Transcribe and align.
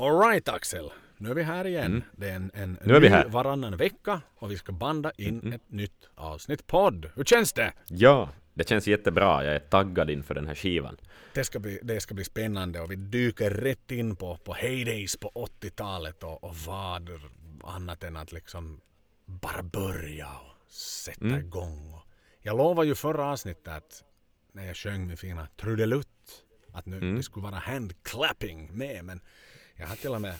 Alright 0.00 0.48
Axel, 0.48 0.90
nu 1.18 1.30
är 1.30 1.34
vi 1.34 1.42
här 1.42 1.66
igen. 1.66 1.86
Mm. 1.86 2.02
Det 2.16 2.28
är 2.30 2.34
en, 2.36 2.50
en 2.54 2.78
Nu 2.84 2.94
är 2.96 3.00
vi 3.00 3.08
här. 3.08 3.28
varannan 3.28 3.76
vecka 3.76 4.20
och 4.36 4.50
vi 4.50 4.56
ska 4.56 4.72
banda 4.72 5.12
in 5.16 5.40
Mm. 5.40 5.52
ett 5.52 5.70
nytt 5.70 6.08
avsnitt 6.14 6.66
podd. 6.66 7.10
Hur 7.14 7.24
känns 7.24 7.52
det? 7.52 7.72
Ja, 7.86 8.28
det 8.54 8.68
känns 8.68 8.86
jättebra. 8.86 9.44
Jag 9.44 9.54
är 9.54 9.58
taggad 9.58 10.10
inför 10.10 10.34
den 10.34 10.46
här 10.46 10.54
skivan. 10.54 10.96
Det 11.34 11.44
ska 11.44 11.58
bli, 11.58 11.78
det 11.82 12.00
ska 12.00 12.14
bli 12.14 12.24
spännande 12.24 12.80
och 12.80 12.90
vi 12.90 12.96
dyker 12.96 13.50
rätt 13.50 13.90
in 13.90 14.16
på, 14.16 14.36
på 14.36 14.52
heydays 14.54 15.16
på 15.16 15.28
80-talet 15.60 16.22
och, 16.22 16.44
och 16.44 16.56
vad 16.56 17.10
annat 17.64 18.04
än 18.04 18.16
att 18.16 18.32
liksom 18.32 18.80
bara 19.26 19.62
börja 19.62 20.26
och 20.28 20.72
sätta 20.72 21.24
Mm. 21.24 21.40
igång. 21.40 22.00
Jag 22.42 22.56
lovade 22.56 22.88
ju 22.88 22.94
förra 22.94 23.26
avsnittet 23.26 23.68
att 23.68 24.04
när 24.52 24.66
jag 24.66 24.76
sjöng 24.76 25.06
min 25.06 25.16
fina 25.16 25.46
trudelutt 25.56 26.06
att 26.72 26.86
nu 26.86 26.96
Mm. 26.96 27.16
det 27.16 27.22
skulle 27.22 27.42
vara 27.44 27.54
handclapping 27.54 28.76
med 28.78 29.04
men 29.04 29.20
jag 29.80 29.86
har 29.86 29.96
till 29.96 30.10
och 30.14 30.20
med 30.20 30.34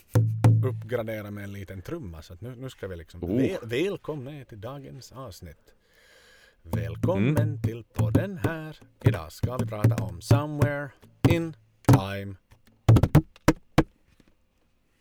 uppgraderat 0.64 1.32
med 1.32 1.44
en 1.44 1.52
liten 1.52 1.82
trumma 1.82 2.22
så 2.22 2.32
att 2.32 2.40
nu, 2.40 2.54
nu 2.56 2.70
ska 2.70 2.88
vi 2.88 2.96
liksom 2.96 3.24
Oh. 3.24 3.36
väl, 3.36 3.58
välkomna 3.62 4.44
till 4.44 4.60
dagens 4.60 5.12
avsnitt. 5.12 5.74
Välkommen 6.62 7.36
Mm. 7.36 7.62
till 7.62 7.84
podden 7.84 8.38
här. 8.44 8.76
Idag 9.04 9.32
ska 9.32 9.56
vi 9.56 9.66
prata 9.66 10.04
om 10.04 10.20
Somewhere 10.20 10.90
in 11.28 11.56
Time. 11.86 12.34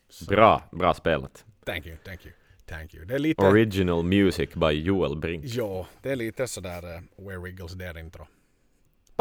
Så, 0.10 0.26
Bra, 0.26 0.64
bra 0.72 0.94
spelat. 0.94 1.46
Thank 1.66 1.86
you, 1.86 1.98
thank 2.06 2.26
you, 2.26 2.34
thank 2.66 2.94
you. 2.94 3.06
Det 3.06 3.16
är 3.16 3.20
lite... 3.20 3.42
Original 3.46 4.04
music 4.04 4.50
by 4.54 4.72
Joel 4.72 5.18
Brink. 5.18 5.44
Jo, 5.48 5.86
det 6.02 6.12
är 6.12 6.16
lite 6.16 6.48
sådär 6.48 6.96
uh, 6.96 7.26
Where 7.28 7.40
Wiggles 7.40 7.74
där 7.74 7.98
intro. 7.98 8.28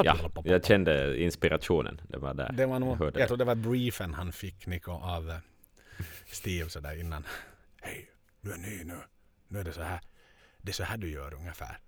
Ja, 0.04 0.30
jag 0.44 0.64
kände 0.64 1.22
inspirationen. 1.22 2.00
Det 2.08 2.18
var 2.18 2.34
där. 2.34 2.52
Det 2.52 2.66
var 2.66 2.78
nog, 2.78 3.00
jag 3.00 3.16
jag, 3.16 3.28
tror 3.28 3.36
det 3.36 3.44
var 3.44 3.54
briefen 3.54 4.14
han 4.14 4.32
fick 4.32 4.66
Nico 4.66 4.92
av 4.92 5.30
eh, 5.30 5.36
Steve 6.26 6.68
sådär 6.68 7.00
innan. 7.00 7.26
Hej, 7.80 8.10
du 8.40 8.52
är 8.52 8.56
ny 8.58 8.84
nu. 8.84 8.98
Nu 9.48 9.60
är 9.60 9.64
det 9.64 9.72
så 9.72 9.82
här. 9.82 10.00
Det 10.58 10.70
är 10.70 10.74
så 10.74 10.82
här 10.84 10.96
du 10.96 11.10
gör 11.10 11.34
ungefär. 11.34 11.78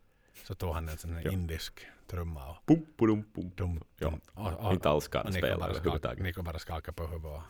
Så 0.44 0.54
tog 0.54 0.74
han 0.74 0.88
en 0.88 0.98
sån 0.98 1.14
här 1.14 1.22
Ja. 1.24 1.30
indisk 1.32 1.86
trumma 2.10 2.50
och 2.50 2.66
Pum, 2.66 2.86
pum, 2.98 3.24
pum. 3.34 3.50
dum, 3.56 3.84
Ja, 3.98 4.10
dum, 4.10 4.20
och, 4.32 4.66
och, 4.66 4.72
Inte 4.72 4.88
alls 4.88 5.06
och 5.06 5.12
kan 5.12 5.32
spela 5.32 5.66
överhuvudtaget. 5.68 6.18
Nico 6.24 6.42
bara 6.42 6.58
skakade 6.58 6.92
på 6.96 7.06
huvudet 7.06 7.42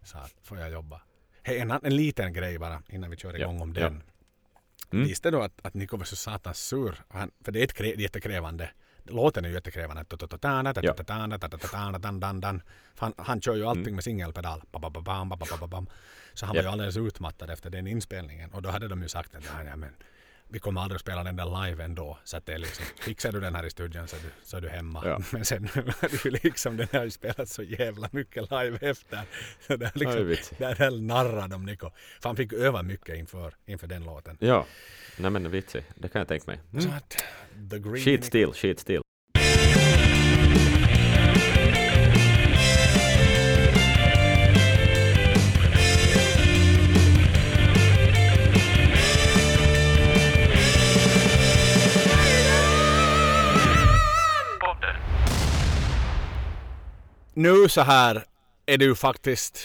och 0.00 0.06
sa 0.08 0.18
att 0.18 0.34
får 0.42 0.58
jag 0.58 0.70
jobba. 0.70 1.00
Hej, 1.42 1.58
en, 1.58 1.70
en 1.70 1.96
liten 1.96 2.32
grej 2.32 2.58
bara 2.58 2.82
innan 2.88 3.10
vi 3.10 3.16
kör 3.16 3.32
Ja, 3.32 3.38
igång 3.38 3.60
om 3.60 3.74
ja. 3.76 3.80
den. 3.80 4.02
Mm. 4.92 5.04
Visste 5.06 5.30
du 5.30 5.42
att, 5.42 5.66
att 5.66 5.74
Nico 5.74 5.96
var 5.96 6.04
så 6.04 6.16
satans 6.16 6.58
sur? 6.58 6.94
Han, 7.08 7.30
för 7.44 7.52
det 7.52 7.60
är 7.60 7.64
ett 7.64 7.72
krä, 7.72 7.86
jättekrävande. 7.86 8.70
Låten 9.04 9.44
är 9.44 9.48
ju 9.48 9.54
jättekrävande. 9.54 10.04
Ja. 10.82 10.94
Han, 12.96 13.14
han 13.16 13.40
kör 13.40 13.54
ju 13.54 13.66
allting 13.66 13.94
med 13.94 14.04
singelpedal. 14.04 14.62
Så 16.34 16.46
han 16.46 16.56
var 16.56 16.62
ju 16.62 16.68
alldeles 16.68 16.96
utmattad 16.96 17.50
efter 17.50 17.70
den 17.70 17.86
inspelningen. 17.86 18.50
Och 18.50 18.62
då 18.62 18.70
hade 18.70 18.88
de 18.88 19.02
ju 19.02 19.08
sagt 19.08 19.34
att 19.34 19.44
men 19.76 19.94
vi 20.52 20.58
kommer 20.58 20.80
aldrig 20.80 20.96
att 20.96 21.00
spela 21.00 21.24
den 21.24 21.36
där 21.36 21.66
live 21.66 21.84
ändå. 21.84 22.18
Så 22.24 22.36
att 22.36 22.46
det 22.46 22.52
är 22.52 22.58
liksom, 22.58 22.84
fixar 23.00 23.32
du 23.32 23.40
den 23.40 23.54
här 23.54 23.66
i 23.66 23.70
studion 23.70 24.08
så 24.08 24.16
är 24.16 24.20
du, 24.20 24.28
så 24.42 24.56
är 24.56 24.60
du 24.60 24.68
hemma. 24.68 25.02
Ja. 25.04 25.20
Men 25.32 25.44
sen 25.44 25.68
det 26.00 26.24
ju 26.24 26.30
liksom, 26.30 26.76
den 26.76 26.88
har 26.92 27.04
ju 27.04 27.10
spelat 27.10 27.48
så 27.48 27.62
jävla 27.62 28.08
mycket 28.12 28.50
live 28.50 28.78
efter. 28.80 29.22
Så 29.66 29.76
det 29.76 29.86
är 29.86 29.92
Oj, 29.94 30.24
liksom, 30.24 30.56
där 30.58 30.74
höll 30.74 31.02
narrade 31.02 31.48
de 31.48 31.64
Nico. 31.64 31.90
För 32.20 32.28
han 32.28 32.36
fick 32.36 32.52
öva 32.52 32.82
mycket 32.82 33.16
inför, 33.16 33.54
inför 33.66 33.86
den 33.86 34.04
låten. 34.04 34.36
Ja, 34.40 34.66
nej 35.16 35.30
men 35.30 35.50
vitsig. 35.50 35.84
Det 35.94 36.08
kan 36.08 36.18
jag 36.18 36.28
tänka 36.28 36.44
mig. 36.50 36.60
Mm. 36.72 37.96
Shit 37.96 38.24
still, 38.24 38.52
shit 38.52 38.80
still. 38.80 39.02
Nu 57.34 57.68
så 57.68 57.80
här 57.80 58.24
är 58.66 58.78
det 58.78 58.84
ju 58.84 58.94
faktiskt 58.94 59.58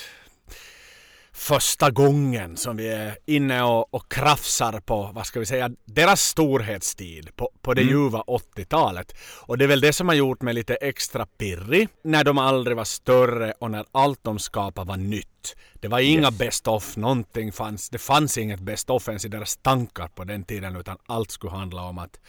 första 1.34 1.92
gången 1.92 2.58
som 2.58 2.78
vi 2.78 2.88
är 2.88 3.18
inne 3.26 3.64
och, 3.64 3.94
och 3.94 4.12
krafsar 4.12 4.80
på, 4.80 5.12
vad 5.14 5.26
ska 5.26 5.40
vi 5.40 5.46
säga, 5.46 5.70
deras 5.86 6.22
storhetstid 6.22 7.36
på, 7.36 7.50
på 7.62 7.74
det 7.74 7.82
Mm. 7.82 7.94
ljuva 7.94 8.22
80-talet. 8.28 9.16
Och 9.42 9.58
det 9.58 9.66
är 9.66 9.68
väl 9.68 9.82
det 9.82 9.94
som 9.94 10.08
har 10.08 10.16
gjort 10.16 10.42
mig 10.42 10.54
lite 10.54 10.76
extra 10.76 11.26
pirrig 11.26 11.90
när 12.04 12.24
de 12.24 12.38
aldrig 12.38 12.78
var 12.78 12.84
större 12.84 13.54
och 13.60 13.72
när 13.72 13.86
allt 13.92 14.20
de 14.24 14.40
skapade 14.40 14.88
var 14.88 14.98
nytt. 14.98 15.56
Det 15.74 15.88
var 15.88 16.00
inga 16.00 16.28
Yes. 16.28 16.38
best 16.38 16.68
of, 16.68 16.98
någonting 16.98 17.52
fanns, 17.52 17.90
det 17.90 17.98
fanns 17.98 18.38
inget 18.38 18.60
best 18.60 18.90
of 18.90 19.08
ens 19.08 19.26
i 19.26 19.28
deras 19.28 19.58
tankar 19.58 20.08
på 20.08 20.24
den 20.24 20.44
tiden 20.44 20.76
utan 20.76 20.98
allt 21.06 21.32
skulle 21.32 21.52
handla 21.54 21.82
om 21.82 21.98
att 21.98 22.20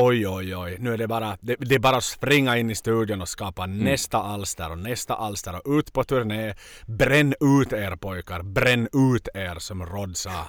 Oj, 0.00 0.28
oj, 0.28 0.56
oj. 0.56 0.76
Nu 0.78 0.92
är 0.92 0.98
det 0.98 1.06
bara, 1.06 1.38
det, 1.40 1.56
det 1.58 1.74
är 1.74 1.78
bara 1.78 1.96
att 1.96 2.04
springa 2.04 2.56
in 2.56 2.70
i 2.70 2.74
studion 2.74 3.22
och 3.22 3.28
skapa 3.28 3.66
nästa 3.66 4.18
alster 4.18 4.70
och 4.70 4.78
nästa 4.78 5.14
alster 5.14 5.56
och 5.56 5.78
ut 5.78 5.92
på 5.92 6.04
turné. 6.04 6.54
Bränn 6.86 7.34
ut 7.40 7.72
er 7.72 7.96
pojkar. 7.96 8.42
Bränn 8.42 8.88
ut 8.92 9.28
er 9.34 9.58
som 9.58 9.86
Rod 9.86 10.16
sa. 10.16 10.46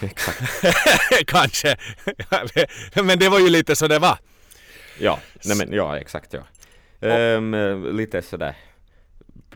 Exakt. 0.00 0.42
Kanske. 1.26 1.76
Men 3.02 3.18
det 3.18 3.28
var 3.28 3.38
ju 3.38 3.48
lite 3.48 3.76
så 3.76 3.88
det 3.88 3.98
var. 3.98 4.18
Ja, 4.98 5.18
nej 5.44 5.56
men 5.56 5.72
ja, 5.72 5.98
exakt 5.98 6.34
ja. 6.34 6.40
Ehm, 7.08 7.96
lite 7.96 8.22
sådär 8.22 8.56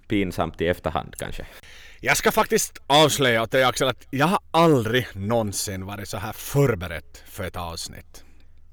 pinsamt 0.09 0.61
i 0.61 0.67
efterhand 0.67 1.15
kanske. 1.19 1.47
Jag 2.01 2.17
ska 2.17 2.33
faktiskt 2.33 2.79
avslöja 2.87 3.43
åt 3.43 3.51
dig 3.51 3.65
Axel 3.65 3.89
att 3.89 4.07
jag 4.11 4.27
har 4.27 4.39
aldrig 4.51 5.07
någonsin 5.15 5.87
varit 5.87 6.09
så 6.09 6.17
här 6.17 6.33
förberett 6.33 7.23
för 7.27 7.45
ett 7.45 7.57
avsnitt. 7.57 8.25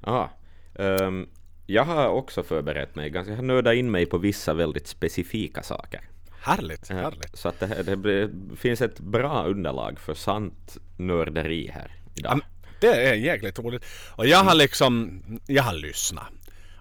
Ja. 0.05 0.31
ehm, 0.79 1.27
jag 1.65 1.85
har 1.85 2.07
också 2.07 2.43
förberett 2.43 2.95
mig 2.95 3.09
ganska, 3.09 3.31
jag 3.31 3.37
har 3.37 3.43
nördat 3.43 3.73
in 3.75 3.91
mig 3.91 4.05
på 4.05 4.17
vissa 4.17 4.53
väldigt 4.53 4.87
specifika 4.87 5.63
saker. 5.63 6.01
Härligt, 6.41 6.89
Ja, 6.89 6.95
härligt. 6.95 7.37
Så 7.37 7.49
att 7.49 7.59
det, 7.59 7.67
här- 7.67 7.83
det 7.83 7.95
blir, 7.95 8.29
finns 8.55 8.81
ett 8.81 8.99
bra 8.99 9.43
underlag 9.45 9.99
för 9.99 10.13
sant 10.13 10.77
nörderi 10.97 11.71
här 11.73 11.91
idag. 12.15 12.39
Det 12.81 12.87
är 13.09 13.13
jäkligt 13.13 13.59
roligt. 13.59 13.85
Och 14.15 14.27
jag 14.27 14.37
har 14.43 14.55
liksom, 14.55 15.21
jag 15.47 15.63
har 15.63 15.73
lyssnat. 15.73 16.27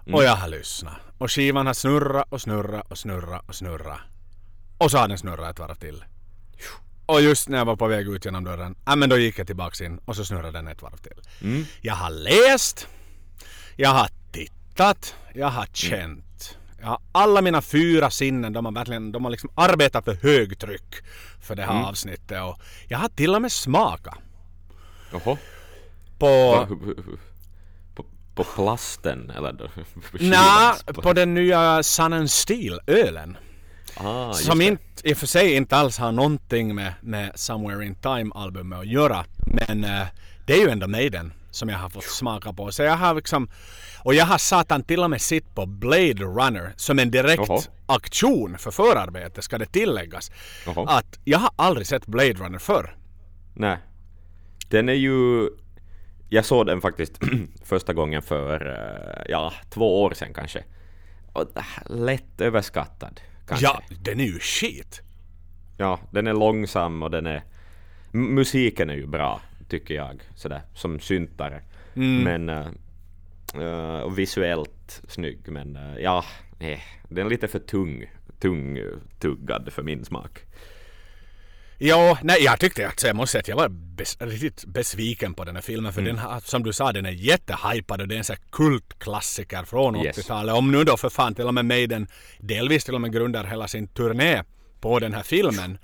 Mm. 0.03 0.15
Och 0.15 0.23
jag 0.23 0.35
har 0.35 0.47
lyssnat. 0.47 0.95
Och 1.17 1.31
skivan 1.31 1.67
har 1.67 1.73
snurrat 1.73 2.25
och 2.29 2.41
snurrat 2.41 2.91
och 2.91 2.97
snurrat 2.97 3.49
och 3.49 3.55
snurrat. 3.55 3.99
Och 4.77 4.91
så 4.91 4.97
har 4.97 5.07
den 5.07 5.17
snurrat 5.17 5.49
ett 5.51 5.59
varv 5.59 5.75
till. 5.75 6.03
Och 7.05 7.21
just 7.21 7.49
när 7.49 7.57
jag 7.57 7.65
var 7.65 7.75
på 7.75 7.87
väg 7.87 8.07
ut 8.09 8.25
genom 8.25 8.43
dörren, 8.43 8.75
ja 8.85 8.95
men 8.95 9.09
då 9.09 9.17
gick 9.17 9.39
jag 9.39 9.47
tillbaks 9.47 9.81
in 9.81 9.99
och 10.05 10.15
så 10.15 10.25
snurrade 10.25 10.51
den 10.51 10.67
ett 10.67 10.81
varv 10.81 10.97
till. 10.97 11.21
Mm. 11.41 11.65
Jag 11.81 11.93
har 11.95 12.09
läst, 12.09 12.87
jag 13.81 13.89
har 13.89 14.09
tittat, 14.31 15.15
jag 15.33 15.47
har 15.47 15.65
känt. 15.73 16.57
Jag 16.81 16.87
har 16.87 16.99
alla 17.11 17.41
mina 17.41 17.61
fyra 17.61 18.09
sinnen, 18.09 18.53
de 18.53 18.65
har 18.65 18.71
verkligen 18.71 19.11
de 19.11 19.23
har 19.23 19.31
liksom 19.31 19.49
arbetat 19.55 20.05
för 20.05 20.13
högtryck 20.13 20.95
för 21.41 21.55
det 21.55 21.61
här 21.63 21.71
Mm. 21.71 21.85
avsnittet. 21.85 22.41
Och 22.41 22.59
jag 22.87 22.97
har 22.97 23.09
till 23.09 23.35
och 23.35 23.41
med 23.41 23.51
smakat 23.51 24.17
Jaha. 25.11 25.37
på... 26.19 26.67
På, 27.95 28.05
på 28.35 28.43
plasten 28.43 29.29
eller? 29.29 29.53
då? 30.93 31.01
På 31.01 31.13
den 31.13 31.33
nya 31.33 31.83
Sun 31.83 32.13
and 32.13 32.31
Steel-ölen. 32.31 33.37
Ah, 33.95 34.33
som 34.33 34.61
inte, 34.61 35.09
i 35.09 35.13
och 35.13 35.17
för 35.17 35.27
sig 35.27 35.53
inte 35.55 35.77
alls 35.77 35.97
har 35.97 36.11
någonting 36.11 36.75
med, 36.75 36.93
med 37.01 37.31
Somewhere 37.35 37.85
in 37.85 37.95
Time-albumet 37.95 38.79
att 38.79 38.87
göra. 38.87 39.25
Men 39.45 39.83
eh, 39.83 40.07
det 40.45 40.53
är 40.53 40.57
ju 40.61 40.69
ändå 40.69 40.87
Maiden 40.87 41.33
som 41.51 41.69
jag 41.69 41.77
har 41.77 41.89
fått 41.89 42.03
smaka 42.03 42.53
på. 42.53 42.71
Så 42.71 42.83
jag 42.83 42.95
har 42.97 43.15
liksom... 43.15 43.49
Och 44.03 44.13
jag 44.13 44.25
har 44.25 44.37
satan 44.37 44.83
till 44.83 45.03
och 45.03 45.09
med 45.09 45.21
sitt 45.21 45.55
på 45.55 45.65
Blade 45.65 46.13
Runner 46.23 46.73
som 46.75 46.99
en 46.99 47.11
direkt 47.11 47.43
Jaha. 47.47 47.61
aktion 47.85 48.57
för 48.57 48.71
förarbete 48.71 49.41
ska 49.41 49.57
det 49.57 49.65
tilläggas. 49.65 50.31
Jaha. 50.65 50.85
Att 50.87 51.19
jag 51.23 51.39
har 51.39 51.49
aldrig 51.55 51.87
sett 51.87 52.05
Blade 52.05 52.33
Runner 52.33 52.59
förr. 52.59 52.95
Nej. 53.53 53.77
Den 54.69 54.89
är 54.89 54.93
ju... 54.93 55.49
Jag 56.29 56.45
såg 56.45 56.65
den 56.65 56.81
faktiskt 56.81 57.19
första 57.63 57.93
gången 57.93 58.21
för, 58.21 58.65
eh, 58.67 59.25
ja, 59.29 59.53
två 59.69 60.03
år 60.03 60.13
sedan 60.13 60.33
kanske. 60.33 60.63
Och 61.33 61.57
äh, 61.57 61.63
lätt 61.95 62.41
överskattad. 62.41 63.21
Kanske. 63.47 63.65
Ja, 63.65 63.81
den 64.01 64.19
är 64.19 64.23
ju 64.25 64.39
shit. 64.39 65.01
Ja, 65.77 65.99
den 66.11 66.27
är 66.27 66.33
långsam 66.33 67.03
och 67.03 67.11
den 67.11 67.25
är... 67.27 67.43
M- 68.13 68.35
musiken 68.35 68.89
är 68.89 68.93
ju 68.95 69.07
bra, 69.07 69.41
tycker 69.69 69.93
jag. 69.95 70.21
Sådär, 70.35 70.61
som 70.73 70.99
syntare. 70.99 71.61
Mm. 71.95 72.23
Men... 72.23 72.49
eh, 73.53 73.99
och 73.99 74.19
visuellt 74.19 75.01
snygg, 75.07 75.39
men 75.47 75.75
eh, 75.75 75.97
ja, 75.99 76.25
eh, 76.59 76.79
den 77.09 77.25
är 77.25 77.29
lite 77.29 77.47
för 77.47 77.59
tung. 77.59 78.05
Tung 78.39 78.79
tuggad 79.19 79.73
för 79.73 79.83
min 79.83 80.05
smak. 80.05 80.39
Ja, 81.77 82.17
nej 82.23 82.43
jag 82.43 82.59
tyckte 82.59 82.87
att 82.87 83.03
jag 83.03 83.15
måste 83.15 83.31
säga 83.31 83.39
att 83.39 83.47
jag 83.47 83.55
var 83.55 83.69
bes, 83.69 84.17
riktigt 84.19 84.65
besviken 84.65 85.33
på 85.33 85.43
den 85.45 85.55
här 85.55 85.61
filmen 85.61 85.93
för 85.93 86.01
den 86.01 86.17
har, 86.17 86.39
som 86.39 86.63
du 86.63 86.73
sa 86.73 86.91
den 86.91 87.05
är 87.05 87.11
jättehypad 87.11 88.01
och 88.01 88.07
det 88.07 88.15
är 88.15 88.17
en 88.17 88.23
sån 88.23 88.35
kultklassiker 88.51 89.63
från 89.63 89.95
Yes. 89.95 90.17
80-talet. 90.17 90.55
Om 90.55 90.71
nu 90.71 90.83
då 90.83 90.97
för 90.97 91.09
fan 91.09 91.35
till 91.35 91.47
och 91.47 91.53
med 91.53 91.65
Maiden 91.65 92.07
delvis 92.39 92.83
till 92.83 92.95
och 92.95 93.01
med 93.01 93.13
grundar 93.13 93.43
hela 93.43 93.67
sin 93.67 93.87
turné 93.87 94.43
på 94.81 94.99
den 94.99 95.13
här 95.13 95.23
filmen 95.23 95.77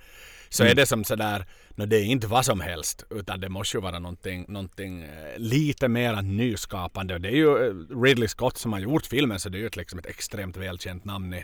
så 0.50 0.64
är 0.64 0.76
det 0.76 0.86
som 0.86 1.04
sådär, 1.04 1.46
no, 1.76 1.86
det 1.86 1.98
är 1.98 2.04
inte 2.06 2.28
vad 2.28 2.46
som 2.46 2.60
helst 2.62 3.04
utan 3.10 3.40
det 3.40 3.50
måste 3.50 3.78
ju 3.78 3.82
vara 3.82 4.00
någonting, 4.00 4.46
någonting 4.48 5.04
eh, 5.04 5.38
lite 5.38 5.88
mer 5.88 6.22
nyskapande. 6.22 7.14
Och 7.14 7.22
det 7.22 7.30
är 7.30 7.36
ju 7.36 7.68
eh, 7.68 8.02
Ridley 8.04 8.28
Scott 8.28 8.58
som 8.58 8.74
har 8.74 8.80
gjort 8.80 9.06
filmen 9.06 9.40
så 9.40 9.50
det 9.50 9.58
är 9.58 9.60
ju 9.60 9.68
ett, 9.68 9.76
liksom 9.76 10.00
ett 10.00 10.06
extremt 10.06 10.58
välkänt 10.58 11.06
namn 11.06 11.34
i, 11.34 11.44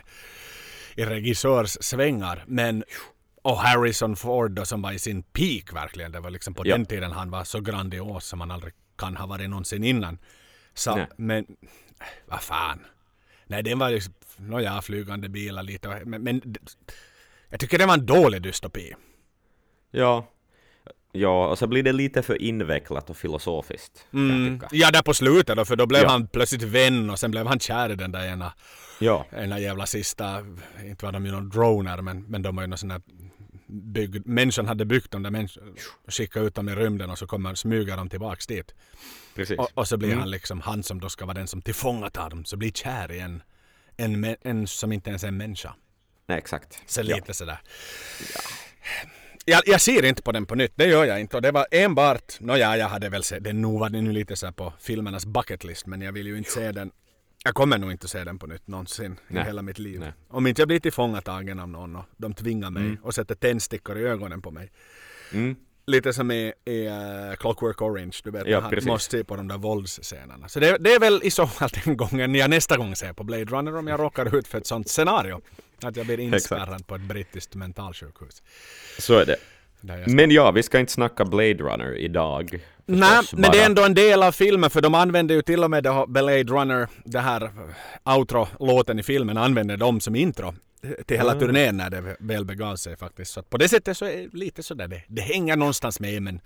i 0.96 1.04
regissörssvängar. 1.04 2.44
Men 2.46 2.84
och 3.42 3.56
Harrison 3.58 4.16
Ford 4.16 4.50
då, 4.50 4.64
som 4.64 4.82
var 4.82 4.92
i 4.92 4.98
sin 4.98 5.22
peak 5.22 5.72
verkligen. 5.72 6.12
Det 6.12 6.20
var 6.20 6.30
liksom 6.30 6.54
på 6.54 6.66
Ja. 6.66 6.76
den 6.76 6.86
tiden 6.86 7.12
han 7.12 7.30
var 7.30 7.44
så 7.44 7.60
grandios 7.60 8.26
som 8.26 8.40
han 8.40 8.50
aldrig 8.50 8.72
kan 8.98 9.16
ha 9.16 9.26
varit 9.26 9.50
någonsin 9.50 9.84
innan. 9.84 10.18
Så, 10.74 10.96
Nej. 10.96 11.06
men 11.16 11.46
vad 12.26 12.42
fan. 12.42 12.78
Nej, 13.46 13.62
den 13.62 13.78
var 13.78 13.88
ju, 13.88 14.00
nåja, 14.36 14.82
flygande 14.82 15.28
bilar 15.28 15.62
lite. 15.62 16.02
Men, 16.04 16.22
men 16.22 16.54
jag 17.48 17.60
tycker 17.60 17.78
det 17.78 17.86
var 17.86 17.94
en 17.94 18.06
dålig 18.06 18.42
dystopi. 18.42 18.94
Ja. 19.92 20.28
Ja, 21.14 21.46
och 21.48 21.58
så 21.58 21.66
blir 21.66 21.82
det 21.82 21.92
lite 21.92 22.22
för 22.22 22.42
invecklat 22.42 23.10
och 23.10 23.16
filosofiskt. 23.16 24.06
Mm. 24.12 24.60
Ja, 24.72 24.90
där 24.90 25.02
på 25.02 25.14
slutet 25.14 25.56
då, 25.56 25.64
för 25.64 25.76
då 25.76 25.86
blev 25.86 26.02
Ja. 26.02 26.08
han 26.08 26.26
plötsligt 26.26 26.62
vän 26.62 27.10
och 27.10 27.18
sen 27.18 27.30
blev 27.30 27.46
han 27.46 27.60
kär 27.60 27.90
i 27.92 27.94
den 27.94 28.12
där 28.12 28.26
ena, 28.26 28.52
Ja. 29.00 29.26
ena 29.30 29.58
jävla 29.58 29.86
sista, 29.86 30.38
inte 30.84 31.04
var 31.04 31.12
de 31.12 31.26
ju 31.26 31.32
någon 31.32 31.48
droner, 31.50 32.02
men, 32.02 32.22
men 32.22 32.42
de 32.42 32.56
var 32.56 32.62
ju 32.62 32.66
någon 32.66 32.78
sån 32.78 32.88
där 32.88 33.02
bygg, 33.66 34.26
människan 34.26 34.66
hade 34.66 34.84
byggt 34.84 35.10
dem 35.10 35.22
där 35.22 35.30
människan 35.30 35.76
skickade 36.08 36.46
ut 36.46 36.54
dem 36.54 36.68
i 36.68 36.74
rymden 36.74 37.10
och 37.10 37.18
så 37.18 37.26
kommer 37.26 37.54
smyga 37.54 37.96
dem 37.96 38.08
tillbaks 38.08 38.46
dit. 38.46 38.74
Precis. 39.34 39.58
Och, 39.58 39.68
och 39.74 39.88
så 39.88 39.96
blir 39.96 40.08
Mm. 40.08 40.20
han 40.20 40.30
liksom 40.30 40.60
han 40.60 40.82
som 40.82 41.00
då 41.00 41.08
ska 41.08 41.24
vara 41.26 41.34
den 41.38 41.46
som 41.48 41.62
tillfångatar 41.62 42.30
dem, 42.30 42.44
så 42.44 42.56
blir 42.56 42.70
kär 42.70 43.12
i 43.12 43.18
en, 43.20 43.42
en, 43.96 44.24
mä- 44.24 44.36
en 44.42 44.66
som 44.66 44.92
inte 44.92 45.10
ens 45.10 45.24
är 45.24 45.28
en 45.28 45.36
människa. 45.36 45.74
Nej, 46.26 46.38
exakt. 46.38 46.82
Så 46.86 47.00
Ja. 47.04 47.16
lite 47.16 47.34
sådär. 47.34 47.58
Jag, 49.44 49.62
jag 49.66 49.80
ser 49.80 50.04
inte 50.04 50.22
på 50.22 50.32
den 50.32 50.46
på 50.46 50.54
nytt, 50.54 50.72
det 50.74 50.86
gör 50.86 51.04
jag 51.04 51.20
inte. 51.20 51.36
Och 51.36 51.42
det 51.42 51.50
var 51.50 51.66
enbart, 51.70 52.40
nåja, 52.40 52.76
jag 52.76 52.88
hade 52.88 53.08
väl 53.08 53.22
sett 53.24 53.44
den, 53.44 53.62
nu 53.62 53.78
var 53.78 53.90
den 53.90 54.04
nu 54.04 54.12
lite 54.12 54.36
så 54.36 54.52
på 54.52 54.72
filmernas 54.80 55.26
bucketlist, 55.26 55.86
men 55.86 56.00
jag 56.00 56.12
vill 56.12 56.26
ju 56.26 56.38
inte 56.38 56.50
se 56.50 56.72
den. 56.72 56.90
Jag 57.44 57.54
kommer 57.54 57.78
nog 57.78 57.92
inte 57.92 58.08
se 58.08 58.24
den 58.24 58.38
på 58.38 58.46
nytt 58.46 58.66
någonsin 58.68 59.18
Nej. 59.28 59.42
i 59.42 59.46
hela 59.46 59.62
mitt 59.62 59.78
liv. 59.78 60.00
Nej. 60.00 60.12
Om 60.28 60.46
inte 60.46 60.60
jag 60.60 60.68
blir 60.68 60.80
tillfångatagen 60.80 61.60
av 61.60 61.68
någon 61.68 61.96
och 61.96 62.04
de 62.16 62.34
tvingar 62.34 62.70
mig 62.70 62.82
Mm. 62.82 62.98
och 63.02 63.14
sätter 63.14 63.34
tändstickor 63.34 63.98
i 63.98 64.02
ögonen 64.02 64.42
på 64.42 64.50
mig. 64.50 64.70
Mm. 65.32 65.56
Lite 65.86 66.12
som 66.12 66.30
i, 66.30 66.52
i 66.64 66.88
uh, 66.88 67.36
Clockwork 67.38 67.82
Orange, 67.82 68.16
du 68.24 68.30
vet, 68.30 68.46
Ja, 68.46 68.60
han 68.60 68.74
måste 68.84 69.18
se 69.18 69.24
på 69.24 69.36
de 69.36 69.48
där 69.48 69.58
våldsscenerna. 69.58 70.48
Så 70.48 70.60
det, 70.60 70.76
det 70.80 70.92
är 70.92 71.00
väl 71.00 71.20
i 71.24 71.30
så 71.30 71.46
fall 71.46 71.68
den 71.84 71.96
gången 71.96 72.34
jag 72.34 72.50
nästa 72.50 72.76
gång 72.76 72.96
ser 72.96 73.12
på 73.12 73.24
Blade 73.24 73.44
Runner 73.44 73.76
om 73.76 73.86
jag 73.86 74.00
råkar 74.00 74.36
ut 74.36 74.48
för 74.48 74.58
ett 74.58 74.66
sånt 74.66 74.88
scenario. 74.88 75.40
Att 75.84 75.96
jag 75.96 76.06
blir 76.06 76.20
inspärrad 76.20 76.86
på 76.86 76.94
ett 76.94 77.02
brittiskt 77.02 77.54
mentalsjukhus. 77.54 78.42
Så 78.98 79.18
är 79.18 79.26
det. 79.26 79.36
Men 80.06 80.30
ja, 80.30 80.50
vi 80.50 80.62
ska 80.62 80.78
inte 80.78 80.92
snacka 80.92 81.24
Blade 81.24 81.54
Runner 81.54 81.96
idag. 81.96 82.58
Nej, 82.86 83.22
men 83.32 83.50
det 83.50 83.60
är 83.60 83.66
ändå 83.66 83.84
en 83.84 83.94
del 83.94 84.22
av 84.22 84.32
filmen 84.32 84.70
för 84.70 84.80
de 84.80 84.94
använder 84.94 85.34
ju 85.34 85.42
till 85.42 85.64
och 85.64 85.70
med 85.70 85.86
Blade 86.08 86.42
Runner, 86.42 86.88
det 87.04 87.18
här 87.20 87.50
outro-låten 88.04 88.98
i 88.98 89.02
filmen 89.02 89.36
använder 89.36 89.76
de 89.76 90.00
som 90.00 90.14
intro 90.16 90.54
till 91.06 91.16
hela 91.16 91.32
Ah. 91.32 91.38
turnén 91.38 91.76
när 91.76 91.90
det 91.90 92.16
väl 92.18 92.44
begav 92.44 92.76
sig 92.76 92.96
faktiskt. 92.96 93.32
Så 93.32 93.42
på 93.42 93.56
det 93.58 93.68
sättet 93.68 93.96
så 93.96 94.04
är 94.04 94.16
det 94.16 94.38
lite 94.38 94.62
sådär 94.62 94.88
det, 94.88 95.02
det 95.08 95.22
hänger 95.22 95.56
någonstans 95.56 96.00
med 96.00 96.22
men, 96.22 96.40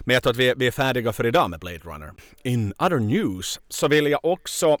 men 0.00 0.14
jag 0.14 0.22
tror 0.22 0.30
att 0.30 0.36
vi 0.36 0.48
är, 0.48 0.54
vi 0.54 0.66
är 0.66 0.70
färdiga 0.70 1.12
för 1.12 1.26
idag 1.26 1.50
med 1.50 1.60
Blade 1.60 1.78
Runner. 1.78 2.10
In 2.42 2.72
other 2.78 2.98
news 2.98 3.60
så 3.68 3.88
vill 3.88 4.06
jag 4.06 4.24
också 4.24 4.78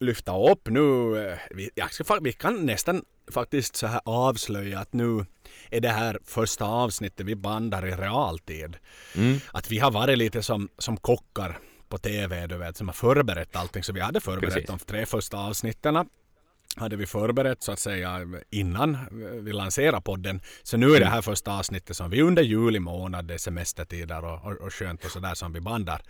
lyfta 0.00 0.50
upp 0.50 0.68
nu, 0.68 1.18
eh, 1.18 1.38
vi, 1.50 1.70
jag 1.74 1.92
ska, 1.92 2.18
vi 2.20 2.32
kan 2.32 2.66
nästan 2.66 3.04
faktiskt 3.30 3.76
så 3.76 3.86
här 3.86 4.00
avslöja 4.04 4.78
att 4.78 4.92
nu 4.92 5.24
är 5.70 5.80
det 5.80 5.88
här 5.88 6.18
första 6.24 6.64
avsnittet 6.64 7.26
vi 7.26 7.36
bandar 7.36 7.86
i 7.86 7.90
realtid. 7.90 8.76
Mm. 9.16 9.38
Att 9.52 9.70
vi 9.70 9.78
har 9.78 9.90
varit 9.90 10.18
lite 10.18 10.42
som, 10.42 10.68
som 10.78 10.96
kockar 10.96 11.58
på 11.88 11.98
TV, 11.98 12.46
du 12.46 12.56
vet, 12.56 12.76
som 12.76 12.88
har 12.88 12.94
förberett 12.94 13.56
allting. 13.56 13.82
Så 13.82 13.92
vi 13.92 14.00
hade 14.00 14.20
förberett 14.20 14.54
Precis. 14.54 14.68
de 14.68 14.78
tre 14.78 15.06
första 15.06 15.36
avsnitten. 15.36 16.08
Hade 16.76 16.96
vi 16.96 17.06
förberett 17.06 17.62
så 17.62 17.72
att 17.72 17.78
säga 17.78 18.20
innan 18.50 18.98
vi 19.44 19.52
lanserade 19.52 20.00
podden. 20.00 20.40
Så 20.62 20.76
nu 20.76 20.94
är 20.94 21.00
det 21.00 21.06
här 21.06 21.22
första 21.22 21.58
avsnittet 21.58 21.96
som 21.96 22.10
vi 22.10 22.22
under 22.22 22.42
juli 22.42 22.80
månad, 22.80 23.24
det 23.24 23.34
är 23.34 23.38
semestertider 23.38 24.24
och, 24.24 24.44
och, 24.44 24.52
och 24.52 24.74
skönt 24.74 25.04
och 25.04 25.10
sådär 25.10 25.34
som 25.34 25.52
vi 25.52 25.60
bandar. 25.60 26.02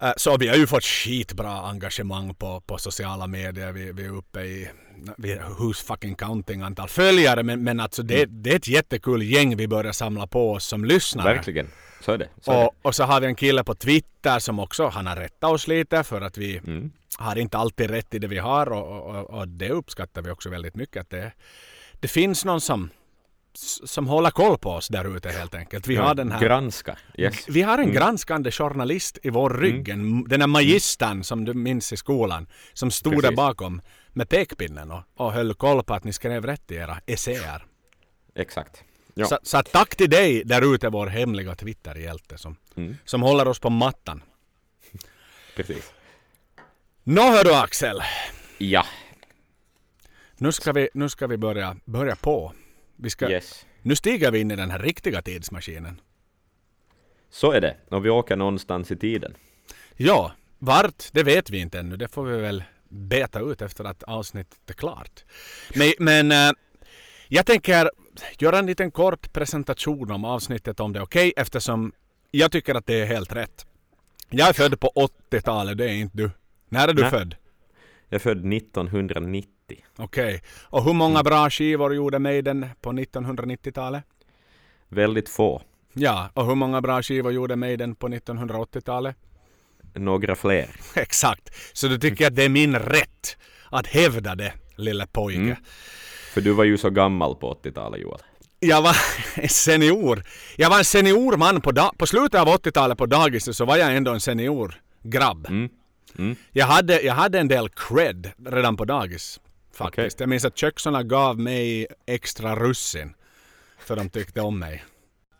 Eh, 0.00 0.12
Så 0.16 0.36
vi 0.38 0.48
har 0.48 0.56
ju 0.56 0.66
fått 0.66 0.84
skitbra 0.84 1.50
engagemang 1.52 2.34
på, 2.34 2.60
på 2.60 2.78
sociala 2.78 3.26
medier. 3.26 3.72
Vi, 3.72 3.92
vi 3.92 4.04
är 4.04 4.16
uppe 4.16 4.40
i 4.40 4.70
vi, 5.18 5.34
who's 5.34 5.86
fucking 5.86 6.14
counting 6.14 6.62
antal 6.62 6.88
följare. 6.88 7.42
Men, 7.42 7.64
men 7.64 7.80
alltså 7.80 8.02
det, 8.02 8.24
det 8.24 8.52
är 8.52 8.56
ett 8.56 8.68
jättekul 8.68 9.22
gäng 9.22 9.56
vi 9.56 9.68
börjar 9.68 9.92
samla 9.92 10.26
på 10.26 10.52
oss 10.52 10.64
som 10.66 10.84
lyssnare. 10.84 11.34
Verkligen. 11.34 11.68
Så 12.00 12.12
är 12.12 12.18
det. 12.18 12.28
Så 12.40 12.52
är 12.52 12.56
det. 12.56 12.64
Och, 12.64 12.74
och 12.82 12.94
så 12.94 13.04
har 13.04 13.20
vi 13.20 13.26
en 13.26 13.34
kille 13.34 13.64
på 13.64 13.74
Twitter 13.74 14.38
som 14.38 14.58
också, 14.58 14.88
han 14.88 15.06
har 15.06 15.16
rättat 15.16 15.50
oss 15.50 15.66
lite 15.68 16.02
för 16.04 16.20
att 16.20 16.38
vi 16.38 16.56
Mm. 16.58 16.90
har 17.18 17.36
inte 17.38 17.58
alltid 17.58 17.90
rätt 17.90 18.14
i 18.14 18.18
det 18.18 18.26
vi 18.26 18.38
har 18.38 18.72
och, 18.72 19.14
och, 19.14 19.30
och 19.30 19.48
det 19.48 19.70
uppskattar 19.70 20.22
vi 20.22 20.30
också 20.30 20.48
väldigt 20.50 20.74
mycket. 20.76 21.00
Att 21.00 21.10
det, 21.10 21.32
det 22.00 22.08
finns 22.08 22.44
någon 22.44 22.60
som, 22.60 22.90
som 23.84 24.06
håller 24.06 24.30
koll 24.30 24.58
på 24.58 24.70
oss 24.70 24.88
där 24.88 25.16
ute 25.16 25.28
helt 25.30 25.54
enkelt. 25.54 25.86
Vi 25.86 25.96
har 25.96 26.14
den 26.14 26.32
här 26.32 26.40
Granskar. 26.40 26.98
Yes. 27.18 27.48
vi 27.48 27.62
har 27.62 27.74
en 27.78 27.84
Mm. 27.84 27.94
granskande 27.96 28.50
journalist 28.50 29.18
i 29.22 29.30
vår 29.30 29.50
rygg, 29.50 29.88
en, 29.88 30.24
den 30.24 30.40
här 30.40 30.48
magistern 30.48 31.24
som 31.24 31.44
du 31.44 31.54
minns 31.54 31.92
i 31.92 31.96
skolan, 31.96 32.46
som 32.72 32.90
stod 32.90 33.12
där 33.14 33.20
Precis. 33.20 33.36
bakom 33.36 33.82
med 34.08 34.28
pekpinnen 34.28 34.90
och, 34.90 35.02
och 35.16 35.32
höll 35.32 35.54
koll 35.54 35.82
på 35.84 35.94
att 35.94 36.04
ni 36.04 36.12
skrev 36.12 36.46
rätt 36.46 36.70
i 36.70 36.74
era 36.74 37.00
essäer. 37.06 37.64
Exakt. 38.34 38.84
Ja. 39.14 39.26
Så, 39.26 39.38
så 39.42 39.62
tack 39.62 39.96
till 39.96 40.10
dig 40.10 40.42
där 40.44 40.74
ute, 40.74 40.88
vår 40.88 41.06
hemliga 41.06 41.54
Twitterhjälte 41.54 42.38
som, 42.38 42.56
Mm. 42.76 42.96
som 43.04 43.22
håller 43.22 43.48
oss 43.48 43.58
på 43.58 43.70
mattan. 43.70 44.22
Precis. 45.56 45.92
Nå 47.04 47.22
hör 47.22 47.44
du 47.44 47.54
Axel, 47.54 48.00
Ja. 48.58 48.86
nu 50.36 50.52
ska 50.52 50.72
vi, 50.72 50.88
nu 50.94 51.08
ska 51.08 51.26
vi 51.26 51.36
börja, 51.36 51.76
börja 51.84 52.16
på. 52.16 52.52
Vi 52.96 53.10
ska, 53.10 53.30
Yes. 53.30 53.66
Nu 53.82 53.96
stiger 53.96 54.30
vi 54.30 54.40
in 54.40 54.50
i 54.50 54.56
den 54.56 54.70
här 54.70 54.78
riktiga 54.78 55.22
tidsmaskinen. 55.22 56.00
Så 57.30 57.52
är 57.52 57.60
det. 57.60 57.76
Och 57.88 58.04
vi 58.04 58.10
åker 58.10 58.36
någonstans 58.36 58.90
i 58.90 58.96
tiden. 58.96 59.36
Ja, 59.96 60.32
vart, 60.58 61.04
det 61.12 61.22
vet 61.22 61.50
vi 61.50 61.58
inte 61.58 61.78
ännu. 61.78 61.96
Det 61.96 62.08
får 62.08 62.24
vi 62.24 62.36
väl 62.36 62.64
beta 62.88 63.40
ut 63.40 63.62
efter 63.62 63.84
att 63.84 64.02
avsnittet 64.02 64.70
är 64.70 64.74
klart. 64.74 65.24
Men, 65.74 65.92
men 65.98 66.32
eh, 66.32 66.52
jag 67.28 67.46
tänker 67.46 67.90
göra 68.38 68.58
en 68.58 68.66
liten 68.66 68.90
kort 68.90 69.32
presentation 69.32 70.10
om 70.10 70.24
avsnittet 70.24 70.80
om 70.80 70.92
det 70.92 70.98
är 70.98 71.02
okej 71.02 71.32
eftersom 71.36 71.92
jag 72.30 72.52
tycker 72.52 72.74
att 72.74 72.86
det 72.86 73.00
är 73.00 73.06
helt 73.06 73.32
rätt. 73.32 73.66
Jag 74.30 74.48
är 74.48 74.52
född 74.52 74.80
på 74.80 74.92
80-talet, 75.30 75.78
det 75.78 75.84
är 75.84 75.94
inte 75.94 76.16
du. 76.16 76.30
När 76.68 76.88
är 76.88 76.92
du 76.92 77.02
Nej. 77.02 77.10
född? 77.10 77.36
Jag 78.08 78.16
är 78.16 78.22
född 78.22 78.52
1990. 78.52 79.53
Okej. 79.96 80.42
Och 80.62 80.84
hur 80.84 80.92
många 80.92 81.22
bra 81.22 81.50
skivor 81.50 81.94
gjorde 81.94 82.18
Maiden 82.18 82.66
på 82.80 82.92
1990-talet? 82.92 84.04
Väldigt 84.88 85.28
få. 85.28 85.62
Ja, 85.92 86.28
och 86.34 86.46
hur 86.46 86.54
många 86.54 86.80
bra 86.80 87.02
skivor 87.02 87.32
gjorde 87.32 87.56
Maiden 87.56 87.94
på 87.94 88.08
1980-talet? 88.08 89.16
Några 89.94 90.36
fler. 90.36 90.68
Exakt. 90.94 91.50
Så 91.72 91.88
du 91.88 91.98
tycker 91.98 92.26
att 92.26 92.36
det 92.36 92.42
är 92.44 92.48
min 92.48 92.76
rätt 92.78 93.36
att 93.70 93.86
hävda 93.86 94.34
det, 94.34 94.52
lille 94.76 95.06
pojke. 95.06 95.40
Mm. 95.40 95.56
För 96.34 96.40
du 96.40 96.52
var 96.52 96.64
ju 96.64 96.78
så 96.78 96.90
gammal 96.90 97.34
på 97.36 97.54
80-talet 97.54 98.00
Joel. 98.00 98.20
Jag 98.60 98.82
var 98.82 98.96
en 99.34 99.48
senior. 99.48 100.22
Jag 100.56 100.70
var 100.70 100.78
en 100.78 100.84
senior 100.84 101.36
man 101.36 101.60
på, 101.60 101.72
da- 101.72 101.92
på 101.98 102.06
slutet 102.06 102.40
av 102.40 102.48
80-talet 102.48 102.98
på 102.98 103.06
dagis 103.06 103.56
så 103.56 103.64
var 103.64 103.76
jag 103.76 103.96
ändå 103.96 104.12
en 104.12 104.20
senior 104.20 104.80
grabb. 105.02 105.46
Mm. 105.48 105.68
Mm. 106.18 106.36
Jag, 106.52 106.66
hade, 106.66 107.00
jag 107.02 107.14
hade 107.14 107.38
en 107.40 107.48
del 107.48 107.68
cred 107.68 108.30
redan 108.46 108.76
på 108.76 108.84
dagis. 108.84 109.40
Faktiskt. 109.74 110.16
Okej. 110.16 110.22
Jag 110.22 110.28
minns 110.28 110.44
att 110.44 110.56
köksarna 110.56 111.02
gav 111.02 111.38
mig 111.38 111.86
extra 112.06 112.56
russin. 112.56 113.14
För 113.78 113.96
de 113.96 114.10
tyckte 114.10 114.40
om 114.40 114.58
mig. 114.58 114.84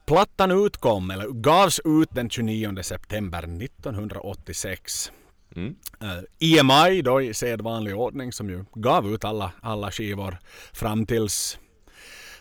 Plattan 0.06 0.50
utkom, 0.50 1.10
eller 1.10 1.28
gavs 1.28 1.80
ut 1.84 2.08
den 2.12 2.30
29 2.30 2.82
september 2.82 3.62
1986. 3.62 5.12
Mm. 5.56 5.76
Eh, 6.00 6.58
EMI 6.58 7.02
då 7.02 7.22
i 7.22 7.34
sedvanlig 7.34 7.96
ordning 7.96 8.32
som 8.32 8.50
ju 8.50 8.64
gav 8.74 9.14
ut 9.14 9.24
alla, 9.24 9.52
alla 9.62 9.90
skivor 9.90 10.38
fram 10.72 11.06
tills 11.06 11.58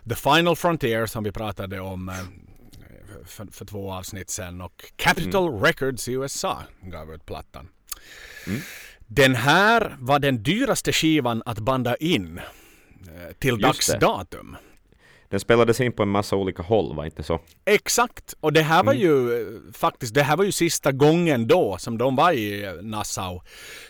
The 0.09 0.15
Final 0.15 0.55
Frontier 0.55 1.05
som 1.05 1.23
vi 1.23 1.31
pratade 1.31 1.79
om 1.79 2.09
eh, 2.09 2.15
för, 3.25 3.45
för 3.51 3.65
två 3.65 3.91
avsnitt 3.91 4.29
sedan 4.29 4.61
och 4.61 4.91
Capitol 4.95 5.61
Records 5.61 6.07
i 6.07 6.11
USA 6.11 6.63
gav 6.81 7.13
ut 7.13 7.25
plattan. 7.25 7.69
Mm. 8.47 8.61
Den 9.15 9.35
här 9.35 9.95
var 9.99 10.19
den 10.19 10.43
dyraste 10.43 10.93
skivan 10.93 11.43
att 11.45 11.59
banda 11.59 11.95
in 11.95 12.37
eh, 12.37 13.33
till 13.39 13.49
Just 13.49 13.61
dags 13.63 13.87
det. 13.87 13.97
datum. 13.97 14.55
Den 15.29 15.39
spelades 15.39 15.81
in 15.81 15.91
på 15.91 16.03
en 16.03 16.09
massa 16.09 16.35
olika 16.35 16.63
håll, 16.63 16.95
var 16.95 17.05
inte 17.05 17.23
så? 17.23 17.39
Exakt! 17.65 18.33
Och 18.39 18.53
det 18.53 18.61
här 18.61 18.83
var 18.83 18.93
Mm. 18.93 19.03
ju 19.05 19.41
eh, 19.41 19.47
faktiskt, 19.73 20.13
det 20.13 20.23
här 20.23 20.37
var 20.37 20.43
ju 20.43 20.51
sista 20.51 20.91
gången 20.91 21.47
då 21.47 21.77
som 21.77 21.97
de 21.97 22.15
var 22.15 22.31
i 22.31 22.63
eh, 22.65 22.71
Nassau 22.81 23.41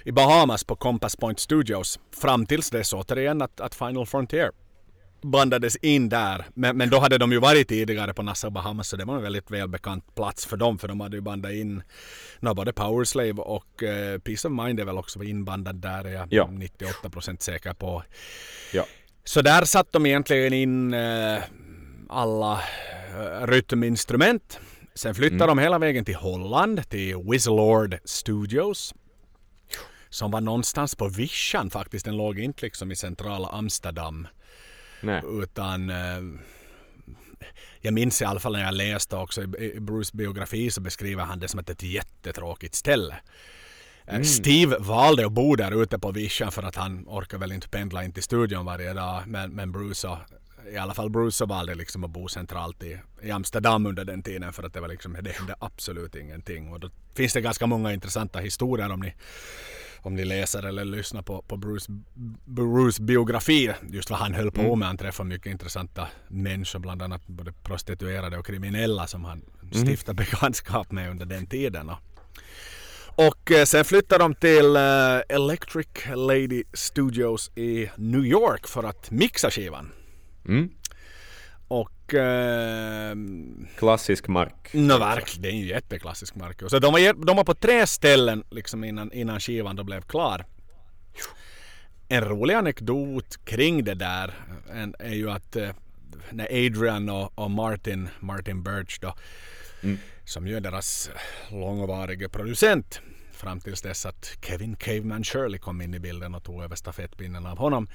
i 0.05 0.11
Bahamas 0.11 0.63
på 0.63 0.75
Compass 0.75 1.15
Point 1.15 1.39
Studios. 1.39 1.99
Fram 2.21 2.45
tills 2.45 2.69
dess 2.69 2.93
återigen 2.93 3.41
att, 3.41 3.61
att 3.61 3.75
Final 3.75 4.05
Frontier 4.05 4.51
bandades 5.23 5.75
in 5.75 6.09
där. 6.09 6.45
Men, 6.53 6.77
men 6.77 6.89
då 6.89 6.99
hade 6.99 7.17
de 7.17 7.31
ju 7.31 7.39
varit 7.39 7.67
tidigare 7.67 8.13
på 8.13 8.23
Nassau 8.23 8.49
Bahamas 8.49 8.87
så 8.87 8.97
det 8.97 9.05
var 9.05 9.15
en 9.15 9.21
väldigt 9.21 9.51
välbekant 9.51 10.15
plats 10.15 10.45
för 10.45 10.57
dem 10.57 10.79
för 10.79 10.87
de 10.87 10.99
hade 10.99 11.17
ju 11.17 11.21
bandat 11.21 11.51
in 11.51 11.83
no, 12.39 12.53
både 12.53 12.73
Powerslave 12.73 13.41
och 13.41 13.83
uh, 13.83 14.19
Peace 14.19 14.47
of 14.47 14.53
Mind 14.65 14.79
är 14.79 14.85
väl 14.85 14.97
också 14.97 15.23
inbandad 15.23 15.75
där 15.75 16.05
är 16.05 16.13
jag 16.13 16.27
Ja. 16.29 16.49
98% 16.51 17.41
säker 17.41 17.73
på. 17.73 18.03
Ja. 18.73 18.85
Så 19.23 19.41
där 19.41 19.65
satt 19.65 19.91
de 19.91 20.05
egentligen 20.05 20.53
in 20.53 20.93
uh, 20.93 21.39
alla 22.09 22.53
uh, 22.53 23.47
rytminstrument. 23.47 24.59
Sen 24.95 25.15
flyttade 25.15 25.45
de 25.45 25.59
hela 25.59 25.79
vägen 25.79 26.05
till 26.05 26.15
Holland, 26.15 26.89
till 26.89 27.17
Wizlord 27.17 27.97
Studios. 28.05 28.93
Som 30.09 30.31
var 30.31 30.41
någonstans 30.41 30.95
på 30.95 31.07
vischan 31.07 31.69
faktiskt. 31.69 32.05
Den 32.05 32.17
låg 32.17 32.39
inte 32.39 32.65
liksom 32.65 32.91
i 32.91 32.95
centrala 32.95 33.47
Amsterdam. 33.47 34.27
Nej. 35.03 35.21
Utan 35.41 35.89
eh, 35.89 36.21
jag 37.81 37.93
minns 37.93 38.21
i 38.21 38.25
alla 38.25 38.39
fall 38.39 38.53
när 38.53 38.63
jag 38.63 38.73
läste 38.73 39.15
också 39.15 39.41
i 39.41 39.79
Bruce 39.79 40.17
biografi 40.17 40.71
så 40.71 40.81
beskriver 40.81 41.23
han 41.23 41.39
det 41.39 41.47
som 41.47 41.59
ett, 41.59 41.69
ett 41.69 41.83
jättetråkigt 41.83 42.75
ställe. 42.75 43.15
Eh, 44.05 44.21
Steve 44.21 44.77
valde 44.79 45.25
att 45.25 45.31
bo 45.31 45.55
där 45.55 45.83
ute 45.83 45.99
på 45.99 46.11
vischan 46.11 46.51
för 46.51 46.63
att 46.63 46.75
han 46.75 47.05
orkar 47.07 47.37
väl 47.37 47.51
inte 47.51 47.69
pendla 47.69 48.03
in 48.03 48.11
till 48.11 48.23
studion 48.23 48.65
varje 48.65 48.93
dag. 48.93 49.23
Men, 49.27 49.51
men 49.51 49.71
Bruce 49.71 49.95
så, 49.95 50.17
i 50.71 50.77
alla 50.77 50.93
fall 50.93 51.09
Bruce 51.09 51.37
så 51.37 51.45
valde 51.45 51.75
liksom 51.75 52.03
att 52.03 52.11
bo 52.11 52.27
centralt 52.27 52.83
i, 52.83 52.99
i 53.21 53.31
Amsterdam 53.31 53.85
under 53.85 54.05
den 54.05 54.23
tiden 54.23 54.53
för 54.53 54.63
att 54.63 54.73
det 54.73 54.81
var 54.81 54.87
liksom, 54.87 55.17
det 55.21 55.31
hände 55.31 55.55
absolut 55.59 56.15
ingenting. 56.15 56.71
Och 56.73 56.79
då 56.79 56.89
finns 57.15 57.33
det 57.33 57.41
ganska 57.41 57.67
många 57.67 57.93
intressanta 57.93 58.39
historier 58.39 58.91
om 58.91 58.99
ni 58.99 59.13
om 60.03 60.15
ni 60.15 60.25
läser 60.25 60.63
eller 60.63 60.85
lyssnar 60.85 61.21
på, 61.21 61.41
på 61.41 61.57
Bruce, 61.57 61.91
Bruce 62.45 63.03
biografi, 63.03 63.73
just 63.89 64.09
vad 64.09 64.19
han 64.19 64.33
höll 64.33 64.51
på 64.51 64.75
med. 64.75 64.87
Han 64.87 64.97
träffade 64.97 65.29
mycket 65.29 65.51
intressanta 65.51 66.07
människor, 66.27 66.79
bland 66.79 67.01
annat 67.01 67.27
både 67.27 67.53
prostituerade 67.53 68.37
och 68.37 68.45
kriminella 68.45 69.07
som 69.07 69.25
han 69.25 69.41
stiftade 69.71 70.15
bekantskap 70.23 70.91
med 70.91 71.09
under 71.11 71.25
den 71.25 71.47
tiden. 71.47 71.89
Och, 71.89 71.99
och 73.15 73.51
eh, 73.51 73.65
sen 73.65 73.85
flyttade 73.85 74.23
de 74.23 74.35
till 74.35 74.75
eh, 74.75 75.35
Electric 75.35 75.87
Lady 76.15 76.63
Studios 76.73 77.51
i 77.55 77.89
New 77.95 78.25
York 78.25 78.67
för 78.67 78.83
att 78.83 79.11
mixa 79.11 79.51
skivan. 79.51 79.91
Mm. 80.47 80.69
Och 81.67 82.02
eh, 82.13 83.15
Klassisk 83.77 84.27
mark. 84.27 84.69
No, 84.73 84.97
verkligen. 84.97 85.41
Det 85.41 85.49
är 85.49 85.51
ju 85.51 85.67
jätteklassisk 85.67 86.35
Marcus. 86.35 86.71
Så 86.71 86.79
de 86.79 86.93
var, 86.93 87.25
de 87.25 87.37
var 87.37 87.43
på 87.43 87.53
tre 87.53 87.87
ställen 87.87 88.43
liksom 88.49 88.83
innan, 88.83 89.11
innan 89.11 89.39
skivan 89.39 89.75
då 89.75 89.83
blev 89.83 90.01
klar. 90.01 90.45
En 92.07 92.25
rolig 92.25 92.53
anekdot 92.53 93.45
kring 93.45 93.83
det 93.83 93.93
där 93.93 94.33
en, 94.73 94.95
är 94.99 95.13
ju 95.13 95.31
att 95.31 95.55
eh, 95.55 95.69
när 96.31 96.45
Adrian 96.45 97.09
och, 97.09 97.39
och 97.39 97.51
Martin, 97.51 98.09
Martin 98.19 98.63
Birch 98.63 98.99
då, 99.01 99.15
som 100.25 100.47
ju 100.47 100.57
är 100.57 100.61
deras 100.61 101.09
långvarige 101.51 102.29
producent 102.29 103.01
fram 103.43 103.61
tills 103.61 103.81
dess 103.81 104.05
att 104.05 104.37
Kevin 104.41 104.75
Caveman 104.75 105.23
Shirley 105.23 105.59
kom 105.59 105.81
in 105.81 105.93
i 105.93 105.99
bilden 105.99 106.35
och 106.35 106.43
tog 106.43 106.63
över 106.63 106.75
stafettpinnen 106.75 107.45
av 107.45 107.57
honom. 107.57 107.87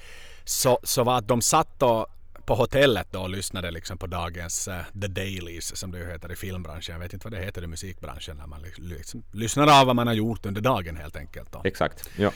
Så, 0.43 0.79
så 0.83 1.03
var 1.03 1.17
att 1.17 1.27
de 1.27 1.41
satt 1.41 1.83
och 1.83 2.07
på 2.49 2.55
hotellet 2.55 3.07
då 3.11 3.21
och 3.21 3.29
lyssnade 3.29 3.71
liksom 3.71 3.97
på 3.97 4.07
dagens 4.07 4.67
eh, 4.67 4.81
The 5.01 5.07
Dailies 5.07 5.75
som 5.75 5.91
det 5.91 5.97
heter 5.97 6.31
i 6.31 6.35
filmbranschen. 6.35 6.93
Jag 6.93 6.99
vet 6.99 7.13
inte 7.13 7.27
vad 7.27 7.33
det 7.33 7.45
heter 7.45 7.63
i 7.63 7.67
musikbranschen 7.67 8.37
när 8.37 8.47
man 8.47 8.61
liksom, 8.75 9.23
lyssnar 9.31 9.81
av 9.81 9.87
vad 9.87 9.95
man 9.95 10.07
har 10.07 10.13
gjort 10.13 10.45
under 10.45 10.61
dagen 10.61 10.97
helt 10.97 11.15
enkelt. 11.15 11.51
Då. 11.51 11.61
Exakt. 11.63 12.09
Ja. 12.17 12.31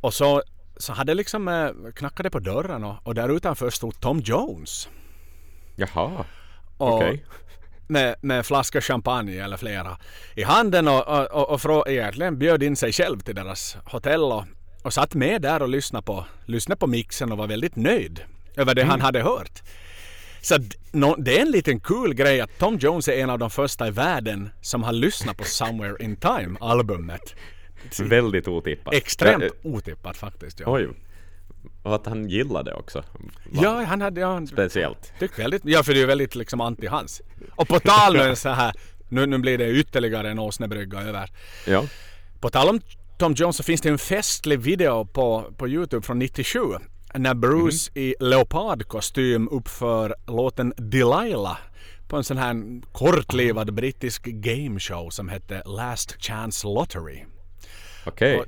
Och 0.00 0.14
så, 0.14 0.42
så 0.76 0.92
hade 0.92 1.14
liksom 1.14 1.48
eh, 1.48 1.92
knackade 1.94 2.30
på 2.30 2.38
dörren 2.38 2.84
och, 2.84 2.96
och 3.06 3.14
där 3.14 3.36
utanför 3.36 3.70
stod 3.70 4.00
Tom 4.00 4.20
Jones. 4.20 4.88
Jaha. 5.76 6.24
Okej. 6.76 7.24
med, 7.86 8.14
med 8.20 8.38
en 8.38 8.44
flaska 8.44 8.80
champagne 8.80 9.44
eller 9.44 9.56
flera 9.56 9.98
i 10.34 10.42
handen 10.42 10.88
och, 10.88 11.08
och, 11.08 11.30
och, 11.30 11.50
och 11.50 11.62
frå, 11.62 11.84
egentligen 11.88 12.38
bjöd 12.38 12.62
in 12.62 12.76
sig 12.76 12.92
själv 12.92 13.20
till 13.20 13.34
deras 13.34 13.76
hotell 13.84 14.22
och, 14.22 14.44
och 14.82 14.92
satt 14.92 15.14
med 15.14 15.42
där 15.42 15.62
och 15.62 15.68
lyssnade 15.68 16.04
på, 16.04 16.24
lyssnade 16.46 16.78
på 16.78 16.86
mixen 16.86 17.32
och 17.32 17.38
var 17.38 17.46
väldigt 17.46 17.76
nöjd 17.76 18.22
över 18.56 18.74
det 18.74 18.82
han 18.84 19.00
hade 19.00 19.22
hört. 19.22 19.62
Så 20.40 20.58
det 21.18 21.38
är 21.38 21.42
en 21.42 21.50
liten 21.50 21.80
kul 21.80 22.14
grej 22.14 22.40
att 22.40 22.58
Tom 22.58 22.78
Jones 22.78 23.08
är 23.08 23.12
en 23.12 23.30
av 23.30 23.38
de 23.38 23.50
första 23.50 23.88
i 23.88 23.90
världen 23.90 24.50
som 24.60 24.82
har 24.82 24.92
lyssnat 24.92 25.36
på 25.36 25.44
Somewhere 25.44 26.04
in 26.04 26.16
Time 26.16 26.56
albumet. 26.60 27.34
Väldigt 28.00 28.48
otippat. 28.48 28.94
Extremt 28.94 29.42
Ja, 29.44 29.70
otippat 29.70 30.16
faktiskt. 30.16 30.60
Ja, 30.60 30.66
Oj. 30.68 30.88
Och 31.82 31.94
att 31.94 32.06
han 32.06 32.28
gillade 32.28 32.74
också. 32.74 32.98
Va- 32.98 33.62
ja 33.62 33.84
han 33.84 34.00
hade... 34.00 34.20
Ja, 34.20 34.32
han, 34.32 34.46
Speciellt. 34.46 35.12
Tyckte 35.18 35.42
väldigt, 35.42 35.62
ja 35.64 35.82
för 35.82 35.94
det 35.94 36.00
är 36.02 36.06
väldigt 36.06 36.34
liksom 36.34 36.60
anti 36.60 36.86
hans. 36.86 37.22
Och 37.50 37.68
på 37.68 37.80
tal 37.80 38.16
nu 38.16 38.36
så 38.36 38.48
här, 38.48 38.72
nu, 39.08 39.26
nu 39.26 39.38
blir 39.38 39.58
det 39.58 39.70
ytterligare 39.70 40.30
en 40.30 40.38
åsnebrygga 40.38 41.00
över. 41.00 41.30
Ja. 41.66 41.84
På 42.40 42.50
tal 42.50 42.68
om 42.68 42.80
Tom 43.18 43.32
Jones 43.32 43.56
så 43.56 43.62
finns 43.62 43.80
det 43.80 43.88
en 43.88 43.98
festlig 43.98 44.60
video 44.60 45.04
på, 45.04 45.52
på 45.56 45.68
Youtube 45.68 46.06
från 46.06 46.18
97. 46.18 46.58
När 47.14 47.34
Bruce 47.34 47.90
i 47.94 48.14
leopardkostym 48.20 49.48
uppför 49.48 50.14
låten 50.26 50.72
Delilah 50.76 51.58
på 52.08 52.16
en 52.16 52.24
sån 52.24 52.36
här 52.36 52.82
kortlivad 52.92 53.74
brittisk 53.74 54.24
gameshow 54.24 55.10
som 55.10 55.28
hette 55.28 55.62
Last 55.66 56.22
Chance 56.22 56.66
Lottery. 56.66 57.24
Okej. 58.06 58.38
Och 58.38 58.46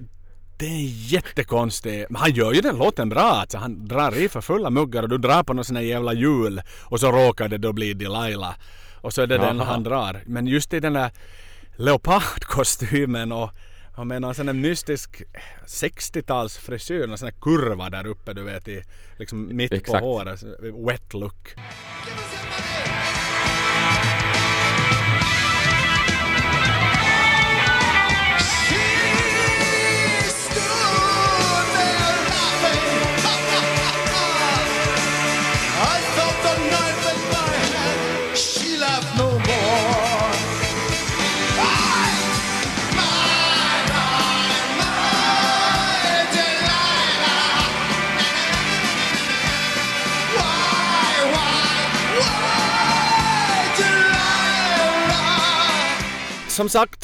det 0.59 0.66
är 0.66 1.12
jättekonstigt. 1.12 2.11
Men 2.11 2.21
han 2.21 2.30
gör 2.30 2.52
ju 2.52 2.61
den 2.61 2.76
låten 2.76 3.09
bra. 3.09 3.23
Alltså 3.23 3.59
han 3.59 3.88
drar 3.88 4.16
i 4.16 4.28
för 4.28 4.40
fulla 4.40 4.71
muggar 4.71 5.02
och 5.02 5.09
du 5.09 5.18
drar 5.18 5.42
på 5.42 5.52
någon 5.52 5.64
sån 5.64 5.76
här 5.76 5.83
jävla 5.83 6.12
hjul 6.12 6.62
och 6.83 7.00
så 7.00 7.12
råkar 7.12 7.49
det 7.49 7.59
då 7.59 7.73
bli 7.73 7.94
Delilah. 7.94 8.54
Och 9.00 9.12
så 9.12 9.23
är 9.23 9.26
det 9.26 9.38
den 9.38 9.56
Jaha. 9.56 9.66
han 9.66 9.83
drar. 9.83 10.23
Men 10.26 10.47
just 10.47 10.75
i 10.75 10.80
den 10.80 10.92
där 10.92 11.11
leopardkostymen 11.76 13.33
och 13.33 13.50
och 13.94 14.06
med 14.06 14.22
någon 14.22 14.34
sån 14.34 14.48
här 14.48 14.54
mystisk 14.54 15.22
60-tals 15.66 16.58
frisyr, 16.58 17.06
någon 17.06 17.18
sån 17.18 17.26
här 17.26 17.40
kurva 17.40 17.90
där 17.90 18.06
uppe 18.06 18.32
du 18.32 18.42
vet 18.42 18.68
i 18.68 18.82
liksom 19.18 19.56
mitt 19.56 19.72
Exakt. 19.72 20.00
på 20.00 20.06
håret. 20.06 20.42
Wet 20.86 21.14
look. 21.14 21.54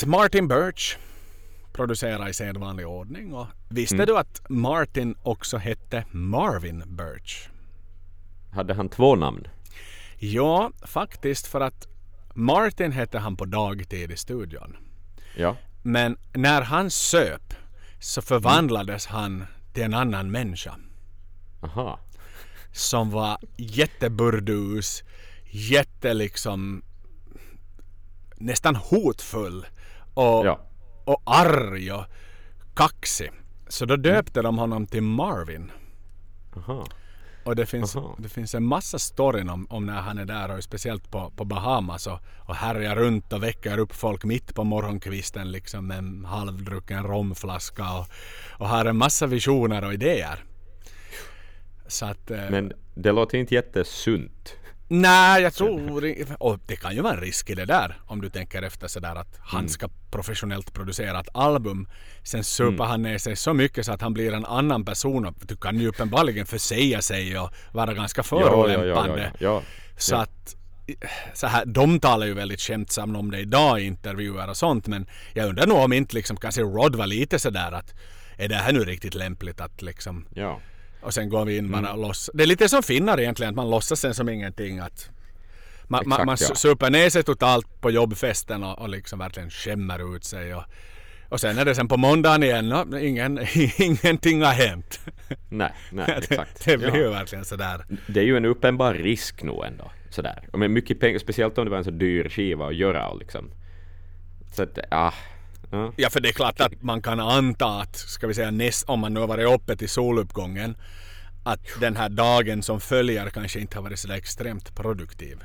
Martin 0.07 0.49
Birch 0.49 0.97
producerar 1.73 2.29
i 2.29 2.35
sedvanlig 2.35 2.89
ordning. 2.89 3.35
Och 3.35 3.47
visste 3.69 4.07
du 4.07 4.19
att 4.19 4.43
Martin 4.49 5.15
också 5.23 5.57
hette 5.57 6.05
Marvin 6.11 6.83
Birch? 6.87 7.49
Hade 8.53 8.75
han 8.75 8.89
två 8.89 9.17
namn? 9.17 9.49
Ja, 10.19 10.73
faktiskt 10.83 11.47
för 11.47 11.61
att 11.61 11.89
Martin 12.35 12.93
hette 12.93 13.19
han 13.19 13.37
på 13.37 13.45
dagtid 13.45 14.11
i 14.11 14.17
studion. 14.17 14.77
Ja. 15.37 15.57
Men 15.83 16.17
när 16.33 16.63
han 16.63 16.91
söp 16.91 17.55
så 18.01 18.23
förvandlades 18.23 19.07
han 19.07 19.45
till 19.73 19.83
en 19.83 19.95
annan 19.95 20.31
människa. 20.31 20.75
Aha. 21.63 21.99
Som 22.73 23.11
var 23.11 23.39
jätteburdus, 23.57 25.03
jätte 25.51 26.15
liksom 26.15 26.83
nästan 28.37 28.77
hotfull 28.77 29.67
och, 30.15 30.47
Ja. 30.47 30.61
och 31.05 31.23
arg 31.25 31.93
och 31.93 32.05
kaxig. 32.75 33.31
Så 33.69 33.85
då 33.87 33.97
döpte 33.97 34.43
de 34.43 34.59
honom 34.59 34.87
till 34.87 35.03
Marvin. 35.03 35.71
Aha. 36.57 36.87
Och 37.45 37.57
det 37.57 37.67
finns, 37.67 37.97
Aha. 37.97 38.17
det 38.19 38.29
finns 38.29 38.55
en 38.55 38.65
massa 38.65 38.99
storyn 38.99 39.49
om, 39.51 39.67
om 39.71 39.87
när 39.87 40.01
han 40.01 40.19
är 40.19 40.25
där 40.25 40.57
och 40.57 40.65
speciellt 40.65 41.11
på, 41.11 41.31
på 41.37 41.45
Bahamas 41.45 42.07
och, 42.07 42.19
och 42.49 42.55
härjar 42.55 42.97
runt 42.97 43.33
och 43.33 43.43
väcker 43.43 43.79
upp 43.79 43.93
folk 43.95 44.25
mitt 44.25 44.55
på 44.55 44.65
morgonkvisten 44.65 45.51
liksom 45.53 45.87
med 45.87 45.99
en 45.99 46.25
halvdrucken 46.25 47.05
romflaska 47.05 47.85
och, 47.99 48.07
och 48.59 48.69
har 48.69 48.85
en 48.85 48.97
massa 48.97 49.27
visioner 49.27 49.85
och 49.85 49.93
idéer. 49.95 50.45
Att... 52.03 52.31
eh, 52.31 52.51
Men 52.51 52.73
det 52.95 53.13
låter 53.13 53.39
inte 53.39 53.55
jättesunt. 53.55 54.57
Nej, 54.93 55.43
jag 55.43 55.55
tror 55.55 56.15
Och 56.39 56.59
det 56.67 56.77
kan 56.77 56.95
ju 56.95 57.01
vara 57.03 57.15
en 57.15 57.21
risk 57.21 57.51
i 57.51 57.55
det 57.55 57.65
där. 57.65 58.01
Om 58.07 58.21
du 58.21 58.31
tänker 58.31 58.63
efter 58.63 58.89
sådär 58.89 59.15
att 59.17 59.27
Mm. 59.37 59.41
han 59.43 59.69
ska 59.69 59.89
professionellt 60.11 60.73
producera 60.73 61.21
ett 61.21 61.29
album. 61.35 61.89
Sen 62.23 62.45
super 62.45 62.85
han 62.85 63.03
ner 63.03 63.19
sig 63.19 63.37
så 63.37 63.55
mycket 63.55 63.87
så 63.87 63.93
att 63.93 64.01
han 64.03 64.13
blir 64.15 64.33
en 64.35 64.45
annan 64.45 64.85
person. 64.85 65.27
Och 65.27 65.35
du 65.47 65.57
kan 65.57 65.79
ju 65.81 65.89
uppenbarligen 65.89 66.47
försäga 66.47 67.03
sig 67.03 67.39
och 67.39 67.51
vara 67.73 67.95
ganska 67.95 68.23
Ja, 68.31 68.39
ja, 68.41 68.47
ja, 68.47 68.51
förolämpande. 68.75 69.33
ja. 69.39 69.63
Så 69.97 70.17
att 70.17 70.57
så 71.35 71.47
här, 71.47 71.65
de 71.67 72.01
talar 72.01 72.27
ju 72.27 72.35
väldigt 72.35 72.61
skämtsamt 72.61 73.17
om 73.17 73.31
det 73.31 73.39
idag 73.39 73.81
i 73.81 73.85
intervjuer 73.85 74.49
och 74.49 74.57
sånt 74.57 74.87
men 74.87 75.07
jag 75.35 75.49
undrar 75.49 75.67
nog 75.67 75.79
om 75.79 75.93
inte 75.93 76.15
liksom 76.15 76.37
kanske 76.37 76.63
Rod 76.63 76.97
var 76.97 77.07
lite 77.07 77.39
sådär 77.39 77.73
att 77.73 77.95
är 78.39 78.49
det 78.49 78.55
här 78.55 78.73
nu 78.73 78.85
riktigt 78.85 79.15
lämpligt 79.15 79.61
att 79.61 79.83
liksom 79.83 80.27
ja. 80.35 80.61
Och 81.03 81.15
sen 81.15 81.29
går 81.29 81.45
vi 81.45 81.57
in 81.57 81.67
Mm. 81.67 81.83
bara 81.83 81.93
och 81.93 81.99
loss. 81.99 82.31
Det 82.35 82.43
är 82.43 82.47
lite 82.47 82.69
som 82.69 82.83
finnar 82.83 83.21
egentligen 83.21 83.51
att 83.51 83.57
man 83.57 83.71
låtsas 83.71 84.01
sen 84.01 84.15
som 84.15 84.29
ingenting 84.29 84.79
att 84.79 85.11
man, 85.89 86.03
man, 86.07 86.21
Exakt, 86.21 86.27
man 86.27 86.37
ja. 86.49 86.55
super 86.55 86.91
ner 86.91 87.11
sig 87.11 87.23
totalt 87.23 87.81
på 87.81 87.91
jobbfesten 87.91 88.65
och, 88.65 88.79
och 88.79 88.89
liksom 88.89 89.19
verkligen 89.19 89.51
skämmer 89.51 90.17
ut 90.17 90.25
sig 90.25 90.55
och, 90.55 90.65
och 91.29 91.41
sen 91.41 91.59
är 91.59 91.65
det 91.65 91.75
sen 91.75 91.89
på 91.89 91.97
måndagen 91.97 92.43
igen, 92.43 92.69
no, 92.69 92.99
ingen, 92.99 93.39
ingenting 93.79 94.43
har 94.43 94.53
hänt. 94.53 95.01
Nej, 95.49 95.73
nej, 95.93 96.07
exakt. 96.19 96.65
det 96.65 96.77
blir 96.77 96.89
ja. 96.89 96.97
ju 96.97 97.09
verkligen 97.09 97.45
sådär. 97.45 97.85
Det 98.07 98.21
är 98.21 98.25
ju 98.25 98.37
en 98.37 98.45
uppenbar 98.45 98.95
risk 98.95 99.43
nog 99.43 99.65
ändå. 99.65 99.91
Sådär. 100.11 100.49
Och 100.53 100.59
med 100.59 100.71
mycket 100.71 101.01
pengar, 101.01 101.19
speciellt 101.19 101.59
om 101.59 101.65
det 101.65 101.71
var 101.71 101.79
en 101.79 101.85
så 101.85 101.91
dyr 101.91 102.29
skiva 102.29 102.67
att 102.67 102.77
göra 102.77 103.09
och 103.09 103.19
liksom. 103.19 103.51
Så 104.53 104.63
att, 104.63 104.79
ja. 104.91 105.15
Ja. 105.71 105.93
Ja 105.97 106.11
för 106.11 106.21
det 106.21 106.29
är 106.29 106.33
klart 106.33 106.61
att 106.61 106.83
man 106.83 107.03
kan 107.03 107.21
anta 107.21 107.67
att, 107.67 107.97
ska 107.97 108.27
vi 108.27 108.35
säga 108.35 108.51
näst, 108.51 108.89
om 108.89 109.01
man 109.01 109.15
nu 109.15 109.21
har 109.21 109.27
varit 109.27 109.49
uppe 109.49 109.77
till 109.77 109.89
soluppgången, 109.89 110.77
att 111.45 111.61
den 111.81 111.97
här 111.97 112.09
dagen 112.09 112.63
som 112.63 112.81
följer 112.81 113.31
kanske 113.31 113.61
inte 113.61 113.77
har 113.77 113.83
varit 113.83 113.99
så 113.99 114.13
extremt 114.13 114.75
produktiv. 114.75 115.39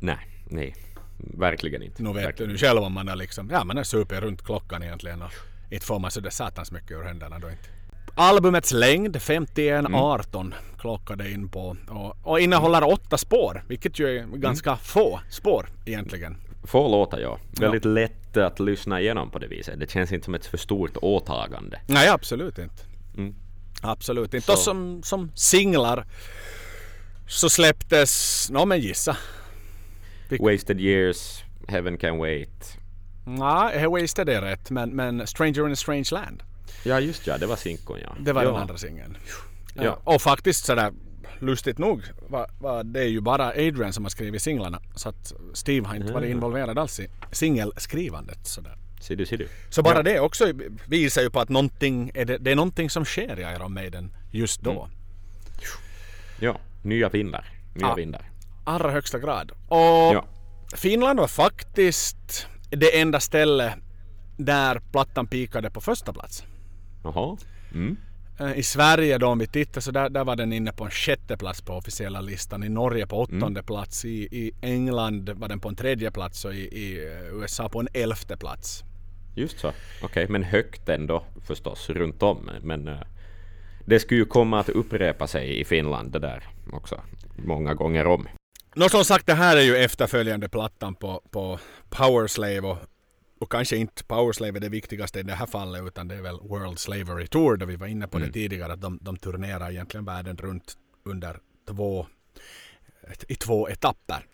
Nej, 0.00 0.18
nej. 0.44 0.74
Verkligen 1.18 1.82
inte. 1.82 2.02
Nu 2.02 2.12
vet 2.12 2.24
Verkligen. 2.24 2.48
du 2.48 2.52
nu 2.52 2.58
själv 2.58 2.82
om 2.82 2.92
man 2.92 3.08
har 3.08 3.16
liksom, 3.16 3.50
ja 3.50 3.64
man 3.64 3.76
har 3.76 3.84
supit 3.84 4.20
runt 4.20 4.44
klockan 4.44 4.82
egentligen 4.82 5.22
och 5.22 5.32
inte 5.70 5.86
får 5.86 5.98
man 5.98 6.10
så 6.10 6.20
det 6.20 6.30
satans 6.30 6.72
mycket 6.72 6.90
ur 6.90 7.02
händerna 7.02 7.38
då 7.38 7.50
inte. 7.50 7.68
Albumets 8.14 8.72
längd 8.72 9.16
51-18 9.16 10.54
klockade 10.78 11.30
in 11.30 11.48
på 11.48 11.76
och, 11.88 12.16
och 12.22 12.40
innehåller 12.40 12.92
åtta 12.92 13.18
spår 13.18 13.64
vilket 13.68 13.98
ju 13.98 14.18
är 14.18 14.26
ganska 14.26 14.76
få 14.76 15.20
spår 15.30 15.68
egentligen. 15.86 16.36
Få 16.64 16.88
låtar 16.88 17.18
ja. 17.18 17.38
Väldigt 17.60 17.84
lätt 17.84 18.27
att 18.46 18.60
lyssna 18.60 19.00
igenom 19.00 19.30
på 19.30 19.38
det 19.38 19.46
viset. 19.46 19.80
Det 19.80 19.90
känns 19.90 20.12
inte 20.12 20.24
som 20.24 20.34
ett 20.34 20.46
för 20.46 20.58
stort 20.58 20.96
åtagande. 20.96 21.80
Nej 21.86 22.08
absolut 22.08 22.58
inte. 22.58 22.82
Mm. 23.16 23.34
Absolut 23.82 24.34
inte. 24.34 24.46
Så- 24.46 24.52
Och 24.52 24.58
som, 24.58 25.02
som 25.02 25.32
singlar 25.34 26.06
så 27.28 27.50
släpptes, 27.50 28.46
nå 28.50 28.64
men 28.64 28.80
gissa. 28.80 29.16
Wasted 30.40 30.80
years, 30.80 31.42
Heaven 31.68 31.98
can 31.98 32.18
wait. 32.18 32.78
Nej, 33.24 33.86
Wasted 33.86 34.28
är 34.28 34.42
rätt 34.42 34.70
men, 34.70 34.90
men 34.90 35.26
Stranger 35.26 35.66
in 35.66 35.72
a 35.72 35.76
Strange 35.76 36.08
Land. 36.12 36.42
Ja 36.84 37.00
just 37.00 37.26
ja, 37.26 37.38
det 37.38 37.46
var 37.46 37.56
sinkon 37.56 37.98
ja. 38.02 38.16
Det 38.20 38.32
var 38.32 38.42
ja. 38.42 38.48
den 38.50 38.60
andra 38.60 38.76
singeln. 38.76 39.16
Ja. 39.74 39.84
Ja. 39.84 39.98
Och 40.04 40.22
faktiskt 40.22 40.64
sådär 40.64 40.92
lustigt 41.42 41.78
nog 41.78 42.02
var, 42.28 42.50
var 42.58 42.84
det 42.84 43.04
ju 43.04 43.20
bara 43.20 43.48
Adrian 43.48 43.92
som 43.92 44.04
har 44.04 44.10
skrivit 44.10 44.42
singlarna. 44.42 44.80
Så 44.94 45.08
att 45.08 45.32
Steve 45.52 45.86
har 45.86 45.94
inte 45.96 46.12
varit 46.12 46.30
involverad 46.30 46.78
alls 46.78 47.00
i 47.00 47.08
singelskrivandet. 47.32 48.46
Sådär. 48.46 48.76
Ser 49.00 49.16
du, 49.16 49.26
ser 49.26 49.36
du. 49.36 49.48
Så 49.70 49.82
bara 49.82 50.02
det 50.02 50.20
också 50.20 50.52
visar 50.86 51.22
ju 51.22 51.30
på 51.30 51.40
att 51.40 51.48
någonting, 51.48 52.10
är 52.14 52.24
det, 52.24 52.38
det 52.38 52.50
är 52.52 52.56
någonting 52.56 52.90
som 52.90 53.04
sker 53.04 53.38
i 53.40 53.42
Iron 53.42 53.74
Maiden 53.74 54.12
just 54.30 54.60
då. 54.62 54.88
Ja, 56.40 56.60
nya 56.82 57.08
vindar. 57.08 57.44
Nya 57.74 57.86
Ja. 57.86 57.94
vindar. 57.94 58.30
Allra 58.64 58.90
högsta 58.90 59.18
grad. 59.18 59.52
Och 59.68 59.78
Ja. 60.14 60.24
Finland 60.76 61.20
var 61.20 61.28
faktiskt 61.28 62.46
det 62.70 63.00
enda 63.00 63.20
ställe 63.20 63.74
där 64.36 64.80
plattan 64.92 65.26
pikade 65.26 65.70
på 65.70 65.80
första 65.80 66.12
plats. 66.12 66.44
Jaha. 67.04 67.36
Mm. 67.74 67.96
Eh, 68.40 68.58
I 68.58 68.62
Sverige 68.62 69.18
då 69.18 69.26
om 69.26 69.38
vi 69.38 69.46
tittar 69.46 69.80
så 69.80 69.90
där, 69.90 70.08
där 70.08 70.24
var 70.24 70.36
den 70.36 70.52
inne 70.52 70.72
på 70.72 70.84
en 70.84 70.90
sjätte 70.90 71.36
plats 71.36 71.62
på 71.62 71.72
officiella 71.72 72.20
listan. 72.20 72.64
I 72.64 72.68
Norge 72.68 73.06
på 73.06 73.16
åttonde 73.16 73.62
plats. 73.62 74.04
I, 74.04 74.28
I 74.30 74.52
England 74.60 75.30
var 75.30 75.48
den 75.48 75.60
på 75.60 75.68
en 75.68 75.76
tredje 75.76 76.10
plats 76.10 76.44
och 76.44 76.54
i, 76.54 76.58
i 76.58 77.06
eh, 77.06 77.34
USA 77.34 77.68
på 77.68 77.80
en 77.80 77.88
elfte 77.94 78.36
plats. 78.36 78.84
Just 79.34 79.58
så. 79.58 79.72
Okej, 80.02 80.26
men 80.28 80.42
högt 80.42 80.88
ändå 80.88 81.24
förstås 81.46 81.90
runt 81.90 82.22
om. 82.22 82.50
Men 82.62 82.88
eh, 82.88 83.00
det 83.86 84.00
skulle 84.00 84.20
ju 84.20 84.26
komma 84.26 84.60
att 84.60 84.68
upprepa 84.68 85.26
sig 85.26 85.60
i 85.60 85.64
Finland 85.64 86.12
det 86.12 86.18
där 86.18 86.44
också. 86.72 87.00
Många 87.36 87.74
gånger 87.74 88.06
om. 88.06 88.28
Nå 88.74 88.88
som 88.88 89.04
sagt 89.04 89.26
det 89.26 89.34
här 89.34 89.56
är 89.56 89.62
ju 89.62 89.76
efterföljande 89.76 90.48
plattan 90.48 90.94
på, 90.94 91.22
på 91.30 91.58
Powerslave 91.88 92.60
och, 92.60 92.78
och 93.40 93.52
kanske 93.52 93.76
inte 93.76 94.04
Powerslave 94.04 94.58
är 94.58 94.60
det 94.60 94.68
viktigaste 94.68 95.20
i 95.20 95.22
det 95.22 95.34
här 95.34 95.46
fallet 95.46 95.82
utan 95.86 96.08
det 96.08 96.14
är 96.14 96.22
väl 96.22 96.38
World 96.42 96.78
Slavery 96.78 97.26
Tour 97.26 97.56
där 97.56 97.66
vi 97.66 97.76
var 97.76 97.86
inne 97.86 98.08
på 98.08 98.18
det 98.18 98.32
tidigare 98.32 98.72
att 98.72 98.80
de, 98.80 98.98
de 99.02 99.16
turnerar 99.16 99.70
egentligen 99.70 100.04
världen 100.04 100.36
runt 100.36 100.78
under 101.04 101.40
två 101.68 102.06
i 103.28 103.34
två 103.34 103.68
etapper. 103.68 104.26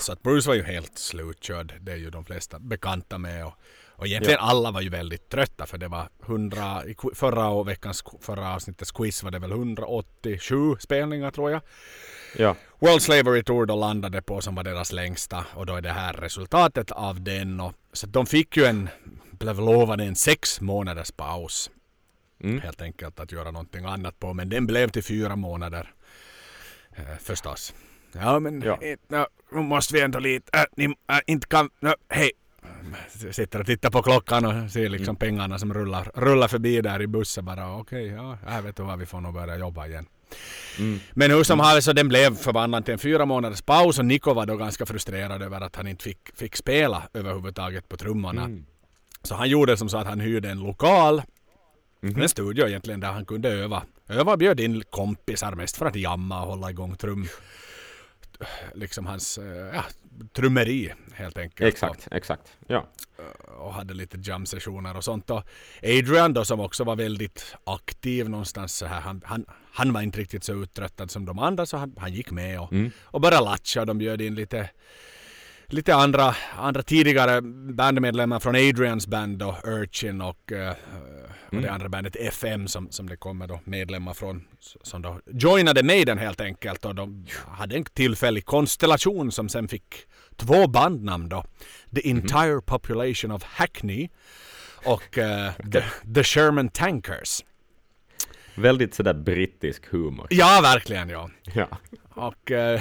Så 0.00 0.12
att 0.12 0.22
Bruce 0.22 0.48
var 0.48 0.54
ju 0.54 0.62
helt 0.62 0.98
slutkörd. 0.98 1.74
Det 1.80 1.92
är 1.92 1.96
ju 1.96 2.10
de 2.10 2.24
flesta 2.24 2.58
bekanta 2.58 3.18
med. 3.18 3.46
Och, 3.46 3.52
och 3.86 4.06
egentligen 4.06 4.38
alla 4.40 4.70
var 4.70 4.80
ju 4.80 4.88
väldigt 4.88 5.28
trötta 5.28 5.66
för 5.66 5.78
det 5.78 5.88
var 5.88 6.08
100, 6.26 6.84
i 6.86 6.96
förra 7.14 7.62
veckans 7.62 8.04
förra 8.20 8.54
avsnittets 8.54 8.92
quiz 8.92 9.22
var 9.22 9.30
det 9.30 9.38
väl 9.38 9.50
187 9.50 10.76
spelningar 10.80 11.30
tror 11.30 11.50
jag. 11.50 11.60
Ja. 12.36 12.56
World 12.78 13.02
Slavery 13.02 13.42
Tour 13.42 13.66
då 13.66 13.76
landade 13.76 14.22
på 14.22 14.40
som 14.40 14.54
var 14.54 14.64
deras 14.64 14.92
längsta 14.92 15.46
och 15.54 15.66
då 15.66 15.76
är 15.76 15.80
det 15.80 15.92
här 15.92 16.12
resultatet 16.12 16.90
av 16.90 17.20
den. 17.20 17.60
Och, 17.60 17.74
så 17.92 18.06
de 18.06 18.26
fick 18.26 18.56
ju 18.56 18.64
en, 18.64 18.88
blev 19.32 19.58
lovade 19.60 20.04
en 20.04 20.16
sex 20.16 20.60
månaders 20.60 21.10
paus. 21.12 21.70
Mm. 22.42 22.60
Helt 22.60 22.82
enkelt 22.82 23.20
att 23.20 23.32
göra 23.32 23.50
någonting 23.50 23.84
annat 23.84 24.18
på. 24.18 24.34
Men 24.34 24.48
den 24.48 24.66
blev 24.66 24.88
till 24.88 25.04
fyra 25.04 25.36
månader. 25.36 25.92
Eh, 26.96 27.16
förstås. 27.20 27.74
Ja 28.12 28.38
men 28.40 28.62
Ja. 28.62 28.78
eh, 28.82 28.98
nå, 29.08 29.26
nu 29.52 29.60
måste 29.60 29.94
vi 29.94 30.00
ändå 30.00 30.18
lite, 30.18 30.58
äh, 30.58 30.64
ni, 30.76 30.84
äh, 30.84 31.18
inte 31.26 31.46
kan, 31.46 31.70
nå, 31.80 31.94
hej. 32.08 32.30
Sitter 33.32 33.60
och 33.60 33.66
tittar 33.66 33.90
på 33.90 34.02
klockan 34.02 34.44
och 34.44 34.70
ser 34.70 34.88
liksom 34.88 35.16
pengarna 35.16 35.58
som 35.58 35.74
rullar, 35.74 36.10
rullar 36.14 36.48
förbi 36.48 36.80
där 36.80 37.02
i 37.02 37.06
bussen 37.06 37.44
bara. 37.44 37.76
Okej, 37.76 38.06
ja, 38.06 38.38
jag 38.46 38.62
vet 38.62 38.76
du 38.76 38.82
vad, 38.82 38.98
vi 38.98 39.06
får 39.06 39.20
nog 39.20 39.34
börja 39.34 39.56
jobba 39.56 39.86
igen. 39.86 40.06
Men 41.12 41.30
hur 41.30 41.42
som 41.44 41.60
helst 41.60 41.84
så 41.84 41.92
den 41.92 42.08
blev 42.08 42.36
förvandlad 42.36 42.84
till 42.84 42.92
en 42.92 42.98
fyra 42.98 43.26
månaders 43.26 43.62
paus 43.62 43.98
och 43.98 44.04
Niko 44.04 44.34
var 44.34 44.46
då 44.46 44.56
ganska 44.56 44.86
frustrerad 44.86 45.42
över 45.42 45.60
att 45.60 45.76
han 45.76 45.86
inte 45.88 46.04
fick, 46.04 46.36
fick 46.36 46.56
spela 46.56 47.02
överhuvudtaget 47.14 47.88
på 47.88 47.96
trummorna. 47.96 48.50
Så 49.22 49.34
han 49.34 49.48
gjorde 49.48 49.76
som 49.76 49.88
så 49.88 49.98
att 49.98 50.06
han 50.06 50.20
hyrde 50.20 50.50
en 50.50 50.60
lokal, 50.60 51.22
en 52.02 52.28
studio 52.28 52.68
egentligen 52.68 53.00
där 53.00 53.12
han 53.12 53.26
kunde 53.26 53.48
öva. 53.48 53.82
Öva 54.08 54.36
bjöd 54.36 54.60
in 54.60 54.82
kompisar 54.90 55.52
mest 55.54 55.76
för 55.76 55.86
att 55.86 55.96
jamma 55.96 56.42
och 56.42 56.48
hålla 56.48 56.70
igång 56.70 56.96
trum. 56.96 57.28
Liksom 58.74 59.06
hans 59.06 59.38
eh, 59.38 59.74
ja, 59.74 59.84
trummeri 60.32 60.92
helt 61.12 61.38
enkelt. 61.38 61.68
Exakt, 61.68 62.08
exakt. 62.10 62.56
Ja. 62.66 62.86
och 63.58 63.74
hade 63.74 63.94
lite 63.94 64.18
jam-sessioner 64.22 64.96
och 64.96 65.04
sånt. 65.04 65.30
Och 65.30 65.42
Adrian 65.82 66.32
då 66.32 66.44
som 66.44 66.60
också 66.60 66.84
var 66.84 66.96
väldigt 66.96 67.56
aktiv 67.64 68.28
någonstans 68.28 68.76
så 68.76 68.86
här. 68.86 69.00
Han, 69.00 69.22
han, 69.24 69.44
han 69.72 69.92
var 69.92 70.02
inte 70.02 70.20
riktigt 70.20 70.44
så 70.44 70.52
uttröttad 70.52 71.10
som 71.10 71.24
de 71.24 71.38
andra 71.38 71.66
så 71.66 71.76
han, 71.76 71.94
han 71.98 72.12
gick 72.12 72.30
med 72.30 72.60
och, 72.60 72.72
och 73.02 73.20
började 73.20 73.44
latcha 73.44 73.80
och 73.80 73.86
de 73.86 73.98
bjöd 73.98 74.20
in 74.20 74.34
lite 74.34 74.70
Lite 75.72 75.94
andra, 75.94 76.36
andra 76.56 76.82
tidigare 76.82 77.40
bandmedlemmar 77.72 78.40
från 78.40 78.54
Adrians 78.54 79.06
band 79.06 79.38
då, 79.38 79.56
Urchin 79.64 80.20
och, 80.20 80.52
eh, 80.52 80.74
och 81.52 81.62
det 81.62 81.72
andra 81.72 81.88
bandet 81.88 82.16
FM 82.16 82.68
som, 82.68 82.90
som 82.90 83.08
det 83.08 83.16
kommer 83.16 83.46
då 83.46 83.60
medlemmar 83.64 84.14
från 84.14 84.44
som 84.82 85.02
då 85.02 85.20
joinade 85.26 85.82
Maiden 85.82 86.18
helt 86.18 86.40
enkelt 86.40 86.84
och 86.84 86.94
de 86.94 87.26
hade 87.48 87.76
en 87.76 87.84
tillfällig 87.84 88.44
konstellation 88.44 89.32
som 89.32 89.48
sen 89.48 89.68
fick 89.68 89.94
två 90.36 90.66
bandnamn 90.66 91.28
då. 91.28 91.44
The 91.94 92.10
Entire 92.10 92.60
Population 92.60 93.30
of 93.30 93.42
Hackney 93.42 94.08
och 94.84 95.18
eh, 95.18 95.52
the, 95.72 95.82
the 96.14 96.24
Sherman 96.24 96.68
Tankers. 96.68 97.44
Väldigt 98.54 98.94
sådär 98.94 99.14
brittisk 99.14 99.86
humor. 99.86 100.26
Ja, 100.30 100.60
verkligen 100.62 101.08
ja. 101.08 101.30
Ja. 101.54 101.68
Och, 102.14 102.50
eh, 102.50 102.80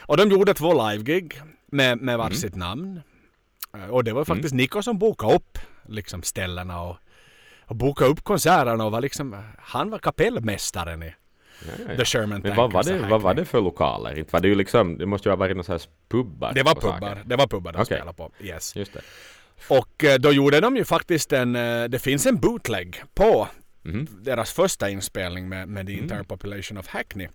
och 0.00 0.16
de 0.16 0.30
gjorde 0.30 0.54
två 0.54 0.90
live-gig 0.90 1.40
med, 1.66 2.00
med 2.00 2.18
varsitt 2.18 2.54
namn. 2.54 3.00
Eh, 3.74 3.88
Och 3.90 4.04
det 4.04 4.12
var 4.12 4.24
faktiskt 4.24 4.54
Nico 4.54 4.82
som 4.82 4.98
bokade 4.98 5.34
upp 5.34 5.58
liksom 5.88 6.22
ställena 6.22 6.82
och, 6.82 6.96
och 7.66 7.76
bokade 7.76 8.10
upp 8.10 8.24
konserterna 8.24 8.84
och 8.84 8.92
var 8.92 9.00
liksom, 9.00 9.36
han 9.58 9.90
var 9.90 9.98
kapellmästaren 9.98 11.02
i 11.02 11.14
Ja, 11.66 11.72
ja, 11.78 11.84
ja. 11.90 11.96
The 11.96 12.04
Sherman 12.04 12.40
Men 12.40 12.56
vad 12.56 12.72
var, 12.72 12.82
det, 12.84 12.98
vad 12.98 13.22
var 13.22 13.34
det 13.34 13.44
för 13.44 13.60
lokaler? 13.60 14.24
Var 14.30 14.40
det 14.40 14.48
ju 14.48 14.54
liksom, 14.54 14.98
det 14.98 15.06
måste 15.06 15.28
ju 15.28 15.30
ha 15.30 15.36
varit 15.36 15.56
någon 15.56 15.78
pubbar. 16.08 16.52
Det 16.54 16.62
var 16.62 16.74
pubbar, 16.74 17.00
saker. 17.00 17.22
det 17.26 17.36
var 17.36 17.46
pubbar 17.46 17.72
de 17.72 17.76
Okej. 17.82 17.86
spelade 17.96 18.16
på. 18.16 18.30
Yes. 18.40 18.76
Just 18.76 18.92
det. 18.92 19.00
Och 19.68 20.04
eh, 20.04 20.18
då 20.18 20.32
gjorde 20.32 20.60
de 20.60 20.76
ju 20.76 20.84
faktiskt 20.84 21.32
en, 21.32 21.52
det 21.90 22.02
finns 22.02 22.26
en 22.26 22.36
bootleg 22.36 23.02
på 23.14 23.48
Mhm. 23.82 24.06
deras 24.22 24.52
första 24.52 24.90
inspelning 24.90 25.48
med, 25.48 25.68
med 25.68 25.86
The 25.86 25.98
Entire 25.98 26.24
Population 26.24 26.78
of 26.78 26.86
Hackney. 26.86 27.28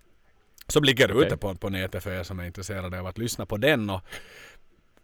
Som 0.68 0.84
ligger 0.84 1.12
Okej. 1.12 1.26
ute 1.26 1.36
på, 1.36 1.54
på 1.54 1.68
nätet 1.68 2.02
för 2.02 2.10
er 2.10 2.22
som 2.22 2.40
är 2.40 2.44
intresserade 2.44 3.00
av 3.00 3.06
att 3.06 3.18
lyssna 3.18 3.46
på 3.46 3.56
den. 3.56 3.90
Och, 3.90 4.00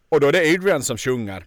och 0.08 0.20
då 0.20 0.26
är 0.28 0.32
det 0.32 0.54
Adrian 0.54 0.82
som 0.82 0.96
sjunger. 0.96 1.46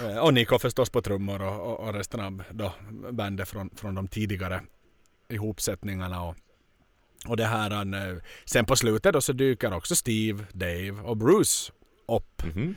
Eh, 0.00 0.18
Och 0.18 0.34
Nico 0.34 0.58
förstås 0.58 0.90
på 0.90 1.02
trummor 1.02 1.42
och, 1.42 1.60
och, 1.72 1.80
och 1.88 1.94
resten 1.94 2.20
av 2.20 2.42
då 2.50 2.72
bandet 3.10 3.48
från, 3.48 3.70
från 3.76 3.94
de 3.94 4.08
tidigare 4.08 4.62
ihopsättningarna. 5.28 6.22
Och, 6.22 6.36
och 7.26 7.36
det 7.36 7.44
här, 7.46 7.70
han, 7.70 7.94
eh, 7.94 8.16
sen 8.44 8.64
på 8.64 8.76
slutet 8.76 9.12
då 9.12 9.20
så 9.20 9.32
dyker 9.32 9.74
också 9.74 9.96
Steve, 9.96 10.44
Dave 10.52 10.90
och 10.90 11.16
Bruce 11.16 11.72
upp. 12.08 12.42
Mhm. 12.44 12.74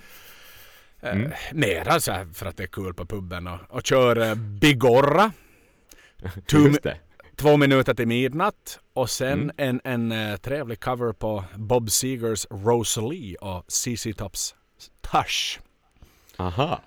Mm. 1.01 1.32
Mera 1.53 1.99
så 1.99 2.12
här 2.12 2.25
för 2.34 2.45
att 2.45 2.58
det 2.58 2.63
är 2.63 2.67
kul 2.67 2.93
på 2.93 3.05
puben 3.05 3.47
och, 3.47 3.60
och 3.69 3.86
kör 3.86 4.15
eh, 4.29 4.36
Bigorra. 4.36 5.32
Det. 6.84 6.97
två 7.36 7.58
minuter 7.58 7.93
till 7.93 8.08
midnatt 8.08 8.79
och 8.93 9.10
sen 9.10 9.51
Mm. 9.58 9.82
en, 9.84 10.12
en 10.12 10.32
eh, 10.32 10.38
trevlig 10.38 10.79
cover 10.79 11.13
på 11.13 11.43
Bob 11.55 11.91
Segers 11.91 12.45
Rosalie 12.49 13.36
och 13.38 13.65
CC 13.67 14.13
Tops 14.17 14.55
Tush. 15.01 15.60
Aha. 16.38 16.82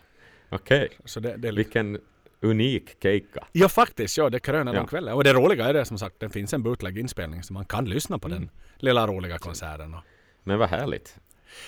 Okej. 0.51 0.88
Är 1.16 1.21
lite... 1.21 1.51
Vilken 1.53 1.99
unik 2.40 3.03
keikka. 3.03 3.45
Ja 3.53 3.68
faktiskt, 3.68 4.18
ja 4.18 4.31
det 4.31 4.40
kröner 4.40 4.73
Ja. 4.73 4.79
den 4.79 4.87
kvällen. 4.88 5.14
Och 5.14 5.25
det 5.25 5.33
roliga 5.33 5.64
är 5.68 5.75
det 5.75 5.85
som 5.85 5.99
sagt, 5.99 6.21
det 6.21 6.29
finns 6.31 6.53
en 6.53 6.62
bootleg-inspelning 6.62 7.42
så 7.42 7.53
man 7.53 7.64
kan 7.64 7.85
lyssna 7.85 8.18
på 8.18 8.29
Mm. 8.29 8.40
den 8.40 8.51
lilla 8.77 9.07
roliga 9.07 9.38
konserten. 9.38 9.97
Men 10.45 10.59
vad 10.59 10.68
härligt. 10.68 11.16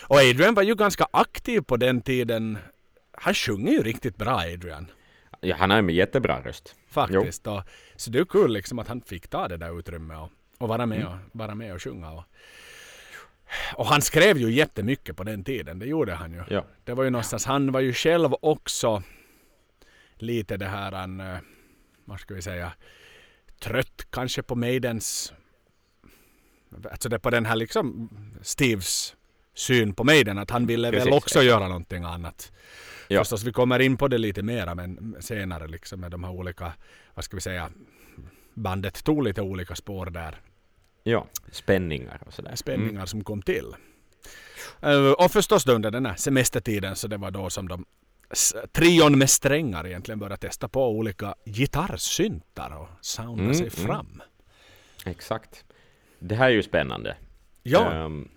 och 0.09 0.16
Adrian 0.16 0.55
var 0.55 0.62
ju 0.62 0.74
ganska 0.74 1.07
aktiv 1.11 1.61
på 1.61 1.77
den 1.77 2.00
tiden. 2.03 2.59
Han 3.12 3.35
sjunger 3.35 3.72
ju 3.72 3.83
riktigt 3.83 4.16
bra 4.16 4.37
Adrian. 4.38 4.87
Ja, 5.44 5.57
han 5.59 5.70
har 5.70 5.78
en 5.78 5.88
jättebra 5.88 6.40
röst. 6.44 6.74
Faktiskt. 6.88 7.46
Och, 7.46 7.62
så 7.96 8.11
det 8.11 8.18
är 8.18 8.24
kul 8.24 8.52
liksom 8.52 8.78
att 8.78 8.88
han 8.88 9.00
fick 9.00 9.28
ta 9.28 9.48
det 9.48 9.57
där 9.57 9.78
utrymmet 9.78 10.18
och, 10.18 10.30
och 10.59 10.68
vara 10.68 10.87
med 10.87 11.00
Mm. 11.00 11.12
och 11.12 11.18
vara 11.33 11.54
med 11.54 11.74
och 11.74 11.83
sjunga. 11.83 12.11
Och, 12.11 12.24
och 13.74 13.87
han 13.87 14.02
skrev 14.02 14.38
ju 14.38 14.50
jättemycket 14.52 15.16
på 15.16 15.24
den 15.24 15.44
tiden, 15.44 15.78
det 15.78 15.87
gjorde 15.87 16.14
han 16.14 16.33
ju. 16.33 16.42
Ja. 16.48 16.64
Det 16.85 16.94
var 16.94 17.04
ju 17.04 17.11
någonstans, 17.11 17.44
han 17.46 17.72
var 17.72 17.80
ju 17.80 17.92
själv 17.92 18.35
också 18.40 19.02
lite 20.14 20.57
det 20.57 20.66
här, 20.66 20.92
han, 20.92 21.20
eh, 21.20 21.38
vad 22.04 22.20
ska 22.20 22.35
vi 22.35 22.42
säga, 22.42 22.72
trött 23.59 24.07
kanske 24.11 24.42
på 24.42 24.54
Maidens, 24.54 25.33
alltså 26.90 27.09
det 27.09 27.18
på 27.18 27.30
den 27.30 27.46
här 27.46 27.57
liksom 27.57 28.11
Steves 28.42 29.16
syn 29.54 29.94
på 29.94 30.04
Maiden, 30.04 30.38
att 30.38 30.50
han 30.50 30.66
ville 30.66 30.90
väl 30.90 31.00
Precis, 31.00 31.14
också 31.14 31.42
göra 31.42 31.68
någonting 31.68 32.04
annat. 32.04 32.52
Ja. 33.14 33.20
Förstås, 33.20 33.44
vi 33.44 33.53
kommer 33.53 33.79
in 33.81 33.96
på 33.96 34.09
det 34.09 34.18
lite 34.18 34.42
mera 34.42 34.74
men 34.74 35.16
senare 35.20 35.68
liksom 35.68 36.00
med 36.00 36.11
de 36.11 36.24
här 36.24 36.31
olika, 36.33 36.72
vad 37.14 37.24
ska 37.24 37.37
vi 37.37 37.40
säga, 37.40 37.70
bandet 38.55 39.05
tog 39.05 39.22
lite 39.24 39.42
olika 39.42 39.74
spår 39.74 40.07
där. 40.07 40.37
Ja. 41.03 41.27
Spänningar 41.53 42.20
och 42.27 42.33
sådär. 42.35 42.53
Spänningar 42.55 43.07
som 43.07 43.24
kom 43.24 43.42
till. 43.42 43.74
Eh, 44.81 45.11
och 45.11 45.31
förstås 45.31 45.64
då 45.64 45.72
under 45.72 45.90
den 45.90 46.07
här 46.07 46.14
semestertiden 46.14 46.96
så 46.96 47.09
det 47.09 47.16
var 47.16 47.31
då 47.31 47.50
som 47.50 47.68
de 47.68 47.85
trion 48.72 49.18
med 49.18 49.31
strängar 49.31 49.87
egentligen 49.87 50.18
började 50.18 50.37
testa 50.37 50.68
på 50.68 50.88
olika 50.88 51.35
gitarrsyntar 51.44 52.77
och 52.81 52.88
sounda 53.00 53.42
Mm, 53.42 53.55
sig 53.55 53.70
mm. 53.77 53.87
fram. 53.87 54.22
Exakt. 55.07 55.64
Det 56.18 56.35
här 56.35 56.46
är 56.46 56.50
ju 56.55 56.62
spännande. 56.62 57.16
Ja, 57.62 57.92
Ehm, 57.92 58.29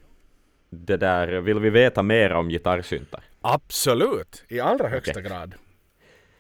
det 0.70 0.98
där, 0.98 1.28
vill 1.28 1.60
vi 1.60 1.70
veta 1.70 2.04
mer 2.04 2.34
om 2.34 2.50
gitarrsyntar? 2.50 3.24
Absolut. 3.54 4.44
I 4.48 4.60
allra 4.60 4.88
högsta 4.88 5.12
Okej. 5.12 5.24
grad. 5.24 5.56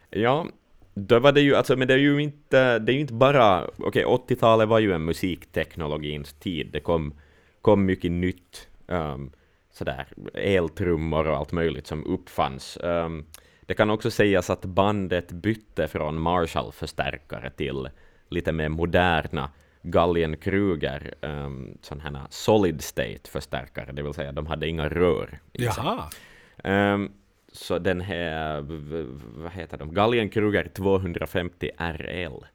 Ja, 0.10 0.48
då 0.93 1.20
var 1.20 1.32
det 1.32 1.41
ju, 1.41 1.56
alltså, 1.56 1.76
men 1.76 1.88
det 1.88 1.93
är 1.93 1.98
ju 1.98 2.22
inte, 2.22 2.80
det 2.80 2.91
är 2.91 2.93
ju 2.93 3.00
inte 3.00 3.13
bara, 3.13 3.67
okej, 3.78 4.06
80-talet 4.06 4.67
var 4.67 4.80
ju 4.80 4.93
en 4.93 5.06
musikteknologins 5.06 6.34
tid, 6.34 6.70
det 6.74 6.80
kom, 6.80 7.13
kom 7.62 7.86
mycket 7.86 8.12
nytt, 8.12 8.67
um, 8.88 9.32
sådär, 9.72 10.08
eltrummor 10.34 11.28
och 11.28 11.38
allt 11.38 11.52
möjligt 11.52 11.88
som 11.88 12.06
uppfanns. 12.06 12.78
Um, 12.82 13.26
det 13.62 13.74
kan 13.74 13.89
också 13.89 14.12
sägas 14.12 14.50
att 14.50 14.65
bandet 14.65 15.32
bytte 15.32 15.88
från 15.88 16.22
Marshall-förstärkare 16.22 17.50
till 17.50 17.89
lite 18.30 18.52
mer 18.52 18.70
moderna 18.70 19.50
Gallien-Kruger, 19.82 21.13
um, 21.22 21.78
sådana 21.82 22.20
här 22.20 22.28
solid 22.30 22.82
state-förstärkare, 22.82 23.91
det 23.91 24.04
vill 24.04 24.13
säga 24.13 24.32
de 24.32 24.48
hade 24.48 24.67
inga 24.67 24.89
rör 24.89 25.28
sig. 25.28 25.65
Jaha. 25.65 26.04
Ehm, 26.63 27.12
så 27.52 27.80
den 27.80 28.02
här, 28.02 28.62
vad 29.41 29.52
heter 29.52 29.78
de, 29.78 29.93
Galgenkruger 29.93 30.70
250 30.74 31.72
RL. 31.78 32.46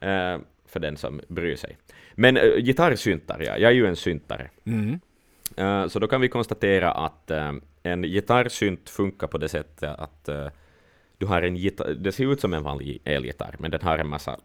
Ehm, 0.00 0.44
för 0.66 0.80
den 0.80 0.96
som 0.96 1.20
bryr 1.28 1.56
sig. 1.56 1.76
Men 2.14 2.36
uh, 2.36 2.56
gitarrsyntar, 2.56 3.40
ja, 3.40 3.58
jag 3.58 3.70
är 3.70 3.74
ju 3.74 3.86
en 3.86 3.96
syntare. 3.96 4.50
Mm. 4.64 5.00
Eh, 5.56 5.88
så 5.88 5.98
då 5.98 6.08
kan 6.08 6.20
vi 6.20 6.28
konstatera 6.28 6.92
att 6.92 7.30
eh, 7.30 7.52
en 7.82 8.02
gitarrsynt 8.02 8.90
funkar 8.90 9.26
på 9.26 9.38
det 9.38 9.48
sättet 9.48 9.98
att 9.98 10.28
eh, 10.28 10.48
du 11.18 11.26
har 11.26 11.42
en 11.42 11.56
gitarr, 11.56 11.94
det 11.94 12.12
ser 12.12 12.32
ut 12.32 12.40
som 12.40 12.54
en 12.54 12.62
vanlig 12.62 13.00
elgitarr, 13.04 13.56
men 13.58 13.70
den 13.70 13.82
har 13.82 13.98
en 13.98 14.08
massa 14.08 14.40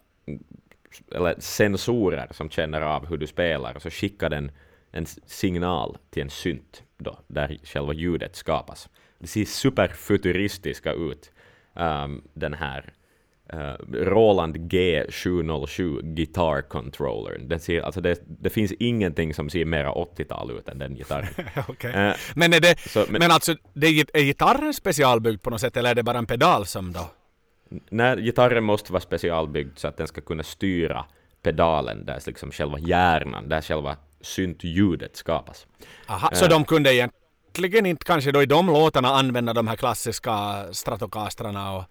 eller 1.12 1.36
sensorer 1.40 2.28
som 2.32 2.50
känner 2.50 2.82
av 2.82 3.06
hur 3.06 3.18
du 3.18 3.28
spelar, 3.28 3.76
och 3.76 3.82
så 3.82 3.90
skickar 3.90 4.30
den 4.30 4.52
en 4.92 5.06
signal 5.26 5.98
till 6.10 6.24
en 6.24 6.30
synt 6.30 6.84
då, 6.98 7.20
där 7.28 7.58
själva 7.64 7.94
ljudet 7.94 8.36
skapas. 8.36 8.90
Det 9.20 9.28
ser 9.28 9.46
superfuturistiska 9.46 10.94
ut, 10.94 11.32
ehm, 11.76 12.22
den 12.34 12.54
här 12.54 12.94
eh, 13.50 13.74
Roland 13.94 14.58
G707 14.58 16.02
Guitar 16.16 16.62
Controller. 16.62 17.38
Den 17.40 17.60
ser, 17.60 17.82
alltså 17.82 18.02
det, 18.02 18.22
det 18.42 18.50
finns 18.50 18.72
ingenting 18.80 19.34
som 19.34 19.50
ser 19.50 19.66
mera 19.66 19.92
80-tal 19.94 20.52
ut 20.52 20.70
än 20.70 20.80
den 20.80 20.96
gitarren. 20.96 21.28
Okej. 21.68 21.92
Eh, 21.94 22.14
Men 22.36 22.54
är 22.54 22.60
det, 22.60 22.80
så, 22.80 23.06
men, 23.10 23.20
men, 23.20 23.32
alltså, 23.32 23.56
det 23.74 23.88
är, 23.88 23.92
git- 23.92 24.10
är 24.14 24.22
gitarren 24.24 24.74
specialbyggd 24.74 25.42
på 25.42 25.50
något 25.50 25.62
sätt 25.62 25.78
eller 25.78 25.90
är 25.90 25.96
det 25.96 26.04
bara 26.04 26.18
en 26.18 26.26
pedal 26.26 26.66
som 26.66 26.94
då? 26.94 27.10
när 27.90 28.18
gitarren 28.18 28.64
måste 28.64 28.92
vara 28.94 29.02
specialbyggd 29.02 29.78
så 29.78 29.88
att 29.88 29.98
den 29.98 30.08
ska 30.08 30.22
kunna 30.22 30.44
styra 30.44 31.06
pedalen, 31.42 32.06
där 32.06 32.20
liksom 32.26 32.52
själva 32.52 32.80
hjärnan, 32.80 33.50
där 33.50 33.62
själva 33.62 33.98
syntljudet 34.26 35.16
skapas. 35.16 35.68
Aha, 36.08 36.30
så 36.34 36.46
Eh. 36.46 36.50
de 36.50 36.66
kunde 36.66 36.94
egentligen 36.94 37.86
inte 37.86 38.06
kanske 38.06 38.32
då 38.32 38.44
i 38.44 38.46
de 38.46 38.68
låtarna 38.68 39.08
använda 39.08 39.54
de 39.54 39.68
här 39.68 39.76
klassiska 39.76 40.66
Stratocastrarna 40.72 41.74
och... 41.74 41.84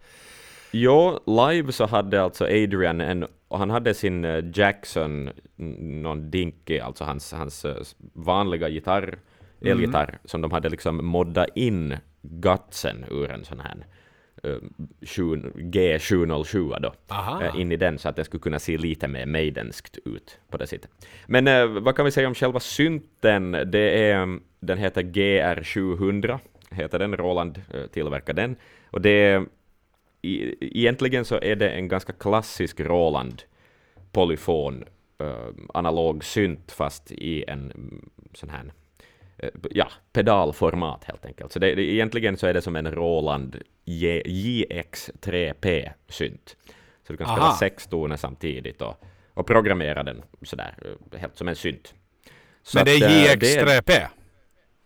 Jo, 0.70 1.18
live 1.26 1.72
så 1.72 1.86
hade 1.86 2.22
alltså 2.22 2.44
Adrian 2.44 3.00
en, 3.00 3.26
och 3.48 3.58
han 3.58 3.70
hade 3.70 3.94
sin 3.94 4.24
eh, 4.24 4.44
Jackson, 4.54 5.30
någon 6.02 6.30
Dinky, 6.30 6.78
alltså 6.78 7.04
hans, 7.04 7.32
hans 7.32 7.64
eh, 7.64 7.76
vanliga 8.12 8.68
gitarr, 8.68 9.18
elgitarr, 9.60 10.18
som 10.24 10.40
de 10.40 10.52
hade 10.52 10.68
liksom 10.68 11.06
moddat 11.06 11.48
in 11.54 11.96
gutsen 12.22 13.04
ur 13.10 13.30
en 13.30 13.44
sån 13.44 13.60
här 13.60 13.86
G707 15.56 16.80
då, 16.80 16.94
Aha. 17.08 17.42
eh, 17.42 17.60
in 17.60 17.72
i 17.72 17.76
den 17.76 17.98
så 17.98 18.08
att 18.08 18.16
den 18.16 18.24
skulle 18.24 18.40
kunna 18.40 18.58
se 18.58 18.78
lite 18.78 19.08
mer 19.08 19.26
maidenskt 19.26 19.98
ut 20.04 20.38
på 20.50 20.56
det 20.56 20.66
sättet. 20.66 20.90
Men 21.26 21.48
eh, 21.48 21.66
vad 21.66 21.96
kan 21.96 22.04
vi 22.04 22.10
säga 22.10 22.28
om 22.28 22.34
själva 22.34 22.60
synten? 22.60 23.52
Det 23.52 24.10
är, 24.10 24.38
den 24.60 24.78
heter 24.78 25.02
GR700, 25.02 26.38
heter 26.70 26.98
den, 26.98 27.16
Roland 27.16 27.62
eh, 27.74 27.86
tillverkar 27.86 28.32
den, 28.32 28.56
och 28.90 29.00
det 29.00 29.10
är 29.10 29.46
i, 30.22 30.54
egentligen 30.60 31.24
så 31.24 31.40
är 31.42 31.56
det 31.56 31.70
en 31.70 31.88
ganska 31.88 32.12
klassisk 32.12 32.80
Roland 32.80 33.42
polyfon 34.12 34.84
eh, 35.18 35.48
analog 35.74 36.24
synt 36.24 36.72
fast 36.72 37.12
i 37.12 37.44
en 37.48 37.70
mm, 37.70 38.10
sån 38.32 38.50
här 38.50 38.72
ja, 39.70 39.88
pedalformat 40.12 41.04
helt 41.04 41.26
enkelt. 41.26 41.52
Så 41.52 41.58
det, 41.58 41.74
det, 41.74 41.82
egentligen 41.82 42.36
så 42.36 42.46
är 42.46 42.54
det 42.54 42.62
som 42.62 42.76
en 42.76 42.90
Roland 42.94 43.56
J, 43.84 44.22
JX3P 44.26 45.90
synt. 46.08 46.56
Så 47.06 47.12
du 47.12 47.16
kan 47.16 47.26
spela 47.26 47.46
Aha. 47.46 47.56
sex 47.56 47.86
toner 47.86 48.16
samtidigt 48.16 48.82
och, 48.82 49.04
och 49.34 49.46
programmera 49.46 50.02
den 50.02 50.22
sådär, 50.42 50.74
eh, 51.12 51.18
helt 51.20 51.36
som 51.36 51.48
en 51.48 51.56
synt. 51.56 51.94
Så 52.62 52.78
Men 52.78 52.84
det 52.84 52.92
är 52.92 53.30
eh, 53.32 53.36
det 53.38 53.56
är- 53.56 53.66
JX3P? 53.66 54.06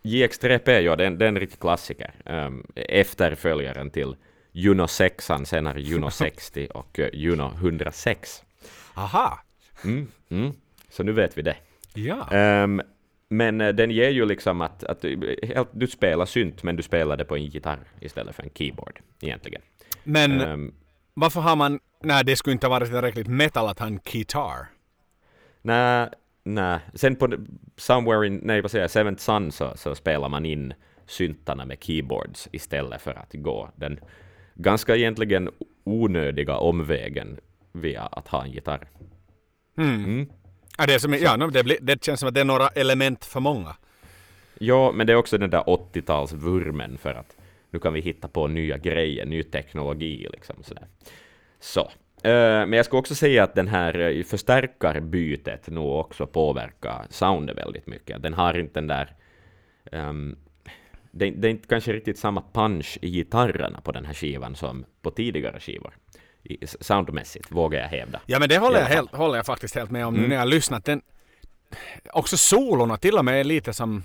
JX3P, 0.03 0.81
ja, 0.81 0.97
det 0.97 1.03
är, 1.05 1.07
en- 1.07 1.19
det 1.19 1.25
är 1.25 1.29
en 1.29 1.41
riktig 1.41 1.61
klassiker. 1.61 2.15
Um, 2.25 2.67
efterföljaren 2.75 3.91
till 3.91 4.17
Juno 4.53 4.87
6, 4.89 5.31
senare 5.45 5.81
Juno 5.81 6.11
60 6.11 6.69
och 6.75 7.01
Juno 7.13 7.53
106. 7.57 8.43
Aha. 8.95 9.39
Mm, 9.85 10.09
mm. 10.31 10.53
Så 10.91 11.03
nu 11.03 11.13
vet 11.13 11.39
vi 11.39 11.43
det. 11.43 11.57
Ja. 11.95 12.29
Ehm, 12.33 12.83
men 13.29 13.61
eh, 13.61 13.69
den 13.69 13.91
ger 13.91 14.11
ju 14.11 14.27
liksom 14.27 14.61
att, 14.61 14.85
att 14.85 15.05
du, 15.73 15.87
spelar 15.87 16.27
synt, 16.27 16.63
men 16.63 16.77
du 16.77 16.83
spelar 16.83 17.17
det 17.17 17.25
på 17.25 17.37
en 17.37 17.45
gitarr 17.45 17.79
istället 18.01 18.37
för 18.37 18.43
en 18.43 18.51
keyboard, 18.55 19.01
egentligen. 19.21 19.63
Men 20.05 20.41
Ehm, 20.41 20.75
varför 21.15 21.41
har 21.41 21.57
man... 21.57 21.81
Nej, 22.03 22.25
det 22.25 22.37
skulle 22.37 22.53
inte 22.53 22.69
vara 22.69 22.87
tillräckligt 22.87 23.29
metal 23.29 23.69
att 23.69 23.79
ha 23.79 23.87
en 23.87 24.01
guitar. 24.13 24.67
Nej, 25.63 26.09
nej. 26.45 26.79
Sen 26.95 27.17
på 27.17 27.29
Somewhere 27.77 28.27
in, 28.27 28.41
nej 28.43 28.61
vad 28.61 28.71
säger 28.71 28.83
jag, 28.83 28.91
Seventh 28.91 29.23
Sun 29.23 29.53
så, 29.53 29.73
så 29.77 29.95
spelar 29.95 30.29
man 30.29 30.47
in 30.47 30.75
syntarna 31.07 31.65
med 31.65 31.85
keyboards 31.85 32.49
istället 32.53 33.01
för 33.01 33.15
att 33.15 33.33
gå 33.33 33.71
den 33.77 34.01
ganska 34.55 34.97
egentligen 34.97 35.51
onödiga 35.85 36.57
omvägen 36.57 37.41
via 37.73 38.03
att 38.03 38.29
ha 38.29 38.45
en 38.45 38.51
gitarr. 38.51 38.89
Mm. 39.79 40.05
Mm. 40.05 40.29
Ja, 40.79 40.87
det, 40.87 41.01
som, 41.01 41.15
ja, 41.15 41.37
det, 41.37 41.65
blir, 41.65 41.77
det 41.81 42.05
känns 42.05 42.21
som 42.21 42.29
att 42.29 42.35
det 42.35 42.41
är 42.41 42.45
några 42.45 42.69
element 42.69 43.25
för 43.25 43.41
många. 43.41 43.77
Ja, 44.59 44.93
men 44.93 45.07
det 45.07 45.13
är 45.13 45.17
också 45.17 45.39
den 45.39 45.51
där 45.51 45.63
80-talsvurmen 45.63 46.97
för 46.97 47.15
att 47.15 47.37
nu 47.71 47.79
kan 47.79 47.93
vi 47.93 48.01
hitta 48.01 48.29
på 48.29 48.47
nya 48.47 48.79
grejer, 48.79 49.27
ny 49.27 49.43
teknologi 49.43 50.29
liksom 50.33 50.63
sådär. 50.63 50.87
Så. 51.61 51.81
Eh, 52.23 52.67
Men 52.67 52.73
jag 52.73 52.87
ska 52.87 52.99
också 52.99 53.15
säga 53.15 53.45
att 53.45 53.55
den 53.55 53.69
här 53.69 53.99
eh, 53.99 54.23
förstärkarbytet 54.25 55.69
nog 55.71 55.93
också 56.01 56.27
påverkar 56.27 57.07
soundet 57.11 57.59
väldigt 57.59 57.87
mycket. 57.87 58.23
Den 58.23 58.35
har 58.35 58.59
inte 58.59 58.81
den 58.81 58.87
där... 58.87 59.15
ehm, 59.93 60.37
det, 61.11 61.31
det 61.31 61.49
är 61.49 61.51
inte 61.51 61.69
kanske 61.69 61.93
riktigt 61.93 62.19
samma 62.19 62.43
punch 62.53 62.99
i 63.03 63.11
gitarrerna 63.11 63.81
på 63.81 63.93
den 63.93 64.05
här 64.05 64.15
skivan 64.15 64.55
som 64.57 64.85
på 65.03 65.11
tidigare 65.11 65.61
skivor. 65.61 65.95
Soundmässigt, 66.81 67.53
vågar 67.53 67.81
jag 67.81 67.89
hävda. 67.89 68.21
Ja 68.27 68.39
men 68.39 68.49
det 68.49 68.59
håller 68.59 68.79
jag, 68.81 68.87
helt, 68.87 69.13
håller 69.15 69.37
jag 69.37 69.47
faktiskt 69.47 69.75
helt 69.75 69.91
med 69.91 70.07
om 70.07 70.15
nu 70.15 70.19
Mm. 70.19 70.29
när 70.29 70.37
jag 70.37 70.41
har 70.41 70.47
lyssnat. 70.47 70.85
Den, 70.85 71.03
också 72.13 72.37
solorna 72.37 72.97
till 72.97 73.15
och 73.19 73.25
med 73.25 73.41
är 73.41 73.45
lite 73.45 73.73
som... 73.73 74.05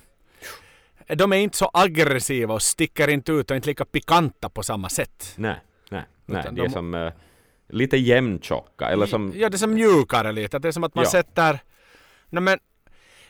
De 1.08 1.34
är 1.34 1.38
inte 1.38 1.58
så 1.58 1.70
aggressiva 1.74 2.54
och 2.54 2.62
sticker 2.62 3.08
inte 3.08 3.32
ut 3.32 3.52
och 3.52 3.56
inte 3.58 3.68
lika 3.70 3.86
pikanta 3.86 4.50
på 4.50 4.64
samma 4.64 4.90
sätt. 4.90 5.34
Nej, 5.36 5.56
nej, 5.90 6.04
nej. 6.26 6.40
Utan 6.42 6.56
Det 6.56 6.62
är 6.62 6.66
de- 6.66 6.70
som 6.74 6.94
eh, 6.94 7.12
lite 7.70 7.98
jämntjocka, 7.98 8.90
eller 8.90 9.06
som... 9.06 9.34
Ja, 9.36 9.50
det 9.50 9.56
är 9.56 9.58
som 9.58 9.74
mjukare 9.74 10.32
lite. 10.32 10.60
Det 10.60 10.68
är 10.68 10.72
som 10.72 10.84
att 10.84 10.96
man 10.96 11.04
Ja. 11.04 11.10
sätter... 11.10 11.60
Nej, 12.30 12.44
men, 12.44 12.60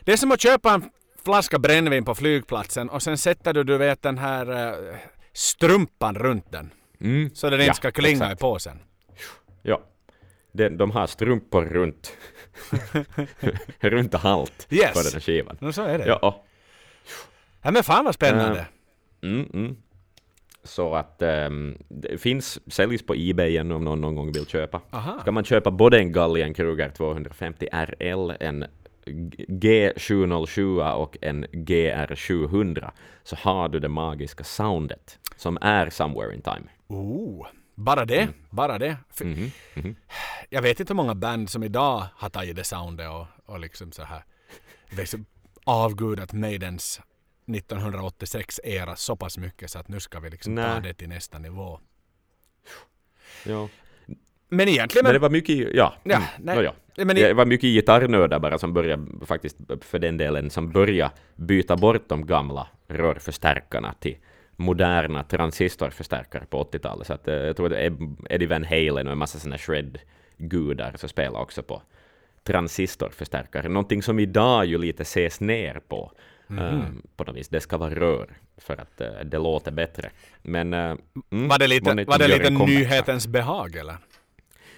det 0.00 0.12
är 0.12 0.16
som 0.16 0.32
att 0.32 0.40
köpa 0.40 0.74
en 0.74 0.90
flaska 1.24 1.58
brännvin 1.58 2.04
på 2.04 2.14
flygplatsen 2.14 2.90
och 2.90 3.02
sen 3.02 3.18
sätter 3.18 3.52
du, 3.52 3.64
du 3.64 3.78
vet 3.78 4.02
den 4.02 4.18
här 4.18 4.68
eh, 4.68 4.96
strumpan 5.32 6.14
runt 6.14 6.52
den. 6.52 6.70
Mm, 7.00 7.30
Så 7.34 7.50
den 7.50 7.60
inte 7.60 7.66
ja, 7.70 7.74
ska 7.74 7.90
klinga 7.90 8.14
exakt. 8.24 8.32
i 8.32 8.36
påsen. 8.40 8.78
Ja. 9.66 9.80
De, 10.52 10.68
de 10.68 10.90
har 10.90 11.06
strumpor 11.06 11.62
runt, 11.64 12.16
runt 13.80 14.14
halt 14.14 14.66
Yes. 14.70 14.92
på 14.92 14.98
den 15.02 15.12
här 15.12 15.20
skivan. 15.20 15.56
No, 15.60 15.72
så 15.72 15.82
är 15.82 15.98
det. 15.98 16.06
Ja. 16.06 16.44
Ja, 17.62 17.70
men 17.70 17.82
fan 17.82 18.04
vad 18.04 18.14
spännande. 18.14 18.58
Eh, 18.58 18.64
Mm, 19.22 19.48
mm. 19.54 19.76
Så 20.62 20.94
att 20.94 21.22
ehm, 21.22 21.78
det 21.88 22.18
finns, 22.18 22.72
säljs 22.72 23.06
på 23.06 23.14
Ebay 23.16 23.60
om 23.60 23.68
någon 23.68 24.00
någon 24.00 24.14
gång 24.14 24.32
vill 24.32 24.46
köpa. 24.46 24.80
Aha. 24.90 25.18
Ska 25.20 25.32
man 25.32 25.44
köpa 25.44 25.70
både 25.70 25.98
en 25.98 26.12
Gallien 26.12 26.54
Kruger 26.54 26.90
250 26.90 27.68
RL, 27.72 28.32
en 28.40 28.64
G707 29.48 30.92
och 30.94 31.16
en 31.20 31.46
GR700 31.46 32.90
så 33.22 33.36
har 33.36 33.68
du 33.68 33.80
det 33.80 33.88
magiska 33.88 34.44
soundet 34.44 35.18
som 35.36 35.58
är 35.60 35.90
Somewhere 35.90 36.34
in 36.34 36.42
Time. 36.42 36.66
Oh, 36.88 37.46
bara 37.74 38.04
det. 38.04 38.28
Bara 38.50 38.78
det. 38.78 38.96
För, 39.10 39.24
Mhm, 39.24 39.50
mhm. 39.74 39.96
Jag 40.50 40.62
vet 40.62 40.80
inte 40.80 40.90
hur 40.92 40.96
många 40.96 41.14
band 41.14 41.50
som 41.50 41.62
idag 41.62 42.06
har 42.14 42.28
tagit 42.28 42.56
det 42.56 42.64
soundet 42.64 43.10
och, 43.10 43.26
och 43.46 43.60
liksom 43.60 43.92
så 43.92 44.02
här 44.02 44.24
liksom 44.90 45.26
avgudat 45.64 46.32
Maidens 46.32 47.00
1986-era 47.46 48.96
så 48.96 49.16
pass 49.16 49.38
mycket 49.38 49.70
så 49.70 49.78
att 49.78 49.88
nu 49.88 50.00
ska 50.00 50.20
vi 50.20 50.30
liksom 50.30 50.56
ta 50.56 50.62
Nej. 50.62 50.80
det 50.82 50.94
till 50.94 51.08
nästa 51.08 51.38
nivå. 51.38 51.80
Ja. 53.46 53.68
Men 54.48 54.68
egentligen... 54.68 55.04
Men 55.04 55.12
det 55.12 55.18
var 55.18 55.30
mycket, 55.30 55.56
ja. 55.56 55.94
Ja, 56.02 56.16
mm, 56.16 56.28
nej. 56.38 56.56
nåja. 56.56 56.72
men 56.96 57.16
i, 57.16 57.22
Det 57.22 57.34
var 57.34 57.46
mycket 57.46 57.68
gitarrnördar 57.68 58.38
bara 58.38 58.58
som 58.58 58.72
började, 58.72 59.26
faktiskt 59.26 59.56
för 59.80 59.98
den 59.98 60.16
delen, 60.16 60.50
som 60.50 60.72
började 60.72 61.14
byta 61.36 61.76
bort 61.76 62.08
de 62.08 62.26
gamla 62.26 62.68
rörförstärkarna 62.88 63.94
till 64.00 64.16
moderna 64.56 65.22
transistorförstärkare 65.24 66.44
på 66.50 66.62
80-talet. 66.64 67.06
Så 67.06 67.12
att, 67.12 67.28
eh, 67.28 67.34
jag 67.34 67.56
tror 67.56 67.72
att 67.72 67.78
Ed- 67.78 68.16
Eddie 68.30 68.46
Van 68.46 68.64
Halen 68.64 69.06
och 69.06 69.12
en 69.12 69.18
massa 69.18 69.38
sådana 69.38 69.58
shred-gudar 69.58 70.92
så 70.96 71.08
spelar 71.08 71.40
också 71.40 71.62
på 71.62 71.82
transistorförstärkare. 72.42 73.68
Någonting 73.68 74.02
som 74.02 74.18
idag 74.18 74.64
ju 74.66 74.78
lite 74.78 75.02
ses 75.02 75.40
ner 75.40 75.80
på. 75.88 76.12
eh, 76.50 76.80
på 77.16 77.24
något 77.24 77.36
vis. 77.36 77.48
Det 77.48 77.60
ska 77.60 77.76
vara 77.76 77.94
rör 77.94 78.28
för 78.56 78.80
att 78.80 79.00
eh, 79.00 79.08
det 79.24 79.38
låter 79.38 79.70
bättre. 79.72 80.10
Men... 80.42 80.74
eh, 80.74 80.96
mm, 81.32 81.48
var 81.48 81.58
det 81.58 81.66
lite, 81.66 81.94
var 82.04 82.18
det 82.18 82.28
lite 82.28 82.50
nyhetens 82.50 83.26
behag 83.26 83.76
eller? 83.76 83.96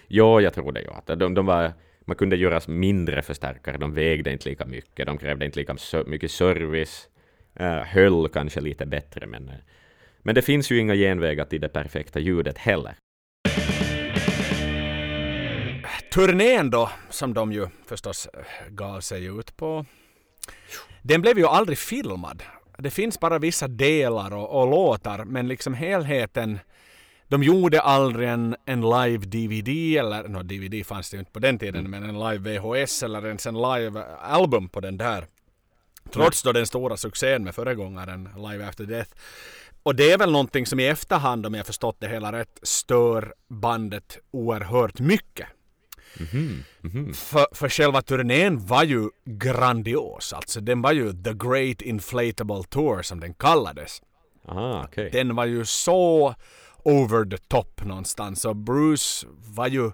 Ja, 0.08 0.40
jag 0.40 0.54
tror 0.54 0.72
det. 0.72 0.82
Ja. 0.82 1.02
Att 1.06 1.18
de, 1.18 1.34
de 1.34 1.46
var, 1.46 1.72
man 2.04 2.16
kunde 2.16 2.36
göra 2.36 2.60
mindre 2.66 3.22
förstärkare, 3.22 3.76
de 3.76 3.94
vägde 3.94 4.32
inte 4.32 4.48
lika 4.48 4.66
mycket, 4.66 5.06
de 5.06 5.18
krävde 5.18 5.44
inte 5.44 5.58
lika 5.58 5.76
mycket 6.06 6.30
service, 6.30 7.08
uh, 7.08 7.15
höll 7.64 8.28
kanske 8.28 8.60
lite 8.60 8.86
bättre, 8.86 9.26
men, 9.26 9.48
eh, 9.48 9.54
men 10.22 10.34
det 10.34 10.42
finns 10.42 10.70
ju 10.70 10.78
inga 10.78 10.94
genvägar 10.94 11.44
till 11.44 11.60
det 11.60 11.68
perfekta 11.68 12.20
ljudet 12.20 12.58
heller. 12.58 12.94
Turnén 16.14 16.70
då, 16.70 16.90
som 17.10 17.34
de 17.34 17.52
ju 17.52 17.66
förstås 17.86 18.26
eh, 18.26 18.40
gav 18.68 19.00
sig 19.00 19.24
ut 19.24 19.56
på, 19.56 19.84
den 21.02 21.20
blev 21.20 21.38
ju 21.38 21.46
aldrig 21.46 21.78
filmad. 21.78 22.42
Det 22.78 22.90
finns 22.90 23.20
bara 23.20 23.38
vissa 23.38 23.68
delar 23.68 24.34
och, 24.34 24.60
och 24.60 24.70
låtar, 24.70 25.24
men 25.24 25.48
liksom 25.48 25.74
helheten 25.74 26.58
de 27.28 27.42
gjorde 27.42 27.80
aldrig 27.80 28.28
en, 28.28 28.56
en 28.64 28.80
live-DVD, 28.80 29.98
eller 29.98 30.28
no, 30.28 30.42
DVD 30.42 30.86
fanns 30.86 31.10
det 31.10 31.14
ju 31.14 31.18
inte 31.18 31.32
på 31.32 31.38
den 31.38 31.58
tiden, 31.58 31.90
men 31.90 32.02
en 32.02 32.18
live-VHS 32.18 33.04
eller 33.04 33.26
ens 33.26 33.46
en 33.46 33.54
live-album 33.54 34.68
på 34.68 34.80
den 34.80 34.96
där. 34.96 35.26
Trots 36.12 36.42
då 36.42 36.52
den 36.52 36.66
stora 36.66 36.96
succén 36.96 37.44
med 37.44 37.54
föregångaren 37.54 38.28
Live 38.36 38.68
After 38.68 38.84
Death. 38.84 39.10
Och 39.82 39.94
det 39.94 40.10
är 40.12 40.18
väl 40.18 40.32
någonting 40.32 40.66
som 40.66 40.80
i 40.80 40.86
efterhand, 40.86 41.46
om 41.46 41.54
jag 41.54 41.66
förstått 41.66 41.96
det 41.98 42.08
hela 42.08 42.32
rätt, 42.32 42.58
stör 42.62 43.34
bandet 43.48 44.18
oerhört 44.30 45.00
mycket. 45.00 45.46
För, 47.14 47.54
för 47.54 47.68
själva 47.68 48.02
turnén 48.02 48.66
var 48.66 48.84
ju 48.84 49.08
grandios. 49.24 50.32
Alltså 50.32 50.60
den 50.60 50.82
var 50.82 50.92
ju 50.92 51.12
The 51.12 51.32
Great 51.32 51.82
Inflatable 51.82 52.62
Tour 52.68 53.02
som 53.02 53.20
den 53.20 53.34
kallades. 53.34 54.02
Ah, 54.44 54.84
okej. 54.84 55.10
Den 55.12 55.34
var 55.34 55.44
ju 55.44 55.64
så 55.64 56.34
over 56.82 57.24
the 57.24 57.38
top 57.38 57.84
någonstans. 57.84 58.44
Och 58.44 58.56
Bruce 58.56 59.26
var 59.56 59.66
ju, 59.66 59.90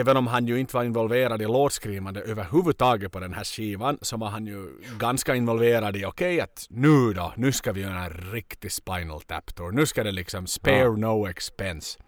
även 0.00 0.16
om 0.16 0.26
han 0.26 0.46
ju 0.46 0.60
inte 0.60 0.76
var 0.76 0.84
involverad 0.84 1.42
i 1.42 1.44
låtskrivande 1.44 2.20
överhuvudtaget 2.20 3.12
på 3.12 3.20
den 3.20 3.34
här 3.34 3.44
skivan, 3.44 3.98
så 4.02 4.16
var 4.16 4.28
han 4.28 4.46
ju 4.46 4.66
ganska 4.98 5.34
involverad 5.34 5.96
i, 5.96 6.04
okej 6.04 6.40
att 6.40 6.66
nu 6.70 7.12
då, 7.12 7.32
nu 7.36 7.52
ska 7.52 7.72
vi 7.72 7.80
göra 7.80 8.04
en 8.04 8.32
riktig 8.32 8.72
Spinal 8.72 9.20
Tap 9.20 9.54
Tour. 9.54 9.72
Nu 9.72 9.86
ska 9.86 10.04
det 10.04 10.12
liksom 10.12 10.46
spare 10.46 10.76
Ja. 10.78 10.90
no 10.96 11.26
expense. 11.28 11.98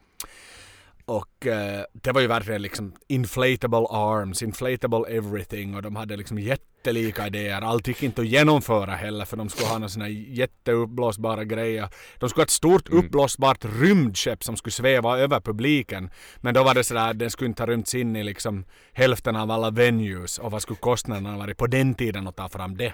Och 1.09 1.47
eh, 1.47 1.85
det 1.93 2.13
var 2.13 2.21
ju 2.21 2.27
verkligen 2.27 2.63
liksom 2.63 2.95
inflatable 3.09 3.87
arms, 3.91 4.43
inflatable 4.43 5.05
everything 5.09 5.75
och 5.75 5.83
de 5.83 5.97
hade 5.97 6.17
liksom 6.17 6.39
jättelika 6.39 7.27
idéer. 7.27 7.63
Allt 7.63 7.89
gick 7.89 8.03
inte 8.03 8.21
att 8.21 8.27
genomföra 8.27 8.91
heller 8.91 9.25
för 9.25 9.37
de 9.37 9.49
skulle 9.49 9.69
ha 9.69 9.79
några 9.79 9.89
såna 9.89 10.09
jätteuppblåsbara 10.09 11.45
grejer. 11.45 11.89
De 12.19 12.29
skulle 12.29 12.41
ha 12.41 12.45
ett 12.45 12.51
stort 12.51 12.89
uppblåsbart 12.89 13.65
rymdskepp 13.81 14.45
som 14.45 14.57
skulle 14.57 14.73
sväva 14.73 15.19
över 15.19 15.41
publiken. 15.41 16.11
Men 16.37 16.55
då 16.55 16.63
var 16.63 16.75
det 16.75 16.85
sådär, 16.85 17.15
den 17.15 17.31
skulle 17.31 17.49
inte 17.49 17.63
ha 17.63 17.69
rymts 17.69 17.95
in 17.95 18.17
i 18.17 18.23
liksom 18.23 18.65
hälften 18.93 19.37
av 19.37 19.51
alla 19.51 19.71
venues 19.71 20.39
och 20.39 20.51
vad 20.51 20.63
skulle 20.63 20.79
kostnaderna 20.79 21.39
varit 21.39 21.59
på 21.59 21.67
den 21.67 21.95
tiden 21.95 22.29
att 22.29 22.37
ta 22.37 22.49
fram 22.49 22.77
det? 22.77 22.93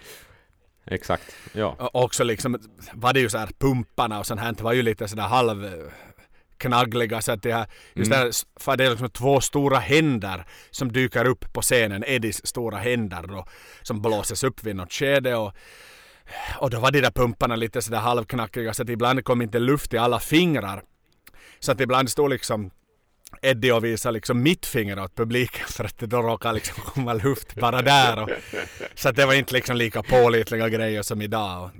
Exakt. 0.87 1.35
Ja. 1.53 1.77
Och 1.93 2.05
också 2.05 2.25
liksom 2.25 2.59
var 2.93 3.13
det 3.13 3.21
ju 3.21 3.29
så 3.29 3.39
här 3.39 3.51
pumparna 3.59 4.19
och 4.19 4.27
sånt 4.27 4.41
här 4.41 4.53
det 4.53 4.63
var 4.63 4.73
ju 4.73 4.83
lite 4.83 5.09
sådär 5.09 5.23
halv 5.23 5.91
knaggliga 6.63 7.21
så 7.23 7.33
att 7.33 7.43
det 7.43 7.53
här, 7.53 7.67
just 7.95 8.11
det 8.11 8.17
här, 8.17 8.31
för 8.61 8.77
det 8.77 8.85
är 8.85 8.91
liksom 8.91 9.11
två 9.11 9.41
stora 9.41 9.79
händer 9.79 10.45
som 10.71 10.93
dyker 10.93 11.25
upp 11.27 11.53
på 11.53 11.63
scenen, 11.63 12.05
Eddies 12.07 12.47
stora 12.47 12.79
händer 12.79 13.23
då, 13.29 13.47
som 13.83 14.03
blåses 14.03 14.45
upp 14.45 14.63
vid 14.65 14.77
något 14.77 14.93
skede 14.93 15.35
och 15.37 15.53
och 16.59 16.71
då 16.71 16.81
var 16.81 16.91
de 16.91 17.01
där 17.01 17.11
pumparna 17.11 17.57
lite 17.57 17.83
sådär 17.83 17.99
halvknackiga 17.99 18.75
så 18.75 18.83
att 18.83 18.89
ibland 18.89 19.25
kom 19.25 19.43
inte 19.43 19.59
luft 19.59 19.95
i 19.95 19.99
alla 19.99 20.21
fingrar. 20.21 20.83
Så 21.61 21.73
att 21.73 21.81
ibland 21.81 22.11
stod 22.11 22.31
liksom 22.31 22.71
Eddie 23.43 23.73
och 23.73 23.85
visade 23.85 24.13
liksom 24.13 24.43
mitt 24.43 24.67
finger 24.67 24.99
åt 24.99 25.15
publiken 25.15 25.67
för 25.69 25.85
att 25.85 25.99
det 25.99 26.07
då 26.07 26.23
råkade 26.23 26.55
liksom 26.55 26.75
komma 26.85 27.13
luft 27.13 27.55
bara 27.55 27.83
där. 27.83 28.23
Och, 28.23 28.31
så 28.95 29.09
att 29.09 29.17
det 29.17 29.27
var 29.27 29.35
inte 29.35 29.53
liksom 29.55 29.77
lika 29.77 30.03
pålitliga 30.03 30.69
grejer 30.69 31.03
som 31.03 31.23
idag. 31.23 31.65
Och, 31.65 31.71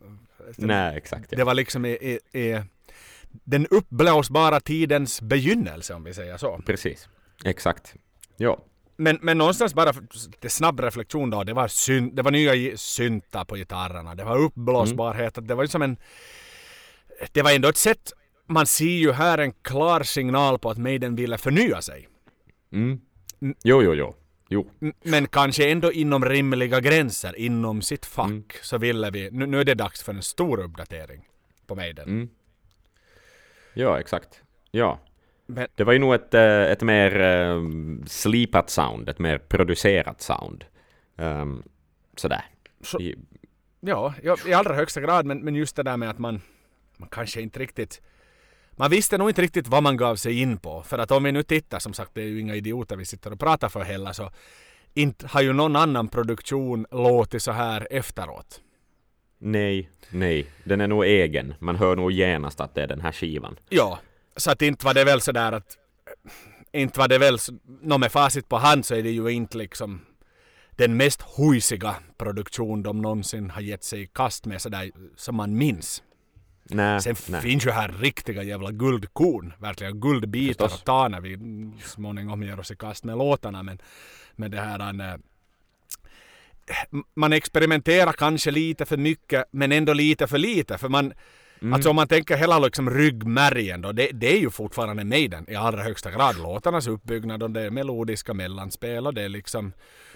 Nej, 0.57 0.97
exakt. 0.97 1.31
det 1.31 1.37
Ja. 1.39 1.45
var 1.45 1.55
liksom 1.55 1.85
i, 1.85 1.91
i, 1.91 2.41
i 2.41 2.63
den 3.45 3.67
uppblåsbara 3.67 4.61
tidens 4.61 5.23
begynnelse 5.23 5.95
om 5.95 6.05
vi 6.05 6.15
säger 6.15 6.37
så. 6.37 6.61
Precis. 6.67 7.09
Exakt. 7.45 7.95
Ja. 8.37 8.65
Men, 8.97 9.19
men 9.23 9.39
någonstans 9.39 9.75
bara 9.75 9.93
till 10.41 10.51
snabb 10.51 10.81
reflektion 10.81 11.31
då. 11.31 11.45
Det 11.45 11.53
var, 11.53 11.69
syn, 11.69 12.15
det 12.15 12.23
var 12.23 12.31
nya 12.31 12.77
syntar 12.77 13.45
på 13.45 13.57
gitarrerna. 13.57 14.15
Det 14.15 14.25
var 14.25 14.39
uppblåsbarhet. 14.39 15.39
Det 15.41 15.55
var 15.55 15.63
ju 15.63 15.69
som 15.69 15.83
en... 15.83 15.97
Det 17.33 17.43
var 17.43 17.53
ändå 17.53 17.69
ett 17.69 17.77
sätt... 17.77 18.13
Man 18.47 18.67
ser 18.67 18.85
ju 18.85 19.13
här 19.13 19.39
en 19.39 19.53
klar 19.53 20.03
signal 20.03 20.59
på 20.59 20.71
att 20.71 20.79
Maiden 20.79 21.17
ville 21.17 21.39
förnya 21.39 21.83
sig. 21.83 22.09
Mm. 22.73 23.01
Jo, 23.41 23.83
jo, 23.83 23.95
jo. 23.95 24.15
Jo. 24.49 24.71
Men 25.03 25.27
kanske 25.27 25.71
ändå 25.71 25.93
inom 25.93 26.25
rimliga 26.25 26.81
gränser, 26.81 27.39
inom 27.39 27.83
sitt 27.83 28.07
fack, 28.07 28.59
så 28.63 28.79
ville 28.79 29.11
vi... 29.11 29.31
Nu, 29.31 29.47
nu 29.47 29.61
är 29.61 29.65
det 29.65 29.75
dags 29.75 30.03
för 30.03 30.15
en 30.15 30.23
stor 30.23 30.61
uppdatering 30.61 31.23
på 31.67 31.75
Maiden. 31.75 32.09
Mm. 32.09 32.29
Ja, 33.75 34.01
exakt. 34.01 34.43
Ja. 34.71 34.99
Men- 35.47 35.69
Det 35.75 35.85
var 35.85 35.93
ju 35.93 35.99
nog 35.99 36.15
ett, 36.15 36.35
eh, 36.35 36.63
ett 36.63 36.83
mer 36.83 37.21
eh, 37.21 37.61
slipat 38.07 38.71
sound, 38.71 39.09
ett 39.09 39.19
mer 39.19 39.39
producerat 39.39 40.21
sound. 40.23 40.65
Um, 41.17 41.63
sådär. 42.17 42.45
Så- 42.81 43.01
I, 43.01 43.17
Ja, 43.85 44.15
ja, 44.23 44.37
i 44.47 44.53
allra 44.53 44.75
högsta 44.75 45.01
grad, 45.01 45.27
men, 45.27 45.39
men 45.39 45.55
just 45.55 45.77
det 45.77 45.83
där 45.83 45.97
med 45.97 46.11
att 46.11 46.19
man, 46.19 46.41
man 46.97 47.09
kanske 47.09 47.41
inte 47.41 47.59
riktigt... 47.59 48.01
Man 48.73 48.91
visste 48.91 49.19
nog 49.19 49.31
inte 49.31 49.43
riktigt 49.43 49.69
vad 49.69 49.83
man 49.83 49.97
gav 49.97 50.17
sig 50.17 50.41
in 50.41 50.59
på. 50.59 50.83
För 50.83 50.99
att 50.99 51.11
om 51.11 51.23
vi 51.25 51.33
nu 51.33 51.43
tittar, 51.43 51.79
som 51.79 51.93
sagt, 51.93 52.11
det 52.15 52.23
är 52.23 52.27
ju 52.27 52.41
inga 52.41 52.55
idioter 52.55 52.97
vi 52.97 53.05
sitter 53.05 53.33
och 53.33 53.41
pratar 53.41 53.69
för 53.69 53.81
heller, 53.81 54.13
så 54.13 54.31
inte 54.95 55.27
har 55.27 55.43
ju 55.43 55.53
någon 55.53 55.77
annan 55.77 56.09
produktion 56.09 56.87
låtit 56.91 57.43
så 57.43 57.53
här 57.53 57.87
efteråt. 57.91 58.61
Nej, 59.43 59.91
nej. 60.11 60.47
Den 60.65 60.81
är 60.81 60.89
nog 60.89 61.05
egen. 61.05 61.55
Man 61.59 61.77
hör 61.77 61.97
nog 61.97 62.13
genast 62.13 62.61
att 62.61 62.75
det 62.75 62.83
är 62.83 62.87
den 62.87 63.01
här 63.01 63.13
skivan. 63.13 63.57
Ja, 63.69 63.99
så 64.37 64.51
att 64.51 64.63
inte 64.63 64.87
var 64.87 64.95
det 64.95 65.05
väl 65.05 65.21
så 65.21 65.33
där 65.33 65.53
att... 65.53 65.77
Inte 66.73 66.99
var 66.99 67.09
det 67.09 67.19
väl... 67.19 67.39
Nå 67.83 67.99
med 67.99 68.13
facit 68.13 68.49
på 68.49 68.57
hand 68.57 68.87
så 68.87 68.95
är 68.95 69.03
det 69.03 69.11
ju 69.11 69.29
inte 69.29 69.59
liksom 69.59 70.01
den 70.71 70.97
mest 70.97 71.23
hujsiga 71.23 71.95
produktion 72.19 72.83
de 72.83 73.03
någonsin 73.03 73.51
har 73.51 73.61
gett 73.61 73.85
sig 73.85 74.03
i 74.03 74.07
kast 74.07 74.47
med 74.47 74.61
sådär 74.61 74.91
som 75.17 75.37
man 75.37 75.57
minns. 75.57 76.03
Nej, 76.65 77.01
Sen 77.01 77.17
nej. 77.29 77.41
finns 77.41 77.67
ju 77.67 77.71
här 77.71 77.89
riktiga 77.89 78.43
jävla 78.43 78.71
guldkorn, 78.71 79.53
verkligen 79.59 80.01
guldbitar 80.01 80.65
Förstås. 80.65 80.81
att 80.81 80.87
ta 80.87 81.09
när 81.09 81.21
vi 81.21 81.39
småningom 81.85 82.43
ger 82.43 82.61
oss 82.61 82.71
i 82.71 82.77
kast 82.77 83.05
med 83.05 83.19
låtarna. 83.19 83.63
Men, 83.63 83.79
men 84.37 84.51
det 84.51 84.61
här... 84.61 85.11
äh, 85.13 85.19
man 87.17 87.33
experimenterar 87.33 88.13
kanske 88.13 88.51
lite 88.51 88.85
för 88.85 88.97
mycket 88.97 89.45
men 89.51 89.73
ändå 89.73 89.93
lite 89.93 90.27
för 90.27 90.39
lite. 90.39 90.79
För 90.79 90.89
man, 90.89 91.13
Alltså 91.73 91.91
om 91.91 91.97
man 91.97 92.09
tänker 92.09 92.37
hela 92.37 92.59
liksom 92.59 92.91
ryggmärgen 92.91 93.81
då, 93.83 93.93
det, 93.93 94.11
det 94.13 94.33
är 94.37 94.39
ju 94.39 94.51
fortfarande 94.51 95.05
Maiden 95.05 95.51
i 95.51 95.55
allra 95.55 95.83
högsta 95.83 96.11
grad. 96.11 96.39
Låtarnas 96.39 96.87
uppbyggnad 96.87 97.43
och 97.43 97.51
det 97.51 97.61
är 97.61 97.71
melodiska 97.71 98.35
mellanspel 98.35 99.07
och 99.07 99.15
det 99.15 99.23
är 99.23 99.29
liksom 99.29 99.73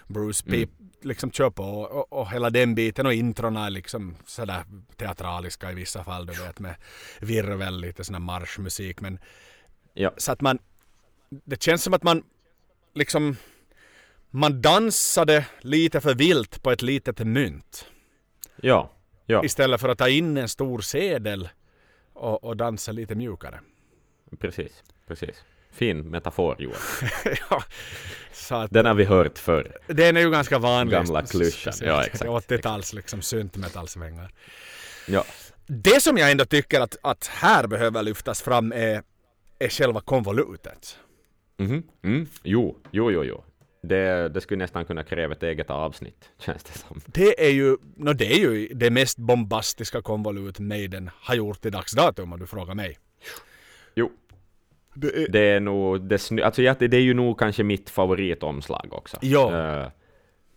Bruce 0.08 0.44
Pip 0.50 0.70
liksom 1.02 1.30
kör 1.30 1.50
på 1.50 1.62
och, 1.62 1.90
och, 1.90 2.12
och 2.20 2.30
hela 2.30 2.50
den 2.50 2.74
biten 2.74 3.06
och 3.06 3.12
introna 3.12 3.66
är 3.66 3.70
liksom 3.70 4.16
sådär 4.26 4.64
teatraliska 4.96 5.72
i 5.72 5.74
vissa 5.74 6.04
fall 6.04 6.26
du 6.26 6.32
vet 6.32 6.58
med 6.60 6.74
virvel, 7.20 7.80
lite 7.80 8.04
sån 8.04 8.14
här 8.14 8.20
marschmusik 8.22 9.00
men 9.00 9.18
Ja. 9.94 10.10
så 10.16 10.32
att 10.32 10.40
man 10.40 10.58
det 11.44 11.62
känns 11.62 11.82
som 11.82 11.94
att 11.94 12.02
man 12.02 12.22
liksom 12.94 13.36
man 14.30 14.62
dansade 14.62 15.46
lite 15.60 16.00
för 16.00 16.14
vilt 16.14 16.62
på 16.62 16.70
ett 16.70 16.82
litet 16.82 17.18
mynt. 17.18 17.86
Ja, 18.56 18.90
ja, 19.26 19.44
Istället 19.44 19.80
för 19.80 19.88
att 19.88 19.98
ta 19.98 20.08
in 20.08 20.36
en 20.36 20.48
stor 20.48 20.80
sedel 20.80 21.48
och, 22.12 22.44
och 22.44 22.56
dansa 22.56 22.92
lite 22.92 23.14
mjukare. 23.14 23.60
precis, 24.40 24.82
precis. 25.06 25.44
Fin 25.72 26.00
metafor 26.10 26.56
Joel. 26.58 26.76
ja, 27.50 27.62
så 28.32 28.54
att, 28.54 28.70
Den 28.70 28.86
har 28.86 28.94
vi 28.94 29.04
hört 29.04 29.38
förr. 29.38 29.76
den 29.86 30.16
är 30.16 30.20
ju 30.20 30.30
ganska 30.30 30.58
vanlig. 30.58 30.92
Gamla 30.92 31.22
klyschan. 31.26 31.72
Ja, 31.82 32.04
exakt, 32.04 32.24
80-tals 32.30 32.92
liksom 32.92 33.22
syntmetallsvängar. 33.22 34.30
Ja, 35.08 35.24
Det 35.66 36.02
som 36.02 36.18
jag 36.18 36.30
ändå 36.30 36.44
tycker 36.44 36.80
att, 36.80 36.96
att 37.02 37.26
här 37.26 37.66
behöver 37.66 38.02
lyftas 38.02 38.42
fram 38.42 38.72
är, 38.72 39.02
är 39.58 39.68
själva 39.68 40.00
konvolutet. 40.00 40.98
mhm, 41.58 41.82
mm. 42.02 42.26
Jo, 42.42 42.78
jo, 42.90 43.10
jo, 43.10 43.24
jo. 43.24 43.44
Det, 43.80 44.28
det 44.28 44.40
skulle 44.40 44.58
nästan 44.58 44.84
kunna 44.84 45.02
kräva 45.02 45.34
ett 45.34 45.42
eget 45.42 45.70
avsnitt, 45.70 46.30
känns 46.38 46.64
det 46.64 46.78
som. 46.78 47.00
Det 47.06 47.46
är 47.46 47.50
ju, 47.50 47.76
no, 47.96 48.12
det 48.12 48.32
är 48.32 48.38
ju 48.38 48.68
det 48.68 48.90
mest 48.90 49.18
bombastiska 49.18 50.02
konvolut 50.02 50.58
Maiden 50.58 51.10
har 51.14 51.34
gjort 51.34 51.66
i 51.66 51.70
dags 51.70 51.92
datum 51.92 52.32
om 52.32 52.40
du 52.40 52.46
frågar 52.46 52.74
mig. 52.74 52.98
Jo, 53.94 54.10
Det 54.94 55.06
är, 55.06 55.28
det 55.28 55.40
är 55.40 55.60
nog, 55.60 56.08
det, 56.08 56.30
alltså, 56.42 56.62
det 56.62 56.96
är 56.96 57.00
ju 57.00 57.14
nog 57.14 57.38
kanske 57.38 57.62
mitt 57.62 57.90
favoritomslag 57.90 58.88
också. 58.90 59.16
Ja. 59.20 59.82
Eh, 59.82 59.88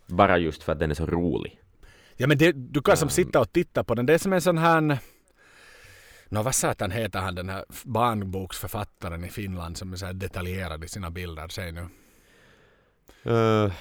bara 0.06 0.38
just 0.38 0.62
för 0.62 0.72
att 0.72 0.78
den 0.78 0.90
är 0.90 0.94
så 0.94 1.06
rolig. 1.06 1.60
Ja 2.16 2.26
men 2.26 2.38
det, 2.38 2.52
du 2.52 2.82
kan 2.82 2.96
som 2.96 3.08
sitta 3.08 3.40
och 3.40 3.52
titta 3.52 3.84
på 3.84 3.94
den. 3.94 4.06
Det 4.06 4.14
är 4.14 4.18
som 4.18 4.32
en 4.32 4.40
sån 4.40 4.58
här... 4.58 4.98
Nå 6.28 6.42
vad 6.42 6.54
satan 6.54 6.90
heter 6.90 7.18
han 7.18 7.34
den 7.34 7.48
här 7.48 7.64
barnboksförfattaren 7.84 9.24
i 9.24 9.28
Finland 9.28 9.76
som 9.76 9.92
är 9.92 9.96
så 9.96 10.06
här 10.06 10.12
detaljerad 10.12 10.84
i 10.84 10.88
sina 10.88 11.10
bilder. 11.10 11.48
Säg 11.48 11.72
nu. 11.72 11.88
Uh, 13.26 13.72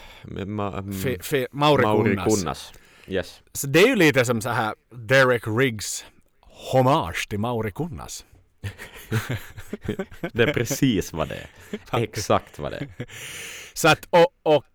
ma, 0.46 0.84
Fe, 1.04 1.20
fe, 1.22 1.48
Mauri, 1.52 1.84
Mauri 1.84 2.10
Kunnas. 2.16 2.40
Kunnas. 2.40 2.74
Yes. 3.08 3.42
Så 3.54 3.68
det 3.68 3.80
är 3.80 3.88
ju 3.88 3.96
lite 3.96 4.26
som 4.26 4.42
så 4.42 4.50
här 4.50 4.76
Derek 4.96 5.44
Riggs 5.48 6.06
hommage 6.42 7.30
till 7.30 7.40
Mauri 7.40 7.72
Kunnas. 7.72 8.26
Det 10.34 10.44
är 10.44 10.54
precis 10.54 11.14
vad 11.14 11.30
det 11.30 11.36
är. 11.36 11.50
Exakt 12.04 12.60
vad 12.60 12.72
det 12.72 12.78
är. 12.78 12.88
Så 13.74 13.88
att 13.88 14.08
och, 14.10 14.28
och 14.44 14.66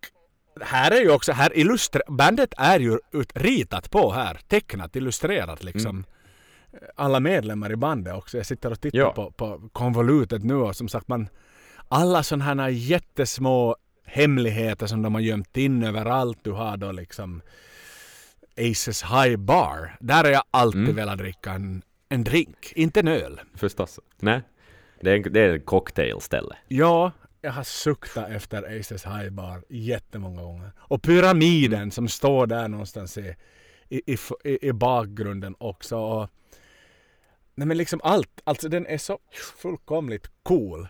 här 0.61 0.91
är 0.91 1.01
ju 1.01 1.11
också, 1.11 1.31
här 1.31 1.57
illustre, 1.57 2.01
bandet 2.07 2.53
är 2.57 2.79
ju 2.79 2.99
ut, 3.11 3.31
ritat 3.35 3.91
på 3.91 4.11
här, 4.11 4.39
tecknat, 4.47 4.95
illustrerat 4.95 5.63
liksom. 5.63 6.03
Alla 6.95 7.19
medlemmar 7.19 7.71
i 7.71 7.75
bandet 7.75 8.13
också. 8.13 8.37
Jag 8.37 8.45
sitter 8.45 8.71
och 8.71 8.81
tittar 8.81 8.97
Ja. 8.99 9.13
på, 9.13 9.31
på 9.31 9.69
konvolutet 9.73 10.43
nu 10.43 10.55
och 10.55 10.75
som 10.75 10.87
sagt 10.87 11.07
man, 11.07 11.27
alla 11.87 12.23
sådana 12.23 12.43
här 12.63 12.69
jättesmå 12.69 13.75
hemligheter 14.05 14.87
som 14.87 15.01
de 15.01 15.13
har 15.13 15.21
gömt 15.21 15.57
in 15.57 15.83
överallt. 15.83 16.39
Du 16.41 16.51
har 16.51 16.77
då 16.77 16.91
liksom 16.91 17.41
Aces 18.57 19.03
High 19.03 19.37
Bar. 19.37 19.97
Där 19.99 20.23
har 20.23 20.31
jag 20.31 20.43
alltid 20.51 20.95
velat 20.95 21.17
dricka 21.17 21.51
en, 21.51 21.81
en 22.09 22.23
drink, 22.23 22.73
inte 22.75 22.99
en 22.99 23.07
öl. 23.07 23.41
Förstås. 23.55 23.99
Nej. 24.19 24.41
Det 25.01 25.11
är, 25.11 25.15
en- 25.15 25.33
det 25.33 25.39
är 25.39 25.55
ett 25.55 25.65
cocktailställe. 25.65 26.55
Ja, 26.67 27.11
jag 27.41 27.51
har 27.51 27.63
suktat 27.63 28.29
efter 28.29 28.79
Aces 28.79 29.05
High 29.05 29.29
Bar 29.29 29.63
jättemånga 29.69 30.41
gånger. 30.41 30.71
Och 30.77 31.01
pyramiden 31.01 31.91
som 31.91 32.07
står 32.07 32.47
där 32.47 32.67
någonstans 32.67 33.17
i, 33.17 33.35
i, 33.89 34.17
i, 34.43 34.67
i 34.67 34.73
bakgrunden 34.73 35.55
också. 35.57 35.97
Och, 35.97 36.29
nej 37.55 37.67
men 37.67 37.77
liksom 37.77 37.99
allt, 38.03 38.41
alltså 38.43 38.69
den 38.69 38.85
är 38.85 38.97
så 38.97 39.19
fullkomligt 39.61 40.27
cool. 40.43 40.87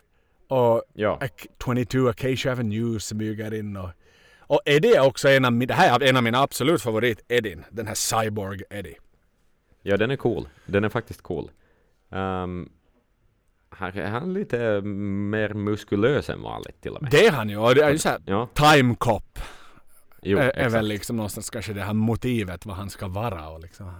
Och 0.47 0.83
Ja. 0.93 1.19
Ac- 1.21 1.47
22 1.85 2.07
Acacia 2.09 2.51
Avenue 2.51 2.99
smyger 2.99 3.53
in 3.53 3.77
och 3.77 3.89
och 4.47 4.61
Eddie 4.65 4.95
är 4.95 5.05
också 5.07 5.29
en 5.29 5.45
av, 5.45 5.53
min- 5.53 5.67
det 5.67 5.73
här 5.73 5.99
är 6.03 6.09
en 6.09 6.17
av 6.17 6.23
mina 6.23 6.41
absolut 6.41 6.81
favorit 6.81 7.21
Eddie. 7.27 7.57
Den 7.69 7.87
här 7.87 7.95
Cyborg 7.95 8.61
Eddie. 8.69 8.95
Ja, 9.81 9.97
den 9.97 10.11
är 10.11 10.15
cool. 10.15 10.47
Den 10.65 10.83
är 10.83 10.89
faktiskt 10.89 11.21
cool. 11.21 11.51
Um, 12.09 12.69
han 13.69 13.97
är 13.97 14.07
han 14.07 14.33
lite 14.33 14.81
mer 14.81 15.53
muskulös 15.53 16.29
än 16.29 16.41
vanligt 16.41 16.81
till 16.81 16.91
och 16.91 17.01
med. 17.01 17.11
Det 17.11 17.25
är 17.25 17.31
han 17.31 17.49
ju. 17.49 17.57
Och 17.57 17.75
det 17.75 17.81
är 17.83 17.89
ju 17.91 17.97
såhär 17.97 18.19
Ja, 18.25 18.49
Time 18.53 18.95
Cop. 18.95 19.39
jo, 20.21 20.37
är, 20.37 20.49
är 20.49 20.69
väl 20.69 20.87
liksom 20.87 21.15
någonstans 21.17 21.49
kanske 21.49 21.73
det 21.73 21.81
här 21.81 21.93
motivet 21.93 22.65
vad 22.65 22.75
han 22.75 22.89
ska 22.89 23.07
vara 23.07 23.49
och 23.49 23.59
liksom 23.59 23.91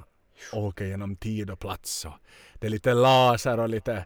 åka 0.54 0.86
genom 0.86 1.16
tid 1.16 1.50
och 1.52 1.60
plats 1.60 2.06
och 2.06 2.14
det 2.54 2.68
är 2.68 2.72
lite 2.72 2.94
laser 2.94 3.60
och 3.60 3.70
lite 3.70 4.06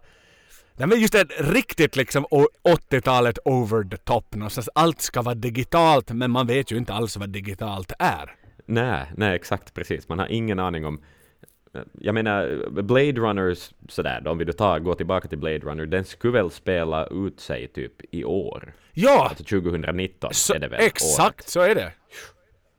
Nej 0.79 0.87
men 0.87 0.99
just 0.99 1.13
det 1.13 1.23
riktigt 1.39 1.95
liksom 1.95 2.25
o- 2.31 2.47
80-talet 2.63 3.37
over 3.45 3.83
the 3.83 3.97
top 3.97 4.35
någonstans. 4.35 4.69
Allt 4.75 5.01
ska 5.01 5.21
vara 5.21 5.35
digitalt 5.35 6.11
men 6.11 6.31
man 6.31 6.47
vet 6.47 6.71
ju 6.71 6.77
inte 6.77 6.93
alls 6.93 7.17
vad 7.17 7.29
digitalt 7.29 7.91
är. 7.99 8.35
Nej, 8.65 9.05
nej, 9.17 9.35
exakt 9.35 9.73
precis. 9.73 10.09
Man 10.09 10.19
har 10.19 10.27
ingen 10.27 10.59
aning 10.59 10.85
om... 10.85 11.01
Jag 11.99 12.15
menar, 12.15 12.69
Blade 12.81 13.11
Runners, 13.11 13.71
sådär, 13.89 14.27
om 14.27 14.37
vi 14.37 14.45
då 14.45 14.53
tar, 14.53 14.79
går 14.79 14.93
tillbaka 14.95 15.27
till 15.27 15.37
Blade 15.37 15.57
Runner, 15.59 15.85
den 15.85 16.05
skulle 16.05 16.33
väl 16.33 16.51
spela 16.51 17.05
ut 17.07 17.39
sig 17.39 17.67
typ 17.67 17.93
i 18.11 18.23
år. 18.23 18.73
Ja! 18.93 19.27
Alltså 19.29 19.43
2019 19.43 20.33
Så, 20.33 20.53
är 20.53 20.59
det 20.59 20.67
väl 20.67 20.79
exakt 20.83 21.39
året. 21.39 21.49
så 21.49 21.61
är 21.61 21.75
det. 21.75 21.91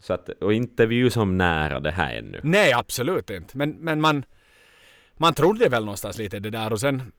Så 0.02 0.12
att, 0.12 0.28
och 0.28 0.52
inte 0.52 0.86
vi 0.86 0.94
ju 0.94 1.10
som 1.10 1.38
nära 1.38 1.80
det 1.80 1.90
här 1.90 2.14
ännu. 2.14 2.40
Nej 2.42 2.72
absolut 2.72 3.30
inte. 3.30 3.56
Men, 3.58 3.70
men 3.70 4.00
man, 4.00 4.24
man 5.16 5.34
trodde 5.34 5.68
väl 5.68 5.84
någonstans 5.84 6.18
lite 6.18 6.38
det 6.38 6.50
där 6.50 6.72
och 6.72 6.80
sen 6.80 7.12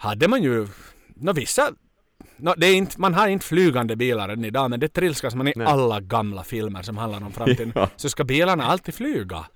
hade 0.00 0.28
man 0.28 0.42
ju 0.42 0.66
nå 1.14 1.32
vissa 1.32 1.72
nå, 2.36 2.54
det 2.56 2.66
är 2.66 2.74
inte, 2.74 3.00
man 3.00 3.14
har 3.14 3.28
inte 3.28 3.46
flygande 3.46 3.96
bilar 3.96 4.28
än 4.28 4.44
idag 4.44 4.70
men 4.70 4.80
det 4.80 4.88
trilskas 4.88 5.34
man 5.34 5.48
i 5.48 5.52
Nej. 5.56 5.66
alla 5.66 6.00
gamla 6.00 6.44
filmer 6.44 6.82
som 6.82 6.96
handlar 6.96 7.24
om 7.24 7.32
framtiden. 7.32 7.72
Ja. 7.80 7.90
Så 7.96 8.08
ska 8.08 8.24
bilarna 8.24 8.64
alltid 8.64 8.94
flyga. 8.94 9.46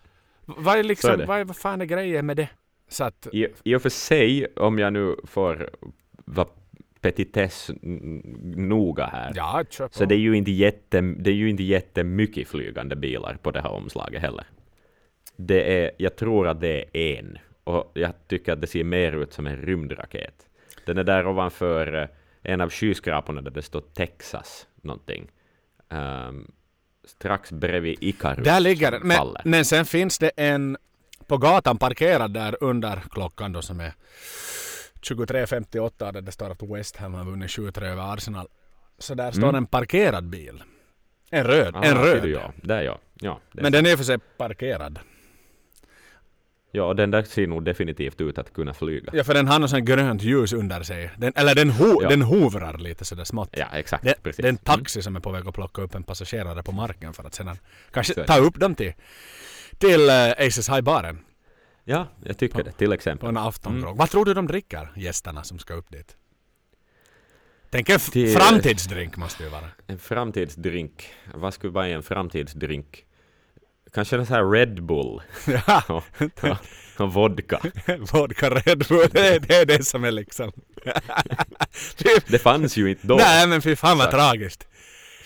Vad 0.44 0.78
är 0.78 0.82
liksom, 0.82 1.20
är 1.20 1.26
vad, 1.26 1.40
är, 1.40 1.44
vad 1.44 1.56
fan 1.56 1.80
är 1.80 1.84
grejen 1.84 2.26
med 2.26 2.36
det? 2.36 2.48
Så 2.88 3.04
att, 3.04 3.28
I, 3.32 3.46
I 3.64 3.74
och 3.74 3.82
för 3.82 3.88
sig, 3.88 4.46
om 4.56 4.78
jag 4.78 4.92
nu 4.92 5.16
får 5.24 5.70
vara 6.24 6.48
petitess 7.00 7.70
noga 8.56 9.06
här, 9.06 9.32
ja, 9.34 9.64
så 9.90 10.04
det 10.04 10.14
är 10.14 10.18
ju 10.18 10.36
inte 10.36 10.50
jätte, 10.50 11.00
det 11.00 11.30
är 11.30 11.34
ju 11.34 11.50
inte 11.50 11.62
jättemycket 11.62 12.48
flygande 12.48 12.96
bilar 12.96 13.38
på 13.42 13.50
det 13.50 13.60
här 13.60 13.70
omslaget 13.70 14.22
heller. 14.22 14.46
Det 15.36 15.84
är, 15.84 15.90
jag 15.96 16.16
tror 16.16 16.48
att 16.48 16.60
det 16.60 16.84
är 16.92 17.18
en, 17.18 17.38
och 17.64 17.90
jag 17.94 18.12
tycker 18.28 18.52
att 18.52 18.60
det 18.60 18.66
ser 18.66 18.84
mer 18.84 19.12
ut 19.12 19.32
som 19.32 19.46
en 19.46 19.56
rymdraket. 19.56 20.34
Den 20.86 20.98
är 20.98 21.04
där 21.04 21.26
ovanför 21.26 22.02
eh, 22.02 22.08
en 22.42 22.60
av 22.60 22.70
skyskraporna 22.70 23.40
där 23.40 23.50
det 23.50 23.62
står 23.62 23.80
Texas 23.94 24.66
någonting. 24.82 25.30
Ehm, 25.90 26.50
strax 27.04 27.52
bredvid 27.52 27.96
Icarus 28.00 28.44
Där 28.44 28.60
ligger 28.60 28.90
den. 28.90 29.00
Men, 29.08 29.34
men 29.44 29.64
sen 29.64 29.84
finns 29.84 30.18
det 30.18 30.30
en 30.36 30.76
på 31.26 31.36
gatan 31.38 31.78
parkerad 31.78 32.34
där 32.34 32.56
under 32.60 33.02
klockan 33.10 33.52
då 33.52 33.62
som 33.62 33.80
är 33.80 33.92
23.58 35.00 36.12
där 36.12 36.20
det 36.20 36.32
står 36.32 36.50
att 36.50 36.62
West 36.62 36.96
Ham 36.96 37.14
har 37.14 37.24
vunnit 37.24 37.50
7-3 37.50 37.84
över 37.84 38.14
Arsenal. 38.14 38.46
Så 38.98 39.14
där 39.14 39.30
står 39.32 39.42
Mm. 39.42 39.54
en 39.54 39.66
parkerad 39.66 40.24
bil. 40.24 40.62
En 41.30 41.44
röd. 41.44 41.76
Ah, 41.76 41.82
en 41.82 41.98
röd. 41.98 42.26
ja. 42.26 42.52
Där 42.62 42.82
ja. 42.82 42.98
ja 43.20 43.40
Men 43.52 43.72
den 43.72 43.86
är 43.86 43.96
för 43.96 44.04
sig 44.04 44.18
parkerad. 44.18 44.98
Ja, 46.76 46.94
den 46.94 47.10
där 47.10 47.22
ser 47.22 47.46
nog 47.46 47.64
definitivt 47.64 48.20
ut 48.20 48.38
att 48.38 48.52
kunna 48.52 48.74
flyga. 48.74 49.10
Ja, 49.14 49.24
för 49.24 49.34
den 49.34 49.48
har 49.48 49.58
något 49.58 49.70
sånt 49.70 49.84
grönt 49.84 50.22
ljus 50.22 50.52
under 50.52 50.82
sig. 50.82 51.10
Den, 51.18 51.32
eller 51.36 51.54
den, 51.54 51.70
ho- 51.70 51.98
Ja. 52.02 52.08
den 52.08 52.22
hovrar 52.22 52.78
lite 52.78 53.04
sådär 53.04 53.24
smått. 53.24 53.48
Ja, 53.52 53.66
exakt. 53.72 54.04
Det, 54.04 54.14
precis. 54.22 54.44
en 54.44 54.56
taxi 54.56 55.02
som 55.02 55.16
är 55.16 55.20
på 55.20 55.30
väg 55.32 55.48
att 55.48 55.54
plocka 55.54 55.82
upp 55.82 55.94
en 55.94 56.02
passagerare 56.02 56.62
på 56.62 56.72
marken 56.72 57.12
för 57.12 57.24
att 57.24 57.34
sedan 57.34 57.56
kanske 57.90 58.14
Så 58.14 58.24
ta 58.24 58.38
upp 58.38 58.60
dem 58.60 58.74
till, 58.74 58.92
till 59.78 60.00
uh, 60.00 60.46
Aces 60.46 60.68
High-baren 60.68 61.18
Ja, 61.84 62.06
jag 62.24 62.38
tycker 62.38 62.62
det. 62.64 62.72
Till 62.72 62.88
på 62.88 62.94
exempel. 62.94 63.28
en 63.28 63.36
aftongrogg. 63.36 63.96
Vad 63.96 64.10
tror 64.10 64.24
du 64.24 64.34
de 64.34 64.46
dricker, 64.46 64.88
gästerna 64.96 65.44
som 65.44 65.58
ska 65.58 65.74
upp 65.74 65.90
dit? 65.90 66.16
Tänk 67.70 67.88
en 67.88 67.98
framtidsdrink 68.34 69.16
måste 69.16 69.42
ju 69.42 69.48
vara. 69.48 69.68
En 69.86 69.98
framtidsdrink. 69.98 71.04
Vad 71.34 71.54
skulle 71.54 71.72
vara 71.72 71.86
en 71.86 72.02
framtidsdrink? 72.02 73.04
Kanske 73.94 74.16
en 74.16 74.26
sån 74.26 74.36
här 74.36 74.50
Red 74.50 74.82
Bull 74.82 75.22
ja, 75.66 76.02
ja, 76.42 76.58
och 76.96 77.12
vodka. 77.12 77.60
vodka 78.12 78.50
Red 78.50 78.78
Bull, 78.88 79.08
det 79.12 79.28
är, 79.28 79.40
det 79.40 79.54
är 79.54 79.66
det 79.66 79.84
som 79.84 80.04
är 80.04 80.10
liksom... 80.10 80.52
Det 82.26 82.38
fanns 82.38 82.76
ju 82.76 82.90
inte 82.90 83.06
då. 83.06 83.14
Nej 83.16 83.46
men 83.46 83.62
fy 83.62 83.76
fan 83.76 83.98
vad 83.98 84.06
Exakt. 84.06 84.22
tragiskt. 84.22 84.66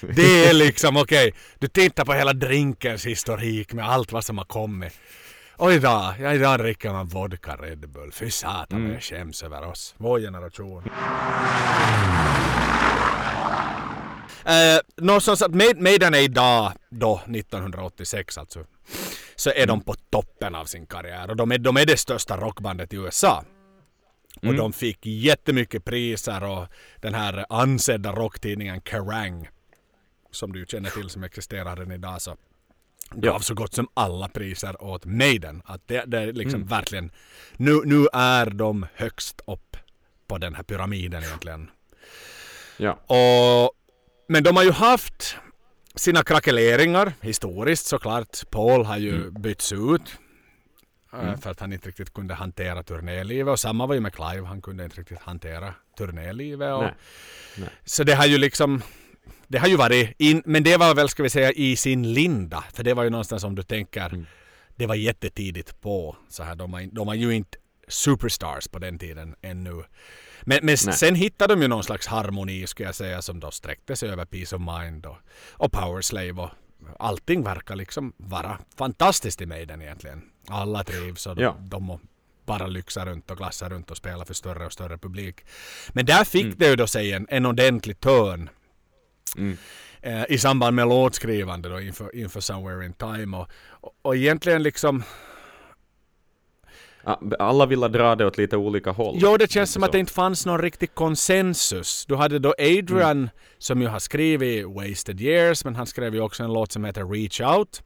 Det 0.01 0.47
är 0.49 0.53
liksom 0.53 0.97
okej, 0.97 1.35
du 1.59 1.69
tittar 1.69 2.05
på 2.05 2.13
hela 2.13 2.33
drinkens 2.33 3.07
historik 3.07 3.73
med 3.73 3.89
allt 3.89 4.13
vad 4.13 4.25
som 4.25 4.39
har 4.39 4.45
kommit. 4.45 4.93
Och 5.57 5.73
idag, 5.73 6.15
ja 6.21 6.35
idag 6.35 6.59
dricker 6.59 6.93
man 6.93 7.09
vodka 7.09 7.57
Red 7.57 7.89
Bull. 7.89 8.13
Fy 8.13 8.31
satan 8.31 8.85
vad 8.85 8.95
jag 8.95 9.03
skäms 9.03 9.43
över 9.43 9.67
oss. 9.67 9.95
Vår 9.99 10.21
generation. 10.21 10.83
Uh, 14.49 14.81
Nå 14.97 15.21
som 15.21 15.37
sagt, 15.37 15.55
Maid- 15.55 15.81
Maiden 15.81 16.15
är 16.15 16.19
idag, 16.19 16.73
då 16.91 17.21
1986 17.27 18.39
alltså, 18.39 18.65
så 19.37 19.51
är 19.51 19.67
de 19.67 19.81
på 19.81 19.95
toppen 20.11 20.55
av 20.55 20.65
sin 20.65 20.87
karriär 20.87 21.31
och 21.31 21.37
de 21.37 21.53
är, 21.53 21.59
de 21.59 21.77
är 21.77 21.87
det 21.87 21.97
största 21.97 22.37
rockbandet 22.37 22.93
i 22.93 22.97
USA. 22.97 23.45
Och 24.43 24.55
de 24.55 24.73
fick 24.73 24.99
jättemycket 25.07 25.85
priser 25.85 26.45
och 26.45 26.67
den 27.01 27.15
här 27.15 27.45
ansedda 27.49 28.13
rocktidningen 28.13 28.81
Kerrang! 28.81 29.49
Som 30.31 30.53
du 30.53 30.67
känner 30.69 30.91
till 30.91 31.11
som 31.11 31.25
existerar 31.25 31.77
än 31.83 31.93
idag 31.93 32.23
så 32.23 32.37
gav 33.11 33.41
så 33.41 33.55
gott 33.55 33.75
som 33.75 33.89
alla 33.95 34.29
priser 34.29 34.83
åt 34.85 35.05
Maiden. 35.05 35.63
Att 35.65 35.89
det, 35.89 36.05
det 36.07 36.19
är 36.19 36.33
liksom 36.33 36.67
verkligen, 36.67 37.11
nu, 37.57 37.81
nu 37.85 38.07
är 38.13 38.47
de 38.51 38.87
högst 38.95 39.41
upp 39.47 39.77
på 40.27 40.39
den 40.39 40.55
här 40.55 40.63
pyramiden 40.63 41.25
egentligen. 41.25 41.71
Ja. 42.77 42.93
Och, 42.93 43.73
men 44.29 44.43
de 44.43 44.57
har 44.57 44.65
ju 44.65 44.71
haft 44.73 45.37
sina 45.95 46.23
krackeleringar 46.23 47.13
historiskt 47.21 47.87
såklart. 47.87 48.51
Paul 48.51 48.85
har 48.85 48.97
ju 48.97 49.31
bytts 49.31 49.73
ut. 49.73 50.03
eh, 51.13 51.37
För 51.37 51.51
att 51.51 51.61
han 51.61 51.73
inte 51.73 51.89
riktigt 51.89 52.13
kunde 52.15 52.35
hantera 52.35 52.83
turnélivet. 52.83 53.53
Och 53.53 53.61
samma 53.61 53.87
var 53.87 53.95
ju 53.95 54.01
med 54.01 54.15
Clive. 54.15 54.47
Han 54.47 54.63
kunde 54.63 54.85
inte 54.85 55.01
riktigt 55.01 55.19
hantera 55.19 55.75
turnélivet. 55.99 56.75
Och, 56.75 56.83
Nej. 56.83 56.95
Nej. 57.57 57.69
Så 57.85 58.05
det 58.05 58.15
har 58.15 58.27
ju 58.27 58.39
liksom 58.39 58.83
det 59.47 59.59
har 59.59 59.69
ju 59.69 59.77
varit 59.77 60.15
in, 60.19 60.43
men 60.45 60.63
det 60.63 60.77
var 60.77 60.95
väl 60.95 61.09
ska 61.09 61.23
vi 61.23 61.31
säga 61.31 61.53
i 61.53 61.77
sin 61.77 62.13
linda. 62.15 62.65
För 62.73 62.85
det 62.85 62.95
var 62.95 63.05
ju 63.05 63.11
någonstans 63.11 63.45
om 63.45 63.55
du 63.55 63.63
tänker 63.63 64.27
det 64.77 64.87
var 64.87 64.95
jättetidigt 64.95 65.81
på 65.81 66.17
så 66.29 66.43
här. 66.43 66.55
De 66.55 66.71
var, 66.71 66.81
de 66.93 67.07
var 67.07 67.15
ju 67.15 67.35
inte 67.35 67.59
superstars 67.89 68.69
på 68.69 68.79
den 68.79 68.99
tiden 68.99 69.35
ännu. 69.43 69.85
Men, 70.43 70.59
men 70.63 70.77
sen 70.79 71.15
hittade 71.15 71.55
de 71.55 71.63
ju 71.63 71.69
någon 71.69 71.85
slags 71.85 72.07
harmoni 72.07 72.67
skulle 72.67 72.89
jag 72.89 72.95
säga 72.95 73.23
som 73.23 73.41
då 73.41 73.51
sträckte 73.51 73.97
sig 73.97 74.09
över 74.11 74.25
Peace 74.25 74.57
of 74.57 74.63
Mind 74.81 75.07
och, 75.07 75.17
och 75.53 75.73
Power 75.73 76.03
Slave 76.03 76.33
och 76.33 76.51
allting 76.99 77.43
verkar 77.43 77.77
liksom 77.77 78.13
vara 78.17 78.59
fantastiskt 78.79 79.41
i 79.41 79.47
Maiden 79.47 79.83
egentligen. 79.83 80.23
Alla 80.49 80.85
trivs 80.85 81.27
och 81.27 81.39
Ja. 81.39 81.57
de 81.61 81.83
må 81.85 82.01
bara 82.47 82.67
lyxa 82.67 83.07
runt 83.07 83.31
och 83.31 83.37
glassa 83.37 83.69
runt 83.69 83.91
och 83.91 83.97
spela 83.97 84.25
för 84.25 84.35
större 84.35 84.67
och 84.67 84.73
större 84.73 84.99
publik. 84.99 85.41
Men 85.93 86.07
där 86.07 86.25
fick 86.25 86.59
det 86.59 86.69
ju 86.69 86.77
då 86.77 86.87
sig 86.87 87.13
en, 87.13 87.27
en 87.31 87.47
ordentlig 87.47 88.01
törn 88.01 88.51
eh, 90.01 90.25
i 90.29 90.39
samband 90.39 90.77
med 90.77 90.89
låtskrivande 90.89 91.69
då 91.69 91.81
inför, 91.81 92.17
inför 92.17 92.41
Somewhere 92.41 92.87
in 92.87 92.93
Time 92.93 93.37
och, 93.37 93.49
och, 93.69 93.93
och 94.03 94.17
egentligen 94.17 94.63
liksom 94.63 95.03
Alla 97.39 97.67
ville 97.67 97.89
dra 97.89 98.15
det 98.15 98.27
åt 98.27 98.39
lite 98.39 98.57
olika 98.57 98.91
håll. 98.91 99.17
Jo, 99.21 99.37
det 99.37 99.51
känns 99.51 99.73
som 99.73 99.83
Så. 99.83 99.87
att 99.87 99.93
det 99.93 99.99
inte 99.99 100.13
fanns 100.13 100.47
någon 100.47 100.63
riktig 100.63 100.95
konsensus. 100.95 102.05
Du 102.09 102.17
hade 102.17 102.39
då 102.39 102.55
Adrian 102.59 103.31
som 103.59 103.83
ju 103.83 103.89
har 103.89 103.99
skrivit 103.99 104.67
Wasted 104.67 105.21
Years, 105.21 105.65
men 105.65 105.77
han 105.77 105.87
skrev 105.87 106.15
ju 106.15 106.21
också 106.21 106.43
en 106.43 106.53
låt 106.53 106.73
som 106.73 106.85
heter 106.85 107.05
Reach 107.05 107.41
Out, 107.41 107.83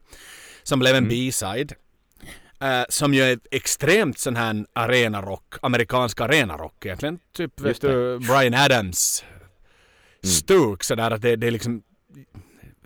som 0.63 0.79
blev 0.79 0.95
en 0.95 1.07
B-side. 1.07 1.73
eh, 2.61 2.83
som 2.89 3.13
ju 3.13 3.21
är 3.21 3.39
extremt 3.51 4.19
sån 4.19 4.35
här 4.35 4.65
arenarock, 4.73 5.53
amerikansk 5.61 6.21
arenarock 6.21 6.85
egentligen. 6.85 7.19
Typ 7.35 7.61
vet 7.61 7.81
du, 7.81 8.19
Brian 8.19 8.53
Adams 8.53 9.23
stuk 10.23 10.83
sådär 10.83 11.11
att 11.11 11.21
det, 11.21 11.35
det 11.35 11.47
är 11.47 11.51
liksom 11.51 11.81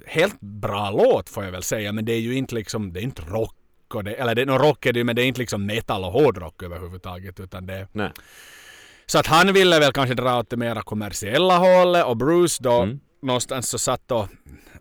helt 0.06 0.40
bra 0.40 0.92
låt 0.92 1.30
får 1.30 1.44
jag 1.44 1.52
väl 1.52 1.64
säga, 1.64 1.92
men 1.92 2.06
det 2.06 2.14
är 2.14 2.20
ju 2.20 2.34
inte 2.34 2.56
liksom, 2.56 2.94
det 2.94 3.00
är 3.00 3.04
inte 3.04 3.22
rock 3.22 3.56
och 3.96 4.04
det, 4.04 4.14
eller 4.14 4.36
det, 4.36 4.46
no, 4.46 4.52
rock 4.52 4.86
är 4.86 4.94
det 4.94 5.04
men 5.04 5.16
det 5.16 5.22
är 5.22 5.26
inte 5.26 5.40
liksom 5.40 5.66
metal 5.66 6.04
och 6.04 6.12
hårdrock 6.12 6.64
överhuvudtaget 6.64 7.40
utan 7.40 7.66
det 7.66 7.88
Nej. 7.92 8.12
så 9.06 9.20
att 9.20 9.28
han 9.28 9.54
ville 9.54 9.80
väl 9.80 9.94
kanske 9.94 10.16
dra 10.16 10.40
åt 10.40 10.50
det 10.50 10.58
mera 10.58 10.82
kommersiella 10.82 11.58
hållet 11.58 12.06
och 12.06 12.18
Bruce 12.18 12.64
då 12.64 12.90
någonstans 13.22 13.70
så 13.70 13.80
satt 13.80 14.12
och, 14.12 14.28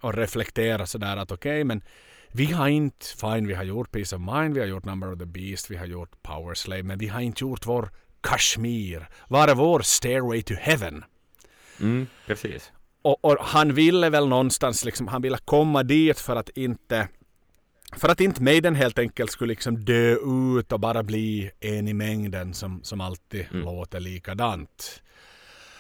och 0.01 0.15
reflekterade 0.15 0.87
sådär 0.87 1.17
att 1.17 1.33
okej 1.33 1.65
men 1.65 1.83
vi 2.33 2.45
har 2.45 2.69
inte, 2.69 3.07
fine 3.21 3.47
vi 3.47 3.55
har 3.55 3.65
gjort 3.65 3.93
Peace 3.93 4.17
of 4.17 4.23
Mind, 4.23 4.55
vi 4.55 4.61
har 4.61 4.67
gjort 4.67 4.85
Number 4.85 5.13
of 5.13 5.19
the 5.19 5.27
Beast, 5.27 5.71
vi 5.71 5.77
har 5.77 5.87
gjort 5.87 6.23
Power 6.23 6.55
Slave 6.55 6.83
men 6.83 6.99
vi 6.99 7.09
har 7.09 7.21
inte 7.21 7.45
gjort 7.45 7.67
vår 7.67 7.91
Kashmir. 8.21 9.09
Var 9.29 9.49
är 9.49 9.55
vår 9.55 9.81
Stairway 9.81 10.43
to 10.43 10.55
Heaven? 10.55 11.05
Mm, 11.81 12.07
precis. 12.27 12.73
Och, 13.03 13.25
och 13.25 13.37
han 13.41 13.75
ville 13.75 14.11
väl 14.11 14.29
någonstans 14.29 14.85
liksom, 14.85 15.09
han 15.09 15.23
ville 15.23 15.39
komma 15.45 15.83
dit 15.83 16.21
för 16.21 16.37
att 16.37 16.49
inte 16.49 17.09
för 17.93 18.09
att 18.09 18.20
inte 18.20 18.43
Maiden 18.43 18.74
helt 18.74 18.99
enkelt 18.99 19.30
skulle 19.30 19.51
liksom 19.51 19.84
dö 19.84 20.16
ut 20.59 20.72
och 20.72 20.80
bara 20.80 21.03
bli 21.03 21.51
en 21.61 21.89
i 21.89 21.95
mängden 21.95 22.55
som, 22.55 22.82
som 22.82 23.01
alltid 23.01 23.47
låter 23.51 24.01
likadant. 24.01 25.03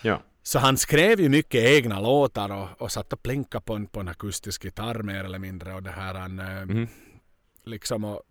Ja. 0.02 0.22
Så 0.42 0.58
han 0.58 0.76
skrev 0.76 1.20
ju 1.20 1.28
mycket 1.28 1.64
egna 1.64 2.00
låtar 2.00 2.52
och, 2.52 2.82
och 2.82 2.92
satt 2.92 3.12
och 3.12 3.22
plinka 3.22 3.60
på 3.60 3.74
en, 3.74 3.86
på 3.86 4.00
en 4.00 4.08
akustisk 4.08 4.64
gitarr 4.64 5.02
mer 5.02 5.24
eller 5.24 5.38
mindre 5.38 5.74
och 5.74 5.82
det 5.82 5.90
här 5.90 6.14
han 6.14 6.38
eh, 6.38 6.88
liksom 7.64 8.04
och, 8.04 8.22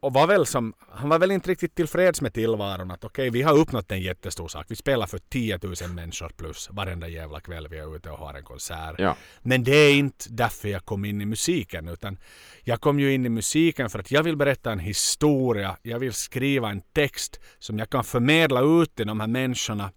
och 0.00 0.12
var 0.12 0.26
väl 0.26 0.46
som, 0.46 0.74
han 0.90 1.08
var 1.08 1.18
väl 1.18 1.30
inte 1.30 1.50
riktigt 1.50 1.74
tillfreds 1.74 2.20
med 2.20 2.34
tillvaron 2.34 2.90
att 2.90 3.04
okej 3.04 3.30
vi 3.30 3.42
har 3.42 3.58
uppnått 3.58 3.92
en 3.92 4.00
jättestor 4.00 4.48
sak. 4.48 4.66
Vi 4.68 4.76
spelar 4.76 5.06
för 5.06 5.18
10 5.18 5.58
000 5.62 5.74
människor 5.94 6.28
plus 6.28 6.68
varenda 6.70 7.08
jävla 7.08 7.40
kväll 7.40 7.68
vi 7.68 7.78
är 7.78 7.96
ute 7.96 8.10
och 8.10 8.18
har 8.18 8.34
en 8.34 8.44
konsert. 8.44 8.94
Ja. 8.98 9.16
Men 9.42 9.64
det 9.64 9.76
är 9.76 9.94
inte 9.94 10.24
därför 10.30 10.68
jag 10.68 10.84
kom 10.84 11.04
in 11.04 11.20
i 11.20 11.24
musiken 11.24 11.88
utan 11.88 12.18
jag 12.64 12.80
kom 12.80 13.00
ju 13.00 13.14
in 13.14 13.26
i 13.26 13.28
musiken 13.28 13.90
för 13.90 13.98
att 13.98 14.10
jag 14.10 14.22
vill 14.22 14.36
berätta 14.36 14.72
en 14.72 14.78
historia. 14.78 15.76
Jag 15.82 15.98
vill 15.98 16.12
skriva 16.12 16.70
en 16.70 16.80
text 16.80 17.40
som 17.58 17.78
jag 17.78 17.90
kan 17.90 18.04
förmedla 18.04 18.60
ut 18.82 18.94
till 18.94 19.06
de 19.06 19.20
här 19.20 19.26
människorna 19.26 19.90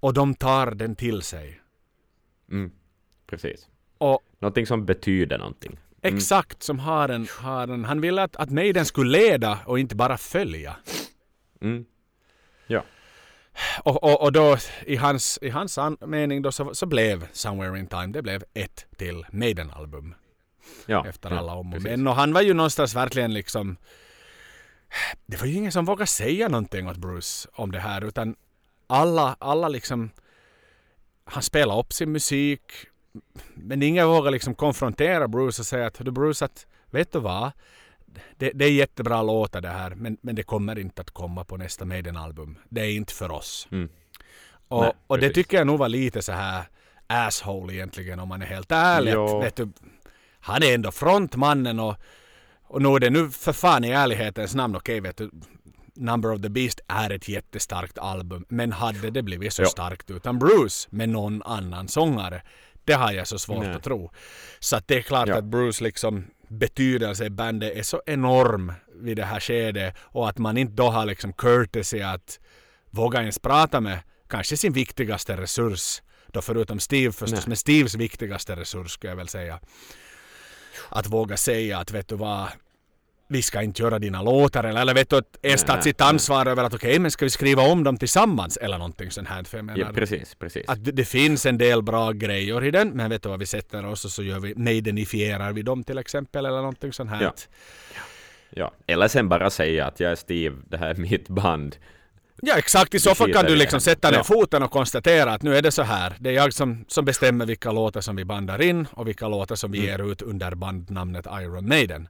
och 0.00 0.14
de 0.14 0.34
tar 0.34 0.70
den 0.70 0.96
till 0.96 1.22
sig. 1.22 1.60
Mm, 2.50 2.72
precis. 3.26 3.68
Och 3.98 4.22
Någonting 4.38 4.66
som 4.66 4.86
betyder 4.86 5.38
någonting. 5.38 5.78
Exakt 6.14 6.62
som 6.62 6.78
har 6.78 7.08
en, 7.08 7.28
har 7.38 7.68
en 7.68 7.84
han 7.84 8.00
ville 8.00 8.22
att, 8.22 8.36
att 8.36 8.50
Maiden 8.50 8.84
skulle 8.84 9.18
leda 9.18 9.58
och 9.64 9.78
inte 9.78 9.96
bara 9.96 10.18
följa. 10.18 10.76
Mm. 11.60 11.84
Ja. 12.66 12.84
Och, 13.82 14.04
och, 14.04 14.22
och 14.22 14.32
då 14.32 14.56
i 14.86 14.96
hans, 14.96 15.38
i 15.42 15.48
hans 15.50 15.78
an- 15.78 15.96
mening 16.00 16.42
då 16.42 16.52
så, 16.52 16.74
så 16.74 16.86
blev 16.86 17.28
Somewhere 17.32 17.78
in 17.78 17.86
Time, 17.86 18.06
det 18.06 18.22
blev 18.22 18.44
ett 18.54 18.86
till 18.96 19.26
Maiden-album. 19.30 20.14
ja. 20.86 21.06
efter 21.06 21.30
alla 21.30 21.52
om 21.52 21.74
och 21.74 21.82
men. 21.82 22.06
Och 22.06 22.14
han 22.14 22.32
var 22.32 22.42
ju 22.42 22.54
någonstans 22.54 22.94
verkligen 22.94 23.34
liksom... 23.34 23.76
Det 25.26 25.40
var 25.40 25.46
ju 25.46 25.54
ingen 25.54 25.72
som 25.72 25.84
vågade 25.84 26.06
säga 26.06 26.48
någonting 26.48 26.88
åt 26.88 26.96
Bruce 26.96 27.48
om 27.52 27.72
det 27.72 27.80
här 27.80 28.04
utan 28.04 28.36
alla, 28.86 29.36
alla 29.38 29.68
liksom... 29.68 30.10
Han 31.24 31.42
spelade 31.42 31.80
upp 31.80 31.92
sin 31.92 32.12
musik 32.12 32.72
men 33.54 33.82
ingen 33.82 34.08
vågade 34.08 34.30
liksom 34.30 34.54
konfrontera 34.54 35.28
Bruce 35.28 35.62
och 35.62 35.66
säga 35.66 35.86
att 35.86 36.04
du 36.04 36.10
Bruce 36.10 36.44
att 36.44 36.66
vet 36.90 37.12
du 37.12 37.20
vad? 37.20 37.52
Det, 38.36 38.50
det 38.54 38.64
är 38.64 38.70
jättebra 38.70 39.22
låtar 39.22 39.60
det 39.60 39.68
här 39.68 39.94
men, 39.94 40.16
men 40.20 40.34
det 40.34 40.42
kommer 40.42 40.78
inte 40.78 41.02
att 41.02 41.10
komma 41.10 41.44
på 41.44 41.56
nästa 41.56 41.84
Maiden-album. 41.84 42.58
Det 42.68 42.80
är 42.80 42.90
inte 42.90 43.12
för 43.14 43.30
oss. 43.30 43.68
Mm. 43.70 43.88
Och, 44.68 44.82
Nej, 44.82 44.92
och 45.06 45.18
det 45.18 45.30
tycker 45.30 45.56
jag 45.56 45.66
nog 45.66 45.78
var 45.78 45.88
lite 45.88 46.22
så 46.22 46.32
här 46.32 46.64
asshole 47.06 47.74
egentligen 47.74 48.20
om 48.20 48.28
man 48.28 48.42
är 48.42 48.46
helt 48.46 48.72
ärlig. 48.72 49.12
Att, 49.12 49.42
vet 49.44 49.56
du, 49.56 49.68
han 50.40 50.62
är 50.62 50.74
ändå 50.74 50.90
frontmannen 50.90 51.80
och, 51.80 51.96
och 52.62 52.82
nu 52.82 52.88
är 52.88 52.98
det 53.00 53.10
nu 53.10 53.30
för 53.30 53.52
fan 53.52 53.84
i 53.84 53.90
ärlighetens 53.90 54.54
namn 54.54 54.76
okej 54.76 55.00
vet 55.00 55.16
du. 55.16 55.30
Number 55.94 56.32
of 56.32 56.42
the 56.42 56.48
Beast 56.48 56.80
är 56.86 57.10
ett 57.10 57.28
jättestarkt 57.28 57.98
album. 57.98 58.44
Men 58.48 58.72
hade 58.72 59.10
det 59.10 59.22
blivit 59.22 59.52
så 59.52 59.62
Ja. 59.62 59.66
starkt 59.68 60.10
utan 60.10 60.38
Bruce 60.38 60.88
med 60.90 61.08
någon 61.08 61.42
annan 61.42 61.88
sångare? 61.88 62.42
Det 62.86 62.92
har 62.92 63.12
jag 63.12 63.26
så 63.28 63.38
svårt 63.38 63.64
Nej. 63.64 63.74
att 63.74 63.82
tro. 63.82 64.10
Så 64.58 64.76
att 64.76 64.88
det 64.88 64.96
är 64.96 65.02
klart 65.02 65.28
Ja. 65.28 65.36
att 65.38 65.44
Bruce 65.44 65.84
liksom 65.84 66.26
betydelse 66.48 67.24
i 67.24 67.30
bandet 67.30 67.76
är 67.76 67.82
så 67.82 68.02
enorm 68.06 68.72
vid 68.94 69.16
det 69.16 69.24
här 69.24 69.40
skedet 69.40 69.94
och 70.00 70.28
att 70.28 70.38
man 70.38 70.56
inte 70.56 70.72
då 70.72 70.90
har 70.90 71.06
liksom 71.06 71.32
courtesy 71.32 72.00
att 72.00 72.40
våga 72.90 73.20
ens 73.20 73.38
prata 73.38 73.80
med 73.80 73.98
kanske 74.28 74.56
sin 74.56 74.72
viktigaste 74.72 75.36
resurs. 75.36 76.02
Då 76.26 76.42
förutom 76.42 76.80
Steve 76.80 77.12
förstås, 77.12 77.38
Nej. 77.38 77.44
men 77.46 77.56
Steves 77.56 77.94
viktigaste 77.94 78.56
resurs 78.56 78.90
skulle 78.92 79.10
jag 79.10 79.16
väl 79.16 79.28
säga. 79.28 79.60
Att 80.88 81.06
våga 81.06 81.36
säga 81.36 81.78
att 81.78 81.90
vet 81.90 82.08
du 82.08 82.14
vad, 82.16 82.48
vi 83.28 83.42
ska 83.42 83.62
inte 83.62 83.82
göra 83.82 83.98
dina 83.98 84.22
låtar 84.22 84.64
eller, 84.64 84.80
eller 84.80 84.94
vet 84.94 85.10
du 85.10 85.16
att 85.16 85.36
Nej, 85.42 85.58
ta 85.58 85.82
sitt 85.82 86.00
ansvar 86.00 86.46
över 86.46 86.64
att 86.64 86.74
okej 86.74 86.98
men 86.98 87.10
ska 87.10 87.24
vi 87.24 87.30
skriva 87.30 87.62
om 87.62 87.84
dem 87.84 87.96
tillsammans 87.96 88.56
eller 88.56 88.78
någonting 88.78 89.10
sånt 89.10 89.28
här. 89.28 89.42
För 89.44 89.58
jag 89.58 89.64
menar, 89.64 89.78
Ja, 89.78 89.86
precis, 89.94 90.34
precis. 90.34 90.64
att 90.68 90.84
det, 90.84 90.92
det 90.92 91.04
finns 91.04 91.46
en 91.46 91.58
del 91.58 91.82
bra 91.82 92.12
grejer 92.12 92.64
i 92.64 92.70
den 92.70 92.88
men 92.90 93.10
vet 93.10 93.22
du 93.22 93.28
vad 93.28 93.38
vi 93.38 93.46
sätter 93.46 93.86
oss 93.86 94.04
och 94.04 94.10
så 94.10 94.22
gör 94.22 94.38
vi 94.40 94.54
maidenifierar 94.54 95.52
vi 95.52 95.62
dem 95.62 95.84
till 95.84 95.98
exempel 95.98 96.46
eller 96.46 96.56
någonting 96.58 96.92
sånt 96.92 97.10
här. 97.10 97.22
Ja. 97.22 97.32
Ja. 98.50 98.72
Eller 98.86 99.08
sen 99.08 99.28
bara 99.28 99.50
säga 99.50 99.86
att 99.86 100.00
jag 100.00 100.10
är 100.12 100.16
Steve, 100.16 100.56
det 100.68 100.76
här 100.76 100.88
är 100.90 100.94
mitt 100.94 101.28
band. 101.28 101.76
Ja 102.42 102.58
exakt, 102.58 102.94
i 102.94 102.98
så 103.00 103.14
fall 103.14 103.32
kan 103.32 103.44
du 103.44 103.56
liksom 103.56 103.80
sätta 103.80 104.10
ner 104.10 104.22
foten 104.22 104.62
och 104.62 104.70
konstatera 104.70 105.32
att 105.32 105.42
nu 105.42 105.56
är 105.56 105.62
det 105.62 105.70
så 105.70 105.82
här. 105.82 106.16
Det 106.20 106.30
är 106.30 106.34
jag 106.34 106.52
som, 106.52 106.84
som 106.88 107.04
bestämmer 107.04 107.46
vilka 107.46 107.72
låtar 107.72 108.00
som 108.00 108.16
vi 108.16 108.24
bandar 108.24 108.62
in 108.62 108.86
och 108.92 109.08
vilka 109.08 109.28
låtar 109.28 109.54
som 109.54 109.72
vi 109.72 109.78
Mm. 109.78 109.90
ger 109.90 110.12
ut 110.12 110.22
under 110.22 110.54
bandnamnet 110.54 111.26
Iron 111.40 111.68
Maiden. 111.68 112.08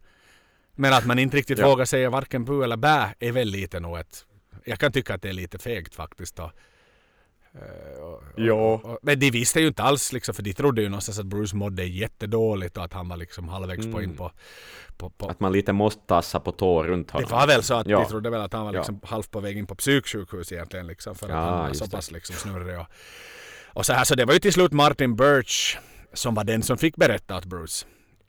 Men 0.76 0.92
att 0.94 1.06
man 1.06 1.18
inte 1.18 1.36
riktigt 1.36 1.58
Ja. 1.58 1.68
vågar 1.68 1.84
säga 1.84 2.10
varken 2.10 2.44
bu 2.44 2.64
eller 2.64 2.76
bä 2.76 3.14
är 3.18 3.32
väl 3.32 3.48
lite 3.48 3.80
nog 3.80 3.98
ett... 3.98 4.24
Jag 4.64 4.78
kan 4.78 4.92
tycka 4.92 5.14
att 5.14 5.22
det 5.22 5.28
är 5.28 5.32
lite 5.32 5.58
fegt 5.58 5.94
faktiskt 5.94 6.36
då. 6.36 6.52
Eh, 7.54 8.02
och- 8.02 8.22
Ja. 8.36 8.54
och- 8.84 8.98
Men 9.02 9.18
de 9.20 9.30
visste 9.30 9.60
ju 9.60 9.66
inte 9.66 9.82
alls 9.82 10.12
liksom, 10.12 10.34
för 10.34 10.42
de 10.42 10.52
trodde 10.52 10.82
ju 10.82 10.88
någonstans 10.88 11.18
att 11.18 11.26
Bruce 11.26 11.56
mådde 11.56 11.84
jättedåligt 11.84 12.76
och 12.76 12.84
att 12.84 12.92
han 12.92 13.08
var 13.08 13.16
liksom 13.16 13.48
halvvägs 13.48 13.92
på 13.92 14.02
in 14.02 14.16
på... 14.16 14.30
på, 14.96 15.10
på 15.10 15.28
Att 15.28 15.40
man 15.40 15.52
lite 15.52 15.72
måste 15.72 16.00
tassa 16.06 16.40
på 16.40 16.52
tå 16.52 16.84
runt 16.84 17.06
det 17.08 17.12
honom. 17.12 17.30
var 17.30 17.46
väl 17.46 17.62
så 17.62 17.74
att 17.74 17.86
Ja. 17.86 17.98
de 18.00 18.08
trodde 18.08 18.30
väl 18.30 18.40
att 18.40 18.52
han 18.52 18.64
var 18.66 18.72
Ja. 18.74 18.78
liksom 18.80 19.00
halvt 19.04 19.30
på 19.30 19.40
väg 19.40 19.56
in 19.58 19.66
på 19.66 19.74
psyksjukhus 19.74 20.52
egentligen 20.52 20.86
liksom 20.86 21.14
för 21.14 21.26
att 21.26 21.32
Ja, 21.32 21.38
han 21.38 21.66
var 21.66 21.72
så 21.72 21.84
det. 21.84 21.90
pass 21.90 22.10
liksom 22.10 22.36
snurrig 22.36 22.78
och, 22.80 22.86
och 23.66 23.86
så 23.86 23.92
här 23.92 24.04
så 24.04 24.14
det 24.14 24.24
var 24.24 24.32
ju 24.34 24.38
till 24.40 24.52
slut 24.52 24.72
Martin 24.72 25.16
Birch 25.16 25.78
som 26.12 26.34
var 26.34 26.44
den 26.44 26.62
som 26.62 26.78
fick 26.78 26.96
berätta 26.96 27.36
åt 27.36 27.44
Bruce 27.44 27.86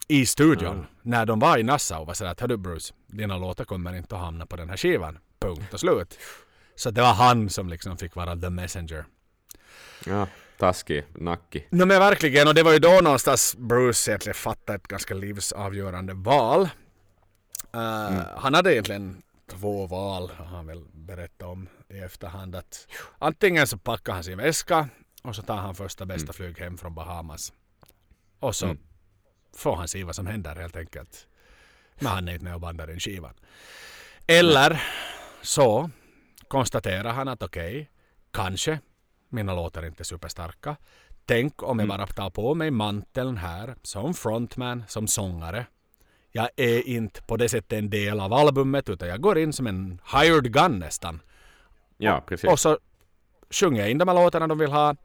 i 0.08 0.26
studion 0.26 0.86
när 1.02 1.26
de 1.26 1.40
var 1.40 1.58
i 1.58 1.64
Nassau 1.64 2.02
och 2.02 2.08
var 2.08 2.14
sådär 2.14 2.32
att 2.32 2.40
hördu 2.40 2.58
Bruce 2.58 2.94
dina 3.08 3.38
låtar 3.38 3.66
kommer 3.66 3.96
inte 3.96 4.16
att 4.16 4.22
hamna 4.22 4.46
på 4.46 4.56
den 4.56 4.70
här 4.70 4.78
skivan. 4.78 5.20
Punkt 5.40 5.74
och 5.74 5.80
slut. 5.80 6.20
Så 6.76 6.92
det 6.92 7.02
var 7.02 7.14
han 7.14 7.50
som 7.50 7.70
liksom 7.70 7.98
fick 7.98 8.16
vara 8.16 8.36
the 8.36 8.50
messenger. 8.50 9.06
Ja, 10.06 10.28
taskig, 10.58 11.04
nackig. 11.16 11.68
No, 11.72 11.86
men 11.86 12.00
verkligen, 12.00 12.48
och 12.48 12.54
det 12.54 12.64
var 12.64 12.72
ju 12.74 12.80
då 12.80 13.00
någonstans 13.04 13.56
Bruce 13.58 14.12
egentligen 14.12 14.34
fattade 14.36 14.76
ett 14.76 14.88
ganska 14.88 15.14
livsavgörande 15.14 16.14
val. 16.14 16.62
Uh, 17.76 18.22
Han 18.38 18.54
hade 18.54 18.74
egentligen 18.74 19.22
två 19.52 19.88
val, 19.88 20.32
har 20.38 20.46
han 20.46 20.68
väl 20.68 20.84
berättat 20.94 21.48
om 21.48 21.70
i 21.90 22.00
efterhand. 22.00 22.56
Att 22.56 22.88
antingen 23.20 23.68
så 23.68 23.78
packar 23.78 24.14
han 24.14 24.24
sin 24.24 24.38
väska 24.38 24.90
och 25.24 25.36
så 25.36 25.42
tar 25.42 25.56
han 25.58 25.76
första 25.76 26.06
bästa 26.06 26.34
flyg 26.34 26.60
hem 26.60 26.78
från 26.78 26.96
Bahamas. 26.96 27.54
Och 28.40 28.56
så 28.56 28.66
Mm. 28.66 28.78
Får 29.58 29.76
han 29.76 29.88
se 29.88 30.04
vad 30.04 30.16
som 30.16 30.28
händer 30.28 30.56
helt 30.56 30.76
enkelt. 30.76 31.28
Men 31.96 32.08
han 32.08 32.28
är 32.28 32.34
inte 32.34 32.44
med 32.44 32.54
och 32.54 32.62
bandar 32.62 32.92
in 32.92 33.00
skivan. 33.00 33.34
Eller 34.28 34.84
så 35.42 35.90
konstaterar 36.48 37.14
han 37.14 37.28
att 37.28 37.44
okej, 37.44 37.90
kanske 38.32 38.80
mina 39.30 39.56
låtar 39.56 39.84
är 39.84 39.88
inte 39.88 40.04
superstarka. 40.04 40.76
Tänk 41.26 41.64
om 41.64 41.80
jag 41.80 41.88
bara 41.88 42.08
tar 42.08 42.30
på 42.30 42.56
mig 42.56 42.72
manteln 42.72 43.38
här 43.38 43.76
som 43.84 44.14
frontman, 44.14 44.84
som 44.88 45.08
sångare. 45.08 45.66
Jag 46.32 46.50
är 46.56 46.88
inte 46.88 47.22
på 47.22 47.38
det 47.38 47.50
sättet 47.50 47.74
en 47.74 47.90
del 47.90 48.20
av 48.20 48.34
albumet 48.34 48.90
utan 48.90 49.08
jag 49.08 49.22
går 49.22 49.38
in 49.38 49.54
som 49.54 49.68
en 49.68 50.02
hired 50.14 50.54
gun 50.54 50.80
nästan. 50.80 51.20
Ja, 51.98 52.24
precis. 52.28 52.50
Och 52.50 52.60
så 52.60 52.80
sjunger 53.50 53.82
jag 53.82 53.92
in 53.92 53.98
de 53.98 54.08
här 54.08 54.16
låtarna 54.16 54.48
de 54.48 54.58
vill 54.58 54.72
ha. 54.72 54.96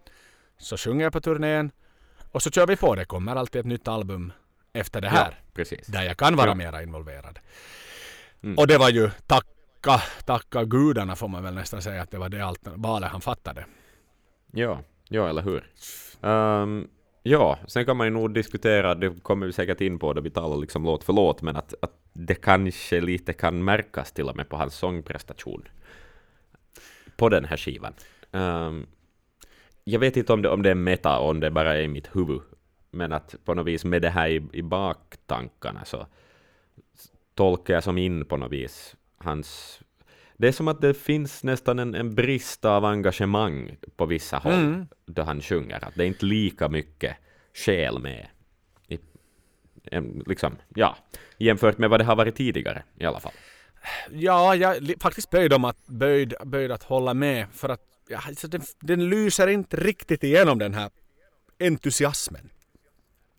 Så 0.59 0.77
sjunger 0.77 1.05
jag 1.05 1.13
på 1.13 1.21
turnén. 1.21 1.71
Och 2.33 2.43
så 2.43 2.51
kör 2.51 2.67
vi 2.67 2.77
på. 2.77 2.95
Det 2.95 3.05
kommer 3.05 3.37
alltid 3.37 3.61
ett 3.61 3.67
nytt 3.67 3.89
album 3.89 4.33
efter 4.73 5.01
det 5.01 5.09
här. 5.09 5.31
Ja, 5.31 5.37
precis. 5.55 5.87
Där 5.87 6.03
jag 6.03 6.17
kan 6.17 6.37
vara 6.37 6.49
Ja. 6.49 6.55
mera 6.55 6.83
involverad. 6.83 7.39
Mm. 8.43 8.59
Och 8.59 8.67
det 8.67 8.79
var 8.79 8.91
ju 8.91 9.11
tacka, 9.27 10.03
tacka 10.27 10.65
gudarna 10.65 11.17
får 11.17 11.29
man 11.29 11.43
väl 11.43 11.55
nästan 11.55 11.83
säga 11.83 12.03
att 12.03 12.11
det 12.11 12.19
var 12.19 12.29
det 12.29 12.41
allt, 12.41 12.61
valet 12.65 13.11
han 13.11 13.21
fattade. 13.21 13.65
Ja, 14.53 14.79
ja 15.09 15.29
eller 15.29 15.43
hur. 15.43 15.71
Ehm, 16.23 16.89
ja, 17.23 17.59
sen 17.67 17.85
kan 17.87 17.97
man 17.97 18.07
ju 18.07 18.11
nog 18.11 18.35
diskutera, 18.35 18.95
det 18.95 19.23
kommer 19.23 19.47
vi 19.47 19.53
säkert 19.53 19.81
in 19.81 19.99
på 19.99 20.13
då 20.13 20.21
vi 20.21 20.31
talar 20.31 20.57
liksom 20.57 20.85
låt 20.85 21.05
för 21.05 21.13
låt, 21.13 21.43
men 21.43 21.57
att, 21.57 21.75
att 21.83 21.93
det 22.13 22.35
kanske 22.35 23.01
lite 23.01 23.33
kan 23.33 23.65
märkas 23.65 24.13
till 24.13 24.29
och 24.29 24.37
med 24.37 24.49
på 24.49 24.57
hans 24.57 24.75
sångprestation 24.75 25.69
på 27.17 27.29
den 27.29 27.45
här 27.45 27.57
skivan. 27.57 27.95
Ehm, 28.33 28.87
jag 29.85 30.01
vet 30.01 30.17
inte 30.17 30.33
om 30.33 30.43
det, 30.43 30.49
om 30.49 30.63
det 30.63 30.71
är 30.71 30.75
meta, 30.75 31.19
om 31.19 31.41
det 31.41 31.51
bara 31.51 31.75
är 31.77 31.81
i 31.83 31.89
mitt 31.89 32.17
huvud, 32.17 32.41
men 32.93 33.13
att 33.13 33.35
på 33.45 33.55
något 33.55 33.67
vis 33.67 33.85
med 33.85 34.03
det 34.03 34.11
här 34.11 34.29
i, 34.29 34.43
i 34.53 34.63
baktankarna 34.63 35.85
så 35.85 36.07
tolkar 37.35 37.75
jag 37.75 37.85
som 37.85 37.99
in 37.99 38.25
på 38.25 38.37
något 38.37 38.53
vis 38.53 38.97
hans 39.19 39.81
det 40.37 40.49
är 40.49 40.53
som 40.53 40.69
att 40.69 40.81
det 40.81 40.95
finns 40.95 41.45
nästan 41.45 41.79
en, 41.79 41.95
en 41.95 42.15
brist 42.15 42.65
av 42.65 42.85
engagemang 42.85 43.77
på 43.97 44.07
vissa 44.07 44.39
håll 44.39 44.53
Mm. 44.53 44.87
då 45.07 45.23
han 45.23 45.41
sjunger. 45.41 45.85
Att 45.85 45.95
det 45.95 46.05
är 46.05 46.07
inte 46.07 46.27
lika 46.27 46.69
mycket 46.69 47.17
själ 47.55 47.99
med. 47.99 48.27
I, 48.89 48.99
liksom, 50.27 50.57
ja, 50.75 50.97
jämfört 51.39 51.79
med 51.79 51.91
vad 51.91 52.01
det 52.01 52.05
har 52.05 52.17
varit 52.17 52.37
tidigare 52.37 52.83
i 52.99 53.05
alla 53.05 53.21
fall. 53.21 53.33
Ja, 54.11 54.55
jag 54.55 54.77
är 54.77 55.03
faktiskt 55.03 55.31
böjd 55.31 55.53
om 55.53 55.65
att, 55.65 55.87
böjd, 55.87 56.35
böjd 56.45 56.73
att 56.73 56.83
hålla 56.83 57.15
med 57.15 57.47
för 57.53 57.69
att 57.69 57.83
ja, 58.09 58.21
alltså 58.27 58.49
den, 58.49 58.63
den 58.81 59.09
lyser 59.09 59.47
inte 59.47 59.77
riktigt 59.77 60.25
igenom 60.25 60.59
den 60.59 60.75
här 60.75 60.91
entusiasmen. 61.61 62.51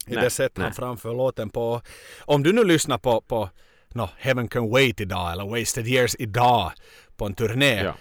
I 0.08 0.14
Nej, 0.16 0.24
det 0.24 0.30
sätt 0.30 0.52
han 0.56 0.66
nej. 0.66 0.74
framför 0.74 1.14
låten 1.14 1.50
på. 1.50 1.82
Om 2.22 2.44
du 2.44 2.54
nu 2.54 2.64
lyssnar 2.64 2.98
på, 2.98 3.22
på 3.22 3.50
no, 3.94 4.10
Heaven 4.18 4.48
Can 4.48 4.70
Wait 4.70 5.02
idag 5.02 5.32
eller 5.32 5.46
Wasted 5.60 5.88
Years 5.88 6.16
idag 6.20 6.72
på 7.18 7.26
en 7.26 7.34
turné. 7.34 7.84
Ja. 7.84 7.96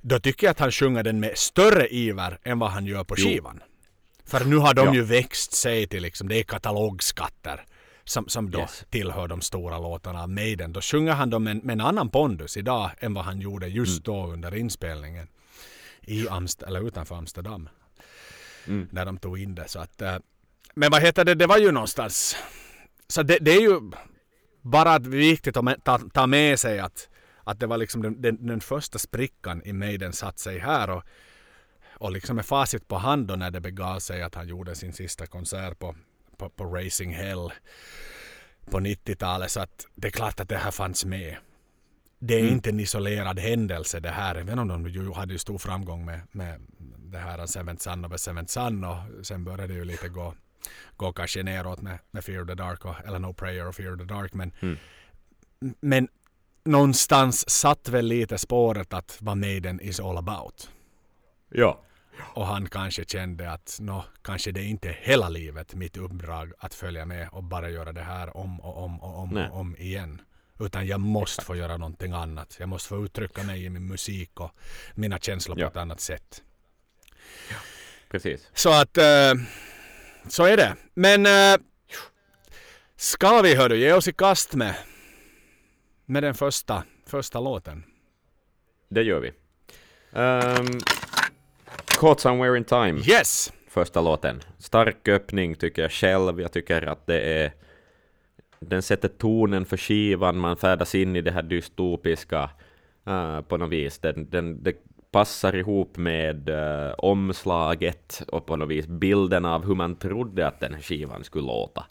Då 0.00 0.20
tycker 0.20 0.46
jag 0.46 0.50
att 0.50 0.58
han 0.58 0.72
sjunger 0.72 1.02
den 1.02 1.20
med 1.20 1.38
större 1.38 1.88
iver 1.88 2.38
än 2.42 2.58
vad 2.58 2.70
han 2.70 2.86
gör 2.86 3.04
på 3.04 3.14
Jo. 3.18 3.24
skivan. 3.28 3.62
För 4.24 4.44
nu 4.44 4.56
har 4.56 4.74
de 4.74 4.86
Ja. 4.86 4.94
ju 4.94 5.02
växt 5.02 5.52
sig 5.52 5.86
till 5.86 6.02
liksom, 6.02 6.28
det 6.28 6.36
är 6.38 6.42
katalogskatter 6.42 7.64
som, 8.04 8.28
som 8.28 8.50
då 8.50 8.58
Yes. 8.60 8.84
tillhör 8.90 9.28
de 9.28 9.40
stora 9.40 9.78
låtarna 9.78 10.22
av 10.22 10.28
Maiden. 10.30 10.72
Då 10.72 10.80
sjunger 10.80 11.12
han 11.12 11.30
dem 11.30 11.44
med, 11.44 11.64
med 11.64 11.72
en 11.72 11.80
annan 11.80 12.08
pondus 12.10 12.56
idag 12.56 12.90
än 12.98 13.14
vad 13.14 13.24
han 13.24 13.40
gjorde 13.40 13.66
just 13.68 14.06
Mm. 14.06 14.16
då 14.26 14.32
under 14.32 14.54
inspelningen. 14.54 15.28
I 16.00 16.28
Amst- 16.28 16.62
eller 16.66 16.86
utanför 16.88 17.14
Amsterdam. 17.14 17.68
Mm. 18.66 18.88
När 18.92 19.04
de 19.06 19.18
tog 19.18 19.38
in 19.42 19.54
det. 19.54 19.68
Så 19.68 19.78
att, 19.80 20.02
eh, 20.02 20.16
men 20.78 20.90
vad 20.90 21.02
heter 21.02 21.24
det, 21.24 21.34
det 21.34 21.46
var 21.46 21.58
ju 21.58 21.72
någonstans. 21.72 22.36
Så 23.08 23.22
det, 23.22 23.38
det 23.40 23.50
är 23.50 23.60
ju 23.60 23.80
bara 24.62 24.98
viktigt 24.98 25.56
att 25.56 25.84
ta, 25.84 25.98
ta 25.98 26.26
med 26.26 26.58
sig 26.58 26.78
att, 26.78 27.08
att 27.44 27.60
det 27.60 27.66
var 27.66 27.76
liksom 27.76 28.02
den, 28.02 28.22
den, 28.22 28.46
den 28.46 28.60
första 28.60 28.98
sprickan 28.98 29.62
i 29.64 29.72
Maiden 29.72 30.12
satt 30.12 30.38
sig 30.38 30.58
här. 30.58 30.90
Och, 30.90 31.02
och 31.90 32.12
liksom 32.12 32.36
med 32.36 32.46
facit 32.46 32.88
på 32.88 32.96
hand 32.96 33.26
då 33.26 33.36
när 33.36 33.50
det 33.50 33.60
begav 33.60 33.98
sig 33.98 34.22
att 34.22 34.34
han 34.34 34.48
gjorde 34.48 34.74
sin 34.74 34.92
sista 34.92 35.26
konsert 35.26 35.78
på, 35.78 35.94
på, 36.36 36.48
på 36.48 36.64
Racing 36.64 37.14
Hell 37.14 37.52
på 38.70 38.80
90-talet. 38.80 39.50
Så 39.50 39.60
att 39.60 39.86
det 39.94 40.08
är 40.08 40.12
klart 40.12 40.40
att 40.40 40.48
det 40.48 40.56
här 40.56 40.70
fanns 40.70 41.04
med. 41.04 41.36
Det 42.18 42.34
är 42.34 42.48
inte 42.48 42.70
en 42.70 42.80
isolerad 42.80 43.38
händelse 43.38 44.00
det 44.00 44.10
här. 44.10 44.34
Även 44.34 44.58
om 44.58 44.68
de 44.68 44.88
ju 44.88 45.12
hade 45.12 45.32
ju 45.32 45.38
stor 45.38 45.58
framgång 45.58 46.04
med, 46.04 46.20
med 46.32 46.60
det 46.98 47.18
här 47.18 47.46
Seventh 47.46 47.82
Son 47.82 48.04
of 48.04 48.12
a 48.12 48.18
Seventh 48.18 48.52
Son 48.52 48.84
och 48.84 49.26
sen 49.26 49.44
började 49.44 49.66
det 49.66 49.74
ju 49.74 49.84
lite 49.84 50.08
gå, 50.08 50.34
gå 50.96 51.12
kanske 51.12 51.42
neråt 51.42 51.80
med, 51.82 51.98
med 52.10 52.24
Fear 52.24 52.44
the 52.44 52.54
Dark 52.54 52.84
och, 52.84 52.94
eller 53.06 53.18
No 53.18 53.32
Prayer 53.32 53.66
och 53.68 53.74
Fear 53.74 53.96
the 53.96 54.04
Dark. 54.04 54.34
Men, 54.34 54.52
Mm. 54.60 54.76
men 55.80 56.08
någonstans 56.64 57.50
satt 57.50 57.88
väl 57.88 58.06
lite 58.06 58.38
spåret 58.38 58.92
att 58.92 59.16
vad 59.20 59.36
Maiden 59.36 59.80
is 59.80 60.00
all 60.00 60.16
about. 60.18 60.70
Ja. 61.48 61.80
Och 62.34 62.46
han 62.46 62.68
kanske 62.68 63.04
kände 63.04 63.52
att 63.52 63.76
nå, 63.80 64.04
kanske 64.22 64.52
det 64.52 64.60
är 64.60 64.64
inte 64.64 64.96
hela 65.00 65.28
livet 65.28 65.74
mitt 65.74 65.96
uppdrag 65.96 66.52
att 66.58 66.74
följa 66.74 67.04
med 67.04 67.28
och 67.32 67.44
bara 67.44 67.70
göra 67.70 67.92
det 67.92 68.02
här 68.02 68.36
om 68.36 68.60
och 68.60 68.84
om 68.84 69.00
och 69.00 69.18
om 69.18 69.30
Nej. 69.30 69.48
och 69.50 69.60
om 69.60 69.76
igen. 69.76 70.20
Utan 70.60 70.86
jag 70.86 71.00
måste 71.00 71.44
få 71.44 71.56
göra 71.56 71.76
någonting 71.76 72.12
annat. 72.12 72.56
Jag 72.60 72.68
måste 72.68 72.88
få 72.88 73.04
uttrycka 73.04 73.42
mig 73.42 73.64
i 73.64 73.70
min 73.70 73.86
musik 73.86 74.40
och 74.40 74.50
mina 74.94 75.18
känslor 75.18 75.54
på 75.54 75.60
Ja. 75.60 75.66
ett 75.68 75.76
annat 75.76 76.00
sätt. 76.00 76.42
Precis. 78.10 78.48
Så 78.54 78.80
att 78.80 78.96
eh, 78.98 79.32
så 80.28 80.44
är 80.44 80.56
det. 80.56 80.76
Men 80.94 81.26
eh, 81.26 81.60
ska 82.96 83.42
vi 83.42 83.54
hördu 83.54 83.76
ge 83.76 83.92
oss 83.92 84.08
i 84.08 84.12
kast 84.12 84.54
med 84.54 84.74
med 86.06 86.22
den 86.22 86.34
första, 86.34 86.82
första 87.06 87.40
låten? 87.40 87.84
det 88.88 89.02
gör 89.02 89.20
vi. 89.20 89.32
Um, 90.12 90.80
Caught 91.86 92.20
Somewhere 92.20 92.58
in 92.58 92.64
Time, 92.64 93.00
Yes! 93.00 93.52
första 93.68 94.00
låten. 94.00 94.40
Stark 94.58 95.08
öppning 95.08 95.54
tycker 95.54 95.82
jag 95.82 95.92
själv. 95.92 96.40
Jag 96.40 96.52
tycker 96.52 96.82
att 96.82 97.06
det 97.06 97.20
är... 97.20 97.52
Den 98.60 98.82
sätter 98.82 99.08
tonen 99.08 99.64
för 99.64 99.76
skivan, 99.76 100.38
man 100.38 100.56
färdas 100.56 100.94
in 100.94 101.16
i 101.16 101.20
det 101.20 101.30
här 101.30 101.42
dystopiska 101.42 102.50
uh, 103.08 103.40
på 103.40 103.56
något 103.56 103.70
vis. 103.70 103.98
Den, 103.98 104.30
den, 104.30 104.62
det 104.62 104.72
passar 105.10 105.56
ihop 105.56 105.96
med 105.96 106.48
uh, 106.48 106.92
omslaget 106.98 108.22
och 108.28 108.46
på 108.46 108.56
något 108.56 108.68
vis 108.68 108.86
bilden 108.86 109.44
av 109.44 109.66
hur 109.66 109.74
man 109.74 109.96
trodde 109.96 110.46
att 110.46 110.60
den 110.60 110.74
här 110.74 110.80
skivan 110.82 111.24
skulle 111.24 111.46
låta 111.46 111.84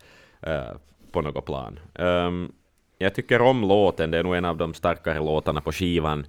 uh, 0.47 0.78
på 1.11 1.22
något 1.22 1.45
plan. 1.45 1.80
Um, 1.93 2.51
jag 2.97 3.15
tycker 3.15 3.41
om 3.41 3.61
låten, 3.61 4.11
det 4.11 4.18
är 4.18 4.24
nog 4.24 4.36
en 4.36 4.45
av 4.45 4.57
de 4.57 4.74
starkare 4.74 5.20
låtarna 5.20 5.61
på 5.61 5.72
skivan 5.72 6.26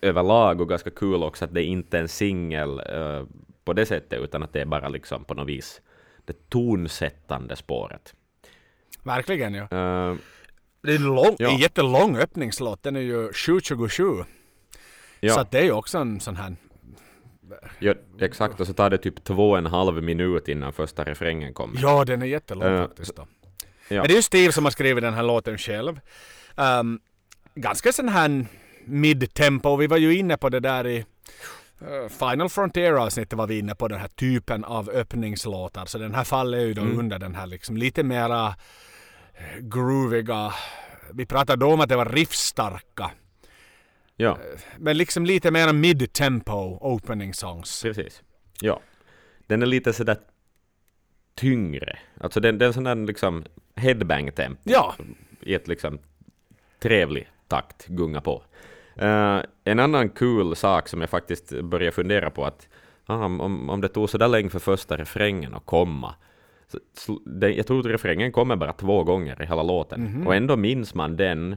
överlag 0.00 0.60
och 0.60 0.68
ganska 0.68 0.90
kul 0.90 1.22
också 1.22 1.44
att 1.44 1.54
det 1.54 1.62
inte 1.62 1.96
är 1.98 2.02
en 2.02 2.08
singel 2.08 2.80
uh, 2.80 3.26
på 3.64 3.72
det 3.72 3.86
sättet 3.86 4.20
utan 4.20 4.42
att 4.42 4.52
det 4.52 4.60
är 4.60 4.66
bara 4.66 4.88
liksom 4.88 5.24
på 5.24 5.34
något 5.34 5.48
vis 5.48 5.80
det 6.24 6.50
tonsättande 6.50 7.56
spåret. 7.56 8.14
Verkligen 9.02 9.54
ja. 9.54 9.62
Uh, 9.62 10.16
Det 10.82 10.94
är 10.94 10.98
lång, 10.98 11.36
Ja. 11.38 11.50
en 11.50 11.56
jättelång 11.58 12.16
öppningslåt. 12.16 12.82
Den 12.82 12.96
är 12.96 13.00
ju 13.00 13.28
7.27. 13.30 14.24
ja, 15.20 15.34
Så 15.34 15.40
att 15.40 15.50
det 15.50 15.58
är 15.58 15.62
ju 15.64 15.72
också 15.72 15.98
en 15.98 16.20
sån 16.20 16.36
här... 16.36 16.56
ja, 17.78 17.94
exakt, 18.20 18.60
och 18.60 18.66
så 18.66 18.72
tar 18.72 18.90
det 18.90 18.98
typ 18.98 19.24
två 19.24 19.50
och 19.50 19.58
en 19.58 19.66
halv 19.66 20.02
minut 20.02 20.48
innan 20.48 20.72
första 20.72 21.04
refrängen 21.04 21.54
kommer. 21.54 21.80
Ja, 21.82 22.04
den 22.04 22.22
är 22.22 22.26
jättelång 22.26 22.72
Eh, 22.74 22.80
faktiskt 22.86 23.16
då. 23.16 23.26
ja. 23.88 23.96
Men 24.00 24.02
det 24.08 24.12
är 24.12 24.16
ju 24.16 24.22
Steve 24.22 24.52
som 24.52 24.64
har 24.64 24.70
skrivit 24.70 25.02
den 25.04 25.14
här 25.14 25.22
låten 25.22 25.58
själv. 25.58 26.00
Um, 26.56 27.00
ganska 27.54 27.92
sån 27.92 28.08
här 28.08 28.46
mid-tempo. 28.84 29.76
Vi 29.76 29.86
var 29.86 29.96
ju 29.96 30.16
inne 30.16 30.36
på 30.36 30.48
det 30.48 30.60
där 30.60 30.86
i 30.86 30.96
eh, 31.80 32.08
Final 32.08 32.48
Frontier-avsnittet 32.48 33.32
var 33.38 33.46
vi 33.46 33.58
inne 33.58 33.74
på 33.74 33.88
den 33.88 34.00
här 34.00 34.08
typen 34.08 34.64
av 34.64 34.90
öppningslåtar. 34.90 35.86
Så 35.86 35.98
den 35.98 36.14
här 36.14 36.24
faller 36.24 36.58
ju 36.58 36.74
då 36.74 36.82
Mm. 36.82 36.98
under 36.98 37.18
den 37.18 37.34
här 37.34 37.46
liksom 37.46 37.76
lite 37.76 38.02
mera 38.02 38.46
eh, 38.46 39.58
grooviga. 39.60 40.52
Vi 41.12 41.26
pratade 41.26 41.64
då 41.66 41.72
om 41.72 41.80
att 41.80 41.88
det 41.88 41.96
var 41.96 42.06
riffstarka. 42.06 43.10
Ja, 44.20 44.38
Men 44.78 44.96
liksom 44.96 45.26
lite 45.26 45.50
mera 45.50 45.72
mid-tempo 45.72 46.78
opening 46.80 47.34
songs. 47.34 47.82
precis. 47.82 48.22
Ja. 48.60 48.80
Den 49.46 49.62
är 49.62 49.66
lite 49.66 49.92
sådär 49.92 50.16
tyngre. 51.34 51.98
Alltså 52.20 52.40
den, 52.40 52.58
den 52.58 52.72
sån 52.72 52.84
där 52.84 52.94
liksom 52.94 53.44
headbang-tempo. 53.76 54.60
Ja, 54.64 54.94
i 55.40 55.54
ett 55.54 55.68
liksom 55.68 55.98
trevlig 56.78 57.28
takt 57.48 57.86
gunga 57.86 58.20
på. 58.20 58.42
Eh, 58.96 59.40
en 59.64 59.78
annan 59.78 60.08
kul 60.08 60.56
sak 60.56 60.88
som 60.88 61.00
jag 61.00 61.10
faktiskt 61.10 61.62
börjar 61.62 61.90
fundera 61.90 62.30
på 62.30 62.44
att 62.44 62.68
ah, 63.06 63.24
om, 63.24 63.70
om 63.70 63.80
det 63.80 63.88
tog 63.88 64.10
så 64.10 64.18
där 64.18 64.28
länge 64.28 64.50
för 64.50 64.58
första 64.58 64.96
refrängen 64.96 65.54
att 65.54 65.66
komma. 65.66 66.14
Så, 66.96 67.20
det, 67.26 67.52
jag 67.52 67.66
tror 67.66 67.80
att 67.80 67.86
refrängen 67.86 68.32
kommer 68.32 68.56
bara 68.56 68.72
två 68.72 69.04
gånger 69.04 69.42
i 69.42 69.46
hela 69.46 69.62
låten. 69.62 70.26
Och 70.26 70.34
ändå 70.34 70.56
minns 70.56 70.94
man 70.94 71.16
den. 71.16 71.56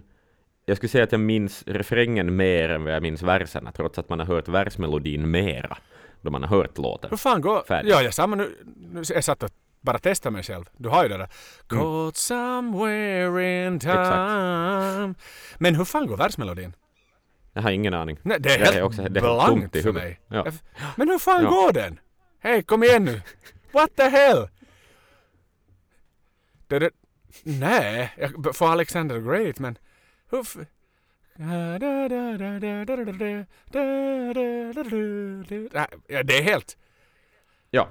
Jag 0.66 0.78
skulle 0.78 0.90
säga 0.90 1.04
att 1.04 1.12
jag 1.12 1.22
minns 1.22 1.64
refrängen 1.68 2.36
mer 2.36 2.70
än 2.70 2.84
vad 2.84 2.94
jag 2.94 3.02
minns 3.04 3.22
verserna, 3.22 3.72
trots 3.72 3.98
att 4.00 4.10
man 4.10 4.20
har 4.20 4.26
hört 4.26 4.48
versmelodin 4.48 5.32
mera 5.32 5.78
då 6.22 6.32
man 6.32 6.44
har 6.44 6.58
hört 6.58 6.78
låten. 6.78 7.10
hur 7.10 7.18
fan 7.18 7.42
går... 7.42 7.64
Färdig. 7.68 7.92
Ja, 7.92 8.02
jag 8.02 8.14
samma 8.14 8.36
nu. 8.36 8.56
nu 8.92 9.04
jag 9.10 9.24
satt 9.24 9.44
och 9.44 9.50
bara 9.82 10.00
testade 10.00 10.34
mig 10.34 10.44
själv. 10.44 10.64
Du 10.78 10.90
har 10.90 11.04
ju 11.04 11.10
det 11.10 11.18
där. 11.18 11.30
Caught 11.68 12.16
somewhere 12.18 13.66
in 13.68 13.80
time. 13.80 15.14
Men 15.58 15.76
hur 15.76 15.86
fan 15.86 16.08
går 16.08 16.18
versmelodin? 16.18 16.74
Jag 17.54 17.62
har 17.62 17.72
ingen 17.72 17.94
aning. 17.94 18.18
Nej, 18.22 18.38
det 18.40 18.50
är 18.56 18.60
helt 18.60 18.76
är 18.76 18.82
också- 18.84 19.02
det 19.02 19.20
är 19.20 19.22
blankt 19.22 19.82
för 19.82 19.92
mig. 19.92 20.20
Ja. 20.28 20.46
Men 20.96 21.10
hur 21.10 21.20
fan 21.20 21.44
Ja. 21.44 21.50
går 21.50 21.74
den? 21.74 22.00
Hej, 22.40 22.64
kom 22.64 22.84
igen 22.84 23.04
nu. 23.06 23.22
What 23.72 23.96
the 23.96 24.04
hell? 24.04 24.48
Det, 26.68 26.80
det, 26.80 26.90
nej, 27.44 28.14
jag 28.18 28.56
får 28.56 28.68
Alexander 28.72 29.20
Great, 29.20 29.60
men 29.60 29.78
hur... 30.38 30.42
f- 30.42 30.58
Ja, 36.08 36.24
det 36.24 36.38
är 36.38 36.42
helt... 36.44 36.78
Ja. 37.72 37.90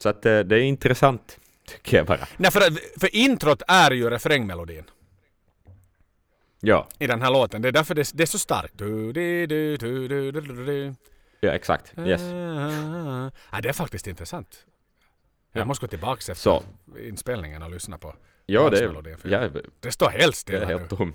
Så 0.00 0.08
att 0.08 0.26
eh, 0.26 0.38
det 0.40 0.56
är 0.56 0.60
intressant, 0.62 1.40
tycker 1.68 1.96
jag 1.96 2.06
bara. 2.06 2.26
Nej, 2.36 2.50
för, 2.50 2.60
för 3.00 3.16
introt 3.16 3.62
är 3.68 3.90
ju 3.90 4.10
refrängmelodin 4.10 4.84
Ja, 6.60 6.88
i 6.98 7.06
den 7.06 7.22
här 7.22 7.30
låten. 7.30 7.62
Det 7.62 7.68
är 7.68 7.72
därför 7.72 7.94
det, 7.94 8.10
det 8.14 8.22
är 8.22 8.26
så 8.26 8.38
starkt. 8.38 8.74
Ja 11.40 11.52
exakt. 11.52 11.94
Yes. 11.98 12.22
Ja, 13.52 13.60
det 13.62 13.68
är 13.68 13.72
faktiskt 13.72 14.06
intressant. 14.06 14.66
Jag 15.52 15.60
Ja. 15.60 15.64
måste 15.64 15.86
gå 15.86 15.90
tillbaka 15.90 16.18
efter 16.18 16.34
Så. 16.34 16.62
inspelningen 17.00 17.62
och 17.62 17.70
lyssna 17.70 17.98
på 17.98 18.14
Ja, 18.46 18.70
det, 18.70 19.16
för 19.18 19.28
ja, 19.28 19.48
Det 19.80 19.92
står 19.92 20.08
helt 20.10 20.32
det 20.34 20.38
stilla 20.38 20.58
är 20.62 20.66
nu. 20.66 20.78
helt 20.78 20.90
tom. 20.90 21.14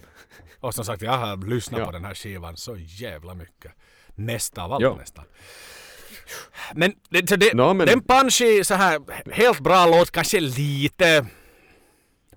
Och 0.60 0.74
som 0.76 0.86
sagt, 0.86 1.02
jag 1.02 1.12
har 1.12 1.50
lyssnat 1.50 1.80
Ja. 1.80 1.86
på 1.86 1.92
den 1.92 2.06
här 2.06 2.14
skivan 2.14 2.58
så 2.58 2.78
jävla 2.78 3.34
mycket. 3.34 3.72
Mest 4.16 4.58
av 4.58 4.74
allt 4.74 4.82
Ja. 4.84 4.96
nästan. 4.96 5.26
Men, 6.74 6.94
det, 7.10 7.22
det, 7.22 7.54
Nå, 7.54 7.74
men- 7.74 7.88
den 7.88 8.02
punchy 8.04 8.64
så 8.64 8.74
här 8.74 9.02
helt 9.34 9.60
bra 9.60 9.86
låt, 9.86 10.12
kanske 10.12 10.40
lite 10.40 11.26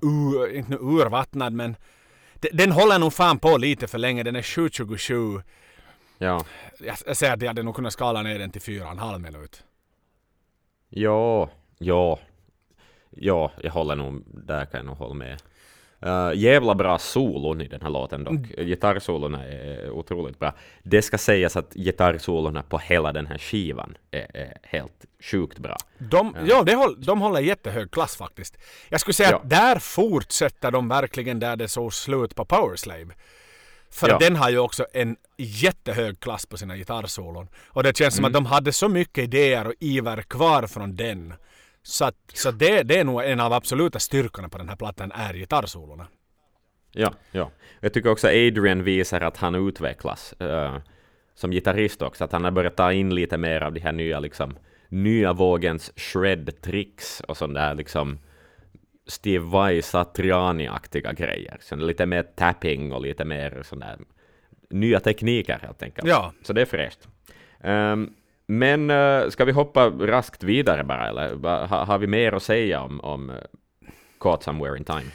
ur, 0.02 0.54
inte 0.54 0.70
nu 0.70 0.76
urvattnad 0.76 1.52
men 1.52 1.76
de- 2.34 2.50
den 2.52 2.72
håller 2.72 2.98
nog 2.98 3.12
fan 3.12 3.38
på 3.38 3.56
lite 3.56 3.86
för 3.86 3.98
länge. 3.98 4.22
Den 4.22 4.36
är 4.36 4.42
7.27. 4.42 5.42
Ja. 6.18 6.44
Jag, 6.78 6.96
jag 7.06 7.16
säger 7.16 7.32
att 7.34 7.40
jag 7.42 7.48
hade 7.48 7.62
nog 7.62 7.74
kunnat 7.74 7.92
skala 7.92 8.22
ner 8.22 8.38
den 8.38 8.50
till 8.50 8.62
4,5 8.62 9.18
minut. 9.18 9.64
Ja, 10.88 11.50
ja. 11.78 12.18
Ja, 13.16 13.52
jag 13.62 13.70
håller 13.72 13.96
nog, 13.96 14.22
där 14.26 14.64
kan 14.64 14.78
jag 14.78 14.86
nog 14.86 14.96
hålla 14.96 15.14
med. 15.14 15.42
Uh, 16.06 16.30
jävla 16.34 16.74
bra 16.74 16.98
solon 16.98 17.60
i 17.60 17.68
den 17.68 17.80
här 17.82 17.90
låten 17.90 18.24
dock. 18.24 18.34
Gitarrsolorna 18.58 19.44
är 19.44 19.90
otroligt 19.90 20.38
bra. 20.38 20.54
Det 20.82 21.02
ska 21.02 21.18
sägas 21.18 21.56
att 21.56 21.74
gitarrsolorna 21.74 22.62
på 22.62 22.78
hela 22.78 23.12
den 23.12 23.26
här 23.26 23.38
skivan 23.38 23.96
är, 24.10 24.36
är 24.36 24.56
helt 24.62 25.04
sjukt 25.20 25.58
bra. 25.58 25.76
De, 25.98 26.36
ja. 26.46 26.62
de, 26.62 26.74
håll, 26.74 27.04
de 27.04 27.20
håller 27.20 27.40
jättehög 27.40 27.90
klass 27.90 28.16
faktiskt. 28.16 28.56
Jag 28.88 29.00
skulle 29.00 29.14
säga 29.14 29.30
Ja. 29.30 29.36
att 29.36 29.50
där 29.50 29.78
fortsätter 29.78 30.70
de 30.70 30.88
verkligen 30.88 31.40
där 31.40 31.56
det 31.56 31.68
såg 31.68 31.94
slut 31.94 32.34
på 32.34 32.44
Powerslave. 32.44 33.08
För 33.90 34.08
Ja. 34.08 34.18
den 34.18 34.36
har 34.36 34.50
ju 34.50 34.58
också 34.58 34.86
en 34.92 35.16
jättehög 35.36 36.20
klass 36.20 36.46
på 36.46 36.56
sina 36.56 36.76
gitarrsolon. 36.76 37.48
Och 37.66 37.82
det 37.82 37.96
känns 37.96 38.14
som 38.16 38.24
att 38.24 38.30
Mm. 38.30 38.44
de 38.44 38.46
hade 38.46 38.72
så 38.72 38.88
mycket 38.88 39.24
idéer 39.24 39.66
och 39.66 39.74
iver 39.80 40.22
kvar 40.22 40.66
från 40.66 40.96
den. 40.96 41.34
Så, 41.86 42.04
att, 42.04 42.16
så 42.34 42.50
det, 42.50 42.82
det 42.82 42.98
är 42.98 43.04
nog 43.04 43.24
en 43.24 43.40
av 43.40 43.52
absoluta 43.52 43.98
styrkorna 43.98 44.48
på 44.48 44.58
den 44.58 44.68
här 44.68 44.76
plattan 44.76 45.12
är 45.12 45.34
gitarrsolorna. 45.34 46.06
Ja, 46.92 47.12
ja. 47.32 47.50
Jag 47.80 47.92
tycker 47.92 48.10
också 48.10 48.28
Adrian 48.28 48.84
visar 48.84 49.20
att 49.20 49.36
han 49.36 49.54
utvecklas 49.54 50.32
eh, 50.32 50.76
som 51.34 51.50
gitarrist 51.50 52.02
också, 52.02 52.24
att 52.24 52.32
han 52.32 52.44
har 52.44 52.50
börjat 52.50 52.76
ta 52.76 52.92
in 52.92 53.14
lite 53.14 53.38
mer 53.38 53.60
av 53.60 53.72
de 53.72 53.80
här 53.80 53.92
nya, 53.92 54.20
liksom, 54.20 54.58
nya 54.88 55.32
vågens 55.32 55.92
shred-tricks 55.96 57.22
och 57.28 57.36
sånt 57.36 57.54
där 57.54 57.74
liksom 57.74 58.18
Steve 59.06 59.44
Vai 59.44 59.82
Satriani-aktiga 59.82 61.12
grejer. 61.12 61.56
Så 61.60 61.76
lite 61.76 62.06
mer 62.06 62.22
tapping 62.22 62.92
och 62.92 63.02
lite 63.02 63.24
mer 63.24 63.62
sån 63.62 63.78
där 63.78 63.98
nya 64.70 65.00
tekniker 65.00 65.58
helt 65.62 65.82
enkelt. 65.82 66.08
Ja. 66.08 66.32
Så 66.42 66.52
det 66.52 66.60
är 66.60 66.66
fräscht. 66.66 67.08
Ehm, 67.60 68.14
men 68.46 68.90
uh, 68.90 69.30
ska 69.30 69.44
vi 69.44 69.52
hoppa 69.52 69.90
raskt 69.90 70.42
vidare 70.42 70.84
bara, 70.84 71.08
eller 71.08 71.34
ha, 71.66 71.84
har 71.84 71.98
vi 71.98 72.06
mer 72.06 72.32
att 72.32 72.42
säga 72.42 72.80
om, 72.80 73.00
om 73.00 73.30
uh, 73.30 73.36
Caught 74.20 74.42
Somewhere 74.42 74.78
in 74.78 74.84
Time? 74.84 75.10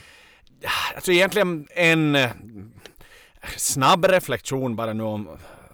Alltså 0.95 1.11
egentligen 1.11 1.67
en 1.75 2.15
eh, 2.15 2.30
snabb 3.57 4.05
reflektion 4.05 4.75
bara 4.75 4.93
nu 4.93 5.03
om 5.03 5.30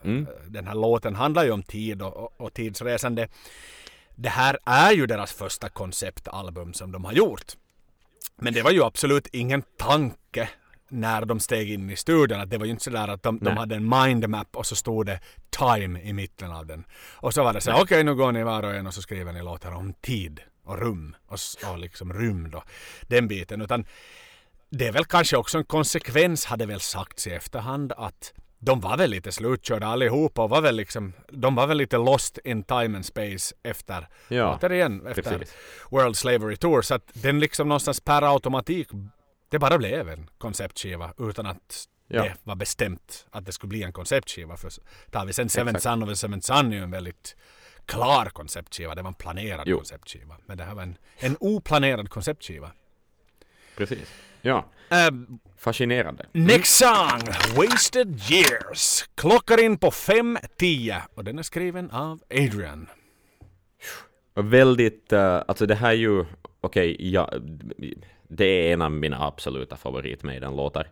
Mm. 0.05 0.27
den 0.47 0.67
här 0.67 0.75
låten 0.75 1.15
handlar 1.15 1.43
ju 1.43 1.51
om 1.51 1.63
tid 1.63 2.01
och, 2.01 2.41
och 2.41 2.53
tidsresande. 2.53 3.27
Det 4.15 4.29
här 4.29 4.57
är 4.65 4.91
ju 4.91 5.05
deras 5.05 5.33
första 5.33 5.69
konceptalbum 5.69 6.73
som 6.73 6.91
de 6.91 7.05
har 7.05 7.13
gjort. 7.13 7.53
Men 8.35 8.53
det 8.53 8.61
var 8.61 8.71
ju 8.71 8.83
absolut 8.83 9.27
ingen 9.27 9.63
tanke 9.77 10.49
när 10.89 11.25
de 11.25 11.39
steg 11.39 11.71
in 11.71 11.89
i 11.89 11.95
studion. 11.95 12.39
Att 12.39 12.49
det 12.49 12.57
var 12.57 12.65
ju 12.65 12.71
inte 12.71 12.83
sådär 12.83 13.07
att 13.07 13.23
de, 13.23 13.39
de 13.39 13.57
hade 13.57 13.75
en 13.75 13.89
mindmap 13.89 14.55
och 14.55 14.65
så 14.65 14.75
stod 14.75 15.05
det 15.05 15.19
time 15.49 16.01
i 16.01 16.13
mitten 16.13 16.51
av 16.51 16.65
den. 16.65 16.85
Och 17.13 17.33
så 17.33 17.43
var 17.43 17.53
det 17.53 17.61
så 17.61 17.81
okej 17.81 18.03
nu 18.03 18.15
går 18.15 18.31
ni 18.31 18.43
var 18.43 18.63
och 18.63 18.73
en 18.73 18.87
och 18.87 18.93
så 18.93 19.01
skriver 19.01 19.33
ni 19.33 19.41
låtar 19.41 19.71
om 19.71 19.93
tid 19.93 20.41
och 20.63 20.79
rum 20.79 21.15
och, 21.27 21.39
och 21.71 21.77
liksom 21.77 22.13
rymd 22.13 22.55
och 22.55 22.63
den 23.01 23.27
biten. 23.27 23.61
Utan 23.61 23.85
det 24.69 24.87
är 24.87 24.91
väl 24.91 25.05
kanske 25.05 25.37
också 25.37 25.57
en 25.57 25.65
konsekvens 25.65 26.45
hade 26.45 26.65
väl 26.65 26.79
sagts 26.79 27.27
i 27.27 27.31
efterhand 27.31 27.93
att 27.97 28.33
de 28.59 28.79
var 28.79 28.97
väl 28.97 29.09
lite 29.09 29.31
slutkörda 29.31 29.87
allihopa 29.87 30.43
och 30.43 30.49
var 30.49 30.61
väl 30.61 30.75
liksom, 30.75 31.13
de 31.31 31.55
var 31.55 31.67
väl 31.67 31.77
lite 31.77 31.97
lost 31.97 32.37
in 32.43 32.63
time 32.63 32.95
and 32.95 33.05
space 33.05 33.55
efter, 33.63 34.07
Ja, 34.27 34.59
återigen, 34.61 35.07
efter 35.07 35.21
precis. 35.21 35.55
World 35.89 36.17
Slavery 36.17 36.55
Tour. 36.55 36.81
Så 36.81 36.95
att 36.95 37.09
den 37.13 37.39
liksom 37.39 37.67
någonstans 37.67 37.99
per 37.99 38.21
automatik, 38.33 38.87
det 39.55 39.59
bara 39.59 39.77
blev 39.77 40.09
en 40.09 40.29
konceptskiva 40.37 41.13
utan 41.19 41.45
att 41.45 41.87
Ja. 42.07 42.23
det 42.23 42.35
var 42.43 42.55
bestämt 42.55 43.25
att 43.31 43.45
det 43.45 43.51
skulle 43.51 43.69
bli 43.69 43.83
en 43.83 43.93
konceptskiva. 43.93 44.57
För 44.57 44.71
tar 45.11 45.25
vi 45.25 45.33
sen 45.33 45.49
Seven 45.49 45.75
Exakt. 45.75 45.83
Sun 45.93 46.09
och 46.09 46.17
Seven 46.17 46.41
Sun 46.41 46.71
är 46.73 46.77
ju 46.77 46.83
en 46.83 46.91
väldigt 46.91 47.35
klar 47.85 48.25
konceptskiva. 48.25 48.95
Det 48.95 49.01
var 49.01 49.07
en 49.07 49.13
planerad 49.13 49.63
Jo. 49.67 49.77
konceptskiva. 49.77 50.37
Men 50.45 50.57
det 50.57 50.63
här 50.63 50.75
var 50.75 50.83
en, 50.83 50.97
en 51.17 51.37
oplanerad 51.39 52.09
konceptskiva. 52.09 52.71
Precis. 53.77 54.13
Ja, 54.41 54.65
Um, 55.09 55.39
fascinerande. 55.57 56.25
Next 56.31 56.75
song, 56.75 57.21
Wasted 57.55 58.21
Years. 58.31 59.05
Klockar 59.15 59.63
in 59.63 59.77
på 59.77 59.89
5.10 59.91 61.01
och 61.15 61.23
den 61.23 61.39
är 61.39 61.43
skriven 61.43 61.91
av 61.91 62.19
Adrian. 62.29 62.87
Väldigt, 64.33 65.13
uh, 65.13 65.19
alltså 65.47 65.65
det 65.65 65.75
här 65.75 65.89
är 65.89 65.93
ju, 65.93 66.25
okej, 66.61 67.11
ja, 67.13 67.31
det 68.27 68.45
är 68.45 68.73
en 68.73 68.81
av 68.81 68.91
mina 68.91 69.27
absoluta 69.27 69.75
favoritmaiden-låtar. 69.75 70.87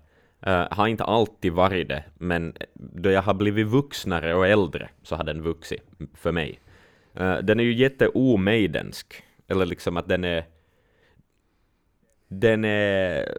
Uh, 0.48 0.68
har 0.72 0.88
inte 0.88 1.04
alltid 1.04 1.54
varit 1.54 1.88
det, 1.88 2.04
men 2.14 2.54
då 2.74 3.12
jag 3.12 3.22
har 3.22 3.34
blivit 3.34 3.68
vuxnare 3.68 4.36
och 4.36 4.48
äldre 4.48 4.90
så 5.04 5.16
har 5.16 5.24
den 5.24 5.42
vuxit 5.42 5.84
för 6.14 6.32
mig. 6.32 6.60
Uh, 7.20 7.38
den 7.38 7.60
är 7.60 7.64
ju 7.64 7.74
jätte-omaidensk, 7.74 9.24
eller 9.48 9.66
liksom 9.66 9.98
att 9.98 10.08
den 10.08 10.24
är... 10.24 10.46
Den 12.28 12.66
är... 12.66 13.38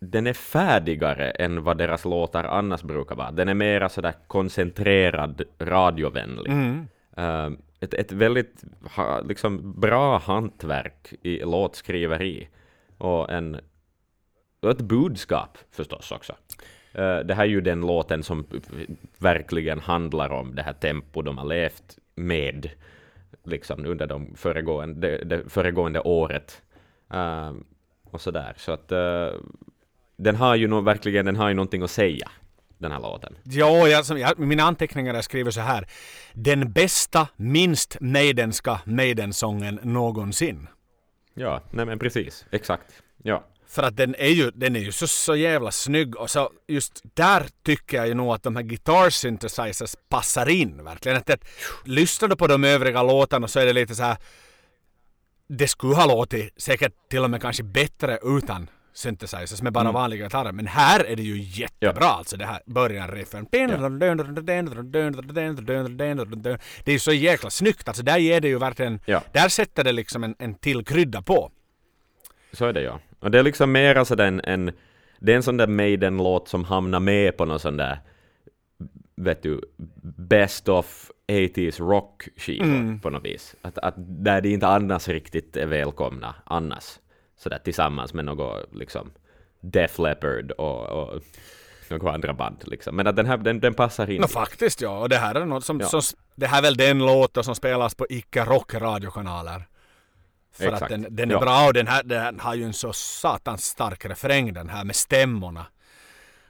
Den 0.00 0.26
är 0.26 0.32
färdigare 0.32 1.30
än 1.30 1.64
vad 1.64 1.78
deras 1.78 2.04
låtar 2.04 2.44
annars 2.44 2.82
brukar 2.82 3.16
vara. 3.16 3.30
Den 3.30 3.48
är 3.48 3.54
mera 3.54 3.88
sådär 3.88 4.14
koncentrerad, 4.26 5.42
radiovänlig. 5.58 6.52
Eh, 7.16 7.50
ett, 7.80 7.94
ett 7.94 8.12
väldigt 8.12 8.64
ha, 8.96 9.20
liksom, 9.20 9.80
bra 9.80 10.18
hantverk 10.18 11.14
i 11.22 11.38
låtskriveri. 11.38 12.48
Och, 13.02 13.30
en, 13.30 13.60
och 14.60 14.70
ett 14.70 14.80
budskap 14.80 15.58
förstås 15.70 16.12
också. 16.12 16.32
Eh, 16.92 17.18
det 17.18 17.34
här 17.34 17.44
är 17.44 17.48
ju 17.48 17.60
den 17.60 17.80
låten 17.80 18.22
som 18.22 18.46
verkligen 19.18 19.80
handlar 19.80 20.30
om 20.30 20.54
det 20.54 20.62
här 20.62 20.72
tempo 20.72 21.22
de 21.22 21.38
har 21.38 21.44
levt 21.44 21.98
med 22.14 22.70
liksom 23.44 23.86
under 23.86 24.06
de 24.06 24.34
föregående, 24.36 25.08
det, 25.08 25.24
det 25.24 25.50
föregående 25.50 26.00
året. 26.00 26.62
Uh, 27.14 27.52
och 28.04 28.20
sådär. 28.20 28.54
Så 28.56 28.72
att 28.72 28.92
uh, 28.92 29.40
den 30.16 30.36
har 30.36 30.56
ju 30.56 30.68
no, 30.68 30.80
verkligen 30.80 31.26
den 31.26 31.36
har 31.36 31.48
ju 31.48 31.54
någonting 31.54 31.82
att 31.82 31.90
säga, 31.90 32.30
den 32.78 32.92
här 32.92 33.00
låten. 33.00 33.34
Ja, 33.42 33.88
jag, 33.88 34.04
som, 34.04 34.18
jag, 34.18 34.38
mina 34.38 34.62
anteckningar 34.62 35.14
jag 35.14 35.24
skriver 35.24 35.50
så 35.50 35.60
här. 35.60 35.86
Den 36.32 36.72
bästa, 36.72 37.28
minst 37.36 37.96
maidenska 38.00 38.80
maidensången 38.84 39.80
någonsin. 39.82 40.68
Ja, 41.34 41.62
nej 41.70 41.86
men 41.86 41.98
precis, 41.98 42.46
exakt. 42.50 43.02
Ja. 43.22 43.44
För 43.66 43.82
att 43.82 43.96
den 43.96 44.14
är 44.14 44.28
ju, 44.28 44.50
den 44.50 44.76
är 44.76 44.80
ju 44.80 44.92
så, 44.92 45.06
så 45.06 45.36
jävla 45.36 45.70
snygg 45.70 46.16
och 46.16 46.30
så 46.30 46.50
just 46.68 47.02
där 47.14 47.46
tycker 47.62 47.96
jag 47.96 48.08
ju 48.08 48.14
nog 48.14 48.34
att 48.34 48.42
de 48.42 48.56
här 48.56 48.62
guitar 48.62 49.10
synthesizers 49.10 49.96
passar 50.08 50.48
in 50.48 50.84
verkligen. 50.84 51.18
Att, 51.18 51.30
att, 51.30 51.44
lyssnar 51.84 52.28
du 52.28 52.36
på 52.36 52.46
de 52.46 52.64
övriga 52.64 53.02
låtarna 53.02 53.48
så 53.48 53.60
är 53.60 53.66
det 53.66 53.72
lite 53.72 53.94
så 53.94 54.02
här. 54.02 54.16
Det 55.48 55.68
skulle 55.68 55.94
ha 55.94 56.06
låtit 56.06 56.62
säkert 56.62 56.92
till 57.10 57.24
och 57.24 57.30
med 57.30 57.42
kanske 57.42 57.62
bättre 57.62 58.18
utan 58.22 58.70
synthesizers 58.92 59.62
med 59.62 59.72
bara 59.72 59.92
vanliga 59.92 60.24
gitarrer. 60.24 60.52
Men 60.52 60.66
här 60.66 61.04
är 61.04 61.16
det 61.16 61.22
ju 61.22 61.40
jättebra 61.40 62.06
alltså 62.06 62.36
det 62.36 62.46
här 62.46 62.60
början 62.66 63.08
riffen. 63.08 63.46
Det 63.50 63.58
är 66.86 66.92
ju 66.92 66.98
så 66.98 67.12
jäkla 67.12 67.50
snyggt 67.50 67.88
alltså. 67.88 68.02
Där 68.02 68.18
ger 68.18 68.40
det 68.40 68.48
ju 68.48 68.58
verkligen, 68.58 69.00
Ja. 69.06 69.22
där 69.32 69.48
sätter 69.48 69.84
det 69.84 69.92
liksom 69.92 70.24
en, 70.24 70.34
en 70.38 70.54
till 70.54 70.84
krydda 70.84 71.22
på. 71.22 71.50
Så 72.52 72.66
är 72.66 72.72
det 72.72 72.82
ja. 72.82 73.00
Och 73.20 73.30
det 73.30 73.38
är 73.38 73.42
liksom 73.42 73.72
mera 73.72 74.04
sådär 74.04 74.26
en, 74.26 74.40
en 74.44 74.72
det 75.18 75.32
är 75.32 75.36
en 75.36 75.42
sån 75.42 75.56
där 75.56 75.66
Maiden-låt 75.66 76.48
som 76.48 76.64
hamnar 76.64 77.00
med 77.00 77.36
på 77.36 77.44
någon 77.44 77.60
sån 77.60 77.76
där 77.76 77.98
vet 79.16 79.42
du, 79.42 79.60
best 80.18 80.68
of 80.68 81.10
80s 81.28 81.78
rock 81.78 82.28
skivor 82.36 82.98
på 83.02 83.10
något 83.10 83.24
vis. 83.24 83.54
Att, 83.62 83.78
att 83.78 83.94
där 83.96 84.40
det 84.40 84.48
inte 84.48 84.66
annars 84.66 85.08
riktigt 85.08 85.56
är 85.56 85.66
välkomna 85.66 86.34
annars. 86.44 86.98
Sådär 87.42 87.58
tillsammans 87.64 88.14
med 88.14 88.24
något 88.24 88.74
liksom 88.74 89.10
Def 89.60 89.98
Leppard 89.98 90.50
och, 90.50 90.86
och 90.88 91.22
några 91.88 92.12
andra 92.14 92.32
band 92.34 92.56
liksom. 92.66 92.96
Men 92.96 93.06
att 93.06 93.16
den 93.16 93.26
här, 93.26 93.36
den, 93.36 93.60
den 93.60 93.74
passar 93.74 94.10
in. 94.10 94.20
No, 94.20 94.26
faktiskt 94.26 94.80
ja, 94.80 94.98
och 94.98 95.08
det 95.08 95.16
här 95.16 95.34
är 95.34 95.44
något 95.46 95.64
som, 95.64 95.80
Ja. 95.80 95.86
som 95.86 96.02
det 96.34 96.46
här 96.46 96.58
är 96.58 96.62
väl 96.62 96.76
den 96.76 96.98
låten 96.98 97.44
som 97.44 97.54
spelas 97.54 97.94
på 97.94 98.06
icke-rock 98.10 98.74
radiokanaler. 98.74 99.68
För 100.52 100.66
att 100.66 100.72
Exakt. 100.72 100.90
den, 100.90 101.06
den 101.16 101.30
är 101.30 101.34
Ja. 101.34 101.40
bra 101.40 101.66
och 101.66 101.72
den 101.74 101.86
här 101.86 102.02
den 102.02 102.40
har 102.40 102.54
ju 102.54 102.64
en 102.64 102.72
så 102.72 102.92
satans 102.92 103.64
stark 103.64 104.04
refräng 104.04 104.52
den 104.54 104.68
här 104.68 104.84
med 104.84 104.96
stämmorna. 104.96 105.66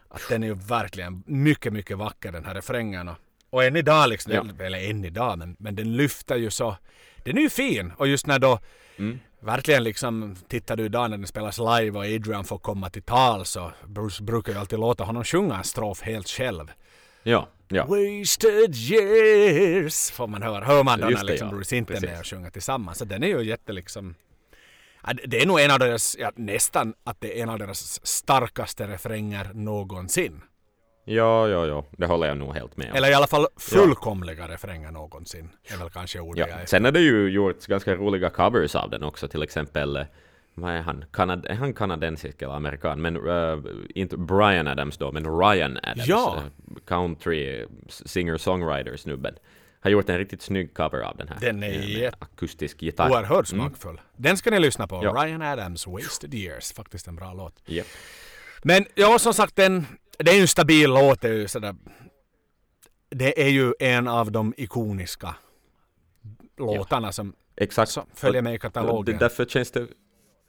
Att 0.09 0.23
den 0.29 0.43
är 0.43 0.47
ju 0.47 0.55
verkligen 0.55 1.23
mycket, 1.27 1.73
mycket 1.73 1.99
vacker 1.99 2.33
den 2.33 2.45
här 2.45 2.55
refrängen. 2.55 3.09
Och, 3.09 3.17
och 3.51 3.65
än 3.65 3.77
idag 3.77 4.09
liksom, 4.09 4.33
Ja. 4.33 4.65
eller 4.65 4.91
än 4.91 5.05
idag, 5.05 5.39
men, 5.39 5.57
men 5.59 5.77
den 5.77 5.97
lyfter 5.97 6.37
ju 6.37 6.51
så. 6.51 6.77
Den 7.25 7.37
är 7.39 7.43
ju 7.43 7.51
fin 7.51 7.93
och 7.97 8.07
just 8.09 8.27
när 8.27 8.39
då 8.39 8.59
Mm. 8.97 9.19
Verkligen 9.43 9.85
liksom, 9.85 10.37
tittar 10.49 10.77
du 10.77 10.85
idag 10.85 11.11
när 11.11 11.19
den 11.19 11.27
spelas 11.27 11.59
live 11.59 11.99
och 11.99 12.05
Adrian 12.05 12.45
får 12.45 12.59
komma 12.59 12.91
till 12.91 13.03
tal 13.03 13.47
så 13.47 13.73
Bruce 13.87 14.23
brukar 14.23 14.53
ju 14.53 14.59
alltid 14.59 14.79
låta 14.79 15.05
honom 15.05 15.25
sjunga 15.25 15.57
en 15.57 15.65
strof 15.65 16.03
helt 16.03 16.29
själv. 16.29 16.73
Ja, 17.23 17.49
ja. 17.69 17.85
Wasted 17.85 18.75
years 18.75 20.11
får 20.11 20.27
man 20.27 20.43
höra. 20.43 20.65
Hör 20.65 20.85
man 20.85 21.01
då 21.01 21.11
Just 21.11 21.23
när 21.23 21.27
det, 21.27 21.33
liksom 21.33 21.49
ja. 21.49 21.55
Bruce 21.55 21.77
inte 21.77 21.95
är 21.95 22.01
med 22.01 22.19
och 22.19 22.27
sjunger 22.27 22.51
tillsammans. 22.51 22.99
Så 22.99 23.05
den 23.05 23.23
är 23.23 23.27
ju 23.27 23.43
jätte 23.43 23.73
liksom... 23.73 24.15
Det 25.25 25.43
är 25.43 25.47
nog 25.47 25.61
en 25.61 25.71
av 25.71 25.79
deras, 25.79 26.17
ja, 26.19 26.33
nästan 26.37 26.95
att 27.05 27.21
det 27.21 27.39
är 27.39 27.43
en 27.43 27.49
av 27.49 27.59
deras 27.59 28.07
starkaste 28.07 28.87
refränger 28.87 29.51
någonsin. 29.55 30.43
Ja, 31.05 31.49
ja, 31.49 31.67
ja. 31.67 31.85
Det 31.91 32.07
håller 32.07 32.27
jag 32.27 32.37
nog 32.37 32.55
helt 32.55 32.77
med 32.77 32.91
om. 32.91 32.97
Eller 32.97 33.11
i 33.11 33.15
alla 33.15 33.27
fall 33.27 33.47
fullkomliga 33.57 34.49
refränger 34.49 34.91
någonsin. 34.91 35.51
är 35.75 35.77
väl 35.79 35.91
kanske 35.91 36.21
ordet 36.21 36.49
Ja. 36.51 36.67
Sen 36.67 36.85
har 36.85 36.93
det 36.93 37.01
ju 37.01 37.29
gjorts 37.29 37.67
ganska 37.67 37.95
roliga 37.95 38.31
covers 38.31 38.75
av 38.75 38.91
den 38.91 39.03
också, 39.03 39.29
till 39.29 39.43
exempel 39.43 39.97
eh, 39.97 40.03
vad 40.55 40.73
är 40.73 40.81
han? 40.81 41.05
Kanad 41.13 41.47
är 41.47 41.55
han 41.55 41.75
kanadensisk 41.75 42.43
eller 42.43 42.55
amerikan? 42.55 43.01
Men 43.03 43.17
eh, 43.29 43.59
inte 43.95 44.17
Brian 44.17 44.67
Adams 44.69 44.99
då, 44.99 45.13
men 45.13 45.39
Ryan 45.41 45.79
Adams. 45.83 46.07
Ja. 46.09 46.37
eh, 46.37 46.43
country 46.87 47.67
singer-songwriter-snubben. 47.89 49.35
Har 49.81 49.91
gjort 49.91 50.09
en 50.09 50.19
riktigt 50.19 50.43
snygg 50.43 50.75
cover 50.75 51.01
av 51.01 51.17
den 51.17 51.29
här. 51.29 51.37
Den 51.41 51.63
är 51.63 51.69
jätte- 51.73 52.17
akustisk 52.21 52.83
gitarr. 52.83 53.11
Oerhört 53.11 53.47
smakfull. 53.47 54.01
Den 54.17 54.37
ska 54.37 54.51
ni 54.51 54.59
lyssna 54.61 54.87
på. 54.87 54.97
Mm. 54.97 55.07
Ja. 55.15 55.25
Ryan 55.25 55.43
Adams, 55.43 55.87
Wasted 55.87 56.35
years. 56.35 56.73
Faktiskt 56.73 57.07
en 57.07 57.17
bra 57.17 57.33
låt. 57.33 57.55
Japp. 57.67 57.87
Men 58.63 58.85
ja, 58.95 59.19
som 59.19 59.35
sagt, 59.35 59.57
den, 59.57 59.87
det 60.23 60.31
är 60.31 60.35
ju 60.35 60.41
en 60.41 60.49
stabil 60.49 60.91
låt. 60.91 61.21
Det 61.21 61.29
är 61.29 61.33
ju 61.33 61.49
sådär... 61.49 61.75
Det 63.11 63.43
är 63.43 63.49
ju 63.49 63.75
en 63.79 64.09
av 64.09 64.33
de 64.33 64.55
ikoniska 64.57 65.35
låtarna 66.59 67.13
som 67.13 67.35
Exakt. 67.57 67.91
som 67.91 68.05
följer 68.15 68.43
med 68.43 68.55
i 68.55 68.59
katalogen. 68.59 69.05
Det, 69.05 69.25
därför 69.25 69.45
känns 69.45 69.71
det... 69.71 69.87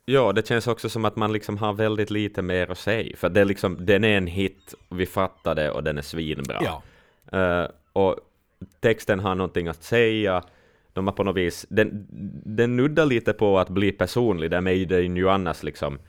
Ja, 0.05 0.33
det 0.33 0.47
känns 0.47 0.67
också 0.67 0.89
som 0.89 1.05
att 1.05 1.15
man 1.15 1.33
liksom 1.33 1.57
har 1.57 1.73
väldigt 1.73 2.09
lite 2.09 2.41
mer 2.41 2.71
att 2.71 2.77
säga. 2.77 3.17
För 3.17 3.29
det 3.29 3.41
är 3.41 3.45
liksom, 3.45 3.85
den 3.85 4.03
är 4.03 4.17
en 4.17 4.27
hit, 4.27 4.73
vi 4.89 5.05
fattar 5.05 5.55
det 5.55 5.71
och 5.71 5.83
den 5.83 5.97
är 5.97 6.01
svinbra. 6.01 6.61
Ja. 6.61 6.83
Eh, 7.39 7.67
och 7.93 8.15
texten 8.79 9.19
har 9.19 9.35
någonting 9.35 9.67
att 9.67 9.83
säga. 9.83 10.43
De 10.93 11.07
har 11.07 11.13
på 11.13 11.23
något 11.23 11.35
vis, 11.35 11.65
den, 11.69 12.07
den 12.45 12.75
nuddar 12.75 13.05
lite 13.05 13.33
på 13.33 13.59
att 13.59 13.69
bli 13.69 13.91
personlig, 13.91 14.51
där 14.51 14.61
Maiden 14.61 15.15
ju 15.15 15.29
annars 15.29 15.63
liksom 15.63 15.99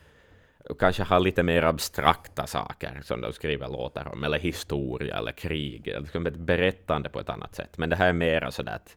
kanske 0.78 1.02
har 1.02 1.20
lite 1.20 1.42
mer 1.42 1.62
abstrakta 1.62 2.46
saker 2.46 3.00
som 3.04 3.20
de 3.20 3.32
skriver 3.32 3.68
låtar 3.68 4.08
om, 4.12 4.24
eller 4.24 4.38
historia, 4.38 5.16
eller 5.18 5.32
krig, 5.32 5.86
liksom 6.00 6.26
ett 6.26 6.36
berättande 6.36 7.08
på 7.08 7.20
ett 7.20 7.28
annat 7.28 7.54
sätt. 7.54 7.78
Men 7.78 7.90
det 7.90 7.96
här 7.96 8.08
är 8.08 8.12
mera 8.12 8.50
sådär 8.50 8.74
att 8.74 8.96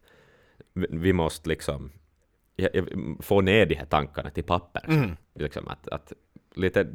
vi- 0.74 1.14
måste 1.14 1.50
liksom 1.50 1.92
få 3.20 3.42
ner 3.42 3.66
de 3.66 3.76
här 3.76 3.86
tankarna 3.86 4.30
till 4.30 4.44
papper. 4.44 5.16
Liksom 5.36 5.68
att, 5.68 5.88
att 5.88 6.14
lite 6.56 6.88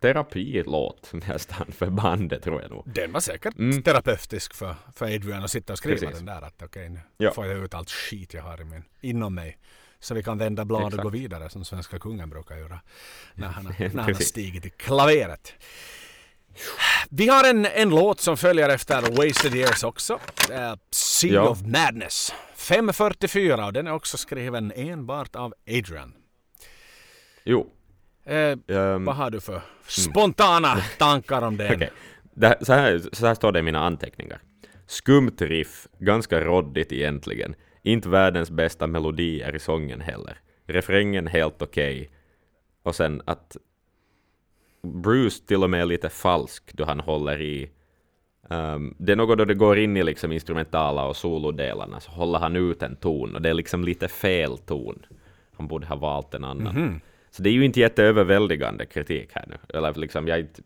terapilåt 0.00 1.10
nästan 1.12 1.66
för 1.72 1.90
bandet 1.90 2.42
tror 2.42 2.62
jag 2.62 2.70
nog. 2.70 2.82
Den 2.94 3.12
var 3.12 3.20
säkert 3.20 3.54
terapeutisk 3.84 4.54
för, 4.54 4.74
för 4.94 5.04
Adrian 5.06 5.44
att 5.44 5.50
sitta 5.50 5.72
och 5.72 5.78
skriva 5.78 5.98
Precis. 5.98 6.16
den 6.16 6.26
där. 6.26 6.42
Att 6.42 6.62
okej, 6.62 6.88
nu 6.88 7.00
Ja. 7.16 7.32
får 7.32 7.46
jag 7.46 7.64
ut 7.64 7.74
allt 7.74 7.90
skit 7.90 8.34
jag 8.34 8.42
har 8.42 8.60
i 8.60 8.64
min, 8.64 8.84
inom 9.00 9.34
mig. 9.34 9.58
Så 10.00 10.14
vi 10.14 10.22
kan 10.22 10.38
vända 10.38 10.64
blad 10.64 10.82
och 10.82 10.88
Exakt. 10.88 11.02
gå 11.02 11.08
vidare 11.10 11.50
som 11.50 11.64
svenska 11.64 11.98
kungen 11.98 12.30
brukar 12.30 12.56
göra. 12.56 12.80
När 13.34 13.48
han, 13.48 13.74
när 13.78 14.02
han 14.02 14.14
stigit 14.14 14.66
i 14.66 14.70
klaveret. 14.70 15.52
Vi 17.10 17.28
har 17.28 17.44
en, 17.50 17.66
en 17.66 17.90
låt 17.90 18.20
som 18.20 18.36
följer 18.36 18.68
efter 18.68 19.02
Wasted 19.02 19.54
Years 19.54 19.84
också. 19.84 20.14
Uh, 20.50 20.74
sea 20.90 21.32
Ja. 21.32 21.48
of 21.48 21.62
Madness. 21.62 22.32
5.44 22.56 23.66
och 23.66 23.72
den 23.72 23.86
är 23.86 23.92
också 23.92 24.16
skriven 24.16 24.72
enbart 24.76 25.36
av 25.36 25.54
Adrian. 25.68 26.14
Jo. 27.44 27.72
Eh, 28.24 28.36
ehm, 28.36 29.04
vad 29.04 29.16
har 29.16 29.30
du 29.30 29.40
för 29.40 29.60
spontana 29.86 30.76
tankar 30.98 31.42
om 31.42 31.56
den? 31.56 31.72
Okej. 31.76 31.90
Det 32.34 32.58
Så, 32.60 32.72
här, 32.72 33.02
så 33.12 33.26
här 33.26 33.34
står 33.34 33.52
det 33.52 33.58
i 33.58 33.62
mina 33.62 33.78
anteckningar. 33.86 34.40
Skumt 34.86 35.36
riff, 35.40 35.86
ganska 35.98 36.40
roddigt 36.40 36.92
egentligen. 36.92 37.54
Inte 37.82 38.08
världens 38.08 38.50
bästa 38.50 38.86
melodier 38.86 39.54
i 39.56 39.58
sången 39.58 40.00
heller. 40.00 40.38
Refrängen 40.66 41.26
helt 41.26 41.62
okej. 41.62 42.10
Och 42.82 42.94
sen 42.94 43.22
att... 43.24 43.56
Bruce 44.82 45.46
till 45.46 45.62
och 45.64 45.70
med 45.70 45.80
är 45.80 45.84
lite 45.86 46.08
falsk 46.08 46.72
då 46.72 46.84
han 46.84 47.00
håller 47.00 47.40
i 47.40 47.70
ehm, 48.50 48.94
det 48.98 49.12
är 49.12 49.16
något 49.16 49.38
då 49.38 49.44
det 49.44 49.54
går 49.54 49.78
in 49.78 49.96
i 49.96 50.02
liksom 50.02 50.32
instrumentala 50.32 51.04
och 51.06 51.16
solodelarna, 51.16 52.00
så 52.00 52.10
håller 52.10 52.38
han 52.38 52.56
ut 52.56 52.82
en 52.82 52.96
ton, 52.96 53.34
och 53.34 53.42
det 53.42 53.48
är 53.48 53.54
liksom 53.54 53.84
lite 53.84 54.08
fel 54.08 54.58
ton. 54.58 55.06
Han 55.56 55.68
borde 55.68 55.86
ha 55.86 55.96
valt 55.96 56.34
en 56.34 56.44
annan. 56.44 57.00
Så 57.30 57.42
det 57.42 57.50
är 57.50 57.52
ju 57.52 57.64
inte 57.64 57.80
jätteöverväldigande 57.80 58.86
kritik 58.86 59.28
här 59.32 59.44
nu. 59.48 59.56
Eller 59.78 59.94
liksom, 59.94 60.28
jag, 60.28 60.38
är 60.38 60.42
inte- 60.42 60.62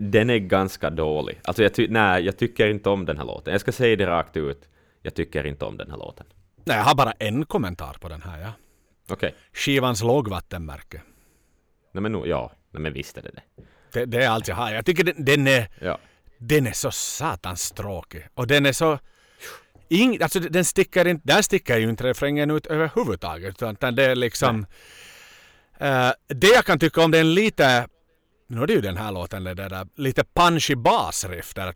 den 0.00 0.30
är 0.30 0.38
ganska 0.38 0.90
dålig. 0.90 1.40
Alltså 1.44 1.62
jag, 1.62 1.74
ty- 1.74 1.88
nej, 1.90 2.24
jag 2.24 2.36
tycker 2.38 2.68
inte 2.68 2.90
om 2.90 3.04
den 3.04 3.18
här 3.18 3.24
låten. 3.24 3.52
Jag 3.52 3.60
ska 3.60 3.72
säga 3.72 3.96
det 3.96 4.06
rakt 4.06 4.36
ut. 4.36 4.68
Jag 5.02 5.14
tycker 5.14 5.46
inte 5.46 5.64
om 5.64 5.76
den 5.76 5.90
här 5.90 5.98
låten. 5.98 6.26
Nej, 6.64 6.76
jag 6.76 6.84
har 6.84 6.94
bara 6.94 7.12
en 7.12 7.44
kommentar 7.46 7.96
på 8.00 8.08
den 8.08 8.22
här. 8.22 8.40
Ja. 8.40 8.52
Okej. 9.08 9.34
Skivans 9.52 10.02
lågvattenmärke. 10.02 11.02
Nej 11.92 12.02
men, 12.02 12.12
nu, 12.12 12.22
ja. 12.26 12.52
Nej, 12.70 12.82
men 12.82 12.92
visst 12.92 13.18
är 13.18 13.22
det 13.22 13.30
det. 13.30 13.42
Det, 13.92 14.04
det 14.04 14.24
är 14.24 14.28
allt 14.28 14.48
jag 14.48 14.54
har. 14.56 14.72
Jag 14.72 14.86
tycker 14.86 15.04
den, 15.04 15.24
den, 15.24 15.46
är, 15.46 15.68
Ja. 15.80 15.98
den 16.38 16.66
är 16.66 16.72
så 16.72 16.90
satans 16.90 17.70
tråkig. 17.70 18.26
Och 18.34 18.46
den 18.46 18.66
är 18.66 18.72
så... 18.72 18.98
Ing, 19.88 20.22
alltså 20.22 20.40
den 20.40 20.64
sticker 20.64 21.06
inte, 21.06 21.26
där 21.26 21.42
sticker 21.42 21.78
ju 21.78 21.88
inte 21.90 22.04
refrängen 22.04 22.50
ut 22.50 22.66
överhuvudtaget. 22.66 23.62
Utan 23.62 23.94
det 23.94 24.04
är 24.04 24.14
liksom... 24.14 24.66
eh, 25.78 26.10
det 26.26 26.46
jag 26.48 26.64
kan 26.64 26.78
tycka 26.78 27.04
om 27.04 27.10
den 27.10 27.34
lite... 27.34 27.88
Nu 28.52 28.62
är 28.62 28.66
det 28.66 28.72
ju 28.72 28.80
den 28.80 28.96
här 28.96 29.12
låten, 29.12 29.44
det 29.44 29.54
där 29.54 29.86
lite 29.96 30.24
punchy 30.34 30.74
basriff 30.74 31.54
där. 31.54 31.74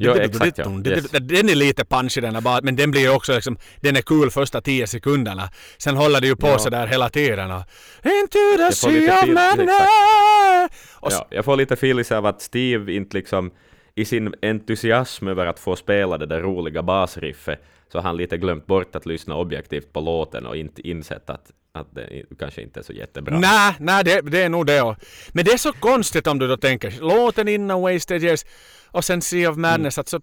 Ja, 0.00 0.12
exakt, 0.24 0.58
ja. 0.58 0.64
Yes. 0.90 1.10
Den 1.10 1.48
är 1.48 1.54
lite 1.54 1.84
punchy 1.84 2.20
den 2.20 2.42
bas, 2.42 2.62
men 2.62 2.76
den 2.76 2.90
blir 2.90 3.00
ju 3.00 3.10
också 3.10 3.34
liksom, 3.34 3.58
den 3.80 3.96
är 3.96 4.02
kul 4.02 4.30
första 4.30 4.60
tio 4.60 4.86
sekunderna. 4.86 5.50
Sen 5.78 5.96
håller 5.96 6.20
det 6.20 6.26
ju 6.26 6.36
på 6.36 6.46
Ja. 6.48 6.58
så 6.58 6.70
där 6.70 6.86
hela 6.86 7.08
tiden. 7.08 7.50
Och, 7.50 7.62
Into 8.04 8.38
the 8.56 8.72
sea 8.72 9.22
of! 9.22 10.70
Och 11.00 11.12
ja. 11.12 11.26
Jag 11.30 11.44
får 11.44 11.56
lite 11.56 11.74
feeling 11.74 12.04
av 12.10 12.26
att 12.26 12.42
Steve 12.42 12.92
inte 12.92 13.16
liksom 13.16 13.50
i 13.94 14.04
sin 14.04 14.34
entusiasm 14.42 15.28
över 15.28 15.46
att 15.46 15.58
få 15.58 15.76
spela 15.76 16.18
det 16.18 16.26
där 16.26 16.40
roliga 16.40 16.82
basriffet 16.82 17.64
så 17.92 17.98
har 17.98 18.02
han 18.02 18.16
lite 18.16 18.38
glömt 18.38 18.66
bort 18.66 18.96
att 18.96 19.06
lyssna 19.06 19.34
objektivt 19.36 19.92
på 19.92 20.00
låten 20.00 20.46
och 20.46 20.56
inte 20.56 20.88
insett 20.88 21.30
att, 21.30 21.50
att 21.78 21.94
det 21.94 22.22
kanske 22.38 22.62
inte 22.62 22.80
är 22.80 22.84
så 22.84 22.92
jättebra. 22.92 23.38
Nej, 23.38 23.74
nej 23.80 24.04
det, 24.04 24.20
det 24.20 24.42
är 24.42 24.48
nog 24.48 24.66
det. 24.66 24.82
Och, 24.82 24.96
men 25.32 25.44
det 25.44 25.50
är 25.52 25.58
så 25.58 25.72
konstigt 25.72 26.26
om 26.26 26.38
du 26.38 26.48
då 26.48 26.56
tänker 26.56 27.00
låten 27.00 27.48
innan 27.48 27.80
Wasted 27.82 28.24
Years 28.24 28.44
och 28.86 29.04
sen 29.04 29.22
Sea 29.22 29.50
of 29.50 29.56
Madness. 29.56 29.98
Att 29.98 30.08
så, 30.08 30.20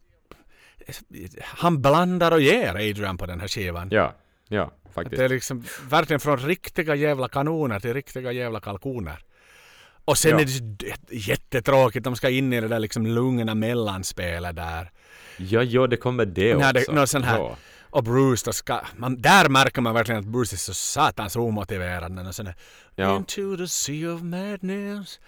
han 1.42 1.82
blandar 1.82 2.32
och 2.32 2.42
ger 2.42 2.70
Adrian 2.76 3.18
på 3.18 3.26
den 3.26 3.40
här 3.40 3.48
skivan. 3.48 3.88
Ja, 3.92 4.14
ja, 4.48 4.72
faktiskt. 4.94 5.18
Det 5.18 5.26
är 5.26 5.30
liksom 5.30 5.64
verkligen 5.90 6.20
från 6.20 6.38
riktiga 6.38 6.96
jävla 6.96 7.28
kanoner 7.28 7.80
till 7.80 7.94
riktiga 7.94 8.32
jävla 8.32 8.60
kalkoner. 8.60 9.20
Och 10.06 10.18
sen 10.18 10.32
Ja. 10.32 10.40
är 10.40 10.46
det 10.46 11.16
jättetråkigt, 11.16 12.04
de 12.04 12.16
ska 12.16 12.30
in 12.30 12.54
i 12.54 12.62
det 12.62 12.68
där 12.68 12.80
liksom 12.80 13.08
lugna 13.08 13.56
mellanspelet 13.56 14.56
där. 14.56 14.92
Ja, 15.38 15.64
ja, 15.64 15.88
det 15.88 15.98
kommer 15.98 16.26
det 16.26 16.56
När 16.56 16.70
också. 16.78 16.92
det, 16.92 16.96
någon 16.96 17.08
sån 17.08 17.24
här, 17.24 17.38
Ja. 17.38 17.56
Och 17.96 18.04
Bruce 18.04 18.42
då 18.46 18.54
ska, 18.54 18.80
man, 18.96 19.22
där 19.22 19.50
märker 19.50 19.82
man 19.82 19.94
verkligen 19.94 20.20
att 20.20 20.26
Bruce 20.26 20.56
är 20.56 20.58
så 20.58 20.74
satans 20.74 21.36
omotiverad. 21.36 22.12
när 22.12 22.44
där, 22.44 22.56
Ja. 22.96 23.16
Into 23.16 23.58
the 23.58 23.68
sea 23.68 24.14
of 24.14 24.22
madness 24.22 25.20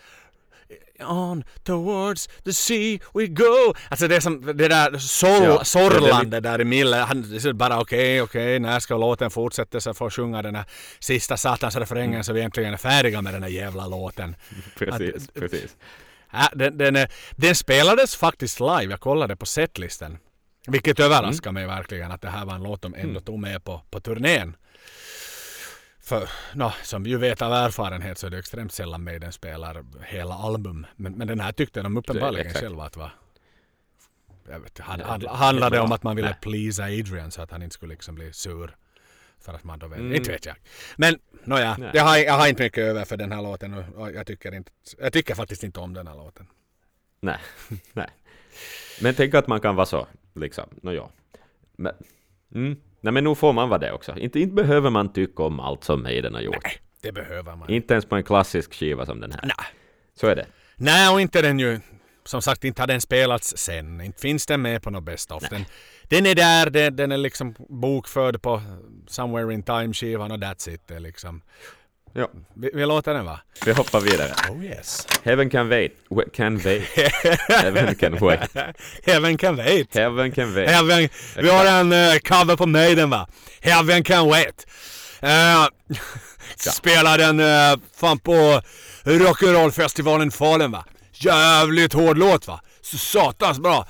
On 1.00 1.44
towards 1.64 2.30
the 2.44 2.54
sea 2.54 3.00
we 3.14 3.28
go. 3.28 3.74
Alltså 3.90 4.08
det 4.08 4.16
är 4.16 4.20
som 4.20 4.46
det 4.46 4.68
där 4.68 4.98
sorl, 4.98 5.44
Ja, 5.44 5.64
sorlande 5.64 6.40
där 6.40 6.62
i 6.62 6.66
Mille. 6.66 6.98
Han 6.98 7.40
bara 7.54 7.80
okej, 7.80 8.22
okej, 8.22 8.60
när 8.60 8.80
ska 8.80 8.98
låten 8.98 9.32
fortsätta 9.32 9.82
så 9.82 9.94
får 9.94 10.10
sjunga 10.10 10.42
den 10.42 10.56
här 10.56 10.66
sista 11.00 11.38
satans 11.38 11.76
refrängen 11.76 12.24
så 12.24 12.34
vi 12.34 12.42
äntligen 12.42 12.74
är 12.74 12.78
färdiga 12.78 13.22
med 13.22 13.34
den 13.34 13.44
här 13.44 13.50
jävla 13.50 13.88
låten. 13.88 14.36
Precis, 14.78 15.28
precis. 15.34 15.76
Äh, 16.34 16.48
den, 16.54 16.78
den, 16.78 17.08
den 17.32 17.56
spelades 17.56 18.16
faktiskt 18.16 18.60
live, 18.60 18.88
jag 18.90 19.00
kollade 19.00 19.36
på 19.36 19.46
setlisten. 19.46 20.18
Vilket 20.68 21.00
överraskar 21.00 21.52
mig 21.52 21.68
verkligen 21.68 22.12
att 22.12 22.22
det 22.22 22.30
här 22.30 22.46
var 22.46 22.56
en 22.56 22.64
låt 22.64 22.82
de 22.82 22.96
ändå 22.96 23.20
tog 23.20 23.40
med 23.40 23.64
på, 23.64 23.82
på 23.90 24.00
turnén. 24.00 24.56
För 26.00 26.30
nå, 26.54 26.74
som 26.84 27.04
vi 27.04 27.10
ju 27.10 27.18
vet 27.18 27.42
av 27.42 27.54
erfarenhet 27.54 28.18
så 28.18 28.28
är 28.28 28.32
det 28.32 28.40
extremt 28.40 28.72
sällan 28.72 29.04
Maiden 29.04 29.32
spelar 29.32 29.86
hela 30.06 30.36
album. 30.36 30.86
Men, 30.96 31.14
men 31.14 31.28
den 31.28 31.40
här 31.40 31.52
tyckte 31.52 31.82
de 31.82 31.98
uppenbarligen 31.98 32.54
själva 32.54 32.84
att 32.84 32.98
var... 32.98 33.12
Jag 34.50 34.60
vet, 34.60 34.80
hand, 34.80 35.02
hand, 35.02 35.24
handlade 35.24 35.80
om 35.80 35.92
att 35.92 36.04
man 36.04 36.16
ville 36.16 36.38
pleasa 36.42 36.84
Adrian 36.84 37.32
så 37.32 37.42
att 37.42 37.52
han 37.52 37.64
inte 37.64 37.74
skulle 37.74 37.94
liksom 37.94 38.16
bli 38.16 38.34
sur. 38.34 38.76
För 39.40 39.54
att 39.54 39.64
man 39.64 39.80
då 39.80 39.88
vet, 39.88 40.00
inte 40.00 40.32
vet 40.32 40.46
jag. 40.46 40.56
Men 40.96 41.20
nåja, 41.44 41.78
Nej. 41.78 41.92
jag 41.94 42.04
har, 42.04 42.18
jag 42.18 42.34
har 42.34 42.48
inte 42.48 42.64
mycket 42.64 42.84
över 42.84 43.06
för 43.06 43.18
den 43.18 43.32
här 43.32 43.42
låten 43.42 43.74
och, 43.74 44.02
och 44.02 44.12
jag, 44.12 44.28
tycker 44.28 44.56
inte, 44.56 44.72
jag 44.98 45.14
tycker 45.14 45.36
faktiskt 45.36 45.64
inte 45.64 45.80
om 45.80 45.94
den 45.94 46.08
här 46.08 46.16
låten. 46.16 46.48
Nej, 47.20 47.40
nej. 47.94 48.10
Men 49.02 49.16
tänk 49.16 49.34
att 49.34 49.48
man 49.48 49.62
kan 49.62 49.76
vara 49.76 49.86
så, 49.86 50.08
liksom. 50.38 50.70
Nå 50.82 50.92
ja. 50.92 51.12
Men, 51.78 51.94
mm. 52.56 52.78
Nej, 53.02 53.14
men 53.14 53.24
nu 53.24 53.36
får 53.36 53.54
man 53.54 53.70
vara 53.70 53.80
det 53.80 53.92
också. 53.92 54.18
Inte, 54.18 54.40
inte 54.40 54.54
behöver 54.54 54.90
man 54.90 55.14
tycka 55.14 55.44
om 55.44 55.60
allt 55.60 55.84
som 55.84 56.04
Maiden 56.04 56.34
har 56.34 56.42
gjort. 56.42 56.64
Nej, 56.64 56.78
det 57.02 57.12
behöver 57.12 57.56
man. 57.56 57.70
Inte 57.70 57.94
ens 57.94 58.06
på 58.06 58.16
en 58.16 58.24
klassisk 58.24 58.74
skiva 58.74 59.06
som 59.06 59.20
den 59.20 59.32
här. 59.32 59.42
Nej. 59.44 59.68
Så 60.16 60.28
är 60.28 60.36
det. 60.36 60.46
Nej, 60.76 61.14
och 61.14 61.22
inte 61.22 61.42
den 61.42 61.60
ju... 61.60 61.80
Som 62.24 62.42
sagt, 62.42 62.64
inte 62.64 62.82
har 62.82 62.88
den 62.88 63.02
spelats 63.02 63.58
sen. 63.58 64.02
Inte 64.02 64.22
finns 64.22 64.46
den 64.46 64.62
med 64.62 64.84
på 64.84 64.90
något 64.90 65.04
best 65.04 65.32
of. 65.32 65.44
Den, 65.50 65.66
den 66.04 66.26
är 66.26 66.36
där, 66.36 66.70
den, 66.70 66.96
den 66.96 67.12
är 67.12 67.18
liksom 67.18 67.56
bokförd 67.70 68.42
på 68.42 68.62
Somewhere 69.08 69.54
in 69.54 69.64
Time-skivan 69.64 70.32
och 70.32 70.38
that's 70.38 70.70
it. 70.70 71.02
Liksom... 71.02 71.42
Ja, 72.14 72.28
Vi, 72.56 72.70
vi 72.74 72.86
låter 72.86 73.14
den 73.14 73.26
va? 73.26 73.40
vi 73.66 73.72
hoppar 73.72 74.00
vidare. 74.00 74.34
Oh 74.50 74.66
yes. 74.66 75.08
Heaven 75.24 75.50
can 75.50 75.70
wait. 75.70 75.92
Wa- 76.10 76.24
Can 76.36 76.58
wait. 76.58 76.84
Heaven 77.50 77.96
can 77.96 78.18
wait. 78.22 78.40
Heaven 79.06 79.38
can 79.38 79.56
wait. 79.56 79.96
Heaven 79.96 80.32
can 80.32 80.54
wait. 80.56 80.70
Heaven, 80.70 81.10
vi 81.36 81.50
har 81.50 81.66
en 81.66 81.94
uh, 81.94 82.18
cover 82.20 82.56
på 82.56 82.66
Maiden 82.66 83.10
va? 83.10 83.28
Heaven 83.62 84.04
can 84.04 84.28
wait. 84.30 84.66
Uh, 85.24 85.68
spelar 86.74 87.18
den 87.18 87.40
uh, 87.40 87.80
fan 88.00 88.20
på 88.20 88.62
Rock'n'Roll-festivalen 89.04 90.28
i 90.28 90.32
Falun 90.32 90.72
va? 90.72 90.86
Jävligt 91.14 91.94
hård 91.94 92.18
låt 92.18 92.48
va? 92.48 92.60
Så 92.82 92.98
satans 92.98 93.60
bra. 93.60 93.88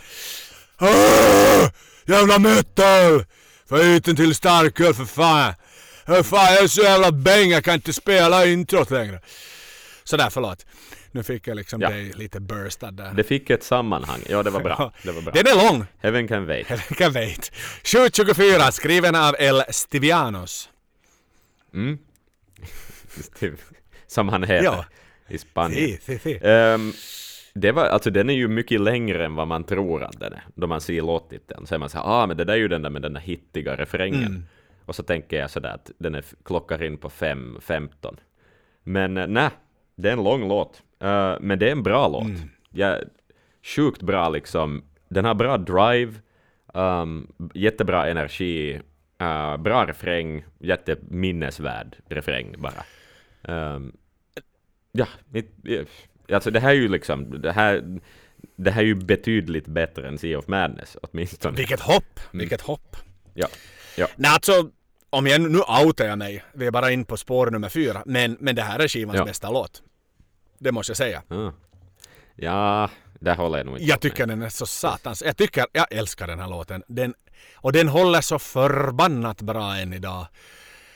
Uh, 0.82 1.70
jävla 2.06 2.40
metal! 2.40 3.26
Få 3.70 3.78
ut 3.80 4.08
en 4.08 4.16
till 4.16 4.36
starköl 4.36 4.94
för 4.94 5.06
fan. 5.06 5.54
Uh, 6.10 6.22
fan 6.24 6.54
jag 6.54 6.64
är 6.64 6.68
så 6.68 6.82
jävla 6.82 7.12
bäng 7.12 7.50
jag 7.50 7.64
kan 7.64 7.74
inte 7.74 7.94
spela 7.94 8.46
introt 8.46 8.92
längre. 8.92 9.20
Sådär 10.04 10.30
förlåt. 10.30 10.66
Nu 11.12 11.24
fick 11.24 11.48
jag 11.48 11.56
liksom 11.56 11.82
Ja. 11.82 11.90
dig 11.90 12.12
lite 12.16 12.40
burstad 12.40 12.92
där. 12.92 13.14
Det 13.14 13.24
fick 13.24 13.50
ett 13.50 13.64
sammanhang. 13.64 14.20
Ja, 14.30 14.44
det 14.44 14.50
var 14.50 14.60
bra. 14.60 14.94
Det 15.04 15.12
var 15.12 15.22
bra. 15.22 15.34
Den 15.34 15.48
är 15.48 15.72
lång. 15.72 15.86
Heaven 16.02 16.28
can 16.28 16.46
wait. 16.46 16.68
Heaven 16.68 16.96
can 16.98 17.12
wait. 17.14 17.52
724 17.84 18.72
skriven 18.72 19.16
av 19.16 19.36
El 19.40 19.64
Stivianos. 19.70 20.70
Mm. 21.74 21.98
Som 24.08 24.30
han 24.30 24.44
heter 24.44 24.64
Ja. 24.64 24.86
i 25.30 25.38
Spanien. 25.38 25.88
Si, 25.88 25.98
si, 26.02 26.20
si. 26.20 26.40
Ehm, 26.44 26.94
det 27.54 27.72
var, 27.72 27.86
alltså 27.86 28.10
den 28.10 28.30
är 28.30 28.34
ju 28.34 28.48
mycket 28.48 28.82
längre 28.82 29.26
än 29.26 29.36
vad 29.36 29.48
man 29.48 29.64
tror 29.64 30.04
att 30.04 30.20
den 30.20 30.34
är. 30.34 30.44
Då 30.56 30.68
man 30.68 30.82
ser 30.82 31.02
låttiteln 31.02 31.68
så 31.68 31.76
är 31.76 31.80
man 31.80 31.90
så 31.90 31.98
här, 31.98 32.06
ah 32.06 32.28
men 32.28 32.38
det 32.38 32.44
där 32.44 32.54
är 32.54 32.58
ju 32.58 32.68
den 32.68 32.82
där 32.82 32.90
med 32.90 33.02
den 33.02 33.14
där 33.14 33.22
hittiga 33.22 33.76
refrängen. 33.76 34.22
Mm. 34.26 34.46
Och 34.88 34.96
så 34.96 35.04
tänker 35.04 35.40
jag 35.40 35.50
sådär 35.50 35.70
att 35.70 35.92
den 35.98 36.16
är, 36.16 36.26
klockar 36.44 36.84
in 36.84 36.98
på 36.98 37.10
5.15. 37.10 38.18
Men 38.84 39.18
uh, 39.18 39.28
nej, 39.28 39.50
det 39.96 40.10
är 40.10 40.14
en 40.14 40.24
lång 40.24 40.48
låt. 40.48 40.84
Eh, 41.00 41.36
men 41.40 41.60
det 41.60 41.68
är 41.68 41.72
en 41.72 41.84
bra 41.84 42.08
låt. 42.08 42.26
Mm. 42.26 42.50
Ja, 42.70 43.00
sjukt 43.64 44.02
bra 44.02 44.30
liksom. 44.30 44.84
Den 45.10 45.26
har 45.26 45.36
bra 45.36 45.58
drive, 45.58 46.14
um, 46.74 47.34
jättebra 47.54 48.08
energi, 48.08 48.82
uh, 49.22 49.58
bra 49.58 49.86
refräng, 49.86 50.46
jätteminnesvärd 50.60 51.98
refräng 52.10 52.56
bara. 52.58 52.84
Ehm, 53.44 53.92
ja, 54.92 55.08
it, 55.34 55.50
alltså 56.32 56.52
det 56.52 56.60
här 56.60 56.70
är 56.70 56.74
ju 56.74 56.88
liksom, 56.88 57.42
det 57.42 57.52
här, 57.52 58.00
det 58.56 58.72
här 58.72 58.82
är 58.82 58.86
ju 58.86 58.96
betydligt 58.96 59.68
bättre 59.68 60.08
än 60.08 60.18
Sea 60.18 60.40
of 60.40 60.48
Madness 60.48 60.98
åtminstone. 61.02 61.58
Vilket 61.58 61.80
hopp! 61.80 62.20
Vilket 62.32 62.62
hopp! 62.62 62.96
Ja, 63.34 63.48
ja. 63.98 64.08
Nej 64.16 64.32
alltså, 64.34 64.72
om 65.10 65.28
jag, 65.28 65.42
nu 65.42 65.60
outar 65.60 66.06
jag 66.06 66.18
mig. 66.18 66.44
Vi 66.54 66.66
är 66.68 66.72
bara 66.72 66.92
in 66.92 67.06
på 67.06 67.18
spår 67.18 67.52
nummer 67.52 67.70
fyra. 67.70 68.04
Men, 68.06 68.38
men 68.40 68.56
det 68.56 68.62
här 68.62 68.80
är 68.80 68.88
skivans 68.88 69.18
Ja. 69.18 69.26
bästa 69.26 69.50
låt. 69.52 69.82
Det 70.60 70.72
måste 70.72 70.90
jag 70.92 70.98
säga. 70.98 71.24
Ja, 72.36 72.90
där 73.20 73.36
håller 73.36 73.58
jag 73.58 73.66
nog 73.66 73.76
inte 73.76 73.86
Jag 73.86 73.94
med. 73.96 74.02
tycker 74.02 74.26
den 74.28 74.42
är 74.42 74.50
så 74.50 74.66
satans... 74.66 75.24
Jag 75.26 75.38
tycker... 75.38 75.66
Jag 75.72 75.86
älskar 75.92 76.28
den 76.28 76.40
här 76.40 76.48
låten. 76.50 76.84
Den, 76.88 77.14
och 77.56 77.72
den 77.74 77.88
håller 77.88 78.22
så 78.22 78.40
förbannat 78.40 79.42
bra 79.42 79.76
än 79.76 79.94
idag. 79.94 80.28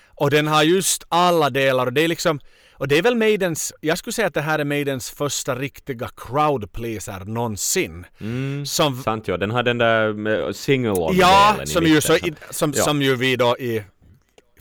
Och 0.07 0.29
den 0.31 0.47
har 0.47 0.63
just 0.63 1.03
alla 1.09 1.49
delar 1.49 1.85
och 1.85 1.93
det 1.93 2.01
är 2.01 2.07
liksom... 2.07 2.39
Och 2.73 2.87
det 2.87 2.97
är 2.97 3.01
väl 3.01 3.15
Maidens... 3.15 3.73
Jag 3.81 3.97
skulle 3.97 4.13
säga 4.13 4.27
att 4.27 4.33
det 4.33 4.41
här 4.41 4.59
är 4.59 4.63
Maidens 4.63 5.11
första 5.11 5.55
riktiga 5.55 6.09
crowd 6.17 6.71
pleaser 6.73 7.19
någonsin. 7.25 8.05
Mm, 8.21 8.65
Som... 8.65 9.03
sant 9.03 9.27
ja, 9.27 9.37
den 9.37 9.51
har 9.51 9.63
den 9.63 9.77
där 9.77 10.53
single 10.53 10.93
Ja, 11.11 11.57
som 11.65 11.85
ju, 11.85 12.01
så, 12.01 12.15
i, 12.15 12.33
som, 12.49 12.73
Ja. 12.75 12.83
som 12.83 13.01
ju 13.01 13.15
vi 13.15 13.35
då 13.35 13.57
i 13.57 13.83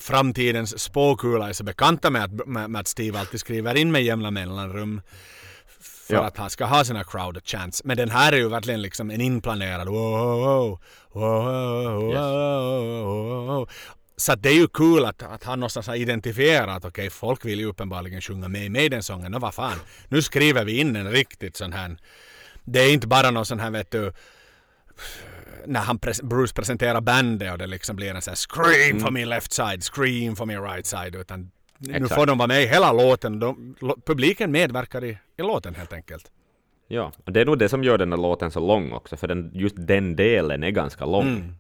framtidens 0.00 0.78
spåkula 0.82 1.48
är 1.48 1.52
så 1.52 1.64
bekanta 1.64 2.10
med 2.10 2.24
att, 2.24 2.46
med, 2.46 2.70
med 2.70 2.80
att 2.80 2.88
Steve 2.88 3.18
alltid 3.18 3.40
skriver 3.40 3.74
in 3.74 3.92
med 3.92 4.02
jämna 4.02 4.30
mellanrum 4.30 5.00
för 5.80 6.14
Ja. 6.14 6.24
att 6.24 6.36
han 6.36 6.50
ska 6.50 6.64
ha 6.64 6.84
sina 6.84 7.04
crowd 7.04 7.40
chants. 7.44 7.84
Men 7.84 7.96
den 7.96 8.10
här 8.10 8.32
är 8.32 8.36
ju 8.36 8.48
verkligen 8.48 8.82
liksom 8.82 9.10
en 9.10 9.20
inplanerad. 9.20 9.88
Så 14.16 14.34
det 14.34 14.48
är 14.48 14.54
ju 14.54 14.68
kul 14.68 15.04
att, 15.04 15.22
att 15.22 15.44
han 15.44 15.60
någonstans 15.60 15.86
har 15.86 15.94
identifierat 15.94 16.76
att 16.76 16.84
okej, 16.84 17.10
folk 17.10 17.44
vill 17.44 17.60
ju 17.60 17.66
uppenbarligen 17.66 18.20
sjunga 18.20 18.48
med 18.48 18.64
i 18.64 18.68
Maiden-sången. 18.68 19.34
Och 19.34 19.40
vad 19.40 19.54
fan, 19.54 19.78
nu 20.08 20.22
skriver 20.22 20.64
vi 20.64 20.80
in 20.80 20.96
en 20.96 21.10
riktigt 21.10 21.56
sån 21.56 21.72
här. 21.72 21.96
Det 22.64 22.80
är 22.80 22.92
inte 22.92 23.06
bara 23.06 23.30
någon 23.30 23.46
sån 23.46 23.60
här 23.60 23.70
vet 23.70 23.90
du 23.90 24.12
när 25.66 25.80
han 25.80 25.98
pres- 25.98 26.24
Bruce 26.24 26.54
presenterar 26.54 27.00
bandet 27.00 27.52
och 27.52 27.58
det 27.58 27.66
liksom 27.66 27.96
blir 27.96 28.14
en 28.14 28.22
sån 28.22 28.30
här 28.30 28.36
scream 28.36 29.00
for 29.00 29.10
me 29.10 29.24
left 29.24 29.52
side, 29.52 29.82
scream 29.82 30.36
for 30.36 30.46
me 30.46 30.56
right 30.56 30.86
side. 30.86 31.16
Utan 31.16 31.50
nu 31.78 31.94
Exakt. 31.96 32.14
får 32.14 32.26
de 32.26 32.38
vara 32.38 32.48
med 32.48 32.62
i 32.62 32.66
hela 32.66 32.92
låten. 32.92 33.38
De, 33.38 33.74
publiken 34.06 34.52
medverkar 34.52 35.04
i, 35.04 35.18
i 35.36 35.42
låten 35.42 35.74
helt 35.74 35.92
enkelt. 35.92 36.30
Ja, 36.88 37.12
och 37.24 37.32
det 37.32 37.40
är 37.40 37.46
nog 37.46 37.58
det 37.58 37.68
som 37.68 37.84
gör 37.84 37.98
den 37.98 38.12
här 38.12 38.18
låten 38.18 38.50
så 38.50 38.60
lång 38.60 38.92
också, 38.92 39.16
för 39.16 39.28
den, 39.28 39.50
just 39.54 39.74
den 39.78 40.16
delen 40.16 40.62
är 40.62 40.70
ganska 40.70 41.06
lång. 41.06 41.28
Mm. 41.28 41.54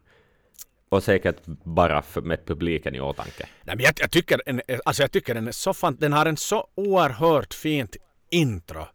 Och 0.88 1.02
säkert 1.02 1.36
bara 1.64 2.02
för, 2.02 2.20
med 2.20 2.46
publiken 2.46 2.94
i 2.94 3.00
åtanke. 3.00 3.46
Nej, 3.62 3.76
men 3.76 3.84
jag, 3.84 3.94
jag, 3.96 4.10
tycker, 4.10 4.42
en, 4.46 4.60
alltså 4.84 5.02
jag 5.02 5.12
tycker 5.12 5.34
den 5.34 5.48
är 5.48 5.52
så 5.52 5.74
fan, 5.74 5.96
den 6.00 6.12
har 6.12 6.26
en 6.26 6.36
så 6.36 6.68
oerhört 6.74 7.54
fint 7.54 7.96
intro. 8.30 8.86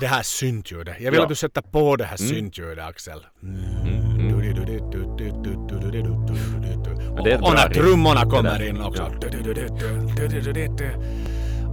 Det 0.00 0.06
här 0.06 0.22
syntljudet. 0.22 0.96
Jag 1.00 1.10
vill 1.10 1.18
Ja. 1.18 1.22
att 1.22 1.28
du 1.28 1.34
sätter 1.34 1.62
på 1.62 1.96
det 1.96 2.04
här 2.04 2.16
syntljudet 2.16 2.84
Axel. 2.84 3.26
Och, 7.42 7.54
när 7.54 7.74
trummorna 7.74 8.30
kommer 8.30 8.68
in 8.68 8.80
också. 8.80 9.02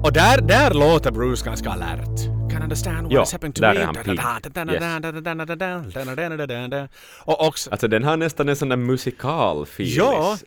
Och 0.03 0.13
där, 0.13 0.41
där 0.41 0.73
låter 0.73 1.11
Bruce 1.11 1.45
ganska 1.45 1.69
alert. 1.69 2.36
Can 2.51 2.63
understand 2.63 3.13
what 3.13 3.27
is 3.27 3.31
happening 3.31 3.53
to 3.53 3.61
me. 3.61 3.67
Där 3.67 3.81
är 3.81 3.85
han 3.85 3.95
pigg. 3.95 4.19
Yes. 6.73 6.89
Och 7.19 7.47
också... 7.47 7.69
Alltså 7.69 7.87
den 7.87 8.03
har 8.03 8.17
nästan 8.17 8.49
en 8.49 8.55
sån 8.55 8.69
där 8.69 8.77
musikal-feeling. 8.77 9.95
Ja 9.95 10.37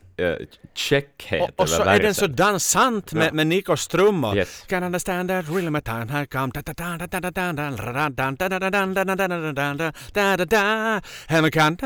checkhet 0.75 1.43
Och, 1.43 1.61
och 1.61 1.69
så 1.69 1.83
är 1.83 1.99
den 1.99 2.15
så 2.15 2.27
dansant 2.27 3.13
med, 3.13 3.35
med 3.35 3.47
Nikos 3.47 3.89
trummor. 3.89 4.37
Yes. 4.37 4.65
Can 4.69 4.83
understand 4.83 5.29
that 5.29 5.49
really 5.49 5.71
my 5.71 5.81
time 5.81 6.07
has 6.09 6.29
come. 6.29 6.53
Heaven 11.27 11.51
can... 11.51 11.77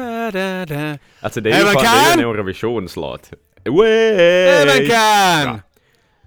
Alltså 1.21 1.41
det 1.41 1.51
är 1.51 1.59
ju 1.59 1.65
fan 1.65 2.13
en 2.13 2.21
Eurovisionslåt. 2.21 3.31
Heaven 3.65 4.89
can! 4.89 5.61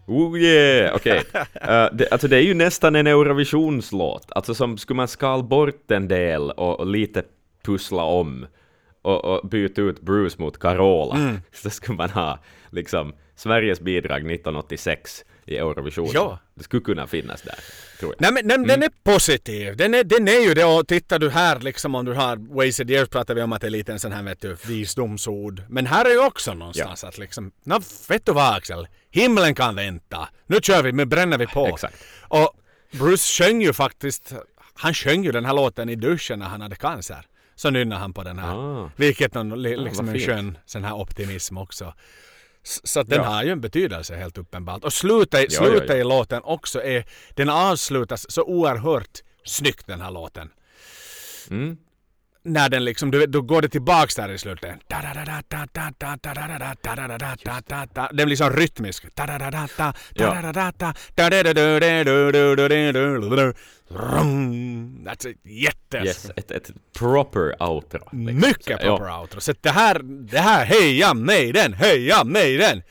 Oh 0.07 0.37
yeah! 0.37 0.95
Okej. 0.95 1.23
Eh, 1.61 1.87
det, 1.93 2.07
alltså 2.11 2.27
det 2.27 2.37
är 2.37 2.41
ju 2.41 2.53
nästan 2.53 2.95
en 2.95 3.07
Eurovisionslåt. 3.07 4.31
Alltså 4.31 4.53
som 4.55 4.77
skulle 4.77 4.97
man 4.97 5.07
skal 5.07 5.43
bort 5.43 5.91
en 5.91 6.07
del 6.07 6.51
och, 6.51 6.79
och 6.79 6.87
lite 6.87 7.23
pussla 7.63 8.03
om 8.03 8.47
och, 9.01 9.25
och 9.25 9.49
byta 9.49 9.81
ut 9.81 10.01
Bruce 10.01 10.35
mot 10.39 10.59
Carola, 10.59 11.15
Mm. 11.15 11.37
så 11.53 11.69
skulle 11.69 11.97
man 11.97 12.09
ha 12.09 12.39
liksom 12.69 13.13
Sveriges 13.35 13.79
bidrag 13.79 14.17
1986 14.31 15.25
i 15.47 15.57
Eurovision. 15.57 16.09
Ja. 16.13 16.39
Det 16.55 16.63
skulle 16.63 16.81
kunna 16.83 17.07
finnas 17.07 17.41
där, 17.41 17.55
tror 17.99 18.11
jag. 18.17 18.21
Nej 18.21 18.31
men 18.31 18.47
den, 18.47 18.55
Mm. 18.63 18.67
den 18.67 18.83
är 18.83 18.89
positiv. 19.03 19.77
Den 19.77 19.93
är, 19.93 20.03
den 20.03 20.27
är 20.27 20.39
ju 20.39 20.53
det 20.53 20.65
och 20.65 20.87
tittar 20.87 21.19
du 21.19 21.29
här 21.29 21.59
liksom 21.59 21.95
om 21.95 22.05
du 22.05 22.13
har 22.13 22.55
Wasted 22.55 22.91
Years 22.91 23.09
pratar 23.09 23.35
vi 23.35 23.41
om 23.41 23.53
att 23.53 23.61
det 23.61 23.67
är 23.67 23.71
lite 23.71 23.91
en 23.91 23.99
sån 23.99 24.11
här 24.11 24.23
vet 24.23 24.41
du 24.41 24.57
visdomsord. 24.67 25.61
Men 25.69 25.85
här 25.85 26.05
är 26.05 26.09
ju 26.09 26.25
också 26.25 26.53
någonstans 26.53 27.03
att 27.03 27.17
liksom, 27.17 27.51
nå 27.63 27.79
vet 28.09 28.25
du 28.25 28.31
vad 28.31 28.55
Axel? 28.55 28.87
Himlen 29.11 29.55
kan 29.55 29.75
vänta. 29.75 30.29
Nu 30.47 30.59
kör 30.61 30.83
vi, 30.83 30.91
nu 30.91 31.05
bränner 31.05 31.37
vi 31.37 31.47
på. 31.47 31.67
Exakt. 31.67 32.03
Och 32.21 32.53
Bruce 32.91 33.43
sjöng 33.43 33.61
ju 33.61 33.73
faktiskt, 33.73 34.33
han 34.73 34.93
sjöng 34.93 35.23
ju 35.23 35.31
den 35.31 35.45
här 35.45 35.53
låten 35.53 35.89
i 35.89 35.95
duschen 35.95 36.39
när 36.39 36.45
han 36.45 36.61
hade 36.61 36.75
cancer. 36.75 37.25
Så 37.55 37.69
nynnade 37.69 38.01
han 38.01 38.13
på 38.13 38.23
den 38.23 38.39
här. 38.39 38.55
Ah. 38.83 38.91
Vilket 38.95 39.33
någon, 39.33 39.61
li- 39.61 39.77
liksom 39.77 40.05
vad 40.05 40.15
en 40.15 40.21
skön 40.21 40.57
sån 40.65 40.83
här 40.83 40.93
optimism 40.93 41.57
också. 41.57 41.93
Så 42.83 43.03
den 43.03 43.17
Ja. 43.17 43.23
har 43.23 43.43
ju 43.43 43.51
en 43.51 43.61
betydelse 43.61 44.15
helt 44.15 44.37
uppenbart. 44.37 44.83
Och 44.83 44.93
slutet, 44.93 45.53
ja, 45.53 45.59
slutet 45.59 45.89
ja. 45.89 45.95
i 45.95 46.03
låten 46.03 46.41
också 46.43 46.83
är, 46.83 47.05
den 47.33 47.49
avslutas 47.49 48.31
så 48.31 48.43
oerhört 48.43 49.19
snyggt 49.45 49.87
den 49.87 50.01
här 50.01 50.11
låten. 50.11 50.49
Mm. 51.49 51.77
När 52.47 52.69
den 52.69 52.85
liksom, 52.85 53.11
du 53.11 53.19
vet, 53.19 53.31
då 53.31 53.41
går 53.41 53.61
det 53.61 53.69
tillbaks 53.69 54.15
där 54.15 54.29
i 54.29 54.37
slutet. 54.37 54.75
Den 58.11 58.25
blir 58.25 58.35
så 58.35 58.49
rytmisk. 58.49 59.05
That's 65.05 65.27
it. 65.27 65.37
Jättes. 65.43 66.05
Yes, 66.05 66.31
ett, 66.35 66.51
ett 66.51 66.71
proper 66.99 67.63
outro. 67.63 68.09
liksom. 68.11 68.39
Mycket 68.39 68.65
Så, 68.81 68.85
ja. 68.85 68.97
proper 68.97 69.19
outro. 69.19 69.41
Så 69.41 69.53
det 69.61 69.69
här, 69.69 69.99
det 70.03 70.39
här, 70.39 70.65
heja 70.65 71.13
Maiden, 71.13 71.73
heja 71.73 72.23
Maiden! 72.23 72.83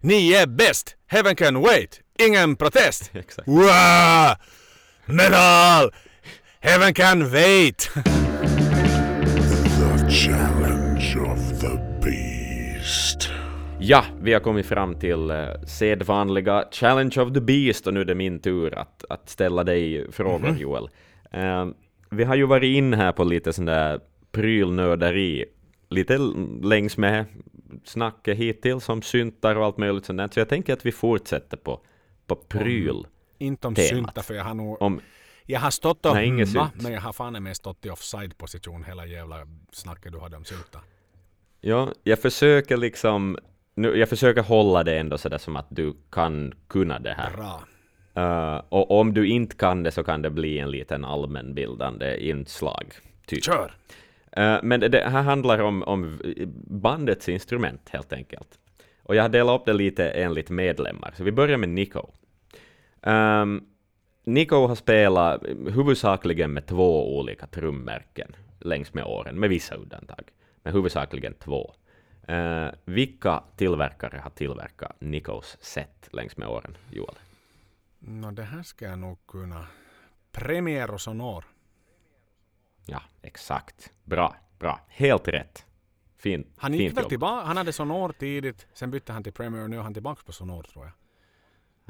Ni 0.00 0.32
är 0.32 0.46
bäst! 0.46 0.96
Heaven 1.06 1.36
can 1.36 1.60
wait! 1.60 2.00
Ingen 2.18 2.56
protest! 2.56 3.10
Exakt. 3.14 3.48
Wow! 3.48 4.34
Metal! 5.06 5.90
Heaven 6.60 6.94
can 6.94 7.30
wait! 7.30 7.90
Challenge 10.10 11.16
of 11.32 11.60
the 11.60 11.78
beast. 12.02 13.30
Ja, 13.80 14.04
vi 14.22 14.32
har 14.32 14.40
kommit 14.40 14.66
fram 14.66 14.94
till 14.94 15.30
uh, 15.30 15.62
sedvanliga 15.66 16.64
Challenge 16.70 17.20
of 17.20 17.32
the 17.32 17.40
Beast 17.40 17.86
och 17.86 17.94
nu 17.94 18.00
är 18.00 18.04
det 18.04 18.14
min 18.14 18.40
tur 18.40 18.78
att, 18.78 19.04
att 19.08 19.28
ställa 19.28 19.64
dig 19.64 20.12
frågor 20.12 20.56
Joel. 20.56 20.88
Eh, 21.30 21.66
vi 22.10 22.24
har 22.24 22.34
ju 22.34 22.46
varit 22.46 22.76
in 22.76 22.94
här 22.94 23.12
på 23.12 23.24
lite 23.24 23.52
sån 23.52 23.64
där 23.64 24.00
prylnörderi, 24.32 25.44
lite 25.88 26.18
längs 26.62 26.96
med 26.96 27.24
snacket 27.84 28.36
hittills 28.38 28.88
om 28.88 29.02
syntar 29.02 29.56
och 29.56 29.64
allt 29.64 29.78
möjligt 29.78 30.04
sånt 30.04 30.18
där, 30.18 30.28
så 30.32 30.40
jag 30.40 30.48
tänker 30.48 30.72
att 30.72 30.86
vi 30.86 30.92
fortsätter 30.92 31.56
på, 31.56 31.80
på 32.26 32.36
pryl. 32.36 33.06
Inte 33.38 33.66
om 33.66 33.74
Temat. 33.74 33.88
synta 33.88 34.22
för 34.22 34.34
jag 34.34 34.44
har 34.44 34.54
nog... 34.54 34.82
Om, 34.82 35.00
Jag 35.50 35.60
har 35.60 35.70
stått 35.70 36.06
och 36.06 36.14
Nej, 36.14 36.30
humma, 36.30 36.70
men 36.74 36.92
jag 36.92 37.00
har 37.00 37.12
fan 37.12 37.42
med 37.42 37.56
stått 37.56 37.86
i 37.86 37.90
offside-position 37.90 38.84
hela 38.84 39.06
jävla 39.06 39.36
snacket 39.72 40.12
du 40.12 40.18
hade 40.18 40.36
om 40.36 40.44
synta. 40.44 40.80
ja, 41.60 41.92
jag 42.02 42.18
försöker 42.18 42.76
liksom, 42.76 43.38
nu, 43.74 43.96
jag 43.96 44.08
försöker 44.08 44.42
hålla 44.42 44.84
det 44.84 44.98
ändå 44.98 45.18
sådär 45.18 45.38
som 45.38 45.56
att 45.56 45.66
du 45.68 45.94
kan 46.10 46.54
kunna 46.68 46.98
det 46.98 47.12
här. 47.12 47.36
Bra. 47.36 47.62
Uh, 48.18 48.62
och 48.68 49.00
om 49.00 49.14
du 49.14 49.28
inte 49.28 49.56
kan 49.56 49.82
det 49.82 49.90
så 49.90 50.04
kan 50.04 50.22
det 50.22 50.30
bli 50.30 50.58
en 50.58 50.70
liten 50.70 51.04
allmänbildande 51.04 52.28
inslag. 52.28 52.94
Typ. 53.26 53.44
Kör! 53.44 53.74
Uh, 54.38 54.58
men 54.62 54.80
det, 54.80 54.88
det 54.88 55.08
här 55.08 55.22
handlar 55.22 55.58
om, 55.58 55.82
om 55.82 56.20
bandets 56.66 57.28
instrument 57.28 57.88
helt 57.90 58.12
enkelt. 58.12 58.58
Och 59.02 59.14
jag 59.14 59.22
har 59.22 59.28
delat 59.28 59.60
upp 59.60 59.66
det 59.66 59.72
lite 59.72 60.10
enligt 60.10 60.50
medlemmar. 60.50 61.14
Så 61.16 61.24
vi 61.24 61.32
börjar 61.32 61.56
med 61.56 61.68
Nico. 61.68 62.06
Um, 63.02 63.66
Nico 64.24 64.66
har 64.66 64.74
spelat 64.74 65.42
huvudsakligen 65.70 66.52
med 66.52 66.66
två 66.66 67.18
olika 67.18 67.46
trummärken 67.46 68.36
längs 68.58 68.94
med 68.94 69.04
åren, 69.04 69.40
med 69.40 69.50
vissa 69.50 69.74
undantag. 69.74 70.30
Men 70.62 70.72
huvudsakligen 70.72 71.34
två. 71.34 71.74
Uh, 72.30 72.68
vilka 72.84 73.42
tillverkare 73.56 74.20
har 74.22 74.30
tillverkat 74.30 74.96
Nikos 74.98 75.56
set 75.60 76.08
längs 76.12 76.36
med 76.36 76.48
åren, 76.48 76.76
Joel? 76.90 77.14
Nå, 77.98 78.30
det 78.30 78.42
här 78.42 78.62
ska 78.62 78.84
jag 78.84 78.98
nog 78.98 79.26
kunna. 79.26 79.66
Premiere 80.32 80.92
och 80.92 81.00
Sonor. 81.00 81.44
Ja, 82.86 83.02
exakt. 83.22 83.92
Bra, 84.04 84.36
bra. 84.58 84.80
Helt 84.88 85.28
rätt. 85.28 85.66
Fin, 86.16 86.46
Han 86.56 86.72
gick 86.72 86.80
fint 86.80 86.98
väl 86.98 87.04
tillbaka, 87.04 87.46
han 87.46 87.56
hade 87.56 87.72
Sonor 87.72 88.12
tidigt, 88.12 88.66
sen 88.72 88.90
bytte 88.90 89.12
han 89.12 89.22
till 89.22 89.32
Premiere 89.32 89.64
och 89.64 89.70
nu 89.70 89.76
är 89.76 89.82
han 89.82 89.94
tillbaka 89.94 90.22
på 90.26 90.32
Sonor 90.32 90.62
tror 90.62 90.84
jag. 90.84 90.92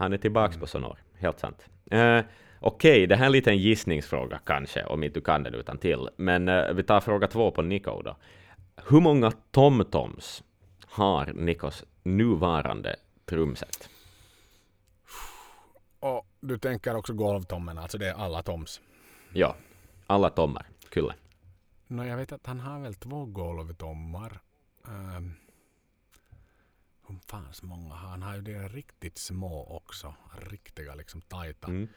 Han 0.00 0.12
är 0.12 0.18
tillbaks 0.18 0.54
Mm. 0.56 0.60
på 0.60 0.66
Sonor, 0.66 0.98
helt 1.18 1.38
sant. 1.40 1.66
Eh, 1.90 2.20
Okej, 2.60 3.06
det 3.06 3.16
här 3.16 3.22
är 3.22 3.26
en 3.26 3.32
liten 3.32 3.58
gissningsfråga 3.58 4.40
kanske, 4.46 4.84
om 4.84 5.02
inte 5.02 5.18
du 5.20 5.24
kan 5.24 5.42
den 5.42 5.54
utan 5.54 5.78
till. 5.78 6.08
Men 6.16 6.48
eh, 6.48 6.72
vi 6.72 6.82
tar 6.82 7.00
fråga 7.00 7.26
två 7.26 7.50
på 7.50 7.62
Nico 7.62 8.02
då. 8.02 8.16
Hur 8.88 9.00
många 9.00 9.30
tomtoms 9.50 10.44
har 10.86 11.26
Nikos 11.26 11.84
nuvarande 12.02 12.96
trumset? 13.26 13.90
Och 16.00 16.26
du 16.40 16.58
tänker 16.58 16.96
också 16.96 17.12
golvtommen, 17.12 17.78
alltså 17.78 17.98
det 17.98 18.08
är 18.08 18.14
alla 18.14 18.42
toms. 18.42 18.80
Ja, 19.32 19.54
alla 20.06 20.30
tommar. 20.30 20.66
Kulle. 20.88 21.14
Nå, 21.86 22.04
jag 22.04 22.16
vet 22.16 22.32
att 22.32 22.46
han 22.46 22.60
har 22.60 22.80
väl 22.80 22.94
två 22.94 23.24
golvtommar. 23.26 24.40
Um, 25.16 25.34
hur 27.10 27.20
fan 27.26 27.48
så 27.52 27.66
många 27.66 27.94
han? 27.94 28.22
har 28.22 28.34
ju 28.34 28.42
de 28.42 28.68
riktigt 28.68 29.18
små 29.18 29.66
också. 29.76 30.14
Riktiga 30.50 30.94
liksom 30.94 31.20
tajta. 31.20 31.66
Mm. 31.66 31.88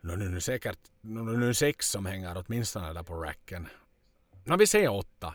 Nu 0.00 0.12
är 0.12 0.16
det 0.16 0.40
säkert 0.40 0.78
nu 1.00 1.20
är 1.20 1.46
det 1.46 1.54
sex 1.54 1.90
som 1.90 2.06
hänger 2.06 2.44
åtminstone 2.46 2.92
där 2.92 3.02
på 3.02 3.14
racken. 3.14 3.68
Nå, 4.44 4.56
vi 4.56 4.66
säger 4.66 4.92
åtta. 4.92 5.34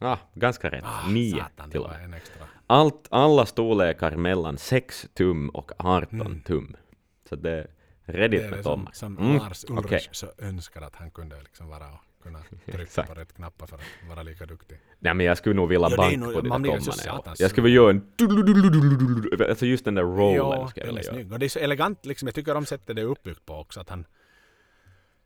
Ah, 0.00 0.18
ganska 0.34 0.70
rätt. 0.70 0.84
Ah, 0.86 1.08
Nio 1.08 1.30
satan, 1.40 1.68
det 1.70 1.72
till 1.72 1.80
och 1.80 1.90
med. 1.90 2.20
Allt, 2.66 3.08
alla 3.10 3.46
storlekar 3.46 4.16
mellan 4.16 4.58
6 4.58 5.06
tum 5.14 5.48
och 5.48 5.72
18 5.78 6.40
tum. 6.40 6.76
Så 7.28 7.36
det 7.36 7.50
är 7.50 7.70
Det 8.06 8.12
redigt 8.12 8.42
är 8.42 8.50
med 8.50 8.58
det 8.58 8.62
som, 8.62 8.88
som 8.92 9.18
Mm, 9.18 9.36
Lars 9.36 9.64
Ulrich 9.64 9.84
okej. 9.84 10.08
så 10.12 10.32
önskar 10.38 10.82
att 10.82 10.96
han 10.96 11.10
kunde 11.10 11.42
liksom 11.42 11.68
vara 11.68 11.92
och 11.92 12.00
kunna 12.22 12.38
trycka 12.72 13.02
på 13.02 13.14
rätt 13.14 13.32
knappar 13.34 13.66
för 13.66 13.76
att 13.76 13.82
vara 14.08 14.22
lika 14.22 14.46
duktig. 14.46 14.78
Nej 14.98 15.14
men 15.14 15.26
jag 15.26 15.38
skulle 15.38 15.54
nog 15.54 15.68
vilja 15.68 15.88
Ja, 15.90 15.96
banka 15.96 16.16
nog- 16.58 16.64
på 16.64 16.76
ja. 16.86 16.92
satans 16.92 17.40
Jag 17.40 17.50
skulle 17.50 17.64
vilja 17.64 17.76
göra 17.76 17.90
en... 17.90 19.48
Alltså 19.50 19.66
just 19.66 19.84
den 19.84 19.94
där 19.94 20.02
rollen 20.02 20.34
Ja, 20.36 20.68
skulle 20.68 20.86
jag 20.86 20.94
vilja 20.94 21.12
göra. 21.12 21.32
Och 21.32 21.38
det 21.38 21.46
är 21.46 21.48
så 21.48 21.58
elegant 21.58 22.06
liksom. 22.06 22.28
Jag 22.28 22.34
tycker 22.34 22.54
de 22.54 22.66
sättet 22.66 22.96
det 22.96 23.02
uppbyggt 23.02 23.46
på 23.46 23.54
också. 23.54 23.80
Att 23.80 23.88
han, 23.88 24.06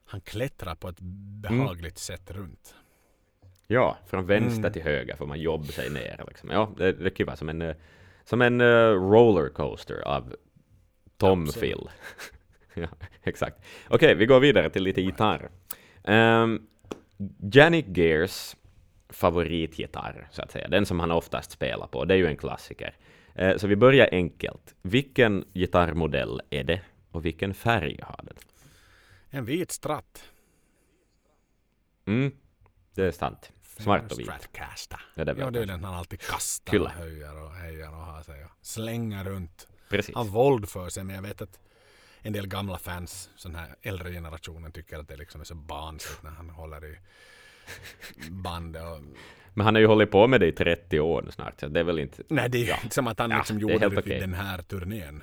han 0.07 0.21
klättrar 0.21 0.75
på 0.75 0.89
ett 0.89 1.01
behagligt 1.43 1.99
sätt 1.99 2.31
runt. 2.31 2.75
Ja, 3.67 3.99
från 4.07 4.27
vänster 4.27 4.59
Mm. 4.59 4.73
till 4.73 4.83
höger 4.83 5.17
får 5.17 5.27
man 5.27 5.41
jobba 5.41 5.65
sig 5.65 5.91
ner. 5.91 6.25
Liksom. 6.29 6.51
Ja, 6.51 6.73
det, 6.77 6.93
det 6.93 7.11
kan 7.11 7.27
vara 7.27 7.37
som 7.37 7.49
en, 7.49 7.63
eh, 7.63 7.77
som 8.25 8.43
en 8.43 8.61
uh, 8.61 9.11
rollercoaster 9.11 10.01
av 10.09 10.35
Tom 11.17 11.43
Absolut. 11.43 11.61
Phil. 11.61 11.89
ja, 12.83 12.89
exakt. 13.23 13.65
Okej, 13.89 14.15
vi 14.15 14.27
går 14.27 14.41
vidare 14.41 14.71
till 14.71 14.83
lite 14.83 15.01
gitarr. 15.03 15.51
Um, 16.05 16.67
Janik 17.53 17.97
Gears 17.97 18.57
favoritgitarr, 19.09 20.29
så 20.31 20.43
att 20.43 20.51
säga, 20.51 20.69
den 20.69 20.87
som 20.87 21.01
han 21.01 21.11
oftast 21.11 21.51
spelar 21.51 21.87
på, 21.87 22.05
det 22.05 22.15
är 22.15 22.19
ju 22.19 22.27
en 22.27 22.37
klassiker. 22.37 22.97
Eh, 23.35 23.57
så 23.57 23.67
vi 23.67 23.77
börjar 23.77 24.09
enkelt. 24.13 24.75
Vilken 24.83 25.45
gitarrmodell 25.55 26.43
är 26.51 26.65
det 26.65 26.81
och 27.11 27.25
vilken 27.25 27.55
färg 27.55 28.01
har 28.03 28.21
den? 28.23 28.37
En 29.31 29.45
vit 29.45 29.71
stratt. 29.71 30.23
Mm, 32.07 32.33
det 32.95 33.03
är 33.03 33.11
sant. 33.11 33.53
Svart 33.63 34.13
och 34.13 34.19
vit. 34.19 34.27
Stratcaster. 34.27 35.01
Ja, 35.15 35.25
det 35.25 35.35
Ja, 35.39 35.51
det 35.51 35.61
är 35.63 35.67
den 35.67 35.85
han 35.85 35.95
alltid 35.95 36.21
kastar 36.21 36.73
Kyllä. 36.73 36.85
och 36.85 36.91
höjer 36.91 37.45
och 37.45 37.53
hejar 37.55 37.89
och 37.89 37.97
har 37.97 38.23
sig 38.23 38.45
och 38.45 38.51
slänger 38.61 39.25
runt. 39.25 39.69
Precis. 39.89 40.15
Har 40.15 40.25
våld 40.25 40.69
för 40.69 40.89
sig 40.89 41.05
men 41.05 41.15
jag 41.15 41.23
vet 41.23 41.43
att 41.43 41.61
en 42.23 42.33
del 42.33 42.47
gamla 42.47 42.79
fans, 42.79 43.31
sån 43.37 43.55
här 43.55 43.75
äldre 43.83 44.13
generationen, 44.13 44.73
tycker 44.73 44.99
att 44.99 45.09
det 45.09 45.17
liksom 45.17 45.41
är 45.41 45.45
så 45.45 45.55
barnsligt 45.55 46.23
när 46.23 46.31
han 46.31 46.51
håller 46.51 46.85
i 46.85 46.97
bandet. 48.31 48.83
Och, 48.83 48.99
Men 49.55 49.65
han 49.65 49.75
har 49.75 49.81
ju 49.81 49.87
hållit 49.87 50.11
på 50.11 50.27
med 50.27 50.41
det 50.41 50.47
i 50.47 50.53
30 50.53 51.01
år 51.01 51.27
snart, 51.31 51.61
så 51.61 51.69
det 51.69 51.81
är 51.81 51.85
väl 51.85 51.99
inte... 51.99 52.23
nej, 52.29 52.49
det 52.51 52.71
är 52.71 52.79
inte 52.83 52.95
som 52.95 53.07
att 53.07 53.19
han 53.19 53.31
Ja, 53.31 53.37
liksom 53.37 53.59
det 53.59 53.65
är 53.65 53.73
gjorde 53.73 53.89
det 53.89 53.99
okej. 53.99 54.13
vid 54.13 54.23
den 54.23 54.35
här 54.35 54.63
turnén. 54.63 55.23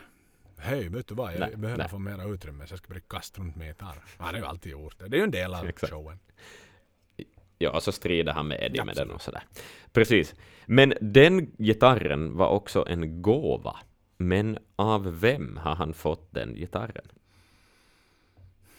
Hej, 0.57 0.89
vet 0.89 1.07
du 1.07 1.15
vad? 1.15 1.33
Jag 1.33 1.39
Nej, 1.39 1.55
behöver 1.55 1.77
nej. 1.83 1.89
få 1.89 1.99
mera 1.99 2.23
utrymme 2.23 2.67
så 2.67 2.71
jag 2.73 2.79
ska 2.79 2.87
börja 2.87 3.01
kasta 3.07 3.41
runt 3.41 3.55
med 3.55 3.67
gitarr. 3.67 4.03
Han 4.17 4.27
har 4.33 4.41
ju 4.41 4.45
alltid 4.45 4.71
gjort 4.71 4.99
det. 4.99 5.07
Det 5.07 5.15
är 5.17 5.19
ju 5.19 5.23
en 5.23 5.31
del 5.31 5.53
av 5.53 5.67
Exakt. 5.67 5.93
showen. 5.93 6.19
Ja, 7.57 7.71
och 7.71 7.83
så 7.83 7.91
strider 7.91 8.33
han 8.33 8.47
med 8.47 8.57
Eddie 8.63 8.77
Ja, 8.77 8.85
med 8.85 8.95
den 8.95 9.11
och 9.11 9.21
sådär. 9.21 9.43
Precis. 9.93 10.35
Men 10.65 10.93
den 11.01 11.51
gitarren 11.57 12.37
var 12.37 12.47
också 12.47 12.85
en 12.87 13.21
gåva. 13.21 13.77
Men 14.21 14.57
av 14.75 15.19
vem 15.19 15.57
har 15.57 15.75
han 15.75 15.93
fått 15.93 16.31
den 16.33 16.55
gitarren? 16.55 17.11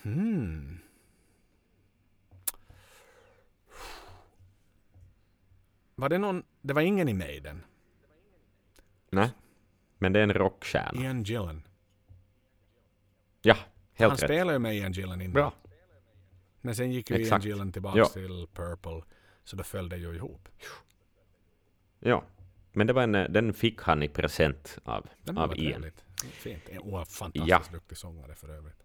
Hmm. 0.03 0.79
Var 5.95 6.09
det 6.09 6.19
någon? 6.19 6.43
Det 6.63 6.73
var 6.73 6.83
ingen 6.83 7.09
i 7.09 7.15
Maiden. 7.15 7.63
Nej, 9.11 9.31
men 9.99 10.13
det 10.13 10.19
är 10.19 10.23
en 10.23 10.33
rockstjärna. 10.35 11.03
Ian 11.03 11.23
Gillan. 11.23 11.63
Ja, 13.43 13.55
Han 13.55 13.65
helt 13.93 14.13
rätt. 14.13 14.21
spelade 14.21 14.53
ju 14.53 14.59
med 14.59 14.77
Ian 14.77 14.93
Gillan 14.93 15.21
innan. 15.21 15.33
Bra. 15.35 15.53
Men 16.61 16.75
sen 16.77 16.93
gick 16.93 17.11
ju 17.11 17.17
Exakt. 17.17 17.45
Ian 17.45 17.51
Gillan 17.53 17.73
tillbaka 17.73 17.99
Ja. 17.99 18.07
till 18.07 18.47
Purple. 18.55 19.03
Så 19.45 19.57
då 19.57 19.63
föll 19.63 19.89
det 19.89 19.97
ju 19.97 20.15
ihop. 20.15 20.49
Ja, 21.99 22.25
men 22.73 22.87
det 22.87 22.93
var 22.93 23.03
en, 23.03 23.13
den 23.13 23.53
fick 23.53 23.81
han 23.83 24.03
i 24.03 24.09
present 24.09 24.79
av, 24.85 25.07
av 25.37 25.59
Ian. 25.59 25.73
trevligt. 25.73 26.05
Fint. 26.33 26.63
Oh, 26.79 27.05
fantastiskt 27.05 27.49
Ja. 27.49 27.61
duktig 27.73 27.99
sångare 27.99 28.35
för 28.35 28.49
övrigt. 28.49 28.85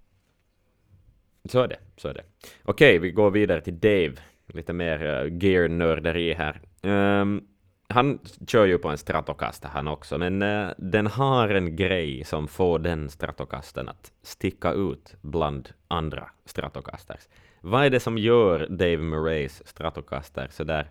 Så 1.49 1.59
är 1.61 1.67
det, 1.67 1.79
så 1.97 2.07
är 2.07 2.13
det. 2.13 2.23
Okej, 2.63 2.99
vi 2.99 3.11
går 3.11 3.31
vidare 3.31 3.61
till 3.61 3.79
Dave. 3.79 4.13
Lite 4.47 4.73
mer 4.73 5.25
uh, 5.25 5.38
gear-nörderi 5.43 6.33
här. 6.33 6.61
Ehm, 6.81 7.47
han 7.88 8.19
kör 8.47 8.65
ju 8.65 8.77
på 8.77 8.89
en 8.89 8.97
Stratocaster 8.97 9.69
han 9.69 9.88
också, 9.88 10.17
men 10.17 10.41
eh, 10.41 10.69
den 10.77 11.07
har 11.07 11.49
en 11.49 11.75
grej 11.75 12.23
som 12.23 12.47
får 12.47 12.79
den 12.79 13.09
Stratocastern 13.09 13.89
att 13.89 14.11
sticka 14.21 14.71
ut 14.71 15.15
bland 15.21 15.69
andra 15.88 16.29
Stratocasters. 16.45 17.27
Vad 17.61 17.86
är 17.86 17.89
det 17.89 17.99
som 17.99 18.17
gör 18.17 18.67
Dave 18.69 18.97
Murrays 18.97 19.67
Stratocaster 19.67 20.47
sådär 20.51 20.89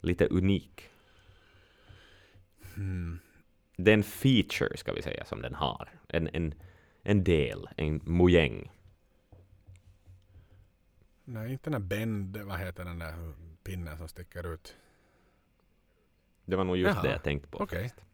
lite 0.00 0.26
unik? 0.26 0.88
Hmm. 2.76 3.18
Det 3.76 3.90
är 3.90 3.94
en 3.94 4.02
feature, 4.02 4.76
ska 4.76 4.92
vi 4.92 5.02
säga, 5.02 5.24
som 5.24 5.42
den 5.42 5.54
har. 5.54 5.88
En, 6.08 6.28
en, 6.32 6.54
en 7.02 7.24
del, 7.24 7.68
en 7.76 8.00
mojäng. 8.04 8.70
Nej, 11.24 11.52
inte 11.52 11.70
den 11.70 11.82
där 11.82 11.88
bend, 11.96 12.36
vad 12.36 12.58
heter 12.58 12.84
den 12.84 12.98
där 12.98 13.14
pinnen 13.64 13.98
som 13.98 14.08
sticker 14.08 14.52
ut? 14.54 14.76
Det 16.44 16.56
var 16.56 16.64
nog 16.64 16.76
just 16.76 16.94
Jaha, 16.94 17.02
det 17.02 17.10
jag 17.10 17.22
tänkte 17.22 17.48
på. 17.48 17.58
Okej. 17.58 17.82
faktiskt. 17.82 18.06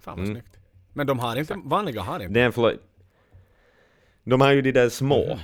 Fan 0.00 0.16
vad 0.18 0.26
Mm. 0.28 0.34
snyggt. 0.40 0.58
Men 0.92 1.06
de 1.06 1.18
har 1.18 1.36
inte, 1.36 1.56
vanliga 1.64 2.02
har 2.02 2.20
inte. 2.20 2.34
Det 2.34 2.40
är 2.40 2.46
en 2.46 2.52
Floyd. 2.52 2.78
De 4.24 4.40
har 4.40 4.52
ju 4.52 4.62
de 4.62 4.72
där 4.72 4.88
små. 4.88 5.34
Mhm. 5.34 5.40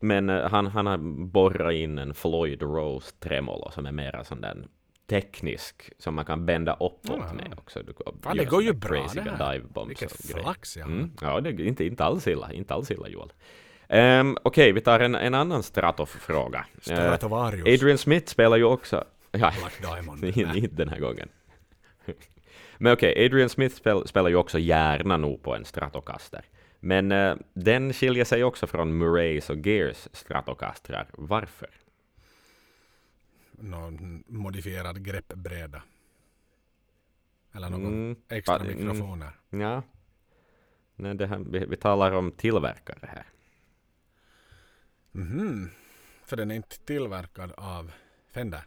Men 0.00 0.30
eh, 0.30 0.50
han, 0.50 0.66
han 0.66 0.86
har 0.86 0.98
borrat 1.26 1.72
in 1.74 1.98
en 1.98 2.14
Floyd 2.14 2.62
Rose 2.62 3.14
tremolo 3.18 3.70
som 3.70 3.86
är 3.86 3.92
mera 3.92 4.24
sån 4.24 4.40
där 4.40 4.66
teknisk, 5.08 5.90
som 5.98 6.14
man 6.14 6.24
kan 6.24 6.46
bända 6.46 6.72
uppåt 6.72 7.00
Jaha. 7.02 7.32
med 7.32 7.54
också. 7.58 7.82
Du 7.82 7.94
Fan, 8.22 8.36
det 8.36 8.44
går 8.44 8.62
ju 8.62 8.72
bra 8.72 9.06
det 9.14 9.20
här. 9.20 9.52
dive 9.52 9.68
bombs 9.68 9.90
Vilket 9.90 10.26
flax 10.26 10.76
jag. 10.76 10.86
Mm. 10.86 11.10
Ja, 11.20 11.40
det 11.40 11.50
är 11.50 11.60
inte, 11.60 11.84
inte 11.84 12.04
alls 12.04 12.28
illa, 12.28 12.52
inte 12.52 12.74
alls 12.74 12.90
illa 12.90 13.08
Joel. 13.08 13.32
Um, 13.88 14.38
Okej, 14.42 14.72
vi 14.72 14.80
tar 14.80 15.00
en, 15.00 15.14
en 15.14 15.34
annan 15.34 15.62
Stratoff-fråga. 15.62 16.66
Eh, 16.74 16.80
Stratovarius. 16.80 17.66
Adrian 17.66 17.98
Smith 17.98 18.26
spelar 18.26 18.56
ju 18.56 18.64
också... 18.64 19.04
Ja, 19.30 19.52
Black 19.60 19.94
Diamond. 19.94 20.24
inte 20.56 20.76
den 20.76 20.88
här 20.88 21.00
gången. 21.00 21.28
Men 22.78 22.92
okej, 22.92 23.24
Adrian 23.24 23.48
Smith 23.48 23.76
spel, 23.76 24.08
spelar 24.08 24.30
ju 24.30 24.36
också 24.36 24.58
gärna 24.58 25.16
nog 25.16 25.42
på 25.42 25.54
en 25.54 25.64
Stratocaster. 25.64 26.44
Men 26.80 27.12
eh, 27.12 27.34
den 27.54 27.92
skiljer 27.92 28.24
sig 28.24 28.44
också 28.44 28.66
från 28.66 28.98
Murrays 28.98 29.50
och 29.50 29.66
Gears 29.66 30.08
Stratocastrar. 30.12 31.06
Varför? 31.12 31.68
Någon 33.60 34.24
modifierad 34.26 35.04
greppbräda. 35.04 35.82
Eller 37.52 37.70
någon 37.70 37.86
Mm, 37.86 38.16
extra 38.28 38.58
va- 38.58 38.64
mm. 38.64 38.76
mikrofoner. 38.76 39.30
Ja. 39.50 39.82
Nej, 40.96 41.14
det 41.14 41.26
här, 41.26 41.38
vi, 41.38 41.66
vi 41.66 41.76
talar 41.76 42.12
om 42.12 42.32
tillverkare 42.32 42.98
här. 43.02 43.26
Mhm. 45.12 45.70
För 46.24 46.36
den 46.36 46.50
är 46.50 46.54
inte 46.54 46.78
tillverkad 46.78 47.52
av 47.52 47.92
Fender. 48.28 48.62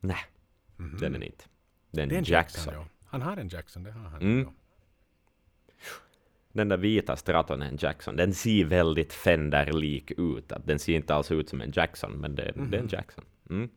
Nej, 0.00 0.24
Mhm. 0.76 0.98
den 1.00 1.14
är 1.14 1.26
inte. 1.26 1.44
Den 1.90 2.08
Det 2.08 2.14
är 2.14 2.18
en 2.18 2.24
Jackson. 2.24 2.64
Jackson. 2.64 2.74
ja. 2.74 2.86
Han 3.06 3.22
har 3.22 3.36
en 3.36 3.48
Jackson, 3.48 3.82
det 3.82 3.90
har 3.92 4.00
han. 4.10 4.22
Mm. 4.22 4.42
ja. 4.42 4.52
Den 6.54 6.68
där 6.68 6.76
vita 6.76 7.16
Straton 7.16 7.62
en 7.62 7.76
Jackson. 7.80 8.16
Den 8.16 8.34
ser 8.34 8.64
väldigt 8.64 9.12
Fender-lik 9.12 10.10
ut. 10.10 10.52
Att 10.52 10.66
den 10.66 10.78
ser 10.78 10.94
inte 10.94 11.14
alls 11.14 11.30
ut 11.32 11.48
som 11.48 11.60
en 11.60 11.72
Jackson, 11.74 12.12
men 12.12 12.34
det, 12.34 12.42
det 12.42 12.48
är 12.48 12.80
en 12.80 12.84
Mhm. 12.84 12.88
Jackson. 12.92 13.24
Mm. 13.50 13.68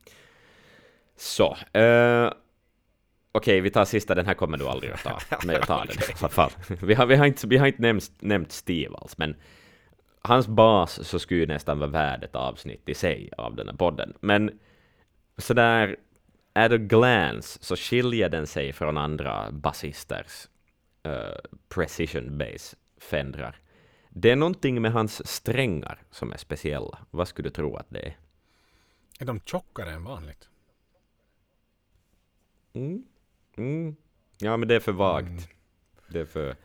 Så. 1.18 1.58
eh, 1.80 2.32
Okej, 3.32 3.62
vi 3.62 3.70
tar 3.70 3.86
sista. 3.86 4.16
Den 4.16 4.26
här 4.26 4.34
kommer 4.34 4.58
du 4.58 4.68
aldrig 4.68 4.92
att 4.92 5.04
ta. 5.04 5.20
Men 5.46 5.56
jag 5.56 5.68
tar 5.68 5.86
den 5.86 5.96
i 5.98 6.14
alla 6.20 6.30
fall. 6.30 6.52
Vi 6.82 6.94
har, 6.94 7.06
vi 7.06 7.16
har 7.16 7.26
inte, 7.26 7.48
vi 7.48 7.58
har 7.58 7.68
inte 7.68 7.82
nämnt, 7.82 8.12
nämnt 8.20 8.52
Steve 8.52 8.96
alls, 8.96 9.18
men 9.18 9.36
hans 10.22 10.48
bas 10.48 11.08
så 11.08 11.20
skulle 11.20 11.40
ju 11.40 11.46
nästan 11.48 11.80
vara 11.80 11.90
värd 11.90 12.24
ett 12.24 12.36
avsnitt 12.36 12.90
i 12.90 12.94
sig 12.94 13.30
av 13.38 13.56
den 13.56 13.68
här 13.68 13.76
podden. 13.76 14.14
Men 14.20 14.60
sådär 15.38 15.96
at 16.54 16.72
a 16.72 16.78
glance 16.78 17.60
så 17.62 17.76
skiljer 17.76 18.30
den 18.30 18.48
sig 18.48 18.74
från 18.74 18.98
andra 18.98 19.52
basisters 19.52 20.48
precision 21.70 22.38
bass 22.38 22.76
Fendrar. 22.98 23.60
Det 24.10 24.32
är 24.32 24.36
någonting 24.36 24.82
med 24.82 24.92
hans 24.92 25.28
strängar 25.28 26.04
som 26.12 26.32
är 26.32 26.38
speciella. 26.38 27.00
Vad 27.12 27.28
skulle 27.28 27.50
du 27.50 27.54
tro 27.54 27.76
att 27.76 27.90
det 27.90 28.00
är? 28.00 28.18
Är 29.20 29.26
de 29.26 29.40
tjockare 29.40 29.92
än 29.92 30.04
vanligt? 30.04 30.50
Mm. 32.74 33.04
Mm. 33.56 33.96
Ja, 34.38 34.58
men 34.58 34.68
det 34.68 34.76
är 34.76 34.80
för 34.80 34.92
vagt. 34.92 35.28
Mm. 35.28 35.44
Det 36.08 36.20
är 36.20 36.26
för, 36.26 36.56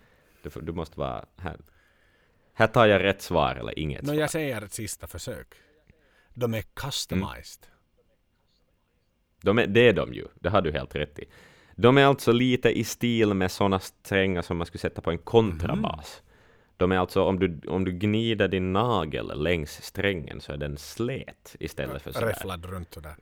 det 0.43 0.49
är 0.49 0.51
för... 0.51 0.61
Du 0.61 0.73
måste 0.73 0.99
vara... 0.99 1.25
Här. 1.37 1.61
här 2.53 2.67
tar 2.67 2.87
jag 2.87 3.03
rätt 3.03 3.23
svar 3.23 3.55
eller 3.55 3.79
inget 3.79 4.05
svar. 4.05 4.15
jag 4.15 4.31
säger 4.31 4.63
ett 4.63 4.73
sista 4.73 5.07
försök. 5.07 5.55
De 6.35 6.55
är 6.55 6.63
customized. 6.63 7.67
De 9.43 9.59
är, 9.59 9.67
det 9.67 9.81
är 9.81 9.93
de 9.93 10.15
ju, 10.15 10.29
det 10.35 10.49
har 10.49 10.63
du 10.63 10.73
helt 10.73 10.95
rätt 10.95 11.19
i. 11.19 11.25
De 11.77 11.99
är 11.99 12.05
alltså 12.05 12.33
lite 12.33 12.79
i 12.79 12.85
stil 12.85 13.35
med 13.35 13.51
sådana 13.51 13.79
strängar 13.79 14.43
som 14.43 14.57
man 14.57 14.67
skulle 14.67 14.81
sätta 14.81 15.01
på 15.01 15.11
en 15.11 15.19
kontrabas. 15.19 16.23
De 16.77 16.93
är 16.93 16.99
alltså, 16.99 17.23
om 17.23 17.39
du, 17.39 17.61
om 17.69 17.85
du 17.85 17.93
gnider 17.93 18.49
din 18.49 18.73
nagel 18.73 19.43
längs 19.43 19.83
strängen 19.83 20.41
så 20.41 20.53
är 20.53 20.57
den 20.57 20.77
slät 20.77 21.57
istället 21.61 22.03
för 22.03 22.13
sådär. 22.13 22.27
Räfflad 22.27 22.65
runt 22.65 22.95
sådär. 22.95 23.15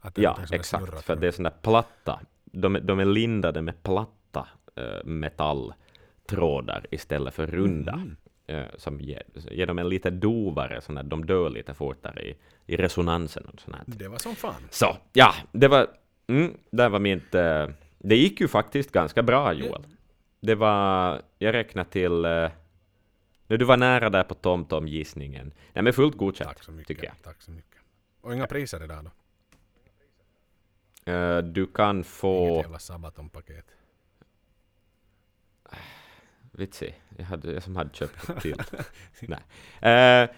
Att 0.00 0.18
är 0.18 0.22
Ja, 0.22 0.38
exakt. 0.52 1.02
För 1.04 1.12
att 1.12 1.20
det 1.20 1.26
är 1.26 1.30
sådana 1.30 1.50
platta, 1.50 2.20
de, 2.44 2.76
är- 2.76 2.80
de 2.80 3.00
är 3.00 3.04
lindade 3.04 3.62
med 3.62 3.82
platta 3.82 4.48
eh, 4.76 5.04
metalltrådar 5.04 6.86
istället 6.90 7.34
för 7.34 7.46
runda. 7.46 8.02
Eh, 8.46 8.64
som 8.76 9.00
ger, 9.00 9.22
ger 9.50 9.66
dem 9.66 9.78
en 9.78 9.88
lite 9.88 10.10
dovare, 10.10 10.80
sån 10.80 10.94
där, 10.94 11.02
de 11.02 11.26
dör 11.26 11.50
lite 11.50 11.74
fortare 11.74 12.22
i, 12.22 12.36
i 12.66 12.76
resonansen 12.76 13.44
och 13.44 13.60
sånt. 13.60 13.76
Det 13.86 14.08
var 14.08 14.18
som 14.18 14.34
fan. 14.34 14.54
Så, 14.70 14.96
ja, 15.12 15.34
det 15.52 15.68
var, 15.68 15.86
mm, 16.30 16.56
det 16.70 16.88
var 16.88 16.98
mitt, 16.98 17.34
eh, 17.34 17.68
det 17.98 18.16
gick 18.16 18.40
ju 18.40 18.48
faktiskt 18.48 18.92
ganska 18.92 19.22
bra 19.22 19.52
Joel. 19.52 19.86
Det 20.40 20.54
var, 20.54 21.22
jag 21.38 21.54
räknar 21.54 21.84
till, 21.84 22.24
eh, 22.24 22.50
nu 23.46 23.56
du 23.56 23.64
var 23.64 23.76
nära 23.76 24.10
där 24.10 24.22
på 24.24 24.34
TomTom-gissningen. 24.34 25.52
Nej 25.72 25.82
men 25.84 25.92
fullt 25.92 26.16
godkänt, 26.16 26.48
Tack 26.50 26.62
så 26.62 26.72
mycket. 26.72 26.88
tycker 26.88 27.04
jag. 27.04 27.14
Tack 27.22 27.42
så 27.42 27.50
mycket. 27.50 27.76
Och 28.20 28.34
inga 28.34 28.46
priser 28.46 28.84
idag 28.84 29.04
då? 29.04 29.10
Eh, 31.12 31.38
du 31.38 31.66
kan 31.66 31.96
Inget 31.96 32.06
få, 32.06 32.60
jävla 32.62 32.78
Sabaton-paket. 32.78 33.64
vitsi, 36.52 36.94
jag, 37.18 37.24
hade, 37.24 37.52
jag 37.52 37.62
som 37.62 37.76
hade 37.76 37.94
köpt 37.94 38.42
till. 38.42 38.62
nej. 39.20 40.22
Eh, 40.22 40.30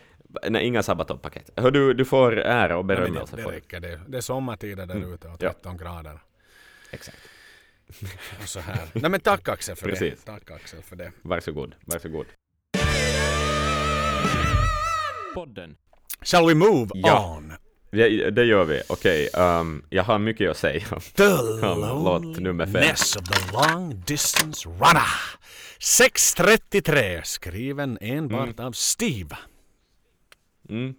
nej, 0.48 0.66
inga 0.66 0.82
Sabaton-paket. 0.82 1.50
Hör 1.56 1.70
du, 1.70 1.94
du 1.94 2.04
får 2.04 2.32
ära 2.38 2.76
och 2.78 2.84
berömmelse 2.84 3.36
det, 3.36 3.42
för 3.42 3.50
det 3.50 3.56
det. 3.56 3.56
räcker 3.56 3.80
det. 3.80 4.00
Det 4.08 4.16
är 4.16 4.20
sommartider 4.20 4.86
där 4.86 4.94
Mm. 4.94 5.14
ute 5.14 5.28
och 5.28 5.36
Ja. 5.42 5.52
13 5.52 5.76
grader. 5.76 6.18
Exakt. 6.90 7.18
Och 8.42 8.48
så 8.48 8.60
här. 8.60 8.88
Nej 8.94 9.10
men 9.10 9.20
tack 9.20 9.48
Axel 9.48 9.76
för 9.76 9.88
Precis. 9.88 10.24
det. 10.24 10.32
Tack 10.32 10.50
Axel 10.50 10.82
för 10.82 10.96
det. 10.96 11.12
Varsågod, 11.22 11.74
varsågod. 11.80 12.26
Podden. 15.34 15.76
Shall 16.22 16.46
we 16.46 16.54
move 16.54 16.90
Ja. 16.94 17.34
on? 17.36 17.52
Ja, 17.90 18.30
det 18.30 18.44
gör 18.44 18.64
vi. 18.64 18.82
Okej, 18.88 19.28
ehm, 19.34 19.84
jag 19.90 20.04
har 20.04 20.18
mycket 20.18 20.50
att 20.50 20.56
säga. 20.56 20.80
The 21.14 21.28
låt 21.62 22.22
nummer 22.40 22.64
fem. 22.66 22.72
loneliness 22.74 23.16
of 23.16 23.22
the 23.28 23.52
long 23.52 24.02
distance 24.06 24.68
runner. 24.68 25.12
6.33 25.78 27.20
skriven 27.24 27.98
enbart 28.00 28.60
av 28.60 28.72
Steve. 28.72 29.36
Mm. 30.68 30.94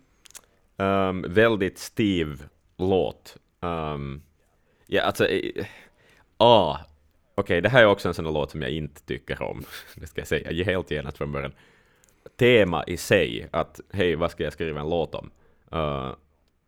Um, 0.78 1.34
väldigt 1.34 1.78
stiv 1.78 2.44
låt. 2.78 3.38
Um, 3.60 4.22
ja, 4.88 5.02
alltså... 5.02 5.28
eh, 5.28 5.66
ah, 6.38 6.78
Okej, 7.36 7.62
det 7.62 7.70
här 7.70 7.82
är 7.82 7.86
också 7.86 8.08
en 8.08 8.14
sån 8.14 8.34
låt 8.34 8.52
som 8.52 8.62
jag 8.62 8.72
inte 8.72 9.02
tycker 9.02 9.42
om. 9.42 9.64
Det 9.96 10.08
ska 10.08 10.22
jag 10.22 10.28
säga 10.28 10.52
jag 10.52 10.66
helt 10.66 10.92
genast 10.92 11.18
från 11.18 11.32
början. 11.32 11.52
Tema 12.38 12.84
i 12.84 12.98
sig, 12.98 13.48
att 13.52 13.80
hej, 13.94 14.16
vad 14.16 14.32
ska 14.32 14.44
jag 14.44 14.54
skriva 14.54 14.82
en 14.82 14.90
låt 14.90 15.16
om? 15.16 15.32
Ehm, 15.72 15.80
uh, 15.80 16.16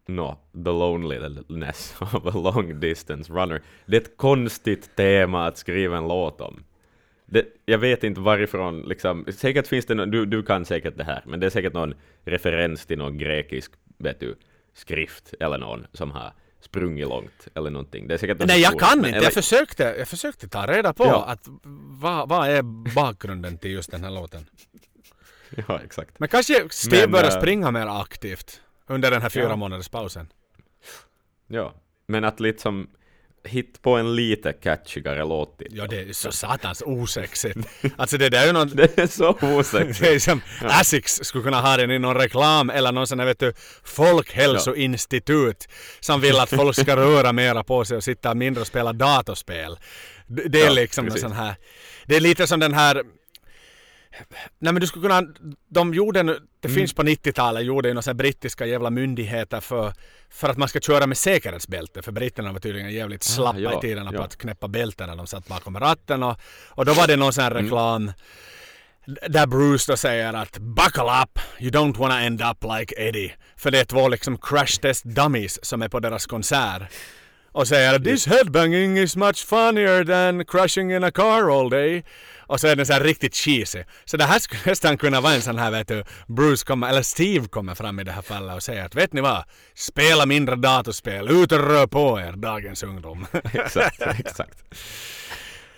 no, 0.06 0.38
the 0.52 0.72
loneliness 0.72 1.96
of 2.02 2.26
a 2.26 2.40
long 2.40 2.80
distance 2.80 3.34
runner. 3.34 3.62
Det 3.86 3.98
är 3.98 4.02
ett 4.02 4.18
konstigt 4.18 4.96
tema 4.96 5.46
att 5.46 5.58
skriva 5.58 5.98
en 5.98 6.08
låt 6.08 6.42
om. 6.42 6.64
Det, 7.26 7.46
jag 7.66 7.78
vet 7.78 8.04
inte 8.04 8.22
varifrån, 8.22 8.82
liksom, 8.82 9.26
säkert 9.38 9.68
finns 9.68 9.86
det, 9.86 9.96
nå- 9.96 10.06
du, 10.06 10.26
du 10.26 10.44
kan 10.44 10.66
säkert 10.66 10.98
det 10.98 11.04
här, 11.04 11.24
men 11.26 11.40
det 11.40 11.46
är 11.46 11.50
säkert 11.50 11.74
någon 11.74 11.94
referens 12.26 12.86
till 12.86 12.98
någon 12.98 13.18
grekisk, 13.18 13.72
vet 13.98 14.20
du, 14.20 14.36
skrift 14.74 15.34
eller 15.40 15.58
någon 15.58 15.88
som 15.94 16.12
har 16.12 16.34
sprungit 16.62 17.08
långt 17.08 17.48
eller 17.56 17.70
någonting. 17.70 18.08
Det 18.08 18.14
är 18.14 18.18
säkert 18.18 18.40
någon 18.40 18.48
Nej 18.48 18.62
jag 18.62 18.70
historia, 18.70 18.88
kan 18.88 18.98
men- 19.00 19.06
inte. 19.08 19.18
eller- 19.18 19.26
Jag 19.28 19.34
försökte, 19.34 19.84
jag 19.98 20.08
försökte 20.08 20.48
ta 20.48 20.66
reda 20.68 20.94
på 20.94 21.06
Ja. 21.06 21.26
att 21.26 21.48
vad, 22.02 22.30
vad 22.30 22.50
är 22.50 22.62
bakgrunden 22.96 23.58
till 23.58 23.72
just 23.72 23.92
den 23.92 24.04
här 24.04 24.12
låten. 24.12 24.46
Ja, 25.68 25.80
exakt. 25.86 26.20
Men 26.20 26.30
kanske 26.30 26.68
Steve 26.70 27.02
Men, 27.02 27.12
börjar 27.12 27.26
äh, 27.32 27.40
springa 27.40 27.72
mer 27.72 28.02
aktivt 28.02 28.62
under 28.88 29.12
den 29.12 29.22
här 29.22 29.30
fyra 29.30 29.44
Ja. 29.50 29.56
månaders 29.56 29.90
pausen. 29.90 30.28
Ja, 31.48 31.74
men 32.08 32.24
att 32.24 32.40
liksom 32.40 32.88
hit 33.48 33.82
på 33.82 33.96
en 33.96 34.16
lite 34.16 34.54
catchigare 34.54 35.26
låttitel. 35.26 35.78
Ja 35.78 35.88
det 35.88 36.00
är 36.00 36.14
så 36.14 36.32
satans 36.32 36.84
osexigt. 36.86 37.60
Alltså 37.98 38.18
det 38.18 38.30
där 38.30 38.42
är 38.42 38.46
ju 38.46 38.52
någon... 38.54 38.70
Det 38.76 38.98
är 38.98 39.08
så 39.08 39.38
osäkert. 39.42 40.00
Det 40.02 40.08
är 40.16 40.20
som 40.20 40.42
Asics 40.62 41.20
skulle 41.24 41.44
kunna 41.44 41.62
ha 41.62 41.78
den 41.78 41.92
i 41.92 42.00
någon 42.00 42.16
reklam 42.16 42.70
eller 42.70 42.92
någon 42.92 43.08
sån 43.08 43.20
här 43.20 43.26
vet 43.26 43.40
du 43.40 43.54
folkhälsoinstitut 43.84 45.68
som 46.00 46.22
vill 46.22 46.40
att 46.40 46.50
folk 46.50 46.76
ska 46.76 46.96
röra 46.96 47.34
mera 47.34 47.64
på 47.64 47.86
sig 47.86 47.98
och 47.98 48.04
sitta 48.04 48.36
mindre 48.36 48.62
och 48.62 48.68
spela 48.68 48.94
datorspel. 48.94 49.78
Det, 50.28 50.48
det 50.48 50.62
är 50.62 50.66
Ja, 50.66 50.72
liksom 50.72 51.06
precis. 51.06 51.24
en 51.24 51.30
sån 51.30 51.38
här... 51.38 51.56
Det 52.06 52.16
är 52.16 52.20
lite 52.22 52.48
som 52.48 52.60
den 52.60 52.74
här... 52.74 53.04
Nej 54.60 54.74
men 54.74 54.82
du 54.82 54.88
skulle 54.88 55.02
kunna... 55.10 55.24
De 55.70 55.94
gjorde 55.94 56.24
nu... 56.24 56.40
Det 56.60 56.68
Mm. 56.68 56.76
finns 56.80 56.94
på 56.94 57.04
90-talet 57.04 57.64
gjorde 57.66 57.88
ju 57.88 57.94
några 57.94 58.14
brittiska 58.14 58.66
jävla 58.66 58.90
myndigheter 58.90 59.60
för, 59.60 59.94
för 60.30 60.50
att 60.50 60.58
man 60.58 60.68
ska 60.68 60.80
köra 60.80 61.08
med 61.08 61.18
säkerhetsbälte. 61.18 62.02
För 62.02 62.12
britterna 62.12 62.52
var 62.54 62.60
tydligen 62.60 62.94
jävligt 62.94 63.24
slappa 63.24 63.58
Ah, 63.58 63.62
ja, 63.62 63.78
i 63.78 63.82
tiderna 63.82 64.12
på 64.12 64.18
ja. 64.18 64.24
att 64.24 64.38
knäppa 64.38 64.68
bälten 64.68 65.10
när 65.10 65.16
de 65.16 65.28
satt 65.28 65.48
bakom 65.48 65.80
ratten. 65.80 66.24
Och, 66.24 66.38
och 66.70 66.86
då 66.86 66.94
var 66.94 67.08
det 67.08 67.16
någon 67.16 67.34
sån 67.34 67.44
här 67.44 67.52
Mm. 67.52 67.64
reklam 67.64 68.12
där 69.30 69.48
Bruce 69.48 69.92
då 69.92 69.98
säger 69.98 70.34
att 70.34 70.58
“Buckle 70.58 71.22
up, 71.24 71.40
you 71.60 71.72
don't 71.72 71.98
wanna 71.98 72.22
end 72.22 72.42
up 72.42 72.64
like 72.80 72.96
Eddie”. 73.08 73.34
För 73.58 73.72
det 73.72 73.80
är 73.80 73.86
två 73.86 74.08
liksom 74.10 74.38
crash 74.38 74.80
test 74.82 75.04
dummies 75.04 75.66
som 75.66 75.82
är 75.82 75.88
på 75.90 76.00
deras 76.00 76.26
konsert. 76.26 76.82
Och 77.52 77.68
säger 77.68 78.00
“This 78.00 78.28
headbanging 78.28 78.98
is 78.98 79.16
much 79.16 79.46
funnier 79.46 80.04
than 80.06 80.46
crushing 80.46 80.92
in 80.94 81.04
a 81.04 81.12
car 81.12 81.60
all 81.60 81.70
day”. 81.70 82.04
Och 82.48 82.60
så 82.60 82.68
är 82.68 82.76
den 82.76 82.86
så 82.86 82.94
här 82.94 83.04
riktigt 83.04 83.36
cheesy. 83.36 83.84
Så 84.06 84.18
det 84.18 84.24
här 84.24 84.40
skulle 84.40 84.62
nästan 84.66 84.98
kunna 84.98 85.22
vara 85.22 85.34
en 85.34 85.42
sån 85.42 85.58
här 85.58 85.72
vet 85.72 85.88
du, 85.88 86.04
Bruce 86.28 86.66
kommer, 86.66 86.90
eller 86.90 87.02
Steve 87.02 87.48
kommer 87.48 87.76
fram 87.76 88.00
i 88.00 88.04
det 88.04 88.12
här 88.12 88.22
fallet 88.22 88.56
och 88.56 88.64
säger 88.64 88.86
att 88.86 88.96
vet 88.96 89.14
ni 89.14 89.22
vad? 89.22 89.44
Spela 89.74 90.26
mindre 90.26 90.56
datorspel, 90.56 91.30
ut 91.30 91.52
och 91.52 91.60
rör 91.60 91.88
på 91.88 92.20
er, 92.20 92.32
dagens 92.32 92.84
ungdom. 92.84 93.26
exakt, 93.54 94.02
exakt. 94.02 94.64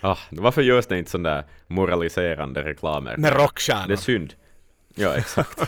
Ah, 0.00 0.18
varför 0.30 0.62
görs 0.62 0.86
det 0.86 0.98
inte 0.98 1.10
sån 1.10 1.22
där 1.22 1.44
moraliserande 1.66 2.62
reklamer? 2.62 3.16
Med 3.16 3.32
Det 3.32 3.36
är 3.36 3.42
rockstjärnor. 3.42 3.96
synd. 3.96 4.34
Ja, 4.94 5.14
exakt. 5.14 5.60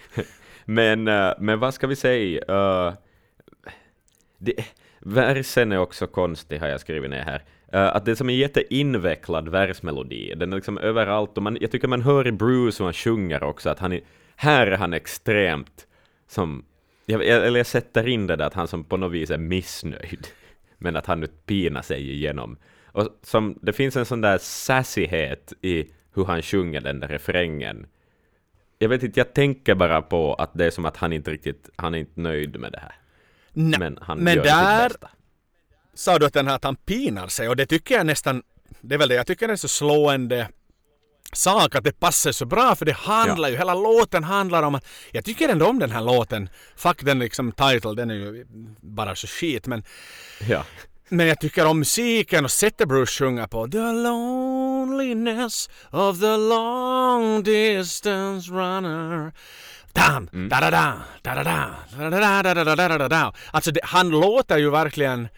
men, 0.64 1.08
eh, 1.08 1.32
men 1.38 1.58
vad 1.58 1.74
ska 1.74 1.86
vi 1.86 1.96
säga? 1.96 2.40
Uh, 2.48 2.94
det, 4.38 4.64
versen 5.00 5.72
är 5.72 5.78
också 5.78 6.06
konstig, 6.06 6.58
har 6.58 6.68
jag 6.68 6.80
skrivit 6.80 7.10
ner 7.10 7.22
här. 7.22 7.44
Eh, 7.72 7.86
att 7.96 8.04
det 8.04 8.10
är 8.10 8.14
som 8.14 8.28
en 8.28 8.36
jätteinvecklad 8.36 9.48
versmelodi. 9.48 10.34
Den 10.36 10.52
är 10.52 10.56
liksom 10.56 10.78
överallt 10.78 11.36
och 11.36 11.42
man, 11.42 11.58
jag 11.60 11.70
tycker 11.70 11.88
man 11.88 12.02
hör 12.02 12.26
i 12.26 12.32
Bruce 12.32 12.82
och 12.82 12.86
han 12.86 12.92
sjunger 12.94 13.42
också 13.42 13.70
att 13.70 13.78
han 13.78 13.92
är, 13.92 14.00
här 14.36 14.66
är 14.66 14.76
han 14.76 14.92
extremt 14.92 15.86
som, 16.28 16.64
jag- 17.06 17.26
eller 17.26 17.58
jag 17.58 17.66
sätter 17.66 18.08
in 18.08 18.26
det 18.26 18.36
där 18.36 18.46
att 18.46 18.54
han 18.54 18.68
som 18.68 18.84
på 18.84 18.96
något 18.96 19.12
vis 19.12 19.30
är 19.30 19.38
missnöjd. 19.38 20.26
Men 20.78 20.96
att 20.96 21.06
han 21.06 21.20
nu 21.20 21.26
pinar 21.26 21.82
sig 21.82 22.10
igenom. 22.12 22.56
Och 22.86 23.08
som, 23.22 23.58
det 23.62 23.72
finns 23.72 23.96
en 23.96 24.04
sån 24.06 24.20
där 24.20 24.38
sassighet 24.38 25.52
i 25.62 25.84
hur 26.14 26.24
han 26.24 26.42
sjunger 26.42 26.80
den 26.80 27.00
där 27.00 27.08
refrängen. 27.08 27.86
Jag 28.78 28.88
vet 28.88 29.02
inte, 29.02 29.20
jag 29.20 29.34
tänker 29.34 29.74
bara 29.74 30.02
på 30.02 30.34
att 30.34 30.50
det 30.54 30.64
är 30.66 30.70
som 30.70 30.84
att 30.84 30.96
han 30.96 31.12
inte 31.12 31.30
riktigt, 31.30 31.70
han 31.76 31.94
är 31.94 31.98
inte 31.98 32.20
nöjd 32.20 32.60
med 32.60 32.72
det 32.72 32.78
här. 32.78 32.94
Nej, 33.52 33.78
Men 33.78 33.98
han 34.02 34.18
men 34.18 34.34
gör 34.36 34.42
där 34.44 34.88
sitt 34.88 35.00
bästa. 35.00 35.15
Sa 35.96 36.18
du 36.18 36.26
att 36.26 36.32
den 36.32 36.46
här 36.48 36.54
att 36.56 36.64
han 36.64 36.76
pinar 36.76 37.28
sig? 37.28 37.48
Och 37.48 37.56
det 37.56 37.66
tycker 37.66 37.94
jag 37.94 38.06
nästan, 38.06 38.42
det 38.80 38.94
är 38.94 38.98
väl 38.98 39.08
det 39.08 39.14
jag 39.14 39.26
tycker 39.26 39.46
det 39.48 39.54
är 39.54 39.56
så 39.56 39.68
slående 39.68 40.48
sak 41.32 41.74
att 41.74 41.84
det 41.84 42.00
passar 42.00 42.32
så 42.32 42.44
bra 42.46 42.74
för 42.74 42.84
det 42.84 42.92
handlar 42.92 43.48
ju, 43.48 43.56
hela 43.56 43.74
låten 43.74 44.24
handlar 44.24 44.62
om 44.62 44.74
att 44.74 44.84
jag 45.12 45.24
tycker 45.24 45.48
ändå 45.48 45.66
om 45.66 45.78
den 45.78 45.90
här 45.90 46.00
låten. 46.00 46.48
Fuck 46.76 47.02
den 47.04 47.18
liksom 47.18 47.52
title, 47.52 47.94
den 47.94 48.10
är 48.10 48.14
ju 48.14 48.46
bara 48.80 49.14
så 49.14 49.26
skit 49.26 49.66
men 49.66 49.84
Ja. 50.48 50.64
men 51.08 51.26
jag 51.26 51.40
tycker 51.40 51.66
om 51.66 51.78
musiken 51.78 52.44
och 52.44 52.50
sättet 52.50 52.88
Bruce 52.88 53.12
sjunger 53.24 53.46
på 53.46 53.68
The 53.68 53.78
loneliness 53.78 55.70
of 55.90 56.20
the 56.20 56.36
long 56.36 57.42
distance 57.42 58.50
runner. 58.50 59.32
Dam, 59.92 60.28
da 60.48 60.60
da 60.60 60.70
da, 60.70 60.92
da 61.22 61.34
da 61.34 61.42
da, 61.44 61.74
da 61.98 62.10
da 62.10 62.42
da 62.42 62.54
da 62.54 62.64
da 62.64 62.74
da 62.74 62.88
da 62.88 62.98
da 62.98 63.08
da 63.08 63.32
Alltså 63.50 63.70
det, 63.70 63.80
han 63.84 64.08
låter 64.10 64.58
ju 64.58 64.70
verkligen 64.70 65.28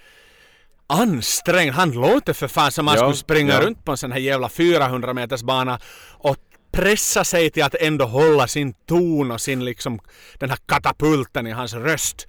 ansträngd. 0.89 1.73
Han 1.75 1.91
låter 1.93 2.33
för 2.33 2.49
fan 2.49 2.73
som 2.73 2.87
han 2.87 2.97
Ja, 2.97 3.01
skulle 3.03 3.17
springa 3.17 3.53
ja. 3.53 3.61
runt 3.61 3.85
på 3.85 3.91
en 3.91 3.97
sån 3.97 4.13
här 4.13 4.19
jävla 4.21 4.49
400 4.49 5.15
meters 5.15 5.43
bana 5.43 5.81
och 6.13 6.37
pressa 6.73 7.25
sig 7.25 7.51
till 7.51 7.63
att 7.63 7.75
ändå 7.75 8.05
hålla 8.05 8.47
sin 8.47 8.73
ton 8.73 9.31
och 9.31 9.41
sin 9.41 9.65
liksom 9.65 10.01
den 10.39 10.51
här 10.51 10.59
katapulten 10.67 11.47
i 11.47 11.51
hans 11.51 11.75
röst. 11.75 12.27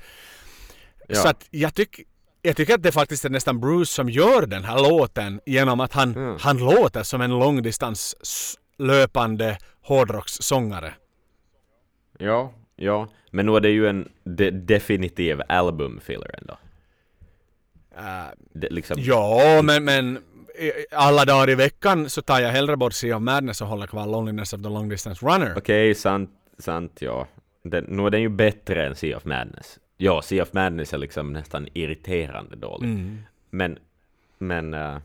Ja. 1.07 1.15
Så 1.15 1.27
att 1.27 1.47
jag, 1.51 1.73
tyck, 1.73 1.99
jag 2.41 2.55
tycker 2.57 2.73
att 2.73 2.83
det 2.83 2.91
faktiskt 2.91 3.25
är 3.25 3.29
nästan 3.29 3.59
Bruce 3.59 3.85
som 3.93 4.09
gör 4.09 4.45
den 4.45 4.63
här 4.63 4.89
låten 4.89 5.41
genom 5.45 5.79
att 5.79 5.93
han, 5.93 6.15
Mm. 6.15 6.37
han 6.39 6.57
låter 6.57 7.03
som 7.03 7.21
en 7.21 7.31
långdistans 7.39 8.15
s- 8.21 8.55
löpande 8.77 9.57
hårdrockssångare. 9.83 10.93
Ja, 12.17 12.53
ja. 12.75 13.07
Men 13.31 13.45
nu 13.45 13.55
är 13.55 13.59
det 13.59 13.69
ju 13.69 13.87
en 13.87 14.07
de 14.23 14.51
definitiv 14.51 15.41
albumfiller 15.49 16.35
ändå. 16.41 16.57
Det, 18.53 18.69
liksom, 18.69 18.97
ja, 18.99 19.61
men, 19.63 19.83
men 19.83 20.19
alla 20.91 21.25
dagar 21.25 21.49
i 21.49 21.55
veckan 21.55 22.09
så 22.09 22.21
tar 22.21 22.39
jag 22.39 22.49
hellre 22.49 22.77
bort 22.77 22.93
Sea 22.93 23.15
of 23.15 23.21
Madness 23.21 23.61
och 23.61 23.67
håller 23.67 23.87
kvar 23.87 24.07
Loneliness 24.07 24.53
of 24.53 24.61
the 24.61 24.69
Long 24.69 24.89
Distance 24.89 25.25
Runner. 25.25 25.53
Okej, 25.57 25.95
sant, 25.95 26.29
sant, 26.57 27.01
ja. 27.01 27.27
Den, 27.63 27.83
nu 27.83 28.05
är 28.05 28.09
den 28.09 28.21
ju 28.21 28.29
bättre 28.29 28.87
än 28.87 28.95
Sea 28.95 29.17
of 29.17 29.25
Madness. 29.25 29.79
Ja, 29.97 30.21
Sea 30.21 30.43
of 30.43 30.53
Madness 30.53 30.93
är 30.93 30.97
liksom 30.97 31.33
nästan 31.33 31.67
irriterande 31.73 32.55
dålig. 32.55 32.89
Mm. 32.89 33.21
Men, 33.49 33.77
men 34.37 34.73
uh, 34.73 34.97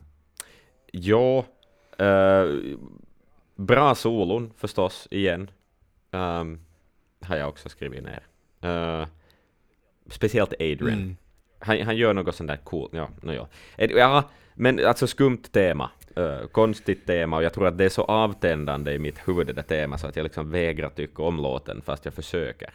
ja, 0.92 1.44
uh, 2.00 2.76
bra 3.56 3.94
solon 3.94 4.52
förstås 4.56 5.08
igen. 5.10 5.50
Um, 6.10 6.60
har 7.20 7.36
jag 7.36 7.48
också 7.48 7.68
skrivit 7.68 8.04
ner. 8.04 8.22
Uh, 8.70 9.06
speciellt 10.10 10.52
Adrian. 10.52 10.98
Mm. 10.98 11.16
Han, 11.64 11.80
han 11.82 11.96
gör 11.96 12.12
något 12.14 12.34
sånt 12.36 12.48
där 12.48 12.56
coolt. 12.56 12.90
Ja, 12.94 13.08
no, 13.22 13.46
ja. 13.76 14.24
Men 14.54 14.86
alltså 14.86 15.06
skumt 15.06 15.42
tema. 15.52 15.90
Uh, 16.18 16.46
konstigt 16.46 17.06
tema 17.06 17.36
och 17.36 17.42
jag 17.42 17.52
tror 17.54 17.66
att 17.66 17.78
det 17.78 17.84
är 17.84 17.88
så 17.88 18.02
avtändande 18.04 18.92
i 18.92 18.98
mitt 18.98 19.18
huvud 19.28 19.46
det 19.46 19.52
där 19.52 19.62
temat 19.62 20.00
så 20.00 20.06
att 20.06 20.16
jag 20.16 20.24
liksom 20.24 20.50
vägrar 20.50 20.90
tycka 20.90 21.22
om 21.22 21.36
låten 21.36 21.82
fast 21.86 22.04
jag 22.04 22.14
försöker. 22.14 22.74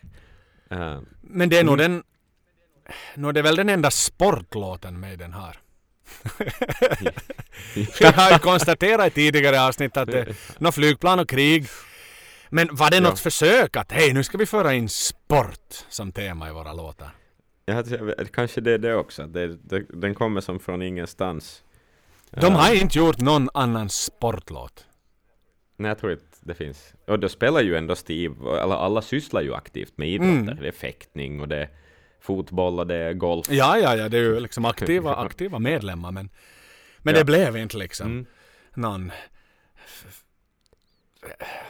Uh, 0.71 0.99
Men 1.21 1.49
det 1.49 1.57
är 1.57 1.63
nog 1.63 1.79
Mm. 1.79 1.91
den... 1.91 2.03
Nå, 3.15 3.31
det 3.31 3.39
är 3.39 3.43
väl 3.43 3.55
den 3.55 3.69
enda 3.69 3.91
sportlåten 3.91 4.99
med 4.99 5.19
den 5.19 5.33
har. 5.33 5.55
Vi 7.75 8.05
har 8.15 8.31
ju 8.31 8.39
konstaterat 8.39 9.07
i 9.07 9.09
tidigare 9.09 9.61
avsnitt 9.61 9.97
att 9.97 10.11
det 10.11 10.19
är 10.59 10.71
flygplan 10.71 11.19
och 11.19 11.29
krig. 11.29 11.67
Men 12.49 12.75
var 12.75 12.89
det 12.91 12.99
något 12.99 13.09
Ja. 13.09 13.15
försök 13.15 13.75
att 13.75 13.91
hej, 13.91 14.13
nu 14.13 14.23
ska 14.23 14.37
vi 14.37 14.45
föra 14.45 14.73
in 14.73 14.89
sport 14.89 15.73
som 15.89 16.11
tema 16.11 16.49
i 16.49 16.51
våra 16.53 16.73
låtar? 16.73 17.09
Hade, 17.73 18.25
kanske 18.25 18.61
det 18.61 18.71
är 18.71 18.77
det 18.77 18.95
också. 18.95 19.23
Det, 19.27 19.47
det, 19.47 19.85
den 19.93 20.15
kommer 20.15 20.41
som 20.41 20.59
från 20.59 20.81
ingenstans. 20.81 21.63
De 22.31 22.45
Uh, 22.45 22.51
har 22.51 22.73
inte 22.81 22.97
gjort 22.97 23.17
någon 23.19 23.49
annan 23.53 23.89
sportlåt. 23.89 24.85
Nej, 25.77 25.89
jag 25.89 25.97
tror 25.99 26.11
inte 26.11 26.23
det 26.41 26.53
finns. 26.53 26.93
Och 27.07 27.19
då 27.19 27.29
spelar 27.29 27.61
ju 27.61 27.75
ändå 27.77 27.95
Steve, 27.95 28.35
eller 28.61 28.75
alla 28.75 29.01
sysslar 29.01 29.41
ju 29.41 29.53
aktivt 29.53 29.97
med 29.97 30.09
idrotter. 30.09 30.33
Mm. 30.41 30.57
Det 30.61 30.67
är 30.67 30.71
fäktning 30.71 31.41
och 31.41 31.47
det 31.47 31.57
är 31.57 31.69
fotboll 32.21 32.79
och 32.79 32.87
det 32.87 32.95
är 32.95 33.13
golf. 33.13 33.47
Ja, 33.49 33.77
ja, 33.77 33.95
ja, 33.95 34.09
det 34.09 34.17
är 34.17 34.21
ju 34.21 34.39
liksom 34.39 34.65
aktiva, 34.65 35.15
aktiva 35.25 35.59
medlemmar 35.59 36.11
men, 36.11 36.29
men 36.97 37.13
Ja. 37.13 37.19
det 37.19 37.25
blev 37.25 37.57
inte 37.57 37.77
liksom 37.77 38.07
Mm. 38.07 38.25
någon... 38.73 39.11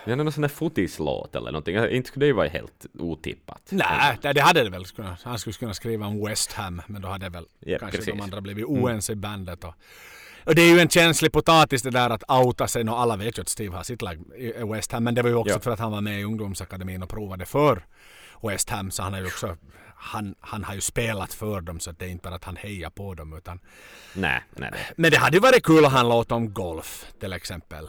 Det 0.06 0.11
är 0.11 0.15
någon 0.15 0.31
sån 0.31 0.41
där 0.41 0.49
fotislåt 0.49 1.36
eller 1.36 1.52
någonting. 1.52 1.76
Inte 1.77 2.07
skulle 2.07 2.23
det 2.26 2.27
ju 2.27 2.34
vara 2.34 2.48
helt 2.48 2.86
otippat. 2.99 3.61
Nej, 3.69 4.18
det, 4.22 4.34
det 4.34 4.41
hade 4.41 4.64
det 4.64 4.69
väl 4.69 4.86
kunnat. 4.86 5.23
Han 5.23 5.40
skulle 5.40 5.53
kunna 5.53 5.73
skriva 5.73 6.06
om 6.06 6.26
West 6.26 6.53
Ham, 6.53 6.81
men 6.88 7.02
då 7.02 7.07
hade 7.07 7.30
väl 7.30 7.45
Ja, 7.60 7.80
kanske 7.80 7.98
precis. 7.98 8.14
de 8.14 8.22
andra 8.22 8.41
blivit 8.41 8.65
oense 8.65 9.11
i 9.11 9.15
bandet. 9.15 9.64
Och, 9.64 9.73
och 10.45 10.56
det 10.56 10.61
är 10.61 10.73
ju 10.73 10.80
en 10.80 10.90
känslig 10.90 11.31
potatis 11.31 11.81
det 11.81 11.90
där 11.90 12.10
att 12.10 12.23
outa 12.31 12.68
sig. 12.68 12.90
Och 12.90 12.99
alla 12.99 13.15
vet 13.15 13.38
ju 13.38 13.41
att 13.41 13.49
Steve 13.49 13.76
har 13.76 13.84
sitt 13.84 14.02
lag 14.02 14.18
i 14.38 14.52
West 14.73 14.91
Ham, 14.91 15.03
men 15.03 15.15
det 15.15 15.22
var 15.22 15.30
ju 15.30 15.36
också 15.36 15.53
Ja. 15.56 15.60
för 15.60 15.72
att 15.72 15.80
han 15.80 15.91
var 15.91 16.02
med 16.02 16.19
i 16.19 16.23
ungdomsakademin 16.23 17.03
och 17.03 17.10
provade 17.10 17.45
för 17.45 17.86
West 18.44 18.69
Ham, 18.69 18.91
så 18.91 19.03
han 19.03 19.14
har 19.14 19.19
ju 19.19 19.26
också 19.27 19.57
han, 20.02 20.36
han 20.40 20.64
har 20.64 20.73
ju 20.76 20.81
spelat 20.81 21.34
för 21.34 21.61
dem 21.61 21.80
så 21.80 21.91
det 21.91 22.06
är 22.06 22.10
inte 22.10 22.23
bara 22.30 22.36
att 22.36 22.44
han 22.44 22.56
hejar 22.56 22.90
på 22.90 23.14
dem 23.14 23.34
utan 23.38 23.60
Nej, 24.15 24.44
nej, 24.56 24.69
nej. 24.72 24.80
Men 24.95 25.11
det 25.11 25.18
hade 25.18 25.38
ju 25.38 25.41
varit 25.41 25.64
kul 25.64 25.86
att 25.86 25.91
ha 25.91 25.99
en 25.99 26.10
låt 26.10 26.31
om 26.31 26.53
golf 26.53 27.06
till 27.19 27.34
exempel. 27.34 27.88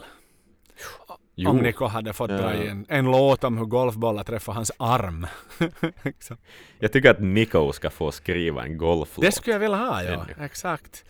Jo. 1.43 1.49
Om 1.49 1.57
Nico 1.57 1.85
hade 1.85 2.13
fått 2.13 2.29
dra 2.29 2.55
Ja. 2.55 2.63
i 2.63 2.67
en, 2.67 2.85
en 2.89 3.05
låt 3.05 3.43
om 3.43 3.57
hur 3.57 3.65
golfbollar 3.65 4.23
träffar 4.23 4.53
hans 4.53 4.71
arm. 4.77 5.27
Liksom. 6.03 6.37
Jag 6.79 6.93
tycker 6.93 7.09
att 7.11 7.19
Nico 7.19 7.71
ska 7.73 7.89
få 7.89 8.11
skriva 8.11 8.63
en 8.63 8.77
golflåt. 8.77 9.25
det 9.25 9.31
skulle 9.31 9.53
jag 9.55 9.59
vilja 9.59 9.77
ha, 9.77 10.03
ja. 10.03 10.11
Ännu. 10.13 10.45
Exakt. 10.45 11.03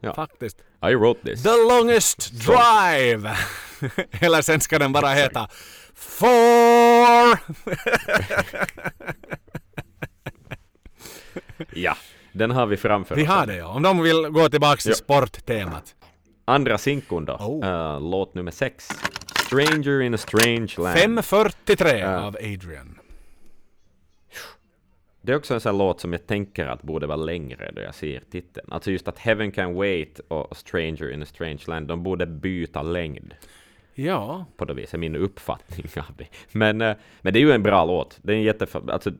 Ja. 0.00 0.14
Faktiskt. 0.14 0.56
I 0.90 0.94
wrote 0.94 1.20
this. 1.30 1.42
The 1.42 1.50
longest 1.70 2.32
drive! 2.46 3.36
Eller 4.20 4.42
sen 4.42 4.60
ska 4.60 4.78
den 4.78 4.92
bara 4.92 5.08
heta 5.08 5.48
Four! 5.94 7.38
Ja, 11.74 11.96
den 12.32 12.50
har 12.50 12.66
vi 12.66 12.76
framför 12.76 13.14
Vi 13.16 13.22
oss. 13.22 13.28
har 13.28 13.46
det 13.46 13.56
ja. 13.56 13.66
Om 13.68 13.82
de 13.82 14.00
vill 14.02 14.28
gå 14.28 14.48
tillbaks 14.48 14.82
till 14.82 14.90
Ja. 14.90 14.96
sporttemat. 14.96 15.94
Andra 16.44 16.78
sinkon 16.78 17.24
då. 17.24 17.32
Oh. 17.32 17.66
Eh, 17.68 18.00
låt 18.00 18.34
nummer 18.34 18.50
sex. 18.50 18.88
Stranger 19.52 20.00
in 20.00 20.14
a 20.14 20.18
strange 20.18 20.74
land. 20.78 20.98
5.43 20.98 21.98
Ja. 21.98 22.20
av 22.20 22.36
Adrian. 22.36 22.98
Det 25.24 25.32
är 25.32 25.36
också 25.36 25.54
en 25.54 25.60
sån 25.60 25.70
här 25.72 25.78
låt 25.78 26.00
som 26.00 26.12
jag 26.12 26.26
tänker 26.26 26.66
att 26.66 26.82
borde 26.82 27.06
vara 27.06 27.16
längre 27.16 27.70
då 27.76 27.82
jag 27.82 27.94
ser 27.94 28.20
titeln. 28.30 28.72
Alltså 28.72 28.90
just 28.90 29.08
att 29.08 29.18
Heaven 29.18 29.52
Can 29.52 29.74
Wait 29.74 30.20
och 30.28 30.56
Stranger 30.56 31.10
in 31.12 31.22
a 31.22 31.26
Strange 31.26 31.60
Land, 31.66 31.86
de 31.88 32.02
borde 32.02 32.26
byta 32.26 32.82
längd 32.82 33.34
Ja. 33.94 34.46
på 34.56 34.64
det 34.64 34.74
viset, 34.74 35.00
min 35.00 35.16
uppfattning 35.16 35.86
av 36.08 36.16
det. 36.16 36.26
Men, 36.52 36.80
eh, 36.80 36.96
men 37.20 37.32
det 37.32 37.38
är 37.38 37.40
ju 37.40 37.52
en 37.52 37.62
bra 37.62 37.84
låt. 37.84 38.18
Det 38.22 38.32
är 38.32 38.36
en 38.36 38.42
jätte... 38.42 38.66
Alltså, 38.88 39.10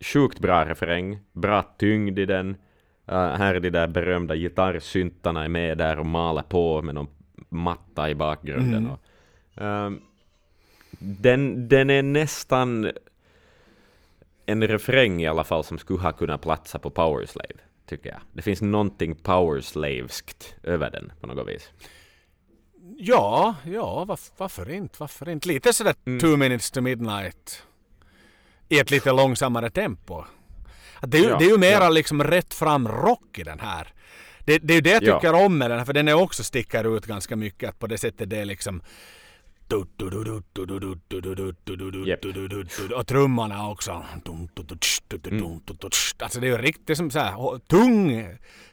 sjukt 0.00 0.38
bra 0.38 0.64
refräng, 0.64 1.18
bra 1.32 1.62
tyngd 1.78 2.18
i 2.18 2.26
den. 2.26 2.56
Eh, 3.06 3.28
här 3.28 3.54
är 3.54 3.60
de 3.60 3.70
där 3.70 3.86
berömda 3.86 4.36
gitarrsyntarna 4.36 5.44
är 5.44 5.48
med 5.48 5.78
där 5.78 5.98
och 5.98 6.06
maler 6.06 6.42
på 6.42 6.82
med 6.82 6.94
någon 6.94 7.08
matta 7.48 8.10
i 8.10 8.14
bakgrunden. 8.14 8.74
Mm. 8.78 8.90
Och, 8.90 9.00
ehm, 9.56 10.00
den, 10.98 11.68
den 11.68 11.90
är 11.90 12.02
nästan 12.02 12.92
en 14.46 14.68
refräng 14.68 15.22
i 15.22 15.26
alla 15.26 15.44
fall 15.44 15.64
som 15.64 15.78
skulle 15.78 15.98
ha 16.00 16.12
kunnat 16.12 16.42
platsa 16.42 16.78
på 16.78 16.90
Powerslave, 16.90 17.54
tycker 17.88 18.08
jag. 18.10 18.20
Det 18.32 18.42
finns 18.42 18.62
någonting 18.62 19.14
powerslaveskt 19.14 20.54
över 20.62 20.90
den 20.90 21.12
på 21.20 21.26
något 21.26 21.48
vis. 21.48 21.70
Ja, 22.98 23.54
ja, 23.64 24.04
varf- 24.08 24.32
varför 24.36 24.70
inte? 24.70 24.96
Varför 24.98 25.28
inte? 25.28 25.48
Lite 25.48 25.72
sådär 25.72 25.94
Mm. 26.06 26.20
two 26.20 26.36
minutes 26.36 26.70
to 26.70 26.80
midnight 26.80 27.62
i 28.68 28.78
ett 28.78 28.90
lite 28.90 29.12
långsammare 29.12 29.70
tempo. 29.70 30.24
Det 31.02 31.18
är 31.18 31.22
ju, 31.22 31.28
Ja, 31.28 31.38
det 31.38 31.44
är 31.44 31.48
ju 31.50 31.58
mera 31.58 31.84
ja. 31.84 31.88
liksom 31.90 32.24
rätt 32.24 32.54
fram 32.54 32.88
rock 32.88 33.38
i 33.38 33.42
den 33.42 33.60
här. 33.60 33.92
Det, 34.44 34.58
det 34.58 34.72
är 34.72 34.74
ju 34.74 34.80
det 34.80 34.90
jag 34.90 35.02
Ja. 35.02 35.20
tycker 35.20 35.44
om 35.44 35.58
med 35.58 35.70
den 35.70 35.78
här, 35.78 35.86
för 35.86 35.92
den 35.92 36.08
är 36.08 36.14
också 36.14 36.44
sticker 36.44 36.96
ut 36.96 37.06
ganska 37.06 37.36
mycket. 37.36 37.68
Att 37.68 37.78
på 37.78 37.86
det 37.86 37.98
sättet 37.98 38.30
det 38.30 38.36
är 38.36 38.44
liksom 38.44 38.82
Japp. 42.06 42.24
och 42.96 43.06
trummorna 43.06 43.70
också. 43.70 44.04
Alltså 46.22 46.40
det 46.40 46.46
är 46.46 46.50
ju 46.50 46.58
riktigt 46.58 46.96
som 46.96 47.10
så 47.10 47.18
här 47.18 47.58
tung, 47.58 48.28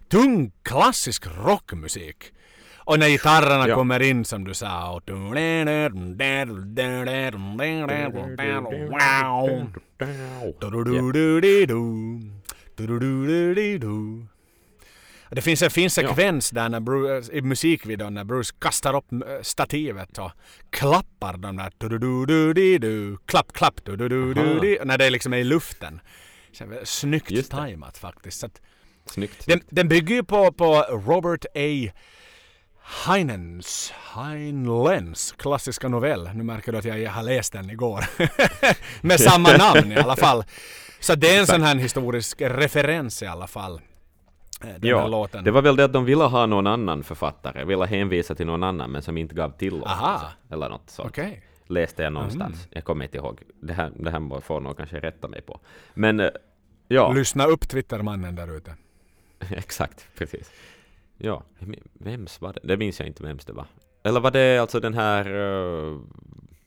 tung 0.10 0.52
klassisk 0.64 1.28
rockmusik. 1.46 2.24
Och 2.78 3.00
när 3.00 3.08
gitarrerna 3.10 3.68
Ja. 3.68 3.76
kommer 3.76 4.02
in 4.02 4.26
som 4.26 4.44
du 4.44 4.54
sa. 4.54 4.92
Och 4.92 5.04
det 15.36 15.42
finns 15.42 15.62
en 15.62 15.72
fin 15.72 15.90
sekvens 15.90 16.50
där 16.50 16.70
när 16.70 16.80
Bruce, 16.80 17.34
i 17.34 17.42
musikvideon 17.42 18.14
när 18.14 18.24
Bruce 18.24 18.54
kastar 18.60 18.96
upp 18.96 19.12
äh, 19.12 19.20
stativet 19.42 20.18
och 20.18 20.32
klappar 20.70 21.38
de 21.38 21.58
där 21.58 21.72
du 22.80 23.18
klapp 23.26 23.54
klapp 23.54 23.86
du 23.86 23.98
när 24.86 24.98
det 24.98 25.10
liksom 25.10 25.34
är 25.34 25.38
i 25.38 25.44
luften. 25.44 26.00
Är 26.60 26.86
Snyggt 26.86 27.32
Just 27.32 27.52
tajmat 27.52 27.98
faktiskt. 27.98 28.40
Så 28.40 28.46
att 28.46 28.62
Snyggt. 29.06 29.46
den, 29.46 29.62
den 29.70 29.88
bygger 29.88 30.16
ju 30.16 30.24
på, 30.24 30.52
på 30.52 30.86
Robert 30.90 31.46
A. 31.56 31.92
Heinens, 33.06 33.94
Heinlens 34.16 35.36
klassiska 35.38 35.88
novell. 35.88 36.30
Nu 36.34 36.44
märker 36.44 36.72
du 36.72 36.78
att 36.78 36.86
jag 36.86 37.12
har 37.12 37.24
läst 37.24 37.54
den 37.54 37.70
igår. 37.70 38.06
Med 39.08 39.20
samma 39.20 39.58
namn 39.58 39.92
i 39.92 39.96
alla 39.96 40.16
fall. 40.16 40.44
Så 41.00 41.16
det 41.16 41.36
är 41.36 41.40
en 41.40 41.48
sån 41.48 41.64
här 41.64 41.76
historisk 41.76 42.42
referens 42.42 43.22
i 43.22 43.26
alla 43.26 43.48
fall. 43.48 43.82
Eh, 44.64 44.68
Den 44.68 44.82
här 44.84 44.90
Ja, 44.90 45.08
låten. 45.08 45.44
det 45.44 45.52
var 45.52 45.62
väl 45.62 45.76
det 45.76 45.86
att 45.86 45.94
de 45.94 46.06
ville 46.06 46.24
ha 46.24 46.46
någon 46.46 46.68
annan 46.68 47.04
författare, 47.04 47.64
ville 47.66 47.86
hänvisa 47.86 48.36
till 48.36 48.46
någon 48.46 48.64
annan 48.64 48.92
men 48.92 49.02
som 49.02 49.18
inte 49.18 49.36
gav 49.36 49.50
tillåtelse. 49.52 49.96
Aha. 49.96 50.32
Eller 50.50 50.70
något 50.70 50.90
sånt. 50.90 51.10
Okej. 51.10 51.44
Läste 51.68 52.04
jag 52.04 52.14
någonstans. 52.14 52.68
Jag 52.72 52.84
kommer 52.84 53.06
inte 53.06 53.18
ihåg. 53.18 53.40
Det 53.62 53.74
här, 53.74 53.92
det 53.96 54.12
här 54.12 54.40
får 54.42 54.60
nog 54.60 54.78
kanske 54.78 55.00
rätta 55.00 55.28
mig 55.28 55.42
på. 55.42 55.60
Men 55.94 56.20
eh, 56.20 56.30
ja, 56.88 57.12
Lyssna 57.12 57.46
upp 57.46 57.70
Twittermannen 57.70 58.36
där 58.36 58.58
ute. 58.58 58.76
exakt, 59.50 60.08
precis. 60.18 60.52
Ja, 61.18 61.44
vems 61.94 62.42
var 62.42 62.54
det? 62.54 62.60
Det 62.64 62.78
minns 62.78 63.00
jag 63.00 63.08
inte 63.08 63.24
vems 63.24 63.46
det 63.46 63.54
var. 63.54 63.66
Eller 64.04 64.20
var 64.20 64.32
det 64.32 64.58
alltså 64.58 64.80
den 64.80 64.94
här... 64.94 65.26
eh, 65.26 65.98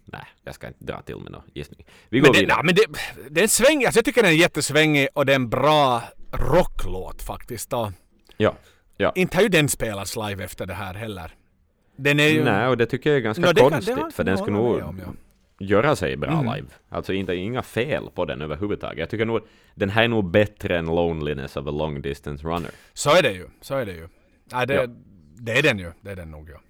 nej, 0.05 0.25
jag 0.45 0.55
ska 0.55 0.67
inte 0.67 0.85
dra 0.85 1.03
till 1.03 1.17
med 1.17 1.33
någon 1.33 1.43
gissning. 1.55 1.87
Vi 2.09 2.19
går 2.21 2.27
Men, 2.27 2.33
det, 2.33 2.41
vidare. 2.41 2.57
nej, 2.63 2.65
men 2.65 2.75
det, 2.75 2.99
det 3.31 3.41
är 3.41 3.43
en 3.43 3.49
sväng, 3.49 3.85
alltså 3.85 3.99
jag 3.99 4.05
tycker 4.05 4.23
den 4.23 4.31
är 4.31 4.37
jättesvängig 4.37 5.09
och 5.15 5.27
det 5.27 5.33
är 5.33 5.37
en 5.37 5.49
bra 5.49 6.03
rocklåt 6.37 7.23
faktiskt. 7.23 7.73
Och 7.73 7.93
Ja, 8.37 8.55
ja. 8.97 9.13
inte 9.15 9.37
har 9.37 9.43
ju 9.43 9.49
den 9.49 9.69
spelats 9.69 10.17
live 10.17 10.45
efter 10.45 10.67
det 10.67 10.75
här 10.75 10.95
heller. 10.95 11.35
Den 11.97 12.21
är 12.21 12.29
ju... 12.29 12.45
Nej, 12.45 12.69
och 12.69 12.77
det 12.77 12.87
tycker 12.87 13.11
jag 13.11 13.17
är 13.17 13.21
ganska 13.21 13.43
kan- 13.43 13.55
det 13.55 13.61
konstigt, 13.61 13.99
har- 13.99 14.11
för 14.11 14.25
den 14.25 14.39
skulle 14.39 14.57
nog 14.57 14.83
om, 14.83 15.01
göra 15.59 15.97
sig 15.97 16.17
bra 16.17 16.31
Mm. 16.41 16.55
live. 16.55 16.67
Alltså 16.89 17.13
inte, 17.13 17.35
inga 17.35 17.63
fel 17.63 18.11
på 18.15 18.25
den 18.25 18.43
överhuvudtaget. 18.43 18.99
Jag 18.99 19.11
tycker 19.11 19.25
nog 19.27 19.41
den 19.75 19.91
här 19.91 20.05
är 20.05 20.09
nog 20.09 20.31
bättre 20.31 20.79
än 20.79 20.87
Loneliness 20.87 21.57
of 21.57 21.67
a 21.67 21.71
long 21.71 22.03
distance 22.03 22.45
runner. 22.47 22.71
Så 22.93 23.11
är 23.11 23.23
det 23.23 23.33
ju. 23.33 23.49
Så 23.61 23.75
är 23.75 23.87
det 23.87 23.93
ju. 23.93 24.09
Nej, 24.53 24.67
det, 24.67 24.75
Ja. 24.75 24.87
det 25.37 25.53
är 25.59 25.63
den 25.63 25.79
ju. 25.79 25.93
Det 26.01 26.11
är 26.11 26.17
den 26.17 26.31
nog 26.31 26.51
ja. 26.51 26.61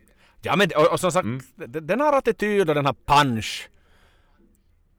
Ja 0.43 0.57
men 0.57 0.71
och, 0.77 0.93
och 0.93 1.01
som 1.01 1.13
sagt, 1.13 1.25
Mm. 1.25 1.41
den, 1.87 2.01
har 2.01 2.13
attityd 2.19 2.69
och 2.69 2.75
den 2.75 2.87
har 2.87 2.97
punch. 3.07 3.69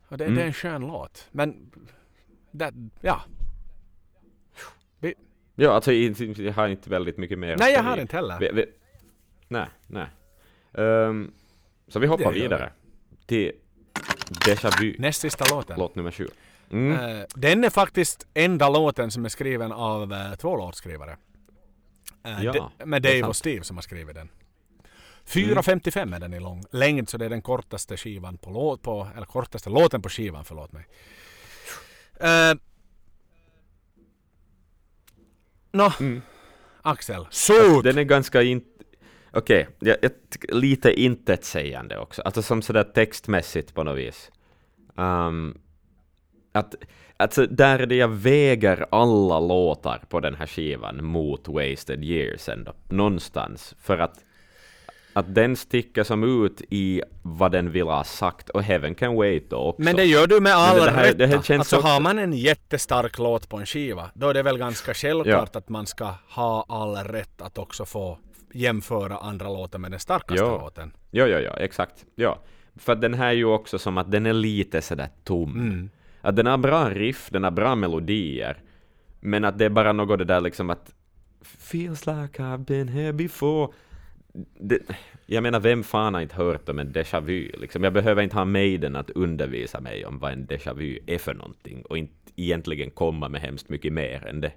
Och 0.07 0.17
det, 0.17 0.23
Mm. 0.25 0.35
det 0.35 0.41
är 0.41 0.47
en 0.47 0.53
skön 0.53 0.81
låt. 0.81 1.27
Men... 1.31 1.71
Det, 2.51 2.73
ja. 3.01 3.21
Vi, 5.55 5.63
Ja, 5.63 5.71
alltså 5.71 5.91
jag 5.93 6.53
har 6.53 6.67
inte 6.67 6.89
väldigt 6.89 7.17
mycket 7.17 7.39
mer 7.39 7.57
nej, 7.57 7.73
jag 7.73 7.83
har 7.83 7.97
inte 7.97 8.15
heller. 8.15 8.39
Vi, 8.39 8.49
vi, 8.53 8.65
nej, 9.47 9.67
nej. 9.87 10.07
Ehm, 10.73 11.31
så 11.87 11.99
vi 11.99 12.07
hoppar 12.07 12.31
vidare 12.31 12.71
till 13.25 13.51
Déjà 14.29 14.81
Vu, 14.81 14.95
Näst 14.99 15.21
sista 15.21 15.55
låten. 15.55 15.79
låt 15.79 15.95
nummer 15.95 16.11
sju. 16.11 16.27
Mm. 16.71 17.19
Eh, 17.19 17.25
den 17.35 17.63
är 17.63 17.69
faktiskt 17.69 18.27
enda 18.33 18.69
låten 18.69 19.11
som 19.11 19.25
är 19.25 19.29
skriven 19.29 19.71
av 19.71 20.13
eh, 20.13 20.35
två 20.35 20.57
låtskrivare. 20.57 21.17
Eh, 22.23 22.43
Ja, 22.43 22.71
de, 22.77 22.89
med 22.89 23.01
Dave 23.01 23.23
och 23.23 23.35
Steve 23.35 23.63
som 23.63 23.77
har 23.77 23.81
skrivit 23.81 24.15
den. 24.15 24.29
4.55 25.27 26.15
är 26.15 26.19
den 26.19 26.33
i 26.33 26.39
lång 26.39 26.63
längd 26.71 27.09
så 27.09 27.17
det 27.17 27.25
är 27.25 27.29
den 27.29 27.41
kortaste 27.41 27.97
skivan 27.97 28.37
på 28.37 28.49
låt 28.49 28.81
på, 28.81 29.07
eller 29.15 29.25
kortaste 29.25 29.69
låten 29.69 30.01
på 30.01 30.09
skivan, 30.09 30.45
förlåt 30.45 30.71
mig. 30.71 30.85
Uh, 32.23 32.59
Nå, 35.75 35.91
Mm. 35.99 36.21
Axel. 36.81 37.27
Shoot! 37.31 37.83
Den 37.83 37.97
är 37.97 38.03
ganska 38.03 38.41
in... 38.41 38.63
Okej, 39.33 39.67
jag, 39.79 39.97
jag, 40.01 40.11
tycker 40.29 40.55
lite 40.55 41.01
intetsägande 41.01 41.97
också. 41.97 42.21
Alltså 42.21 42.41
som 42.41 42.61
sådär 42.61 42.83
textmässigt 42.83 43.73
på 43.73 43.83
något 43.83 43.97
vis. 43.97 44.31
Um, 44.95 45.57
att, 46.51 46.75
alltså 47.17 47.45
där 47.45 47.79
är 47.79 47.85
det 47.85 47.95
jag 47.95 48.07
väger 48.07 48.85
alla 48.91 49.39
låtar 49.39 50.03
på 50.09 50.19
den 50.19 50.35
här 50.35 50.47
skivan 50.47 51.05
mot 51.05 51.47
Wasted 51.47 52.03
Years 52.03 52.49
ändå, 52.49 52.73
någonstans. 52.89 53.75
För 53.81 53.97
att, 53.97 54.23
att 55.17 55.35
den 55.35 55.55
sticker 55.55 56.03
som 56.03 56.45
ut 56.45 56.61
i 56.69 57.01
vad 57.21 57.51
den 57.51 57.71
vill 57.71 57.87
ha 57.87 58.03
sagt, 58.03 58.49
och 58.49 58.63
Heaven 58.63 58.95
Can 58.95 59.15
Wait 59.15 59.49
då 59.49 59.57
också. 59.57 59.81
Men 59.81 59.95
det 59.95 60.03
gör 60.05 60.27
du 60.27 60.39
med 60.39 60.53
all 60.53 60.79
känns 61.43 61.49
alltså 61.59 61.75
också- 61.77 61.87
har 61.87 61.99
man 61.99 62.19
en 62.19 62.33
jättestark 62.33 63.17
låt 63.17 63.49
på 63.49 63.57
en 63.57 63.65
skiva, 63.65 64.11
då 64.13 64.29
är 64.29 64.33
det 64.33 64.43
väl 64.43 64.57
ganska 64.57 64.93
självklart 64.93 65.55
att 65.55 65.69
man 65.69 65.85
ska 65.85 66.13
ha 66.29 66.65
all 66.69 66.95
rätt 66.95 67.41
att 67.41 67.57
också 67.57 67.85
få 67.85 68.17
jämföra 68.53 69.17
andra 69.17 69.47
låtar 69.47 69.79
med 69.79 69.91
den 69.91 69.99
starkaste 69.99 70.43
Ja. 70.45 70.57
låten. 70.61 70.91
Ja, 71.11 71.27
ja, 71.27 71.39
ja, 71.39 71.53
exakt. 71.57 72.05
Ja. 72.15 72.39
För 72.75 72.95
den 72.95 73.13
här 73.13 73.27
är 73.27 73.31
ju 73.33 73.45
också 73.45 73.79
som 73.79 73.97
att 73.97 74.11
den 74.11 74.25
är 74.25 74.33
lite 74.33 74.81
sådär 74.81 75.09
tom. 75.23 75.53
Mm. 75.59 75.89
Att 76.21 76.35
den 76.35 76.45
har 76.45 76.57
bra 76.57 76.89
riff, 76.89 77.27
den 77.31 77.43
har 77.43 77.51
bra 77.51 77.75
melodier, 77.75 78.57
men 79.19 79.45
att 79.45 79.57
det 79.57 79.65
är 79.65 79.69
bara 79.69 79.93
något 79.93 80.19
det 80.19 80.25
där 80.25 80.41
liksom 80.41 80.69
att 80.69 80.91
Feels 81.41 82.05
like 82.05 82.41
I've 82.43 82.57
been 82.65 82.87
here 82.87 83.13
before. 83.13 83.67
Det, 84.59 84.79
jag 85.25 85.43
menar, 85.43 85.59
vem 85.59 85.83
fan 85.83 86.13
har 86.13 86.21
inte 86.21 86.35
hört 86.35 86.69
om 86.69 86.79
en 86.79 86.93
déjà 86.93 87.21
vu? 87.21 87.51
Liksom, 87.57 87.83
jag 87.83 87.93
behöver 87.93 88.23
inte 88.23 88.35
ha 88.35 88.45
Maiden 88.45 88.95
att 88.95 89.09
undervisa 89.09 89.81
mig 89.81 90.05
om 90.05 90.19
vad 90.19 90.31
en 90.33 90.47
déjà 90.47 90.73
vu 90.73 90.99
är 91.07 91.17
för 91.17 91.33
någonting 91.33 91.81
och 91.81 91.97
inte 91.97 92.13
egentligen 92.35 92.91
komma 92.91 93.29
med 93.29 93.41
hemskt 93.41 93.69
mycket 93.69 93.93
mer 93.93 94.25
än 94.27 94.41
det. 94.41 94.51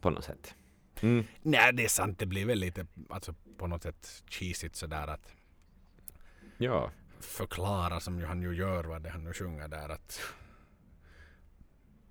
På 0.00 0.10
något 0.10 0.24
sätt. 0.24 0.54
Mm. 1.00 1.24
Nej, 1.42 1.72
det 1.72 1.84
är 1.84 1.88
sant. 1.88 2.18
Det 2.18 2.26
blir 2.26 2.46
väl 2.46 2.58
lite 2.58 2.86
alltså, 3.08 3.34
på 3.58 3.66
något 3.66 3.82
sätt 3.82 4.22
cheesigt 4.30 4.76
sådär 4.76 5.06
att 5.06 5.32
Ja. 6.58 6.90
förklara 7.20 8.00
som 8.00 8.24
han 8.24 8.42
ju 8.42 8.54
gör 8.54 8.84
vad 8.84 9.02
det 9.02 9.10
han 9.10 9.24
nu 9.24 9.32
sjunger 9.32 9.68
där 9.68 9.88
att 9.88 10.20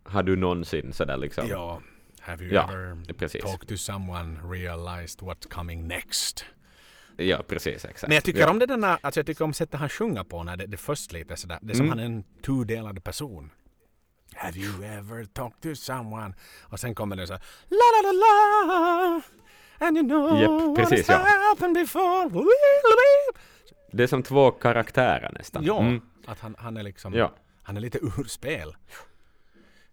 Har 0.03 0.23
du 0.23 0.35
någonsin 0.35 0.93
sådär 0.93 1.17
liksom... 1.17 1.47
ja, 1.47 1.81
have 2.27 2.43
you 2.45 2.53
Ja, 2.53 2.63
ever 2.63 3.13
precis. 3.13 3.41
talked 3.43 3.69
to 3.69 3.77
someone 3.77 4.39
realized 4.43 5.19
what's 5.21 5.47
coming 5.49 5.87
next? 5.87 6.45
Ja, 7.17 7.43
precis, 7.47 7.85
exakt. 7.85 8.01
Men 8.07 8.15
jag 8.15 8.23
tycker 8.23 8.39
ja. 8.39 8.49
om 8.49 8.59
det 8.59 8.65
där, 8.65 8.97
alltså 9.01 9.19
jag 9.19 9.25
tycker 9.25 9.43
om 9.43 9.53
sättet 9.53 9.79
han 9.79 9.89
sjunger 9.89 10.23
på 10.23 10.43
när 10.43 10.57
det, 10.57 10.65
det 10.65 10.77
först 10.77 11.11
lite 11.11 11.37
sådär, 11.37 11.59
det 11.61 11.73
är 11.73 11.75
som 11.75 11.85
Mm. 11.85 11.89
han 11.89 11.99
är 11.99 12.05
en 12.17 12.23
tudelad 12.45 13.03
person. 13.03 13.51
Have 14.35 14.59
you 14.59 14.83
ever 14.83 15.25
talked 15.25 15.61
to 15.61 15.75
someone? 15.75 16.33
Och 16.61 16.79
sen 16.79 16.95
kommer 16.95 17.15
det 17.15 17.27
så 17.27 17.33
här, 17.33 17.41
la 17.69 17.77
la 18.03 18.11
la 18.11 18.73
la 18.73 19.21
And 19.87 19.97
you 19.97 20.07
know 20.07 20.41
Japp, 20.41 20.75
precis, 20.89 21.09
what 21.09 21.17
ja. 21.19 21.23
has 21.25 21.49
happened 21.49 21.73
before. 21.75 22.29
Det 23.91 24.03
är 24.03 24.07
som 24.07 24.23
två 24.23 24.51
karaktärer 24.51 25.31
nästan. 25.33 25.63
Ja, 25.63 25.79
Mm. 25.81 26.01
att 26.25 26.39
han, 26.39 26.55
han 26.59 26.77
är 26.77 26.83
liksom, 26.83 27.13
Ja. 27.13 27.33
han 27.63 27.77
är 27.77 27.81
lite 27.81 27.97
ur 27.97 28.23
spel. 28.27 28.75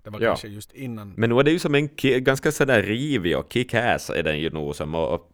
Det 0.04 0.10
var 0.10 0.20
Ja. 0.20 0.26
kanske 0.28 0.48
just 0.48 0.72
innan. 0.72 1.14
Men 1.16 1.30
nu 1.30 1.38
är 1.38 1.42
det 1.42 1.50
ju 1.50 1.58
som 1.58 1.74
en 1.74 1.88
ganska 2.24 2.52
sådär 2.52 2.82
rivig 2.82 3.38
och 3.38 3.52
kick-ass 3.52 4.10
är 4.10 4.22
den 4.22 4.38
ju 4.40 4.50
nog 4.50 4.76
som 4.76 4.94
och, 4.94 5.14
och 5.14 5.30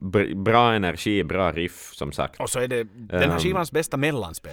br- 0.00 0.42
bra 0.42 0.72
energi, 0.74 1.24
bra 1.24 1.52
riff 1.52 1.90
som 1.94 2.12
sagt. 2.12 2.40
Och 2.40 2.50
så 2.50 2.58
är 2.60 2.68
det 2.68 2.84
den 2.94 3.20
här 3.20 3.30
Ehm. 3.30 3.38
skivans 3.38 3.72
bästa 3.72 3.96
mellanspel. 3.96 4.52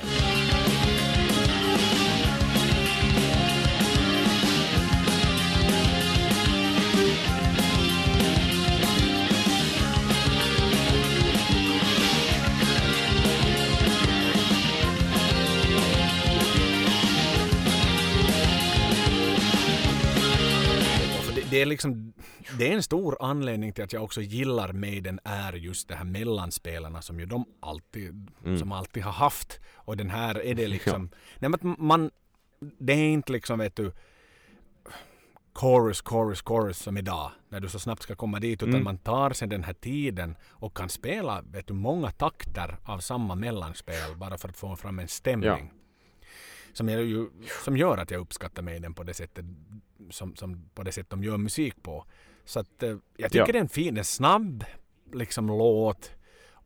Är 21.64 21.68
liksom 21.68 22.14
det 22.57 22.69
är 22.69 22.73
en 22.73 22.84
stor 22.84 23.18
anledning 23.19 23.73
till 23.73 23.84
att 23.84 23.94
jag 23.94 24.03
också 24.03 24.22
gillar 24.22 24.73
Maiden 24.73 25.19
är 25.23 25.53
just 25.53 25.88
det 25.88 25.95
här 25.95 26.06
mellanspelarna 26.06 27.02
som 27.02 27.19
ju 27.19 27.26
de 27.26 27.45
alltid, 27.60 28.31
som 28.60 28.72
alltid 28.72 29.03
har 29.03 29.11
haft. 29.11 29.60
Och 29.76 29.98
den 29.98 30.10
här 30.10 30.45
är 30.45 30.56
det 30.56 30.68
liksom, 30.77 31.10
nej 31.40 31.49
men 31.49 31.76
man, 31.80 32.11
det 32.60 32.94
är 32.94 33.10
inte 33.10 33.31
liksom 33.31 33.60
vet 33.60 33.76
du 33.76 33.91
chorus, 35.53 36.02
chorus, 36.02 36.41
chorus 36.41 36.77
som 36.77 36.98
idag 36.98 37.31
när 37.49 37.60
du 37.60 37.69
så 37.69 37.80
snabbt 37.80 38.03
ska 38.03 38.15
komma 38.15 38.40
dit 38.40 38.64
utan 38.64 38.84
man 38.84 38.98
tar 38.98 39.30
sig 39.30 39.48
den 39.48 39.64
här 39.64 39.73
tiden 39.73 40.35
och 40.49 40.77
kan 40.77 40.90
spela 40.90 41.41
vet 41.41 41.68
du, 41.68 41.73
många 41.73 42.11
takter 42.11 42.77
av 42.84 42.99
samma 42.99 43.35
mellanspel 43.35 44.15
bara 44.18 44.38
för 44.38 44.49
att 44.49 44.57
få 44.57 44.76
fram 44.76 44.99
en 44.99 45.07
stämning. 45.07 45.72
Som, 46.73 46.90
är 46.90 46.98
ju, 46.98 47.30
som 47.64 47.77
gör 47.77 47.98
att 47.98 48.11
jag 48.11 48.22
uppskattar 48.22 48.64
Maiden 48.64 48.94
på 48.94 49.03
det 49.03 49.14
sättet 49.14 49.45
som, 50.11 50.35
som 50.35 50.69
på 50.75 50.84
det 50.84 50.91
sätt 50.91 51.09
de 51.09 51.23
gör 51.23 51.38
musik 51.38 51.84
på. 51.84 52.05
Så 52.45 52.59
att 52.59 52.84
eh, 52.84 52.89
jag 53.17 53.31
tycker 53.31 53.39
Ja. 53.39 53.51
det 53.51 53.57
är 53.57 53.61
en 53.61 53.69
fin, 53.69 53.97
en 53.97 54.03
snabb 54.05 54.63
liksom 55.13 55.47
låt. 55.47 56.11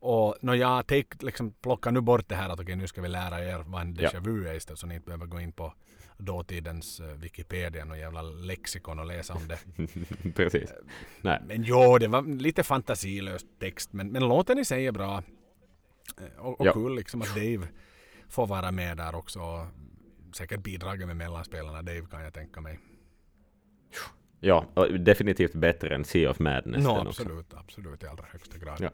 Och 0.00 0.36
när 0.40 0.54
jag 0.54 0.86
take, 0.86 1.16
liksom, 1.26 1.52
plockar 1.52 1.90
nu 1.92 2.00
bort 2.00 2.28
det 2.28 2.34
här 2.34 2.48
att 2.48 2.60
okej 2.60 2.76
nu 2.76 2.86
ska 2.86 3.02
vi 3.02 3.08
lära 3.08 3.44
er 3.44 3.64
vad 3.66 3.80
en 3.80 3.94
déjà 3.96 4.20
vu 4.20 4.48
är 4.48 4.54
istället 4.54 4.78
så 4.78 4.86
ni 4.86 4.94
inte 4.94 5.06
behöver 5.06 5.26
gå 5.26 5.40
in 5.40 5.52
på 5.52 5.74
dåtidens 6.18 7.00
uh, 7.00 7.06
Wikipedia 7.06 7.84
och 7.90 7.98
jävla 7.98 8.22
lexikon 8.22 8.98
och 8.98 9.06
läsa 9.06 9.34
om 9.34 9.48
det. 9.48 9.58
Precis. 10.34 10.72
Nej. 11.22 11.40
Men 11.46 11.62
jo, 11.62 11.98
det 11.98 12.08
var 12.08 12.22
lite 12.22 12.62
fantasilös 12.62 13.42
text 13.60 13.92
men, 13.92 14.12
men 14.12 14.28
låten 14.28 14.58
i 14.58 14.64
sig 14.64 14.86
är 14.86 14.92
bra. 14.92 15.22
Eh, 16.20 16.38
Och, 16.38 16.60
och 16.60 16.66
Ja. 16.66 16.72
kul 16.72 16.94
liksom 16.94 17.22
att 17.22 17.34
Dave 17.34 17.68
får 18.28 18.46
vara 18.46 18.72
med 18.72 18.96
där 18.96 19.14
också. 19.14 19.66
Säkert 20.32 20.60
bidragit 20.62 21.06
med 21.06 21.16
mellanspelarna 21.16 21.82
Dave 21.82 22.06
kan 22.10 22.22
jag 22.22 22.34
tänka 22.34 22.60
mig. 22.60 22.78
Ja, 24.40 24.66
definitivt 24.98 25.52
bättre 25.54 25.94
än 25.94 26.04
Sea 26.04 26.30
of 26.30 26.38
Madness. 26.38 26.84
No, 26.84 26.88
den 26.96 27.06
också. 27.06 27.22
absolut, 27.22 27.54
absolut 27.54 28.02
i 28.02 28.06
allra 28.06 28.24
högsta 28.32 28.58
grad. 28.58 28.76
Ja. 28.80 28.90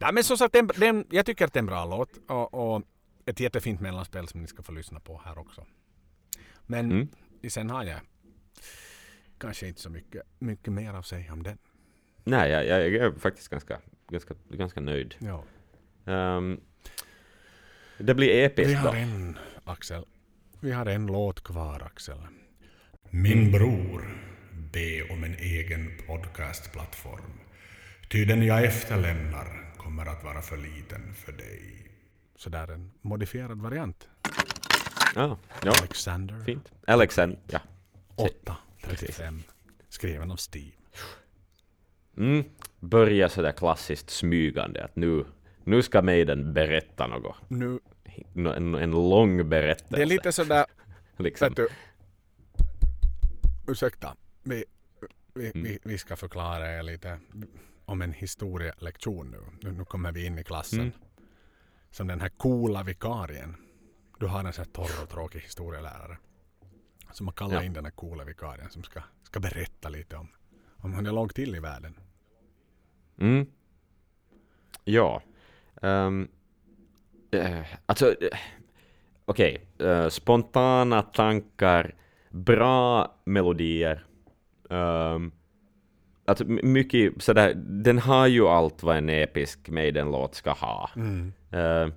Nej, 0.00 0.12
men 0.12 0.24
som 0.24 0.36
sagt, 0.38 0.52
den, 0.52 0.70
den, 0.76 1.06
jag 1.10 1.26
tycker 1.26 1.44
att 1.44 1.52
det 1.52 1.58
är 1.58 1.62
en 1.62 1.66
bra 1.66 1.84
låt 1.84 2.10
och, 2.28 2.54
och 2.76 2.82
ett 3.26 3.40
jättefint 3.40 3.80
mellanspel 3.80 4.28
som 4.28 4.40
ni 4.42 4.46
ska 4.46 4.62
få 4.62 4.72
lyssna 4.72 5.00
på 5.00 5.20
här 5.24 5.38
också. 5.38 5.66
Men 6.66 6.90
Mm. 6.92 7.08
sen 7.48 7.70
har 7.70 7.84
jag 7.84 8.00
kanske 9.38 9.68
inte 9.68 9.80
så 9.80 9.90
mycket, 9.90 10.22
mycket 10.38 10.72
mer 10.72 10.94
att 10.94 11.06
säga 11.06 11.32
om 11.32 11.42
den. 11.42 11.58
Nej, 12.24 12.50
jag, 12.50 12.66
jag 12.66 12.94
är 12.94 13.12
faktiskt 13.18 13.48
ganska, 13.48 13.80
ganska, 14.08 14.34
ganska 14.48 14.80
nöjd. 14.80 15.14
Ja. 15.18 15.44
Ehm, 16.12 16.60
det 17.98 18.14
blir 18.14 18.28
Vi 18.28 18.44
episkt 18.44 18.78
har 18.78 18.92
då. 18.92 18.98
en, 18.98 19.38
Axel. 19.64 20.04
Vi 20.60 20.72
har 20.72 20.86
en 20.86 21.06
låt 21.06 21.40
kvar, 21.44 21.82
Axel. 21.82 22.18
Min 23.10 23.52
bror 23.52 24.04
be 24.72 25.02
om 25.10 25.24
en 25.24 25.34
egen 25.34 25.90
podcastplattform. 26.06 27.32
Ty 28.08 28.24
den 28.24 28.42
jag 28.46 28.64
efterlämnar 28.64 29.74
kommer 29.76 30.06
att 30.06 30.24
vara 30.24 30.42
för 30.42 30.56
liten 30.56 31.14
för 31.14 31.32
dig. 31.32 31.90
Så 32.36 32.50
där 32.50 32.70
en 32.72 32.90
modifierad 33.00 33.62
variant. 33.62 34.08
Ah, 35.16 35.36
ja, 35.64 35.72
Alexander 35.80 36.40
fint. 36.44 36.72
Alexander, 36.86 37.38
ja. 37.50 37.60
835. 38.16 39.42
Skriven 39.88 40.30
av 40.30 40.36
Steve. 40.36 40.72
Mm. 42.16 42.44
Börja 42.80 43.28
sådär 43.28 43.52
klassiskt 43.52 44.10
smygande 44.10 44.84
att 44.84 44.96
nu, 44.96 45.24
nu 45.64 45.82
ska 45.82 46.02
Maiden 46.02 46.52
berätta 46.54 47.06
något. 47.06 47.36
Nu, 47.48 47.78
En, 48.34 48.74
en 48.74 48.90
lång 48.90 49.48
berättelse. 49.48 49.96
det 49.96 50.02
är 50.02 50.06
lite 50.06 50.32
sådär, 50.32 50.66
liksom. 51.16 51.54
du. 51.54 51.68
Ursäkta. 53.68 54.16
Vi, 54.42 54.64
vi, 55.34 55.52
vi, 55.54 55.78
vi 55.84 55.98
ska 55.98 56.16
förklara 56.16 56.72
er 56.78 56.82
lite 56.82 57.20
om 57.84 58.02
en 58.02 58.12
historielektion 58.12 59.30
nu. 59.30 59.40
Nu, 59.62 59.72
nu 59.78 59.84
kommer 59.84 60.12
vi 60.12 60.26
in 60.26 60.38
i 60.38 60.44
klassen. 60.44 60.80
Mm. 60.80 60.92
Som 61.90 62.06
den 62.06 62.20
här 62.20 62.28
coola 62.28 62.82
vikarien. 62.82 63.56
Du 64.18 64.26
har 64.26 64.44
en 64.44 64.52
sån 64.52 64.64
här 64.64 64.72
torr 64.72 65.02
och 65.02 65.08
tråkig 65.08 65.40
historielärare. 65.40 66.18
Så 67.12 67.24
man 67.24 67.34
kallar 67.34 67.54
Ja. 67.54 67.62
in 67.62 67.72
den 67.72 67.84
här 67.84 67.92
coola 67.92 68.24
vikarien 68.24 68.70
som 68.70 68.82
ska, 68.82 69.02
ska 69.22 69.40
berätta 69.40 69.88
lite 69.88 70.16
om, 70.16 70.28
om 70.76 70.94
hur 70.94 71.02
det 71.02 71.10
låg 71.10 71.34
till 71.34 71.56
i 71.56 71.60
världen. 71.60 71.94
Mm. 73.18 73.46
Ja. 74.84 75.22
Um, 75.82 76.28
eh, 77.30 77.66
alltså, 77.86 78.22
eh, 78.22 78.38
okej. 79.24 79.66
eh, 79.78 80.08
spontana 80.08 81.02
tankar, 81.02 81.94
bra 82.30 83.14
melodier. 83.24 84.04
Um, 84.70 85.32
my- 86.44 86.62
mycket 86.62 87.22
sådär, 87.22 87.54
den 87.56 87.98
har 87.98 88.26
ju 88.26 88.46
allt 88.46 88.82
vad 88.82 88.96
en 88.96 89.08
episk 89.08 89.68
Maiden-låt 89.68 90.34
ska 90.34 90.50
ha. 90.50 90.90
Eh, 91.50 91.88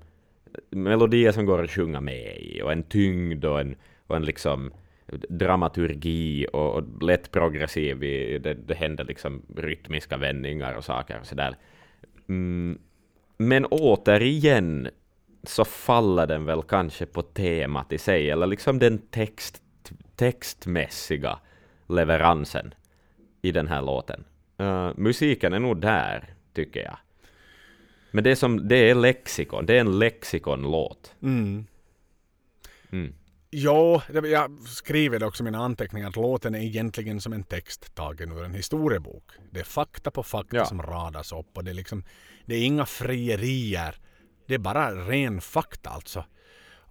melodier 0.69 1.31
som 1.31 1.45
går 1.45 1.63
att 1.63 1.71
sjunga 1.71 2.01
med 2.01 2.37
i, 2.37 2.61
och 2.61 2.71
en 2.71 2.83
tyngd 2.83 3.45
och 3.45 3.59
en, 3.59 3.75
och 4.07 4.15
en 4.15 4.25
liksom 4.25 4.71
dramaturgi 5.29 6.47
och, 6.53 6.73
och 6.75 7.03
lätt 7.03 7.31
progressiv, 7.31 8.03
i, 8.03 8.37
det, 8.37 8.53
det 8.53 8.73
händer 8.73 9.03
liksom 9.03 9.41
rytmiska 9.55 10.17
vändningar 10.17 10.73
och 10.73 10.83
saker 10.85 11.19
och 11.19 11.25
sådär. 11.25 11.55
Mm, 12.29 12.79
men 13.37 13.65
återigen 13.65 14.89
så 15.43 15.65
faller 15.65 16.27
den 16.27 16.45
väl 16.45 16.61
kanske 16.63 17.05
på 17.05 17.21
temat 17.21 17.93
i 17.93 17.97
sig, 17.97 18.29
eller 18.29 18.47
liksom 18.47 18.79
den 18.79 18.97
text, 18.97 19.61
textmässiga 20.21 21.39
leveransen 21.87 22.73
i 23.41 23.51
den 23.51 23.67
här 23.67 23.81
låten. 23.81 24.23
Eh, 24.57 24.91
musiken 24.95 25.53
är 25.53 25.59
nog 25.59 25.81
där, 25.81 26.33
tycker 26.53 26.79
jag. 26.79 26.97
Men 28.11 28.23
det 28.23 28.31
är, 28.31 28.35
som, 28.35 28.67
det 28.67 28.75
är 28.75 28.95
lexikon, 28.95 29.65
det 29.65 29.75
är 29.75 29.79
en 29.79 29.99
lexikonlåt. 29.99 31.15
Mm. 31.21 31.65
Mm. 32.91 33.15
Ja, 33.49 34.01
jag 34.09 34.59
skriver 34.67 35.19
det 35.19 35.25
också 35.25 35.43
i 35.43 35.45
mina 35.45 35.57
anteckningar 35.57 36.07
att 36.09 36.15
låten 36.15 36.55
är 36.55 36.59
egentligen 36.59 37.21
som 37.21 37.33
en 37.33 37.43
text 37.43 37.95
tagen 37.95 38.31
ur 38.31 38.43
en 38.43 38.53
historiebok. 38.53 39.31
Det 39.51 39.59
är 39.59 39.63
fakta 39.63 40.11
på 40.11 40.23
fakta 40.23 40.57
Ja. 40.57 40.65
som 40.65 40.81
radas 40.81 41.31
upp 41.31 41.57
och 41.57 41.63
det 41.63 41.71
är 41.71 41.75
liksom 41.75 42.03
det 42.45 42.55
är 42.55 42.65
inga 42.65 42.85
frierier. 42.85 43.95
Det 44.47 44.53
är 44.53 44.59
bara 44.59 44.91
ren 44.91 45.41
fakta 45.41 45.89
alltså. 45.89 46.25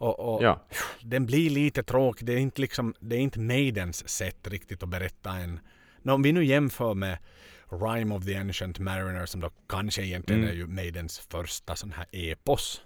Och, 0.00 0.34
och 0.34 0.42
Ja. 0.42 0.60
Den 1.02 1.26
blir 1.26 1.50
lite 1.50 1.82
tråkig. 1.82 2.26
Det 2.26 2.32
är 2.32 2.38
inte 2.38 2.60
liksom 2.60 2.94
det 3.00 3.16
är 3.16 3.20
inte 3.20 3.40
Maidens 3.40 4.08
sätt 4.08 4.46
riktigt 4.48 4.82
att 4.82 4.88
berätta 4.88 5.30
en. 5.32 5.60
Nå, 6.02 6.14
om 6.14 6.22
vi 6.22 6.32
nu 6.32 6.44
jämför 6.44 6.94
med 6.94 7.18
Rhyme 7.70 8.14
of 8.14 8.24
the 8.24 8.36
Ancient 8.36 8.78
Mariner 8.78 9.26
som 9.26 9.40
då 9.40 9.50
kanske 9.68 10.02
egentligen 10.02 10.42
Mm. 10.42 10.52
är 10.54 10.56
ju 10.56 10.66
Maidens 10.66 11.18
första 11.18 11.76
sån 11.76 11.92
här 11.92 12.06
epos. 12.12 12.82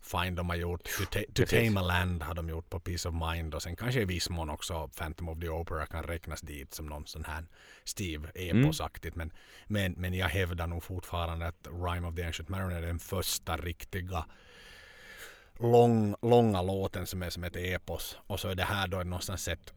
Fine 0.00 0.34
de 0.34 0.48
har 0.48 0.56
gjort. 0.56 0.82
To, 0.84 1.04
ta- 1.10 1.32
to. 1.34 1.42
Tame 1.50 1.80
a 1.80 1.82
Land 1.82 2.22
har 2.22 2.34
de 2.34 2.48
gjort 2.48 2.70
på 2.70 2.80
Peace 2.80 3.08
of 3.08 3.14
Mind 3.14 3.54
och 3.54 3.62
sen 3.62 3.76
kanske 3.76 4.00
i 4.00 4.04
viss 4.04 4.30
mån 4.30 4.50
också 4.50 4.88
Phantom 4.88 5.28
of 5.28 5.40
the 5.40 5.48
Opera 5.48 5.86
kan 5.86 6.02
räknas 6.02 6.40
dit 6.40 6.74
som 6.74 6.86
någon 6.86 7.06
sån 7.06 7.24
här 7.24 7.44
Steve 7.84 8.28
eposaktigt. 8.34 9.16
Men, 9.16 9.32
men, 9.66 9.92
men 9.92 10.14
jag 10.14 10.28
hävdar 10.28 10.66
nog 10.66 10.82
fortfarande 10.82 11.46
att 11.46 11.66
Rhyme 11.66 12.08
of 12.08 12.14
the 12.14 12.22
Ancient 12.22 12.48
Mariner 12.48 12.76
är 12.82 12.86
den 12.86 12.98
första 12.98 13.56
riktiga 13.56 14.24
lång, 15.58 16.14
långa 16.22 16.62
låten 16.62 17.06
som 17.06 17.22
är 17.22 17.30
som 17.30 17.44
ett 17.44 17.56
epos. 17.56 18.18
Och 18.26 18.40
så 18.40 18.48
är 18.48 18.54
det 18.54 18.64
här 18.64 18.88
då 18.88 18.96
någonstans 18.96 19.48
ett 19.48 19.72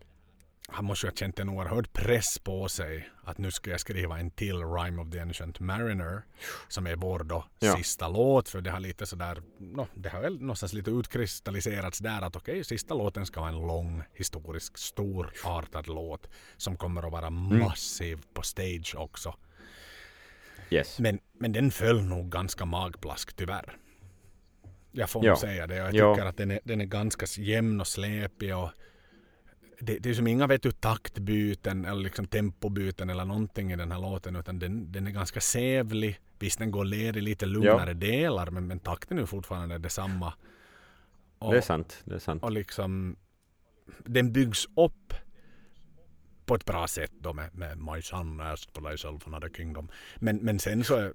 han 0.72 0.86
måste 0.86 1.08
ju 1.08 1.12
ha 1.12 1.16
känt 1.16 1.40
en 1.40 1.50
oerhörd 1.50 1.94
press 1.94 2.40
på 2.40 2.70
sig 2.70 3.10
att 3.24 3.38
nu 3.38 3.52
ska 3.52 3.72
jag 3.72 3.80
skriva 3.80 4.20
en 4.20 4.32
till 4.32 4.56
Rhyme 4.56 5.02
of 5.02 5.12
the 5.12 5.20
Ancient 5.20 5.60
Mariner 5.60 6.22
som 6.68 6.88
är 6.88 6.96
vår 6.96 7.20
då 7.20 7.46
Ja. 7.60 7.78
sista 7.78 8.08
låt 8.08 8.50
för 8.50 8.62
det 8.62 8.72
har 8.72 8.80
lite 8.80 9.06
sådär, 9.06 9.42
no, 9.58 9.88
det 9.94 10.10
har 10.10 10.22
väl 10.22 10.42
någonstans 10.42 10.74
lite 10.74 10.92
utkristalliserats 10.92 12.00
där 12.00 12.22
att 12.22 12.36
okej, 12.36 12.64
sista 12.64 12.94
låten 12.94 13.26
ska 13.26 13.40
vara 13.40 13.50
en 13.50 13.68
lång 13.68 14.04
historisk 14.14 14.78
storartad 14.78 15.88
låt 15.88 16.30
som 16.58 16.78
kommer 16.78 17.06
att 17.06 17.12
vara 17.12 17.30
massiv 17.30 18.20
på 18.34 18.42
stage 18.42 18.96
också. 18.98 19.36
Yes. 20.70 21.00
Men, 21.00 21.20
men 21.34 21.52
den 21.52 21.72
föll 21.72 22.04
nog 22.04 22.32
ganska 22.32 22.66
magplask 22.66 23.36
tyvärr. 23.36 23.78
Jag 24.92 25.10
får 25.10 25.26
Ja. 25.26 25.36
säga 25.38 25.68
det. 25.68 25.76
Jag 25.76 25.94
Ja. 25.94 26.16
tycker 26.16 26.28
att 26.28 26.38
den 26.38 26.52
är, 26.52 26.60
den 26.64 26.82
är 26.82 26.86
ganska 26.86 27.26
jämn 27.42 27.80
och 27.82 27.88
släpig. 27.88 28.56
Och 28.58 28.70
det, 29.80 29.98
det 30.00 30.10
är 30.10 30.14
som 30.14 30.28
inga 30.28 30.48
vet 30.48 30.64
du, 30.64 30.72
taktbyten 30.72 31.86
eller 31.86 32.04
liksom 32.04 32.26
tempobyten 32.28 33.10
eller 33.10 33.26
någonting 33.26 33.72
i 33.72 33.76
den 33.76 33.92
här 33.92 34.00
låten. 34.00 34.36
Utan 34.36 34.60
den, 34.60 34.92
den 34.92 35.08
är 35.08 35.12
ganska 35.12 35.42
sävlig. 35.42 36.20
Visst 36.40 36.60
den 36.60 36.72
går 36.72 36.86
ner 36.86 37.18
i 37.18 37.22
lite 37.22 37.46
lugnare 37.46 37.94
delar 37.94 38.52
men, 38.52 38.68
men 38.68 38.80
takten 38.80 39.18
är 39.18 39.22
ju 39.22 39.28
fortfarande 39.28 39.78
detsamma. 39.78 40.34
Och, 41.40 41.52
Det 41.52 41.58
är 41.58 41.62
sant. 41.62 42.02
Det 42.06 42.16
är 42.16 42.20
sant. 42.20 42.44
och 42.44 42.52
liksom 42.52 43.16
den 44.06 44.34
byggs 44.34 44.66
upp 44.76 45.14
på 46.50 46.56
ett 46.56 46.66
bra 46.66 46.88
sätt 46.88 47.12
då 47.20 47.34
med, 47.34 47.56
med 47.58 47.78
My 47.78 48.02
son 48.02 48.42
asked 48.42 48.72
for 48.74 48.92
thyself 48.92 49.28
another 49.28 49.50
kingdom. 49.50 49.90
Men, 50.16 50.38
men 50.38 50.60
sen 50.60 50.84
så 50.84 50.96
är 50.96 51.14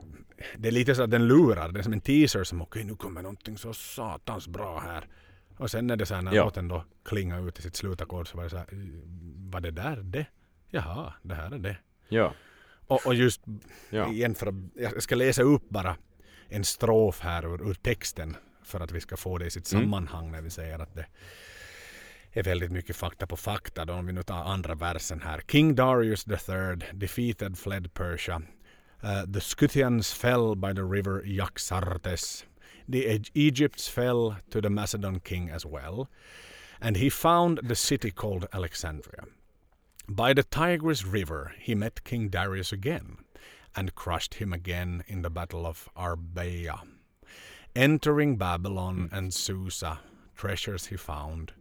det 0.56 0.68
är 0.68 0.72
lite 0.72 0.94
så 0.94 1.02
att 1.02 1.10
den 1.10 1.28
lurar. 1.28 1.68
Det 1.72 1.78
är 1.80 1.82
som 1.82 1.92
en 1.92 2.00
teaser 2.00 2.44
som 2.44 2.62
okej 2.62 2.84
nu 2.84 2.96
kommer 2.96 3.22
någonting 3.22 3.58
så 3.58 3.74
satans 3.74 4.48
bra 4.48 4.80
här. 4.80 5.08
Och 5.56 5.70
sen 5.70 5.90
är 5.90 5.96
det 5.96 6.06
så 6.06 6.14
här 6.14 6.22
när 6.22 6.32
Ja. 6.34 6.44
låten 6.44 6.68
då 6.68 6.84
klingar 7.04 7.48
ut 7.48 7.58
i 7.58 7.62
sitt 7.62 7.76
slutackord 7.76 8.28
så 8.28 8.36
var 8.36 8.44
det 8.44 8.50
så 8.50 8.56
här. 8.56 8.66
Var 9.50 9.60
det 9.60 9.70
där 9.70 9.96
det? 9.96 10.26
Jaha, 10.70 11.12
det 11.22 11.34
här 11.34 11.50
är 11.54 11.58
det. 11.58 11.76
Ja. 12.08 12.34
Och, 12.86 13.06
och 13.06 13.14
just 13.14 13.42
Ja. 13.90 14.08
igen 14.12 14.34
för 14.34 14.46
att, 14.46 14.54
jag 14.74 15.02
ska 15.02 15.14
läsa 15.14 15.42
upp 15.42 15.68
bara 15.68 15.96
en 16.48 16.64
strof 16.64 17.20
här 17.20 17.46
ur, 17.54 17.70
ur 17.70 17.74
texten 17.74 18.36
för 18.62 18.80
att 18.80 18.92
vi 18.92 19.00
ska 19.00 19.16
få 19.16 19.38
det 19.38 19.46
i 19.46 19.50
sitt 19.50 19.72
Mm. 19.72 19.84
sammanhang 19.84 20.30
när 20.32 20.42
vi 20.42 20.50
säger 20.50 20.78
att 20.78 20.94
det 20.94 21.06
är 22.40 22.42
väldigt 22.42 22.72
mycket 22.72 22.96
fakta 22.96 23.26
på 23.26 23.36
fakta. 23.36 23.84
Då 23.84 23.92
om 23.92 24.06
vi 24.06 24.12
nu 24.12 24.22
tar 24.22 24.44
andra 24.44 24.74
versen 24.74 25.20
här. 25.20 25.40
King 25.48 25.74
Darius 25.74 26.26
III 26.28 26.76
defeated 26.92 27.58
fled 27.58 27.94
Persia. 27.94 28.42
Uh, 29.04 29.32
the 29.32 29.40
Scythians 29.40 30.12
fell 30.12 30.56
by 30.56 30.74
the 30.74 30.82
river 30.82 31.22
Jaxartes. 31.24 32.44
The 32.92 33.20
Egypts 33.34 33.88
fell 33.88 34.36
to 34.50 34.60
the 34.60 34.70
Macedon 34.70 35.20
king 35.20 35.50
as 35.50 35.66
well. 35.66 36.08
And 36.80 36.96
he 36.96 37.10
found 37.10 37.60
the 37.68 37.74
city 37.74 38.10
called 38.10 38.46
Alexandria. 38.52 39.24
By 40.08 40.34
the 40.34 40.42
Tigris 40.42 41.04
River 41.04 41.54
he 41.58 41.74
met 41.74 42.04
King 42.04 42.28
Darius 42.28 42.72
again 42.72 43.18
and 43.76 43.94
crushed 43.94 44.34
him 44.34 44.52
again 44.52 45.04
in 45.06 45.22
the 45.22 45.30
battle 45.30 45.66
of 45.66 45.88
Arbaea. 45.96 46.80
Entering 47.74 48.36
Babylon 48.36 49.08
and 49.12 49.34
Susa, 49.34 49.98
treasures 50.36 50.86
he 50.86 50.96
found, 50.96 51.52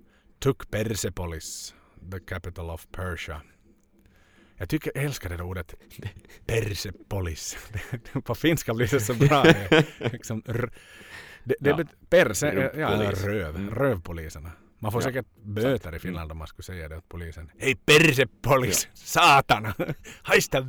took 0.43 0.71
Persepolis, 0.71 1.75
the 2.11 2.19
capital 2.19 2.69
of 2.69 2.87
Persia. 2.91 3.41
Jag 4.57 4.69
tycker, 4.69 4.91
jag 4.95 5.03
älskar 5.03 5.29
det 5.29 5.37
där 5.37 5.43
ordet. 5.43 5.75
Persepolis. 6.45 7.57
På 8.23 8.35
finska 8.35 8.73
blir 8.73 8.87
det 8.87 8.99
så 8.99 9.13
bra. 9.13 9.45
Liksom, 9.99 10.41
det, 10.45 11.55
det 11.59 11.69
Ja. 11.69 11.75
bet- 11.75 12.09
Perse, 12.09 12.71
ja, 12.75 13.11
röv, 13.11 13.55
Mm. 13.55 13.75
rövpoliserna. 13.75 14.51
Man 14.79 14.91
får 14.91 15.01
Ja, 15.01 15.05
säkert 15.07 15.25
böter 15.43 15.95
i 15.95 15.99
Finland 15.99 16.31
om 16.31 16.37
man 16.37 16.47
skulle 16.47 16.63
säga 16.63 16.87
det 16.89 16.97
åt 16.97 17.09
polisen. 17.09 17.51
Hej 17.59 17.75
persepolis! 17.75 18.87
Satana! 18.93 19.73
Haista 20.21 20.61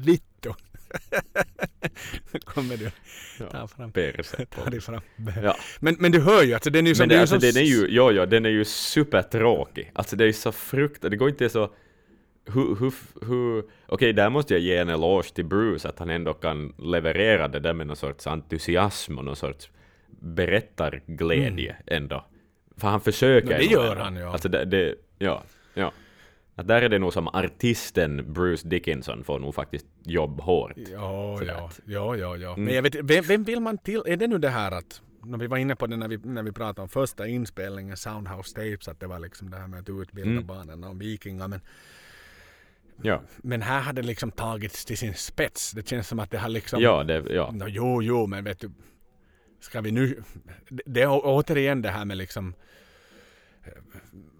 kommer 2.45 2.77
du 2.77 2.91
ta 3.39 3.59
ja. 3.59 3.69
fram, 3.69 3.93
Perse. 3.93 4.47
ta 4.51 4.71
dig 4.71 4.81
fram. 4.81 5.01
Ja. 5.43 5.57
Men, 5.81 5.97
men 5.99 6.13
du 6.13 6.21
hör 6.21 6.43
ju, 6.43 6.55
alltså 6.55 6.71
den 6.71 6.87
är 6.87 6.89
ju 6.89 6.95
som... 6.95 7.03
Men 7.03 7.09
det 7.09 7.15
det, 7.15 7.19
är 7.19 7.21
alltså, 7.21 7.41
som 7.41 7.53
den 7.53 7.63
är 7.63 7.67
ju, 7.67 7.87
jo, 7.89 8.11
jo, 8.11 8.27
den 8.27 8.47
är 8.47 8.51
ju 8.51 8.65
supertråkig. 8.65 9.91
Alltså 9.95 10.17
det 10.17 10.25
är 10.25 10.27
ju 10.27 10.33
så 10.33 10.53
fruktansvärt, 10.53 11.11
det 11.11 11.17
går 11.17 11.29
inte 11.29 11.49
så... 11.49 11.71
Hur, 12.47 12.77
hur, 12.77 12.95
hur, 13.27 13.65
okej, 13.87 14.13
där 14.13 14.31
måste 14.31 14.55
jag 14.55 14.61
ge 14.61 14.77
en 14.77 14.89
eloge 14.89 15.35
till 15.35 15.45
Bruce, 15.45 15.89
att 15.89 15.99
han 15.99 16.11
ändå 16.11 16.35
kan 16.35 16.75
leverera 16.79 17.49
det 17.49 17.61
där 17.61 17.75
med 17.75 17.87
någon 17.87 17.97
sorts 17.97 18.27
entusiasm 18.27 19.19
och 19.19 19.25
någon 19.25 19.37
sorts 19.37 19.71
berättarglädje 20.21 21.77
ändå. 21.87 22.25
För 22.77 22.89
han 22.89 23.01
försöker 23.01 23.49
Mm. 23.49 23.59
No, 23.59 23.69
det 23.69 23.73
gör 23.73 23.97
han, 23.97 24.17
ja. 24.17 24.33
Alltså 24.33 24.49
det, 24.49 24.65
det, 24.65 24.95
ja, 25.19 25.43
ja. 25.75 25.93
Att 26.55 26.69
där 26.69 26.83
är 26.83 26.89
det 26.89 26.99
nog 26.99 27.13
som 27.13 27.29
artisten 27.29 28.33
Bruce 28.33 28.69
Dickinson 28.69 29.25
får 29.25 29.39
nog 29.39 29.55
faktiskt 29.55 29.87
jobb 30.03 30.41
hårt. 30.41 30.73
Ja, 30.93 31.37
För 31.39 31.47
ja, 31.47 31.71
ja, 31.85 32.17
ja, 32.17 32.37
ja. 32.37 32.53
Mm. 32.53 32.65
Men 32.65 32.75
jag 32.75 32.83
vet 32.83 32.95
vem, 32.95 33.25
vem 33.25 33.45
vill 33.45 33.61
man 33.61 33.79
till? 33.79 34.03
Är 34.07 34.17
det 34.17 34.27
nu 34.27 34.39
det 34.39 34.49
här 34.49 34.73
att 34.73 35.03
när 35.25 35.39
vi 35.39 35.47
var 35.47 35.57
inne 35.57 35.77
på 35.77 35.87
det 35.87 35.97
när 35.97 36.09
vi, 36.09 36.17
när 36.17 36.43
vi 36.43 36.53
pratade 36.53 36.83
om 36.83 36.89
första 36.89 37.27
inspelningen, 37.27 37.97
Soundhouse 37.97 38.55
Tapes, 38.55 38.89
att 38.89 39.01
det 39.01 39.07
var 39.07 39.19
liksom 39.19 39.51
det 39.51 39.57
här 39.57 39.67
med 39.67 39.81
att 39.81 39.89
utbilda 39.89 40.31
Mm. 40.31 40.47
barnen 40.47 40.85
om 40.85 40.99
vikingar. 40.99 41.49
Men, 41.49 41.61
Ja, 43.03 43.23
men 43.37 43.63
här 43.63 43.81
hade 43.81 44.03
det 44.03 44.07
liksom 44.07 44.31
tagits 44.31 44.85
till 44.85 44.99
sin 44.99 45.15
spets. 45.15 45.73
Det 45.73 45.89
känns 45.89 46.09
som 46.09 46.19
att 46.19 46.31
det 46.31 46.39
har 46.39 46.49
liksom... 46.49 46.83
ja, 46.83 47.05
det, 47.05 47.35
ja. 47.35 47.51
No, 47.51 47.65
jo, 47.69 48.03
jo, 48.03 48.27
men 48.27 48.45
vet 48.45 48.61
du. 48.61 48.71
Ska 49.61 49.81
vi 49.81 49.93
nu... 49.93 50.23
Det, 50.69 51.03
är 51.03 51.09
återigen 51.09 51.83
det 51.83 51.91
här 51.91 52.05
med 52.05 52.17
liksom 52.17 52.55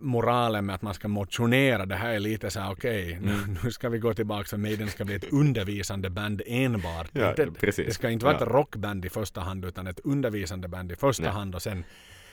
moralen 0.05 0.67
med 0.67 0.75
att 0.75 0.83
man 0.83 0.95
ska 0.95 1.09
motionera. 1.09 1.87
Det 1.87 1.95
här 1.97 2.13
är 2.15 2.19
lite 2.21 2.51
så 2.51 2.61
här 2.61 2.73
okej, 2.73 3.19
nu, 3.23 3.57
nu 3.65 3.71
ska 3.71 3.89
vi 3.89 3.99
gå 3.99 4.15
tillbaka 4.15 4.45
för 4.45 4.57
Maiden 4.57 4.89
ska 4.89 5.05
bli 5.05 5.15
ett 5.15 5.33
undervisande 5.33 6.11
band 6.11 6.43
enbart. 6.47 7.09
Ja, 7.13 7.31
Inte- 7.31 7.51
precis. 7.61 7.87
Det 7.87 7.95
ska 7.95 8.11
inte 8.11 8.25
vara 8.25 8.37
Ja. 8.41 8.43
ett 8.47 8.49
rockband 8.53 9.05
i 9.05 9.09
första 9.09 9.41
hand 9.41 9.65
utan 9.65 9.87
ett 9.87 10.01
undervisande 10.05 10.69
band 10.69 10.93
i 10.93 10.97
första 10.97 11.23
Nej. 11.23 11.33
hand 11.33 11.55
och 11.55 11.63
sen 11.63 11.85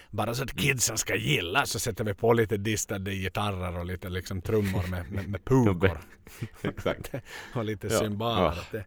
bara 0.10 0.34
så 0.34 0.44
att 0.44 0.58
kidsen 0.58 0.98
ska 0.98 1.16
gilla 1.16 1.66
så 1.66 1.80
sätter 1.80 2.04
vi 2.04 2.14
på 2.14 2.34
lite 2.34 2.58
distade 2.58 3.14
gitarrer 3.14 3.78
och 3.80 3.86
lite 3.86 4.10
liksom 4.10 4.42
trummor 4.42 4.88
med, 4.88 5.12
med, 5.12 5.30
med 5.30 5.46
pukor. 5.46 6.00
Exakt. 6.62 7.12
och 7.56 7.66
lite 7.66 7.88
Ja. 7.88 8.00
cymbaler. 8.00 8.60
Ja. 8.72 8.80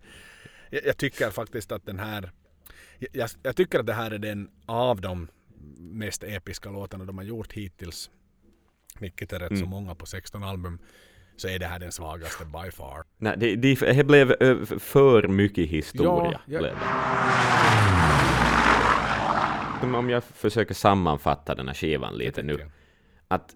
Jag, 0.71 0.85
jag 0.87 0.97
tycker 0.97 1.31
faktiskt 1.31 1.73
att 1.73 1.87
den 1.87 1.99
här 1.99 2.31
jag, 3.13 3.31
jag 3.43 3.57
tycker 3.57 3.81
att 3.81 3.87
det 3.87 3.93
här 3.93 4.11
är 4.11 4.19
den 4.19 4.49
av 4.67 5.01
de 5.01 5.29
mest 5.79 6.23
episka 6.25 6.71
låtarna 6.71 7.05
de 7.05 7.19
har 7.19 7.25
gjort 7.25 7.53
hittills. 7.53 8.11
Vilket 9.01 9.33
är 9.33 9.39
rätt 9.39 9.51
Mm. 9.51 9.61
så 9.63 9.67
många 9.67 9.95
på 9.95 10.07
16 10.07 10.43
album. 10.43 10.79
Så 11.37 11.49
är 11.49 11.59
det 11.59 11.67
här 11.67 11.79
den 11.79 11.93
svagaste 11.93 12.45
by 12.45 12.71
far. 12.71 13.05
Nej, 13.19 13.35
det, 13.39 13.57
det, 13.57 13.75
det 13.75 14.05
blev 14.05 14.35
ö, 14.41 14.67
för 14.79 15.29
mycket 15.29 15.69
historia. 15.69 16.13
Ja, 16.33 16.41
ja. 16.47 16.59
Blev 16.59 16.75
det. 16.75 16.79
Om 19.99 20.11
jag 20.11 20.25
försöker 20.25 20.75
sammanfatta 20.75 21.55
den 21.55 21.67
här 21.69 21.75
skivan 21.75 22.15
lite 22.15 22.43
nu. 22.43 22.53
jag. 22.61 22.71
Att, 23.29 23.55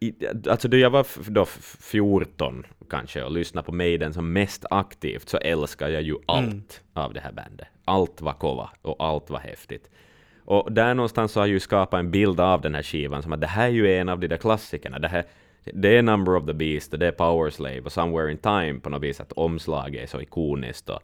i, 0.00 0.12
alltså 0.50 0.68
då 0.68 0.76
jag 0.76 0.90
var 0.90 1.06
då 1.30 1.42
f- 1.42 1.76
14 1.80 2.66
kanske 2.90 3.22
och 3.22 3.30
lyssnade 3.30 3.66
på 3.66 3.72
Maiden 3.72 4.14
som 4.14 4.32
mest 4.32 4.64
aktivt 4.70 5.28
så 5.28 5.36
älskar 5.36 5.88
jag 5.88 6.02
ju 6.02 6.16
allt 6.26 6.46
Mm. 6.46 6.62
av 6.92 7.14
det 7.14 7.20
här 7.20 7.32
bandet. 7.32 7.66
Allt 7.84 8.20
var 8.20 8.32
kova 8.32 8.70
och 8.82 9.04
allt 9.04 9.30
var 9.30 9.38
häftigt. 9.38 9.90
Och 10.46 10.72
där 10.72 10.94
någonstans 10.94 11.32
så 11.32 11.40
har 11.40 11.46
jag 11.46 11.52
ju 11.52 11.60
skapat 11.60 11.98
en 11.98 12.10
bild 12.10 12.40
av 12.40 12.60
den 12.60 12.74
här 12.74 12.82
skivan 12.82 13.22
som 13.22 13.32
att 13.32 13.40
det 13.40 13.46
här 13.46 13.66
är 13.66 13.72
ju 13.72 13.94
en 13.94 14.08
av 14.08 14.20
de 14.20 14.28
där 14.28 14.36
klassikerna. 14.36 14.98
Det, 14.98 15.08
här, 15.08 15.24
det 15.64 15.96
är 15.96 16.02
Number 16.02 16.36
of 16.36 16.46
the 16.46 16.52
Beast 16.52 16.92
och 16.92 16.98
det 16.98 17.06
är 17.06 17.12
Power 17.12 17.50
Slave 17.50 17.80
och 17.80 17.92
Somewhere 17.92 18.30
in 18.30 18.38
Time 18.38 18.80
på 18.80 18.90
något 18.90 19.02
vis 19.02 19.20
att 19.20 19.32
omslaget 19.32 20.02
är 20.02 20.06
så 20.06 20.20
ikoniskt 20.20 20.88
och, 20.88 21.02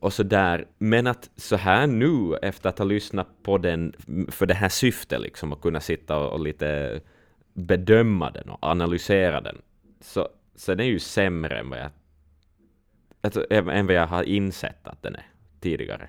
och 0.00 0.12
så 0.12 0.22
där. 0.22 0.66
Men 0.78 1.06
att 1.06 1.30
så 1.36 1.56
här 1.56 1.86
nu 1.86 2.36
efter 2.42 2.68
att 2.68 2.78
ha 2.78 2.84
lyssnat 2.84 3.28
på 3.42 3.58
den 3.58 3.94
för 4.28 4.46
det 4.46 4.54
här 4.54 4.68
syftet 4.68 5.20
liksom 5.20 5.52
att 5.52 5.60
kunna 5.60 5.80
sitta 5.80 6.16
och, 6.16 6.32
och 6.32 6.40
lite 6.40 7.00
bedöma 7.54 8.30
den 8.30 8.48
och 8.48 8.58
analysera 8.60 9.40
den 9.40 9.58
så, 10.00 10.28
så 10.54 10.74
den 10.74 10.86
är 10.86 10.90
ju 10.90 10.98
sämre 10.98 11.58
än 11.58 11.70
vad 11.70 11.78
jag 11.78 11.90
alltså, 13.20 13.46
än 13.50 13.86
vad 13.86 13.96
jag 13.96 14.06
har 14.06 14.22
insett 14.22 14.88
att 14.88 15.02
den 15.02 15.14
är 15.14 15.26
tidigare. 15.60 16.08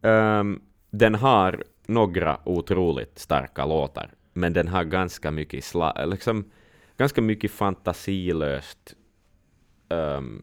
Um, 0.00 0.62
den 0.92 1.14
har 1.14 1.64
några 1.86 2.40
otroligt 2.44 3.18
starka 3.18 3.66
låtar, 3.66 4.10
men 4.32 4.52
den 4.52 4.68
har 4.68 4.84
ganska 4.84 5.30
mycket, 5.30 5.64
sla, 5.64 6.04
liksom, 6.04 6.50
ganska 6.96 7.20
mycket 7.20 7.50
fantasilöst, 7.50 8.94
um, 9.88 10.42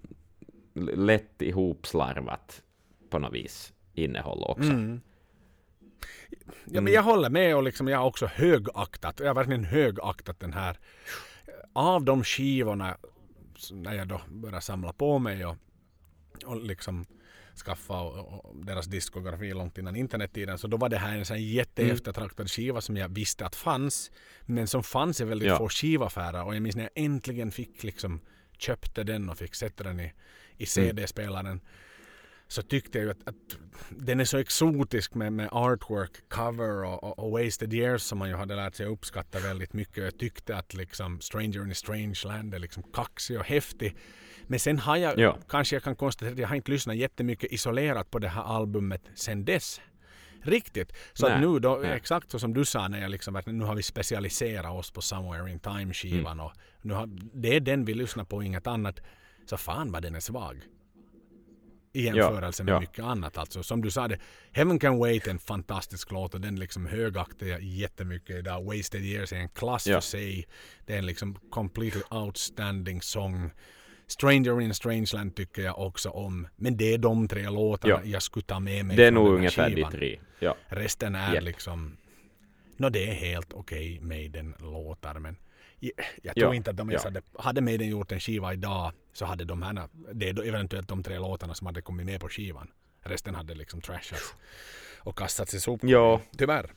lätt 0.93 1.41
ihopslarvat 1.41 2.61
på 3.09 3.19
något 3.19 3.33
vis 3.33 3.73
innehåll 3.93 4.43
också. 4.43 4.71
Mm. 4.71 5.01
Ja, 6.65 6.81
men 6.81 6.93
jag 6.93 7.03
håller 7.03 7.29
med 7.29 7.55
och 7.55 7.63
liksom, 7.63 7.87
jag 7.87 7.99
har 7.99 8.05
också 8.05 8.25
högaktat, 8.25 9.19
jag 9.19 9.27
har 9.27 9.35
verkligen 9.35 9.63
högaktat 9.63 10.39
den 10.39 10.53
här. 10.53 10.79
Av 11.73 12.03
de 12.03 12.23
skivorna, 12.23 12.97
när 13.71 13.93
jag 13.93 14.07
då 14.07 14.21
började 14.27 14.61
samla 14.61 14.93
på 14.93 15.19
mig 15.19 15.45
och, 15.45 15.55
och 16.45 16.61
liksom 16.61 17.05
skaffa 17.59 18.01
och, 18.01 18.45
och 18.45 18.65
deras 18.65 18.85
diskografi 18.85 19.53
långt 19.53 19.77
innan 19.77 19.95
internettiden 19.95 20.57
så 20.57 20.67
då 20.67 20.77
var 20.77 20.89
det 20.89 20.97
här 20.97 21.17
en 21.17 21.25
sån 21.25 21.43
jätteeftertraktad 21.43 22.51
skiva 22.51 22.81
som 22.81 22.97
jag 22.97 23.09
visste 23.09 23.45
att 23.45 23.55
fanns 23.55 24.11
men 24.45 24.67
som 24.67 24.83
fanns 24.83 25.21
i 25.21 25.23
väldigt 25.25 25.47
Ja. 25.47 25.57
få 25.57 25.69
skivaffärer 25.69 26.43
och 26.43 26.55
jag 26.55 26.61
minns 26.61 26.75
när 26.75 26.83
jag 26.83 27.03
äntligen 27.05 27.51
fick 27.51 27.83
liksom 27.83 28.21
köpte 28.57 29.03
den 29.03 29.29
och 29.29 29.37
fick 29.37 29.55
sätta 29.55 29.83
den 29.83 29.99
i, 29.99 30.13
i 30.57 30.65
CD-spelaren 30.65 31.61
så 32.47 32.61
tyckte 32.61 32.97
jag 32.97 33.05
ju 33.05 33.11
att, 33.11 33.27
att 33.27 33.57
den 33.89 34.19
är 34.19 34.25
så 34.25 34.37
exotisk 34.37 35.13
med, 35.13 35.33
med 35.33 35.49
artwork, 35.51 36.29
cover 36.29 36.83
och, 36.83 37.03
och, 37.03 37.19
och 37.19 37.31
Wasted 37.31 37.73
Years 37.73 38.01
som 38.01 38.17
man 38.17 38.29
ju 38.29 38.35
hade 38.35 38.55
lärt 38.55 38.75
sig 38.75 38.85
uppskatta 38.85 39.39
väldigt 39.39 39.73
mycket. 39.73 40.03
Jag 40.03 40.17
tyckte 40.17 40.57
att 40.57 40.73
liksom 40.73 41.21
Stranger 41.21 41.63
in 41.63 41.71
a 41.71 41.75
Strange 41.75 42.19
Land 42.25 42.53
är 42.53 42.59
liksom 42.59 42.83
kaxig 42.83 43.39
och 43.39 43.45
häftig. 43.45 43.95
Men 44.49 44.59
sen 44.59 44.79
har 44.79 44.97
jag, 44.97 45.19
Ja. 45.19 45.37
kanske 45.49 45.75
jag 45.75 45.83
kan 45.83 45.95
konstatera 45.95 46.33
att 46.33 46.39
jag 46.39 46.47
har 46.47 46.55
inte 46.55 46.71
lyssnat 46.71 46.95
jättemycket 46.95 47.51
isolerat 47.51 48.11
på 48.11 48.19
det 48.19 48.27
här 48.27 48.43
albumet 48.43 49.01
sen 49.15 49.45
dess. 49.45 49.81
Riktigt. 50.41 50.93
Så 51.13 51.27
att 51.27 51.41
nu 51.41 51.59
då, 51.59 51.79
nej. 51.81 51.91
exakt 51.91 52.31
så 52.31 52.39
som 52.39 52.53
du 52.53 52.65
sa 52.65 52.87
när 52.87 53.01
jag 53.01 53.11
liksom 53.11 53.41
nu 53.45 53.63
har 53.65 53.75
vi 53.75 53.83
specialiserat 53.83 54.71
oss 54.71 54.91
på 54.91 55.01
Somewhere 55.01 55.51
in 55.51 55.59
Time 55.59 55.93
skivan 55.93 56.33
Mm. 56.33 56.45
och 56.45 56.51
nu 56.81 56.93
har, 56.93 57.09
det 57.33 57.55
är 57.55 57.59
den 57.59 57.85
vi 57.85 57.93
lyssnar 57.93 58.23
på, 58.23 58.43
inget 58.43 58.67
annat. 58.67 58.99
Så 59.45 59.57
fan 59.57 59.91
vad 59.91 60.01
den 60.03 60.15
är 60.15 60.19
svag. 60.19 60.61
I 61.93 62.01
jämförelse 62.05 62.63
med 62.63 62.73
ja. 62.73 62.79
mycket 62.79 63.05
annat 63.05 63.37
alltså. 63.37 63.63
Som 63.63 63.81
du 63.81 63.91
sa 63.91 64.07
det, 64.07 64.19
Heaven 64.51 64.79
Can 64.79 64.97
Wait 64.99 65.27
är 65.27 65.31
en 65.31 65.39
fantastisk 65.39 66.11
låt 66.11 66.33
och 66.33 66.41
den 66.41 66.59
liksom 66.59 66.85
högaktar 66.85 67.47
jag 67.47 67.61
jättemycket 67.61 68.35
idag. 68.35 68.63
Wasted 68.63 69.01
Years 69.05 69.33
är 69.33 69.37
en 69.37 69.49
klass 69.49 69.87
Ja. 69.87 69.95
för 69.95 70.01
sig. 70.07 70.47
Det 70.85 70.93
är 70.93 70.97
en 70.97 71.05
liksom 71.05 71.35
completely 71.49 72.01
outstanding 72.11 73.01
sång. 73.01 73.51
Stranger 74.11 74.61
in 74.61 74.73
Strangeland 74.73 75.35
tycker 75.35 75.61
jag 75.61 75.79
också 75.79 76.09
om. 76.09 76.47
Men 76.55 76.77
det 76.77 76.93
är 76.93 76.97
de 76.97 77.27
tre 77.27 77.49
låtarna 77.49 77.93
Ja. 78.03 78.09
jag 78.11 78.21
skulle 78.23 78.43
ta 78.43 78.59
med 78.59 78.85
mig 78.85 78.97
Det 78.97 79.05
är 79.05 79.11
nog 79.11 79.27
ungefär 79.27 79.69
de 79.69 79.83
tre. 79.91 80.19
Ja. 80.39 80.55
Resten 80.67 81.15
är 81.15 81.33
Japp. 81.35 81.43
liksom... 81.43 81.97
Nå 82.77 82.89
det 82.89 83.09
är 83.09 83.13
helt 83.13 83.53
okej 83.53 83.99
Maiden-låtar 84.01 85.19
men 85.19 85.35
jag, 85.79 85.91
jag 86.21 86.35
tror 86.35 86.47
Ja, 86.49 86.55
inte 86.55 86.69
att 86.71 86.77
de 86.77 86.87
ja. 86.89 86.93
ens 86.93 87.03
hade... 87.03 87.21
Hade 87.39 87.61
Maiden 87.61 87.87
gjort 87.89 88.11
en 88.11 88.19
skiva 88.19 88.53
idag 88.53 88.91
så 89.13 89.25
hade 89.25 89.45
de 89.45 89.61
här... 89.61 89.87
Det 90.13 90.29
är 90.29 90.47
eventuellt 90.47 90.87
de 90.87 91.03
tre 91.03 91.19
låtarna 91.19 91.53
som 91.53 91.67
hade 91.67 91.81
kommit 91.81 92.05
med 92.05 92.19
på 92.21 92.29
skivan. 92.29 92.67
Resten 93.01 93.35
hade 93.35 93.55
liksom 93.55 93.81
trashats 93.81 94.33
och 94.97 95.17
kastats 95.17 95.53
i 95.53 95.59
soporna. 95.59 95.91
Ja. 95.91 96.21
Tyvärr. 96.37 96.71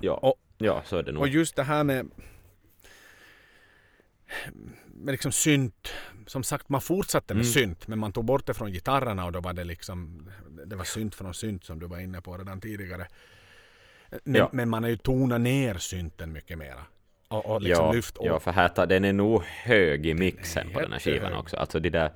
Ja. 0.00 0.12
Och- 0.14 0.40
ja, 0.58 0.82
så 0.86 0.96
är 0.96 1.02
det 1.02 1.12
nog. 1.12 1.22
Och 1.22 1.28
just 1.28 1.56
det 1.56 1.62
här 1.62 1.84
med 1.84 2.10
med 4.86 5.12
liksom 5.12 5.32
synt. 5.32 5.92
Som 6.26 6.42
sagt, 6.42 6.68
man 6.68 6.80
fortsatte 6.80 7.34
med 7.34 7.40
Mm. 7.44 7.52
synt, 7.52 7.88
men 7.88 7.98
man 7.98 8.12
tog 8.12 8.24
bort 8.24 8.46
det 8.46 8.54
från 8.54 8.72
gitarrerna 8.72 9.24
och 9.24 9.32
då 9.32 9.40
var 9.40 9.52
det 9.52 9.64
liksom 9.64 10.30
det 10.66 10.76
var 10.76 10.84
synt 10.84 11.14
från 11.14 11.34
synt 11.34 11.64
som 11.64 11.78
du 11.78 11.86
var 11.86 11.98
inne 11.98 12.20
på 12.20 12.36
redan 12.36 12.60
tidigare. 12.60 13.06
Men, 14.24 14.34
Ja. 14.34 14.48
men 14.52 14.68
man 14.68 14.82
har 14.82 14.90
ju 14.90 14.96
tonat 14.96 15.40
ner 15.40 15.74
synten 15.74 16.32
mycket 16.32 16.58
mera. 16.58 16.80
Och, 17.28 17.46
och 17.46 17.62
liksom 17.62 17.84
ja, 17.86 17.92
lyft 17.92 18.16
upp. 18.16 18.24
ja, 18.26 18.40
för 18.40 18.52
här 18.52 18.68
tar, 18.68 18.86
den 18.86 19.04
är 19.04 19.12
nog 19.12 19.42
hög 19.42 20.06
i 20.06 20.14
mixen 20.14 20.70
på 20.72 20.80
den 20.80 20.92
här 20.92 20.98
skivan 20.98 21.14
jättehög. 21.16 21.38
också. 21.38 21.56
Alltså 21.56 21.80
det 21.80 21.90
där... 21.90 22.12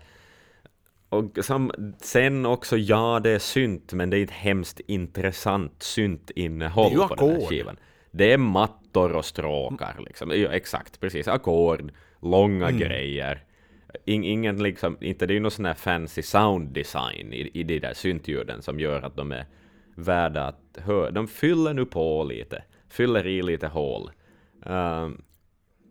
Och 1.08 1.38
som, 1.42 1.72
sen 2.00 2.46
också, 2.46 2.76
ja 2.76 3.20
det 3.22 3.30
är 3.30 3.38
synt, 3.38 3.92
men 3.92 4.10
det 4.10 4.18
är 4.18 4.22
ett 4.24 4.30
hemskt 4.30 4.80
intressant 4.80 5.82
syntinnehåll 5.82 7.08
på 7.08 7.14
den 7.14 7.28
här 7.40 7.46
skivan. 7.48 7.76
Det 8.10 8.32
är 8.32 8.38
mattor 8.38 9.12
och 9.12 9.24
stråkar 9.24 9.96
liksom. 10.06 10.30
Ja, 10.30 10.48
exakt, 10.48 11.00
precis. 11.00 11.28
Ackord, 11.28 11.92
långa 12.22 12.68
Mm. 12.68 12.78
grejer. 12.80 13.44
In, 14.04 14.24
ingen 14.24 14.62
liksom, 14.62 14.96
inte 15.00 15.26
det 15.26 15.32
är 15.32 15.34
ju 15.34 15.40
någon 15.40 15.50
sån 15.50 15.64
här 15.64 15.74
fancy 15.74 16.22
sound 16.22 16.68
design 16.72 17.32
i, 17.32 17.50
i 17.54 17.62
de 17.62 17.78
där 17.78 17.94
syntljuden 17.94 18.62
som 18.62 18.80
gör 18.80 19.02
att 19.02 19.16
de 19.16 19.32
är 19.32 19.44
värda 19.94 20.42
att 20.44 20.78
höra. 20.78 21.10
De 21.10 21.28
fyller 21.28 21.74
nu 21.74 21.84
på 21.86 22.24
lite, 22.24 22.62
fyller 22.88 23.26
i 23.26 23.42
lite 23.42 23.66
hål. 23.66 24.10
Ehm, 24.66 25.22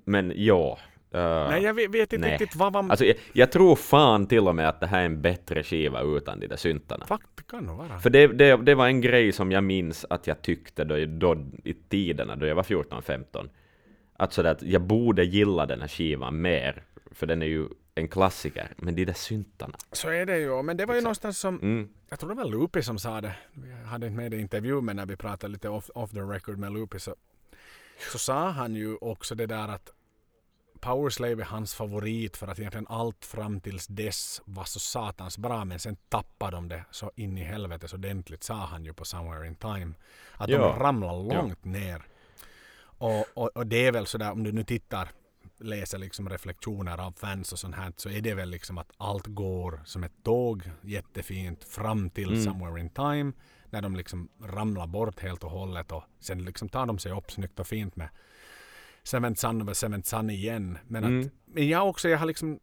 men 0.06 0.34
ja. 0.36 0.78
eh, 1.12 1.50
Nej, 1.50 1.64
jag 1.64 1.74
vet, 1.74 1.92
vet 1.92 2.14
inte 2.14 2.18
nej. 2.28 2.32
riktigt 2.38 2.56
vad 2.56 2.74
man... 2.74 2.92
Alltså, 2.92 3.06
jag, 3.06 3.16
jag 3.34 3.52
tror 3.52 3.76
fan 3.76 4.28
till 4.28 4.48
och 4.48 4.56
med 4.56 4.70
att 4.70 4.80
det 4.80 4.88
här 4.88 5.02
är 5.02 5.06
en 5.06 5.22
bättre 5.22 5.64
skiva 5.64 6.02
utan 6.02 6.40
de 6.40 6.48
där 6.48 6.56
syntarna. 6.56 7.06
Fakt 7.06 7.48
kan 7.48 7.64
nog 7.64 7.78
vara. 7.78 8.00
För 8.00 8.10
det, 8.10 8.28
det, 8.28 8.56
det 8.58 8.76
var 8.76 8.88
en 8.88 9.02
grej 9.02 9.32
som 9.32 9.52
jag 9.52 9.64
minns 9.64 10.06
att 10.10 10.28
jag 10.28 10.42
tyckte 10.42 10.84
då, 10.84 11.06
då 11.06 11.46
i 11.64 11.74
tiderna 11.74 12.36
då 12.36 12.46
jag 12.46 12.56
var 12.56 12.64
14-15. 12.64 13.50
Att 14.18 14.34
sådär 14.34 14.52
att 14.52 14.62
jag 14.62 14.82
borde 14.82 15.24
gilla 15.24 15.66
den 15.66 15.82
här 15.82 15.88
skivan 15.88 16.42
mer. 16.42 16.84
För 17.12 17.28
den 17.28 17.42
är 17.42 17.46
ju 17.46 17.68
en 17.96 18.08
klassiker. 18.08 18.74
Men 18.78 18.96
de 18.96 19.06
där 19.06 19.14
syntarna. 19.14 19.78
Så 19.92 20.10
är 20.10 20.26
det 20.26 20.38
ju. 20.38 20.64
Men 20.64 20.78
det 20.78 20.86
var 20.86 20.96
ju 20.96 21.02
någonstans 21.02 21.40
som... 21.40 21.56
Mm. 21.62 21.90
Jag 22.10 22.20
tror 22.20 22.30
det 22.30 22.36
var 22.36 22.46
Lupi 22.46 22.82
som 22.84 23.00
sa 23.00 23.22
det. 23.22 23.36
Jag 23.82 23.88
hade 23.88 24.08
inte 24.08 24.18
med 24.18 24.32
det 24.32 24.38
i 24.38 24.42
intervju 24.42 24.82
men 24.82 24.96
när 24.96 25.06
vi 25.06 25.16
pratade 25.16 25.54
lite 25.54 25.70
off, 25.70 25.90
off 25.96 26.12
the 26.12 26.20
record 26.20 26.58
med 26.58 26.74
Lupi 26.74 27.00
så, 27.00 27.16
så 28.12 28.18
sa 28.18 28.50
han 28.50 28.76
ju 28.76 28.96
också 28.96 29.36
det 29.36 29.46
där 29.46 29.68
att 29.68 29.92
Powerslave 30.80 31.44
är 31.44 31.46
hans 31.46 31.76
favorit 31.76 32.38
för 32.38 32.48
att 32.48 32.60
egentligen 32.60 32.88
allt 32.90 33.26
fram 33.26 33.60
tills 33.60 33.88
dess 33.88 34.42
var 34.46 34.64
så 34.64 34.80
satans 34.80 35.38
bra 35.38 35.66
men 35.66 35.80
sen 35.80 35.96
tappade 36.10 36.58
de 36.58 36.68
det 36.70 36.84
så 36.92 37.12
in 37.16 37.38
i 37.38 37.44
helvetes 37.44 37.94
ordentligt 37.94 38.44
sa 38.44 38.54
han 38.56 38.86
ju 38.86 38.94
på 38.94 39.06
Somewhere 39.06 39.48
in 39.48 39.56
Time. 39.56 39.94
Att 40.38 40.50
Ja. 40.50 40.58
de 40.58 40.80
ramlar 40.80 41.36
långt 41.36 41.66
ner. 41.66 42.02
Och, 42.98 43.26
och, 43.34 43.58
och 43.58 43.68
det 43.68 43.86
är 43.86 43.92
väl 43.92 44.06
sådär 44.06 44.32
om 44.32 44.44
du 44.44 44.52
nu 44.52 44.64
tittar 44.64 45.10
läser 45.60 45.98
liksom 45.98 46.30
reflektioner 46.30 46.98
av 46.98 47.12
fans 47.12 47.54
och 47.54 47.60
sånt 47.60 47.76
här 47.76 47.94
så 47.98 48.10
är 48.10 48.22
det 48.22 48.34
väl 48.34 48.50
liksom 48.50 48.78
att 48.78 48.92
allt 48.98 49.28
går 49.28 49.82
som 49.86 50.04
ett 50.04 50.24
tåg 50.24 50.72
jättefint 50.82 51.64
fram 51.64 52.10
till 52.10 52.30
Mm. 52.30 52.44
Somewhere 52.44 52.80
in 52.80 52.90
Time 52.90 53.32
när 53.70 53.82
de 53.82 53.96
liksom 53.96 54.30
ramlar 54.44 54.88
bort 54.88 55.20
helt 55.20 55.44
och 55.44 55.52
hållet 55.52 55.92
och 55.92 56.04
sen 56.20 56.46
liksom 56.46 56.70
tar 56.70 56.86
de 56.86 57.00
sig 57.00 57.12
upp 57.12 57.32
snyggt 57.32 57.60
och 57.60 57.68
fint 57.68 57.96
med 57.96 58.10
Seventh 59.04 59.40
Sun 59.42 59.70
och 59.70 59.78
Seventh 59.78 60.10
Sun 60.10 60.30
igen. 60.30 60.78
Men, 60.88 61.04
Mm. 61.04 61.20
att, 61.20 61.32
men 61.46 61.68
jag 61.68 61.90
också, 61.90 62.10
jag 62.10 62.18
har 62.18 62.26
liksom 62.26 62.60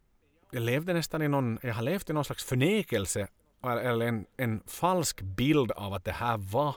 jag 0.50 0.62
levde 0.62 0.92
nästan 0.92 1.22
i 1.22 1.28
någon, 1.28 1.58
jag 1.62 1.74
har 1.74 1.82
levt 1.82 2.10
i 2.10 2.12
någon 2.12 2.24
slags 2.24 2.44
förnekelse 2.44 3.28
eller 3.62 4.06
en, 4.06 4.26
en 4.36 4.62
falsk 4.66 5.22
bild 5.22 5.72
av 5.72 5.94
att 5.94 6.04
det 6.04 6.12
här 6.12 6.36
var 6.36 6.76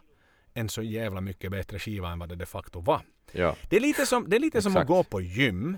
en 0.53 0.69
så 0.69 0.81
jävla 0.81 1.21
mycket 1.21 1.51
bättre 1.51 1.79
skiva 1.79 2.09
än 2.11 2.19
vad 2.19 2.29
det 2.29 2.35
de 2.35 2.45
facto 2.45 2.79
var. 2.79 3.01
Ja. 3.31 3.55
Det 3.69 3.75
är 3.75 3.79
lite 3.79 4.05
som, 4.05 4.29
det 4.29 4.35
är 4.35 4.39
lite 4.39 4.61
som 4.61 4.77
att 4.77 4.87
gå 4.87 5.03
på 5.03 5.21
gym. 5.21 5.77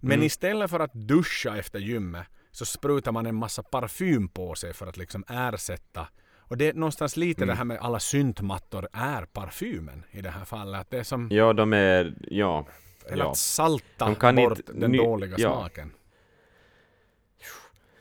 Men 0.00 0.12
Mm. 0.12 0.26
istället 0.26 0.70
för 0.70 0.80
att 0.80 0.92
duscha 0.94 1.56
efter 1.56 1.78
gymmet 1.78 2.26
så 2.50 2.64
sprutar 2.66 3.12
man 3.12 3.26
en 3.26 3.34
massa 3.34 3.62
parfym 3.62 4.28
på 4.28 4.54
sig 4.54 4.72
för 4.72 4.86
att 4.86 4.96
liksom 4.96 5.24
ersätta. 5.28 6.08
Och 6.38 6.56
det 6.56 6.68
är 6.68 6.74
någonstans 6.74 7.16
lite 7.16 7.42
Mm. 7.42 7.48
det 7.48 7.58
här 7.58 7.64
med 7.64 7.78
alla 7.80 8.00
syntmattor 8.00 8.88
är 8.92 9.24
parfymen 9.24 10.04
i 10.10 10.20
det 10.20 10.30
här 10.30 10.44
fallet. 10.44 10.80
Att 10.80 10.90
det 10.90 10.98
är 10.98 11.02
som 11.02 11.28
ja, 11.30 11.52
de 11.52 11.72
är... 11.72 12.14
Ja. 12.30 12.66
eller 13.06 13.24
ja. 13.24 13.30
att 13.30 13.36
salta 13.38 14.04
De 14.06 14.14
kan 14.14 14.36
bort 14.36 14.58
inte- 14.58 14.72
den 14.72 14.90
ny- 14.92 14.98
dåliga 14.98 15.34
ja. 15.38 15.52
smaken. 15.54 15.92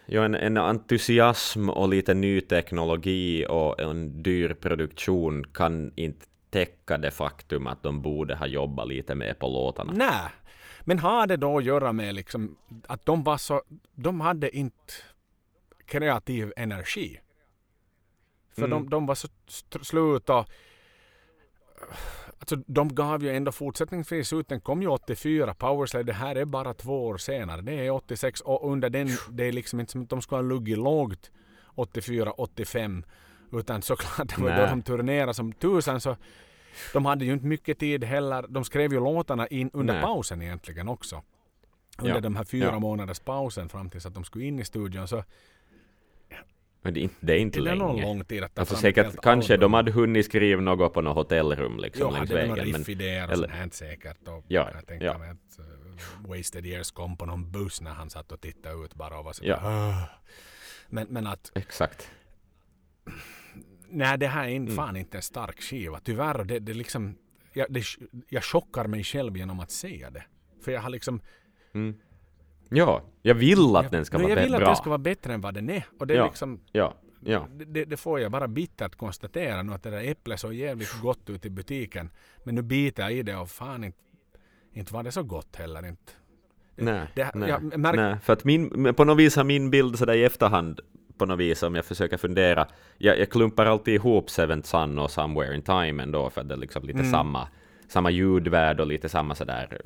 Ja, 0.06 0.24
en, 0.26 0.36
en 0.36 0.58
entusiasm 0.58 1.70
och 1.70 1.90
lite 1.90 2.14
ny 2.14 2.42
teknologi 2.42 3.46
och 3.50 3.80
en 3.80 4.24
dyr 4.24 4.54
produktion 4.54 5.44
kan 5.54 5.92
inte 5.96 6.26
täcka 6.52 6.98
det 6.98 7.11
faktum 7.11 7.68
att 7.68 7.84
de 7.84 8.02
borde 8.02 8.36
ha 8.36 8.48
jobbat 8.48 8.88
lite 8.88 9.15
mer 9.15 9.34
på 9.34 9.48
låtarna. 9.48 9.94
Nej. 9.95 10.30
Men 10.82 10.99
har 10.99 11.28
det 11.28 11.38
då 11.38 11.57
att 11.57 11.64
göra 11.64 11.94
med 11.94 12.15
liksom 12.15 12.57
att 12.88 13.06
de 13.06 13.23
var 13.23 13.38
så, 13.38 13.61
de 13.95 14.22
hade 14.22 14.57
inte 14.57 14.94
kreativ 15.86 16.53
energi. 16.57 17.19
För 18.56 18.61
Mm. 18.65 18.69
de, 18.69 18.90
de 18.90 19.06
var 19.06 19.15
så 19.15 19.28
slut 19.82 20.30
och 20.30 20.49
Alltså 22.40 22.56
de 22.56 22.95
gav 22.95 23.23
ju 23.23 23.30
ändå 23.36 23.52
fortsättningsvis 23.52 24.34
ut, 24.34 24.48
den 24.49 24.61
kom 24.61 24.82
ju 24.82 24.88
84, 24.88 25.53
Powerslave, 25.53 26.03
det 26.03 26.14
här 26.14 26.36
är 26.36 26.45
bara 26.45 26.73
två 26.73 27.07
år 27.07 27.18
senare. 27.18 27.61
Det 27.61 27.73
är 27.86 27.91
86 27.91 28.41
och 28.41 28.72
under 28.72 28.90
den, 28.90 29.07
det 29.30 29.44
är 29.44 29.52
liksom 29.52 29.80
inte 29.80 29.91
som 29.91 30.02
att 30.03 30.10
de 30.10 30.22
skulle 30.22 30.38
ha 30.38 30.41
luggit 30.49 30.78
lågt 30.78 31.32
84, 31.76 32.32
85. 32.32 33.03
Utan 33.52 33.82
såklart, 33.82 34.36
det 34.36 34.41
var 34.41 34.57
då 34.57 34.65
de 34.65 34.82
turnerade 34.82 35.34
som 35.34 35.53
tusan 35.53 36.02
så 36.02 36.18
de 36.94 37.06
hade 37.06 37.26
ju 37.26 37.34
inte 37.34 37.45
mycket 37.45 37.80
tid 37.80 38.03
heller. 38.03 38.45
De 38.49 38.64
skrev 38.64 38.94
ju 38.94 38.99
låtarna 38.99 39.48
in 39.48 39.69
under 39.73 39.94
Nej. 39.94 40.03
pausen 40.03 40.41
egentligen 40.41 40.88
också. 40.90 41.22
Under 41.98 42.14
Ja, 42.15 42.19
de 42.22 42.36
här 42.36 42.44
fyra 42.44 42.65
ja. 42.65 42.80
månaders 42.80 43.19
pausen 43.19 43.69
fram 43.69 43.90
tills 43.90 44.06
att 44.06 44.14
de 44.14 44.23
skulle 44.23 44.45
in 44.45 44.60
i 44.60 44.65
studion. 44.65 45.07
Så 45.07 45.23
Men 46.82 46.94
det 46.94 46.99
är 46.99 47.02
inte, 47.03 47.15
det 47.19 47.34
är 47.34 47.38
inte 47.38 47.60
är 47.60 47.64
det 47.64 47.76
någon 47.76 47.95
länge. 47.95 48.07
lång 48.07 48.26
tid 48.26 48.44
att 48.44 48.56
ta 48.56 48.61
Alltså 48.61 48.76
säkert, 48.76 49.22
kanske 49.22 49.53
album. 49.53 49.61
de 49.61 49.73
hade 49.73 49.91
hunnit 49.91 50.26
skriva 50.26 50.61
något 50.61 50.94
på 50.94 51.02
något 51.02 51.15
hotellrum 51.15 51.78
liksom 51.80 52.02
Jo, 52.02 52.11
längs 52.11 52.30
hade 52.30 52.41
några 52.48 52.56
vägen. 52.56 52.72
Men, 52.72 52.80
riffidéer 52.80 53.28
och 53.28 53.34
eller- 53.34 53.48
sånt 53.48 53.60
här 53.60 53.69
säkert. 53.72 54.28
Och 54.28 54.45
Ja, 54.48 54.69
jag 54.76 54.88
tänker 54.88 55.06
ja. 55.06 55.18
mig 55.18 55.30
att 55.30 55.60
uh, 55.60 56.30
Wasted 56.38 56.65
Years 56.65 56.91
kom 56.91 57.18
på 57.18 57.26
någon 57.26 57.52
buss 57.52 57.82
när 57.82 57.91
han 57.91 58.10
satt 58.10 58.32
och 58.32 58.41
tittade 58.41 58.86
ut 58.86 58.95
bara 58.95 59.18
och 59.19 59.26
var 59.26 59.34
så 59.34 59.45
Ja. 59.45 59.60
"Åh." 59.64 60.03
men, 60.90 61.07
men 61.10 61.28
att 61.28 61.52
exakt. 61.56 62.10
Nej 63.92 64.18
det 64.18 64.28
här 64.28 64.44
är 64.44 64.50
inte, 64.50 64.72
Mm. 64.72 64.86
fan 64.86 64.96
inte 64.96 65.18
en 65.18 65.22
stark 65.22 65.62
skiva. 65.62 66.00
Tyvärr, 66.04 66.44
det, 66.44 66.60
det 66.60 66.74
liksom 66.74 67.16
jag, 67.54 67.68
det, 67.70 67.84
jag 68.30 68.44
chockar 68.44 68.88
mig 68.88 69.04
själv 69.04 69.38
genom 69.38 69.60
att 69.60 69.72
säga 69.72 70.10
det. 70.10 70.24
För 70.64 70.72
jag 70.72 70.82
har 70.82 70.90
liksom 70.90 71.22
Mm. 71.74 71.96
Ja, 72.70 73.02
jag 73.22 73.36
vill 73.36 73.76
att 73.76 73.84
jag, 73.84 73.92
den 73.92 74.06
ska 74.06 74.18
vara 74.18 74.30
jag 74.30 74.38
bä- 74.40 74.44
vill 74.44 74.54
att 74.56 74.60
bra. 74.60 74.68
den 74.68 74.76
ska 74.76 74.90
vara 74.90 74.98
bättre 74.98 75.34
än 75.34 75.42
vad 75.42 75.54
den 75.54 75.70
är. 75.70 75.84
Och 76.00 76.08
det 76.08 76.14
Ja. 76.14 76.26
liksom 76.26 76.60
Ja, 76.72 76.94
ja. 77.20 77.48
det, 77.68 77.86
det 77.86 77.98
får 77.98 78.20
jag 78.20 78.32
bara 78.32 78.48
bittert 78.48 78.96
konstatera 78.96 79.64
nu 79.64 79.74
att 79.74 79.84
det 79.84 79.90
där 79.90 80.04
äpplet 80.12 80.40
såg 80.40 80.54
jävligt 80.54 81.02
gott 81.02 81.30
ut 81.30 81.46
i 81.46 81.50
butiken. 81.50 82.10
Men 82.44 82.56
nu 82.56 82.62
biter 82.62 83.04
jag 83.04 83.14
i 83.14 83.24
det 83.24 83.36
och 83.36 83.50
fan 83.50 83.84
inte, 83.84 83.98
inte 84.74 84.94
var 84.94 85.04
det 85.04 85.12
så 85.12 85.24
gott 85.24 85.56
heller 85.56 85.88
inte. 85.88 86.12
Nej, 86.76 87.08
det- 87.16 87.32
nej, 87.36 87.50
jag 87.50 87.80
nej, 87.96 88.18
för 88.24 88.34
att 88.34 88.44
min, 88.44 88.94
på 88.94 89.04
något 89.04 89.18
vis 89.18 89.36
har 89.36 89.44
min 89.44 89.70
bild 89.70 89.98
sådär 89.98 90.14
i 90.14 90.24
efterhand 90.24 90.80
på 91.22 91.26
något 91.26 91.39
vis 91.39 91.64
om 91.64 91.76
jag 91.76 91.85
försöker 91.85 92.18
fundera, 92.18 92.68
jag, 92.98 93.19
jag 93.19 93.30
klumpar 93.30 93.65
alltid 93.65 93.93
ihop 93.93 94.30
Seventh 94.30 94.68
Sun 94.69 94.99
och 94.99 95.11
Somewhere 95.11 95.56
in 95.56 95.61
Time 95.61 96.03
ändå 96.03 96.30
för 96.30 96.41
att 96.41 96.48
det 96.49 96.56
är 96.56 96.57
liksom 96.57 96.84
lite 96.84 96.99
Mm. 96.99 97.11
samma, 97.11 97.48
samma 97.88 98.10
ljudvärld 98.10 98.80
och 98.80 98.88
lite 98.88 99.10
samma 99.10 99.35
sådär 99.35 99.81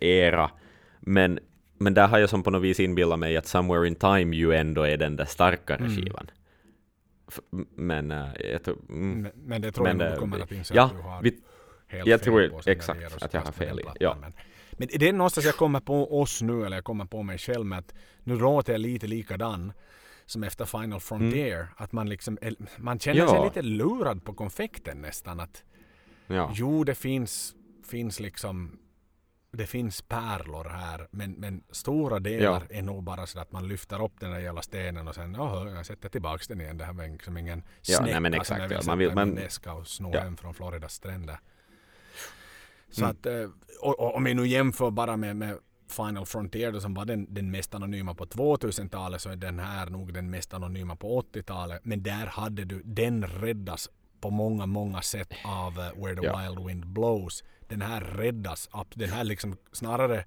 era. 0.00 0.50
Men, 1.00 1.38
men 1.78 1.94
där 1.94 2.08
har 2.08 2.18
jag 2.18 2.30
som 2.30 2.42
på 2.42 2.50
något 2.50 2.62
vis 2.62 2.80
inbillat 2.80 3.18
mig 3.18 3.36
att 3.36 3.46
Somewhere 3.46 3.88
in 3.88 3.94
Time 3.94 4.36
ju 4.36 4.52
ändå 4.54 4.82
är 4.82 4.96
den 4.96 5.16
där 5.16 5.24
starkare 5.24 5.78
Mm. 5.78 5.96
skivan. 5.96 6.30
F- 7.28 7.40
men 7.76 8.10
äh, 8.10 8.26
jag 8.52 8.62
tror... 8.64 8.76
Mm, 8.88 9.22
Men, 9.22 9.32
men 9.46 9.62
det 9.62 9.72
tror 9.72 9.84
Men, 9.84 9.98
jag 10.00 10.04
nog 10.04 10.08
eh, 10.08 10.14
du 10.14 10.20
kommer 10.20 10.40
att 10.40 10.52
inse 10.52 10.74
ja, 10.74 10.84
att 10.84 10.92
du 10.92 10.98
har 11.02 11.22
vi- 11.22 11.40
helt 11.88 12.06
jag 12.08 12.20
fel 12.20 12.24
tror 12.24 12.48
på 12.48 12.70
exakt 12.70 13.22
att 13.22 13.34
jag 13.34 13.40
har 13.40 13.52
fel 13.52 13.80
i- 13.80 13.84
ja. 14.00 14.16
Men, 14.20 14.32
men 14.72 14.88
det 14.98 15.08
är 15.08 15.12
någonstans 15.12 15.46
jag 15.46 15.56
kommer 15.56 15.80
på 15.80 16.20
oss 16.20 16.42
nu, 16.42 16.66
eller 16.66 16.76
jag 16.76 16.84
kommer 16.84 17.04
på 17.04 17.22
mig 17.22 17.38
själv 17.38 17.66
med 17.66 17.78
att 17.78 17.94
nu 18.24 18.38
låter 18.38 18.72
jag 18.72 18.80
lite 18.80 19.06
likadan 19.06 19.72
som 20.30 20.44
efter 20.44 20.64
Final 20.64 21.00
Frontier. 21.00 21.68
Att 21.76 21.92
man 21.92 22.08
liksom, 22.08 22.38
man 22.76 22.98
känner 22.98 23.20
sig 23.20 23.28
Mm. 23.28 23.36
Ja. 23.36 23.44
lite 23.44 23.62
lurad 23.62 24.24
på 24.24 24.34
konfekten 24.34 25.00
nästan. 25.00 25.40
Att 25.40 25.62
ja. 26.26 26.52
Jo, 26.54 26.84
det 26.84 26.94
finns, 26.94 27.54
finns 27.86 28.20
liksom 28.20 28.78
det 29.52 29.66
finns 29.66 30.02
pärlor 30.02 30.64
här 30.68 31.08
men, 31.10 31.32
men 31.32 31.62
stora 31.70 32.18
delar 32.18 32.62
är 32.70 32.82
nog 32.82 33.02
bara 33.02 33.26
så 33.26 33.40
att 33.40 33.52
man 33.52 33.68
lyfter 33.68 34.04
upp 34.04 34.20
den 34.20 34.30
där 34.30 34.38
jävla 34.38 34.62
stenen 34.62 35.08
och 35.08 35.14
sen 35.14 35.34
jaha, 35.34 35.70
jag 35.70 35.86
sätter 35.86 36.08
tillbaks 36.08 36.48
den 36.48 36.60
igen. 36.60 36.78
Det 36.78 36.84
här 36.84 36.92
var 36.92 37.08
liksom 37.08 37.36
ingen 37.36 37.58
Ja, 37.58 37.64
nej, 37.82 37.96
snäcka 37.96 38.20
men 38.20 38.32
som 38.32 38.40
exakt, 38.40 38.60
jag 38.60 38.68
vill 38.68 38.78
ja. 38.80 38.86
Man 38.86 38.98
vill- 38.98 39.14
man- 39.14 39.28
min 39.28 39.36
väska 39.36 39.72
och 39.72 39.86
sno 39.88 40.10
Ja. 40.14 40.20
hem 40.20 40.36
från 40.36 40.54
Floridas 40.54 40.94
stränder. 40.94 41.38
Så 42.90 43.00
Mm. 43.04 43.10
att, 43.10 43.26
eh, 43.26 43.48
och, 43.82 44.00
och 44.00 44.14
om 44.16 44.24
vi 44.24 44.34
nu 44.34 44.46
jämför 44.46 44.90
bara 44.90 45.16
med, 45.16 45.36
med 45.36 45.58
Final 45.90 46.26
Frontier 46.26 46.72
då, 46.72 46.80
som 46.80 46.94
var 46.94 47.04
den, 47.04 47.34
den 47.34 47.50
mest 47.50 47.74
anonyma 47.74 48.14
på 48.14 48.24
2000-talet 48.24 49.20
så 49.20 49.30
är 49.30 49.36
den 49.36 49.58
här 49.58 49.86
nog 49.86 50.12
den 50.14 50.30
mest 50.30 50.54
anonyma 50.54 50.96
på 50.96 51.22
80-talet. 51.22 51.80
Men 51.84 52.02
där 52.02 52.26
hade 52.26 52.64
du, 52.64 52.82
den 52.84 53.24
räddas 53.26 53.88
på 54.20 54.30
många, 54.30 54.66
många 54.66 55.02
sätt 55.02 55.32
av 55.44 55.78
eh, 55.78 56.02
Where 56.04 56.16
the 56.16 56.26
Ja. 56.26 56.38
Wild 56.40 56.66
Wind 56.66 56.86
Blows. 56.86 57.44
Den 57.68 57.82
här 57.82 58.00
räddas 58.00 58.68
upp. 58.72 58.88
Den 58.94 59.08
här 59.10 59.24
liksom 59.24 59.56
snarare 59.72 60.24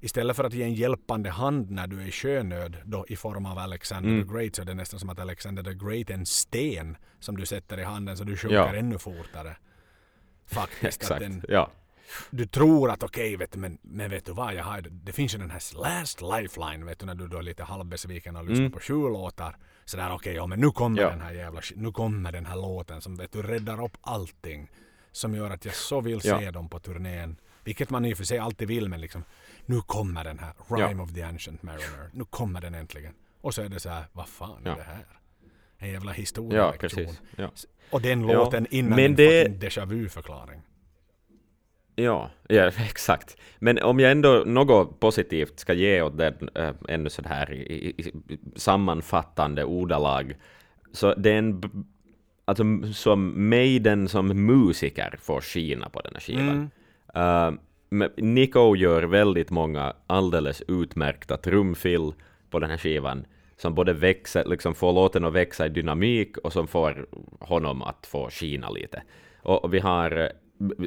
Istället 0.00 0.36
för 0.36 0.44
att 0.44 0.54
ge 0.54 0.62
en 0.62 0.74
hjälpande 0.74 1.30
hand 1.30 1.70
när 1.70 1.86
du 1.86 2.00
är 2.02 2.06
i 2.06 2.10
sjönöd 2.12 2.76
då 2.84 3.06
i 3.08 3.16
form 3.16 3.46
av 3.46 3.58
Alexander 3.58 4.10
Mm. 4.10 4.28
the 4.28 4.34
Great 4.34 4.54
så 4.56 4.62
är 4.62 4.66
det 4.66 4.74
nästan 4.74 5.00
som 5.00 5.08
att 5.10 5.18
Alexander 5.18 5.62
the 5.62 5.74
Great 5.74 6.10
är 6.10 6.14
en 6.14 6.26
sten 6.26 6.96
som 7.20 7.36
du 7.36 7.46
sätter 7.46 7.80
i 7.80 7.82
handen 7.84 8.16
så 8.16 8.24
du 8.24 8.36
sjunker 8.36 8.56
Ja. 8.56 8.74
ännu 8.74 8.98
fortare. 8.98 9.56
Faktiskt. 10.46 10.82
att 10.82 10.86
Exakt, 11.02 11.20
den, 11.20 11.42
ja. 11.48 11.70
Du 12.30 12.46
tror 12.46 12.90
att 12.90 13.02
okej, 13.02 13.36
vet 13.36 13.52
du, 13.52 13.58
men, 13.58 13.78
men 13.82 14.10
vet 14.10 14.24
du 14.26 14.32
vad, 14.32 14.54
jag 14.54 14.64
har, 14.64 14.80
det 14.90 15.12
finns 15.12 15.34
ju 15.34 15.38
den 15.38 15.50
här 15.50 15.62
last 15.82 16.20
lifeline, 16.22 16.86
vet 16.86 16.98
du, 16.98 17.06
när 17.06 17.14
du 17.14 17.28
då 17.28 17.38
är 17.38 17.42
lite 17.42 17.62
halvbesviken 17.64 18.36
och 18.36 18.44
lyssnar 18.44 18.58
Mm. 18.60 18.72
på 18.72 18.80
sju 18.80 18.94
låtar. 18.94 19.56
Sådär 19.84 20.12
okej, 20.12 20.34
ja 20.34 20.46
men 20.46 20.60
nu 20.60 20.70
kommer 20.70 21.02
Ja. 21.02 21.10
den 21.10 21.20
här 21.20 21.32
jävla 21.32 21.60
nu 21.76 21.92
kommer 21.92 22.32
den 22.32 22.46
här 22.46 22.56
låten 22.56 23.00
som 23.00 23.16
vet 23.16 23.32
du 23.32 23.42
räddar 23.42 23.84
upp 23.84 23.96
allting. 24.00 24.70
Som 25.12 25.34
gör 25.34 25.50
att 25.50 25.64
jag 25.64 25.74
så 25.74 26.00
vill 26.00 26.20
Ja. 26.24 26.38
se 26.38 26.50
dem 26.50 26.68
på 26.68 26.78
turnén. 26.78 27.36
Vilket 27.64 27.90
man 27.90 28.04
i 28.04 28.12
och 28.12 28.16
för 28.18 28.24
sig 28.24 28.38
alltid 28.38 28.68
vill, 28.68 28.88
men 28.88 29.00
liksom 29.00 29.24
nu 29.66 29.80
kommer 29.80 30.24
den 30.24 30.38
här 30.38 30.52
Rhyme 30.68 31.02
of 31.02 31.12
the 31.14 31.22
Ancient 31.22 31.62
Mariner. 31.62 32.10
Nu 32.12 32.24
kommer 32.24 32.60
den 32.60 32.74
äntligen. 32.74 33.14
Och 33.40 33.54
så 33.54 33.62
är 33.62 33.68
det 33.68 33.80
så 33.80 33.88
här, 33.88 34.04
vad 34.12 34.28
fan 34.28 34.66
är 34.66 34.70
Ja. 34.70 34.76
det 34.76 34.82
här? 34.82 35.06
En 35.78 35.92
jävla 35.92 36.10
Ja, 36.10 36.14
historielektion. 36.16 37.16
Ja. 37.36 37.50
Och 37.90 38.00
den 38.02 38.28
Ja, 38.28 38.34
låten 38.44 38.66
innan 38.70 38.90
men 38.90 39.04
en 39.04 39.14
det- 39.16 39.48
déjà 39.48 39.86
vu-förklaring. 39.86 40.62
Ja, 41.96 42.30
ja, 42.48 42.66
exakt. 42.90 43.36
Men 43.58 43.82
om 43.82 44.00
jag 44.00 44.10
ändå 44.12 44.42
något 44.46 45.00
positivt 45.00 45.58
ska 45.58 45.72
ge 45.72 46.02
åt 46.02 46.18
den 46.18 46.48
äh, 46.54 46.70
ännu 46.88 47.10
så 47.10 47.22
här 47.28 47.52
i, 47.52 47.94
i, 47.96 48.12
sammanfattande 48.56 49.64
ordalag, 49.64 50.34
så 50.92 51.14
det 51.14 51.30
är 51.30 51.38
en, 51.38 51.62
alltså 52.44 52.64
som 52.92 53.48
Maiden 53.48 54.08
som 54.08 54.46
musiker 54.46 55.16
får 55.20 55.40
skina 55.40 55.88
på 55.88 56.00
den 56.00 56.12
här 56.14 56.20
skivan. 56.20 56.70
Mm. 57.14 57.54
Uh, 57.54 57.58
Nico 58.16 58.76
gör 58.76 59.02
väldigt 59.02 59.50
många 59.50 59.92
alldeles 60.06 60.62
utmärkta 60.68 61.36
trumfill 61.36 62.12
på 62.50 62.58
den 62.58 62.70
här 62.70 62.78
skivan, 62.78 63.26
som 63.56 63.74
både 63.74 63.92
växer, 63.92 64.44
liksom 64.44 64.74
får 64.74 64.92
låten 64.92 65.24
att 65.24 65.32
växa 65.32 65.66
i 65.66 65.68
dynamik 65.68 66.36
och 66.36 66.52
som 66.52 66.66
får 66.66 67.06
honom 67.40 67.82
att 67.82 68.06
få 68.06 68.30
skina 68.30 68.70
lite. 68.70 69.02
Och, 69.42 69.64
och 69.64 69.74
vi 69.74 69.78
har 69.78 70.16
eh, 70.16 70.28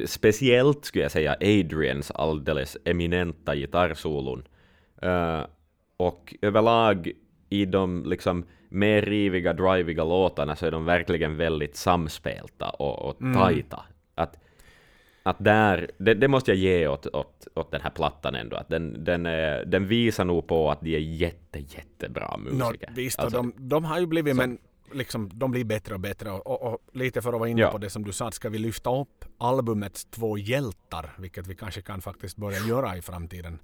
speciellt, 0.06 0.84
skulle 0.84 1.04
jag 1.04 1.12
säga, 1.12 1.32
Adrians 1.40 2.10
alldeles 2.10 2.76
eminenta 2.84 3.54
gitarrsolon. 3.56 4.42
Eh, 5.02 5.40
och 5.96 6.34
överlag 6.42 7.10
i 7.48 7.64
de 7.64 8.04
liksom 8.06 8.44
mer 8.68 9.02
riviga, 9.02 9.52
driviga 9.52 10.04
låtarna 10.04 10.56
så 10.56 10.66
är 10.66 10.70
de 10.70 10.84
verkligen 10.84 11.36
väldigt 11.36 11.76
samspelta 11.76 12.70
och, 12.70 13.08
och 13.08 13.18
tajta. 13.34 13.84
Att, 14.14 14.38
att 15.22 15.36
där, 15.44 15.90
det, 15.98 16.14
det 16.14 16.28
måste 16.28 16.50
jag 16.50 16.58
ge 16.58 16.88
åt, 16.88 17.06
åt, 17.06 17.46
åt 17.54 17.70
den 17.70 17.80
här 17.80 17.90
plattan 17.90 18.34
ändå, 18.34 18.56
att 18.56 18.68
den, 18.68 19.04
den, 19.04 19.26
är, 19.26 19.64
den 19.64 19.86
visar 19.86 20.24
nog 20.24 20.46
på 20.46 20.70
att 20.70 20.80
de 20.80 20.94
är 20.94 20.98
jätte, 20.98 21.58
jättebra 21.58 22.36
musiker. 22.36 22.90
visst, 22.94 23.18
Alltså, 23.18 23.36
de, 23.38 23.52
de 23.56 23.84
har 23.84 24.00
ju 24.00 24.06
blivit, 24.06 24.34
så- 24.34 24.40
men 24.40 24.58
liksom, 24.92 25.30
de 25.34 25.50
blir 25.50 25.64
bättre 25.64 25.94
och 25.94 26.00
bättre. 26.00 26.30
Och, 26.30 26.46
och, 26.46 26.72
och 26.72 26.78
lite 26.92 27.22
för 27.22 27.32
att 27.32 27.38
vara 27.40 27.48
inne 27.48 27.60
Ja. 27.60 27.70
på 27.70 27.78
det 27.78 27.90
som 27.90 28.04
du 28.04 28.12
sa, 28.12 28.30
ska 28.30 28.48
vi 28.48 28.58
lyfta 28.58 29.00
upp 29.00 29.24
albumets 29.38 30.04
två 30.04 30.38
hjältar, 30.38 31.14
vilket 31.18 31.46
vi 31.46 31.54
kanske 31.54 31.82
kan 31.82 32.00
faktiskt 32.00 32.36
börja 32.36 32.58
göra 32.58 32.96
i 32.96 33.02
framtiden, 33.02 33.58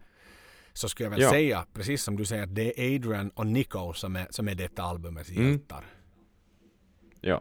så 0.73 0.89
skulle 0.89 1.05
jag 1.07 1.11
väl 1.11 1.21
Ja. 1.21 1.31
säga, 1.31 1.67
precis 1.73 2.03
som 2.03 2.17
du 2.17 2.25
säger, 2.25 2.43
att 2.43 2.55
det 2.55 2.81
är 2.81 2.95
Adrian 2.97 3.31
och 3.31 3.47
Nico 3.47 3.93
som 3.93 4.17
är, 4.17 4.27
som 4.31 4.49
är 4.49 4.55
detta 4.55 4.83
albumets 4.83 5.31
Mm. 5.31 5.49
hjältar. 5.51 5.85
Ja, 7.21 7.41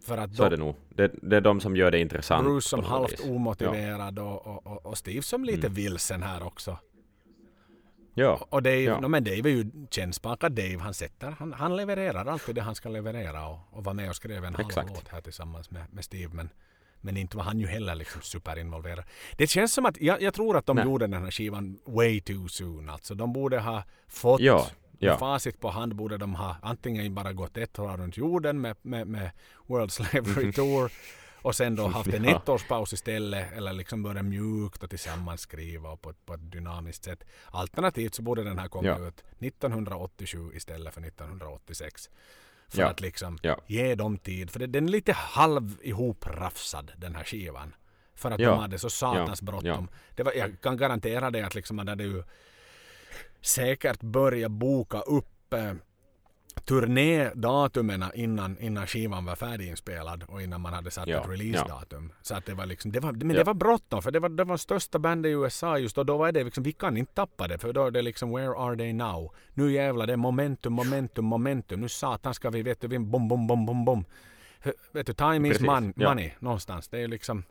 För 0.00 0.18
att 0.18 0.34
Så 0.36 0.44
är 0.44 0.50
det 0.50 0.56
nog. 0.56 0.76
Det, 0.88 1.10
det 1.22 1.36
är 1.36 1.40
de 1.40 1.60
som 1.60 1.76
gör 1.76 1.90
det 1.90 1.98
intressant. 2.00 2.44
Bruce 2.46 2.68
som 2.68 2.84
halvt 2.84 3.20
omotiverad 3.20 4.18
och, 4.18 4.46
och, 4.46 4.66
och, 4.66 4.86
och 4.86 4.98
Steve 4.98 5.22
som 5.22 5.44
lite 5.44 5.66
Mm. 5.66 5.74
vilsen 5.74 6.22
här 6.22 6.42
också. 6.42 6.78
Ja. 8.18 8.46
Och 8.50 8.62
Dave, 8.62 8.80
Ja. 8.82 9.00
no, 9.00 9.08
men 9.08 9.24
Dave 9.24 9.36
är 9.50 9.54
ju 9.54 9.64
kännspakad 9.90 10.52
Dave. 10.52 10.78
Han 10.78 10.94
sätter, 10.94 11.30
han, 11.38 11.52
han 11.52 11.76
levererar 11.76 12.26
alltid 12.26 12.54
det 12.54 12.60
han 12.62 12.74
ska 12.74 12.88
leverera 12.88 13.46
och, 13.48 13.58
och 13.70 13.84
var 13.84 13.94
med 13.94 14.08
och 14.08 14.16
skrev 14.16 14.44
en 14.44 14.54
halv 14.54 14.68
låt 14.88 15.08
här 15.08 15.20
tillsammans 15.20 15.70
med, 15.70 15.82
med 15.90 16.04
Steve. 16.04 16.34
Men, 16.34 16.48
men 17.00 17.16
inte 17.16 17.36
var 17.36 17.44
han 17.44 17.60
ju 17.60 17.66
heller 17.66 17.94
liksom 17.94 18.20
superinvolverad. 18.22 19.04
Det 19.36 19.46
känns 19.46 19.72
som 19.74 19.86
att, 19.86 20.00
jag, 20.00 20.22
jag 20.22 20.34
tror 20.34 20.56
att 20.56 20.66
de 20.66 20.76
Nej. 20.76 20.84
gjorde 20.84 21.06
den 21.06 21.22
här 21.22 21.30
skivan 21.30 21.78
way 21.84 22.20
too 22.20 22.48
soon. 22.48 22.88
Alltså 22.88 23.14
de 23.14 23.32
borde 23.32 23.60
ha 23.60 23.82
fått 24.08 24.40
Ja, 24.40 24.66
ja. 24.98 25.10
med 25.10 25.18
facit 25.18 25.60
på 25.60 25.70
hand 25.70 25.94
borde 25.94 26.16
de 26.18 26.34
ha 26.34 26.56
antingen 26.62 27.14
bara 27.14 27.32
gått 27.32 27.56
ett 27.56 27.78
år 27.78 27.96
runt 27.96 28.16
jorden 28.16 28.60
med, 28.60 28.76
med, 28.82 29.06
med 29.06 29.30
World 29.66 29.92
Slavery 29.92 30.52
Tour 30.58 30.92
och 31.46 31.54
sen 31.56 31.76
då 31.76 31.86
haft 31.98 32.14
en 32.14 32.24
Ja. 32.24 32.36
ettårspaus 32.36 32.92
istället 32.92 33.52
eller 33.52 33.72
liksom 33.72 34.02
börja 34.02 34.22
mjukt 34.22 34.82
och 34.82 34.90
tillsammans 34.90 35.40
skriva 35.40 35.88
och 35.90 36.02
på, 36.02 36.10
ett- 36.10 36.26
på 36.26 36.34
ett 36.34 36.52
dynamiskt 36.52 37.04
sätt. 37.04 37.24
Alternativt 37.50 38.14
så 38.14 38.22
borde 38.22 38.44
den 38.44 38.58
här 38.58 38.68
komma 38.68 38.88
Ja. 38.88 39.08
ut 39.08 39.24
1987 39.38 40.50
istället 40.54 40.94
för 40.94 41.00
1986. 41.00 42.10
För 42.68 42.80
Ja. 42.82 42.88
att 42.88 43.00
liksom 43.00 43.38
ge 43.66 43.94
dem 43.94 44.18
tid. 44.18 44.50
För 44.50 44.58
det, 44.58 44.66
den 44.66 44.84
är 44.88 44.92
lite 44.92 45.12
halv 45.12 45.76
ihoprafsad 45.82 46.92
den 46.96 47.14
här 47.14 47.24
skivan. 47.24 47.74
För 48.14 48.30
att 48.30 48.40
Ja. 48.40 48.50
de 48.50 48.58
hade 48.58 48.78
så 48.78 48.90
satans 48.90 49.42
Ja. 49.42 49.46
bråttom. 49.46 49.88
Det 50.14 50.22
var, 50.22 50.32
jag 50.32 50.60
kan 50.60 50.76
garantera 50.76 51.30
dig 51.30 51.42
att 51.42 51.54
liksom 51.54 51.76
man 51.76 51.88
hade 51.88 52.04
ju 52.04 52.22
säkert 53.40 54.00
börjat 54.00 54.50
boka 54.50 55.00
upp 55.00 55.52
eh, 55.52 55.72
turnédatumen 56.64 58.04
innan, 58.14 58.58
innan 58.58 58.86
skivan 58.86 59.24
var 59.24 59.36
färdiginspelad 59.36 60.24
och 60.28 60.42
innan 60.42 60.60
man 60.60 60.72
hade 60.72 60.90
satt 60.90 61.08
Ja, 61.08 61.20
ett 61.24 61.28
releasedatum. 61.30 62.12
Så 62.22 62.34
att 62.34 62.46
det 62.46 62.54
var 62.54 62.66
liksom, 62.66 62.92
det 62.92 63.00
var, 63.00 63.12
men 63.12 63.28
det 63.28 63.34
Ja. 63.34 63.44
var 63.44 63.54
bråttom 63.54 64.02
för 64.02 64.10
det 64.10 64.20
var 64.20 64.28
det 64.28 64.44
var 64.44 64.56
största 64.56 64.98
bandet 64.98 65.30
i 65.30 65.32
USA 65.32 65.78
just 65.78 65.98
och 65.98 66.06
då 66.06 66.16
var 66.16 66.32
det 66.32 66.44
liksom, 66.44 66.62
vi 66.64 66.72
kan 66.72 66.96
inte 66.96 67.12
tappa 67.14 67.48
det 67.48 67.58
för 67.58 67.72
då 67.72 67.86
är 67.86 67.90
det 67.90 68.02
liksom 68.02 68.30
where 68.30 68.54
are 68.58 68.76
they 68.76 68.92
now? 68.92 69.34
Nu 69.54 69.72
jävlar 69.72 70.06
det 70.06 70.12
är 70.12 70.16
momentum, 70.16 70.72
momentum, 70.72 71.24
momentum. 71.24 71.80
Nu 71.80 71.88
satan 71.88 72.34
ska 72.34 72.50
vi, 72.50 72.62
vet 72.62 72.80
du, 72.80 72.88
vi 72.88 72.98
bom, 72.98 73.28
bom, 73.28 73.46
bom, 73.46 73.66
bom, 73.66 73.84
bom. 73.84 74.04
Vet 74.92 75.06
du, 75.06 75.12
time 75.14 75.48
is 75.48 75.58
Precis, 75.58 75.92
ja. 75.96 76.08
money 76.08 76.32
någonstans. 76.38 76.88
Det 76.88 76.98
är 76.98 77.08
liksom 77.08 77.42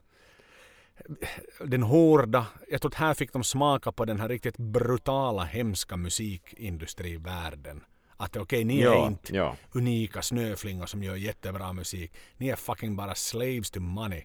den 1.60 1.84
hårda, 1.84 2.45
jag 2.69 2.82
tror 2.82 2.90
att 2.91 2.95
här 2.95 3.14
fick 3.14 3.34
de 3.34 3.44
smaka 3.44 3.91
på 3.91 4.06
den 4.06 4.19
här 4.19 4.30
riktigt 4.30 4.57
brutala, 4.57 5.44
hemska 5.44 5.98
musikindustrivärlden. 5.98 7.84
Att 8.18 8.38
okej, 8.38 8.64
ni 8.64 8.80
är 8.82 8.86
Ja, 8.86 9.08
inte 9.08 9.36
ja. 9.36 9.56
unika 9.72 10.22
snöflingor 10.22 10.86
som 10.86 11.04
gör 11.04 11.16
jättebra 11.16 11.74
musik. 11.74 12.14
Ni 12.38 12.50
är 12.50 12.56
fucking 12.56 12.96
bara 12.96 13.16
slaves 13.16 13.72
to 13.72 13.80
money. 13.80 14.24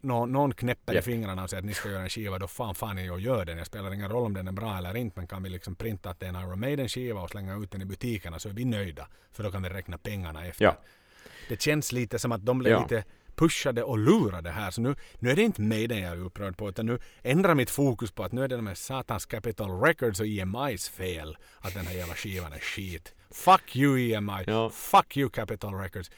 Nå, 0.00 0.26
någon 0.26 0.54
knäpper 0.54 0.92
i 0.92 0.96
Japp. 0.96 1.04
fingrarna 1.04 1.42
och 1.42 1.50
säger 1.50 1.60
att 1.60 1.66
ni 1.66 1.74
ska 1.74 1.88
göra 1.90 2.02
en 2.02 2.08
skiva, 2.08 2.38
då 2.38 2.46
fan 2.48 2.74
fan 2.74 2.96
ni 2.96 3.10
och 3.10 3.20
gör 3.20 3.44
den. 3.44 3.58
Jag 3.58 3.66
spelar 3.66 3.94
ingen 3.94 4.08
roll 4.08 4.24
om 4.26 4.34
den 4.34 4.48
är 4.48 4.52
bra 4.52 4.78
eller 4.78 4.96
inte, 4.96 5.18
men 5.18 5.26
kan 5.26 5.42
vi 5.42 5.48
liksom 5.48 5.74
printa 5.74 6.10
att 6.10 6.20
det 6.20 6.26
är 6.26 6.30
en 6.30 6.36
Iron 6.36 6.60
Maiden 6.60 6.88
skiva 6.88 7.20
och 7.20 7.30
slänga 7.30 7.56
ut 7.56 7.70
den 7.70 7.82
i 7.82 7.84
butikerna 7.84 8.38
så 8.38 8.48
är 8.48 8.52
vi 8.52 8.64
nöjda. 8.64 9.08
För 9.32 9.42
då 9.44 9.50
kan 9.50 9.62
vi 9.62 9.68
räkna 9.68 9.98
pengarna 9.98 10.46
efter. 10.46 10.64
Ja. 10.64 10.76
Det 11.48 11.62
känns 11.62 11.92
lite 11.92 12.18
som 12.18 12.32
att 12.32 12.46
de 12.46 12.58
blev 12.58 12.80
lite 12.82 13.04
pushade 13.34 13.82
och 13.82 13.98
lurade 13.98 14.50
här. 14.50 14.70
Så 14.70 14.80
nu, 14.80 14.94
nu 15.18 15.30
är 15.30 15.36
det 15.36 15.42
inte 15.42 15.60
Maiden 15.62 15.98
jag 15.98 16.12
är 16.12 16.20
upprörd 16.20 16.56
på 16.56 16.68
utan 16.68 16.86
nu 16.86 16.98
ändrar 17.22 17.54
mitt 17.54 17.70
fokus 17.70 18.10
på 18.10 18.24
att 18.24 18.32
nu 18.32 18.44
är 18.44 18.48
det 18.48 18.56
de 18.56 18.66
här 18.66 18.74
satans 18.74 19.26
Capitol 19.26 19.80
Records 19.80 20.20
och 20.20 20.26
EMI's 20.26 20.90
fel 20.90 21.36
att 21.60 21.74
den 21.74 21.86
här 21.86 21.94
jävla 21.94 22.14
skivan 22.14 22.52
är 22.52 22.58
skit. 22.58 23.14
Fuck 23.30 23.76
you 23.76 23.98
EMI. 23.98 24.44
Ja. 24.46 24.70
Fuck 24.70 25.16
you 25.16 25.30
Capitol 25.30 25.74
Records. 25.74 26.10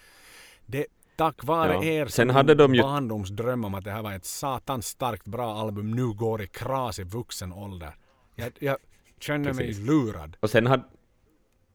Det 0.66 0.86
tack 1.16 1.44
vare 1.44 1.72
Ja. 1.72 1.82
er 1.84 2.06
Sen 2.06 2.30
hade 2.30 2.54
de 2.54 2.74
ju- 2.74 2.82
barndomsdröm 2.82 3.64
om 3.64 3.74
att 3.74 3.84
det 3.84 3.90
här 3.90 4.02
var 4.02 4.12
ett 4.12 4.24
satans 4.24 4.86
starkt 4.86 5.24
bra 5.26 5.54
album 5.60 5.90
nu 5.90 6.12
går 6.12 6.42
i 6.42 6.46
kras 6.46 6.98
i 6.98 7.02
vuxen 7.04 7.52
ålder. 7.52 7.94
Jag, 8.34 8.52
jag 8.58 8.76
känner 9.20 9.52
mig 9.52 9.72
lurad. 9.72 10.36
Och 10.40 10.50
sen 10.50 10.66
hade, 10.66 10.82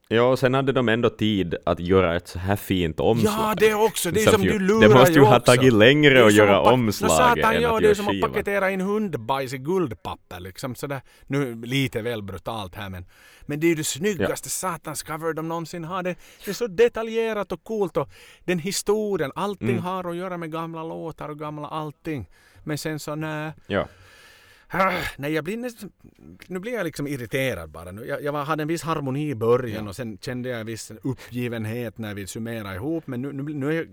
ja, 0.07 0.22
och 0.23 0.40
sen 0.40 0.53
hade 0.53 0.72
de 0.72 0.90
ändå 0.90 1.10
tid 1.10 1.56
att 1.65 1.80
göra 1.80 2.15
ett 2.15 2.27
så 2.27 2.40
här 2.40 2.56
fint 2.56 2.99
omslag. 2.99 3.34
Ja, 3.34 3.56
det 3.57 3.73
också. 3.73 4.11
Det 4.11 4.19
är 4.22 4.23
Som 4.23 4.34
som 4.34 4.44
ju- 4.44 4.52
du 4.52 4.60
lurar 4.60 4.88
Det 4.88 4.94
måste 4.95 5.14
ju 5.14 5.22
ha 5.22 5.40
tagit 5.40 5.73
längre 5.73 6.26
att 6.26 6.34
göra 6.34 6.60
att 6.60 6.73
omslaget 6.73 7.18
Nå, 7.18 7.18
satan, 7.18 7.56
än 7.56 7.61
ja, 7.61 7.76
att 7.76 7.82
det 7.82 7.90
är 7.90 7.94
som 7.94 8.07
att 8.07 8.22
paketera 8.22 8.72
in 8.72 8.82
hundbajs 8.82 9.53
i 9.53 9.57
guldpapper. 9.57 10.40
Liksom 10.40 10.76
sådär. 10.76 11.02
Nu 11.27 11.56
lite 11.65 12.02
väl 12.02 12.23
brutalt 12.23 12.76
här 12.76 12.90
men, 12.90 13.06
men 13.41 13.60
det 13.60 13.68
är 13.68 13.69
ju 13.69 13.76
det 13.76 13.84
snyggaste 13.84 14.49
satans 14.49 15.03
cover 15.03 15.34
de 15.34 15.48
någonsin 15.48 15.84
har. 15.84 16.03
Det, 16.03 16.15
det 16.45 16.52
är 16.52 16.56
så 16.56 16.68
detaljerat 16.68 17.52
och 17.52 17.64
coolt 17.64 17.98
och 17.98 18.10
den 18.45 18.60
historien, 18.60 19.32
allting 19.36 19.69
Mm. 19.69 19.84
har 19.84 20.10
att 20.10 20.15
göra 20.15 20.38
med 20.38 20.52
gamla 20.52 20.84
låtar 20.84 21.30
och 21.30 21.40
gamla 21.40 21.68
allting. 21.68 22.26
Men 22.64 22.77
sen 22.77 22.99
så 22.99 23.15
nej. 23.15 23.52
Ja. 23.68 23.88
Nej, 25.18 25.34
jag 25.34 25.44
blir 25.44 25.58
nästan, 25.58 25.92
nu 26.48 26.60
blir 26.60 26.74
jag 26.74 26.84
liksom 26.84 27.08
irriterad 27.08 27.70
bara. 27.70 27.92
Jag, 28.06 28.24
jag 28.24 28.34
hade 28.34 28.62
en 28.62 28.68
viss 28.68 28.84
harmoni 28.84 29.30
i 29.30 29.36
början 29.36 29.84
Ja. 29.84 29.90
och 29.90 29.96
sen 29.96 30.18
kände 30.22 30.50
jag 30.50 30.60
en 30.60 30.66
viss 30.66 30.92
uppgivenhet 31.04 31.98
när 31.98 32.14
vi 32.14 32.28
summerade 32.28 32.76
ihop. 32.76 33.08
Men 33.08 33.22
nu, 33.22 33.34
nu, 33.34 33.44
nu 33.44 33.68
är 33.70 33.72
jag 33.72 33.88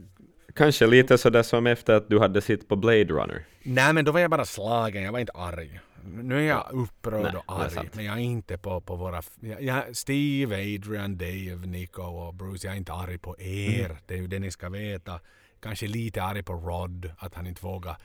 Kanske 0.55 0.87
lite 0.87 1.19
sådär 1.19 1.43
som 1.43 1.67
efter 1.67 1.93
att 1.93 2.09
du 2.09 2.19
hade 2.19 2.41
sett 2.41 2.69
på 2.69 2.77
Blade 2.77 3.05
Runner. 3.05 3.45
Nej 3.63 3.93
men 3.93 4.05
då 4.05 4.13
var 4.13 4.21
jag 4.21 4.31
bara 4.31 4.45
slagen, 4.45 5.03
jag 5.03 5.13
var 5.13 5.19
inte 5.19 5.33
arg. 5.33 5.81
Nu 6.05 6.39
är 6.39 6.49
jag 6.49 6.67
upprörd 6.73 7.23
Nej, 7.23 7.43
och 7.47 7.63
arg. 7.63 7.89
Men 7.93 8.05
jag 8.05 8.15
är 8.15 8.21
inte 8.21 8.59
på, 8.59 8.81
på 8.81 8.97
våra... 8.97 9.23
Jag, 9.61 9.97
Steve, 9.97 10.57
Adrian, 10.57 11.19
Dave, 11.19 11.67
Nico 11.67 12.03
och 12.03 12.35
Bruce, 12.35 12.67
jag 12.67 12.75
är 12.75 12.79
inte 12.79 12.93
arg 12.93 13.19
på 13.19 13.37
er. 13.41 13.85
Mm. 13.85 13.97
Det 14.07 14.15
är 14.15 14.19
ju 14.19 14.27
det 14.27 14.39
ni 14.39 14.51
ska 14.51 14.69
veta. 14.69 15.21
Kanske 15.61 15.87
lite 15.87 16.23
arg 16.23 16.43
på 16.43 16.53
Rod, 16.53 17.11
att 17.19 17.35
han 17.35 17.47
inte 17.47 17.65
vågar 17.65 17.97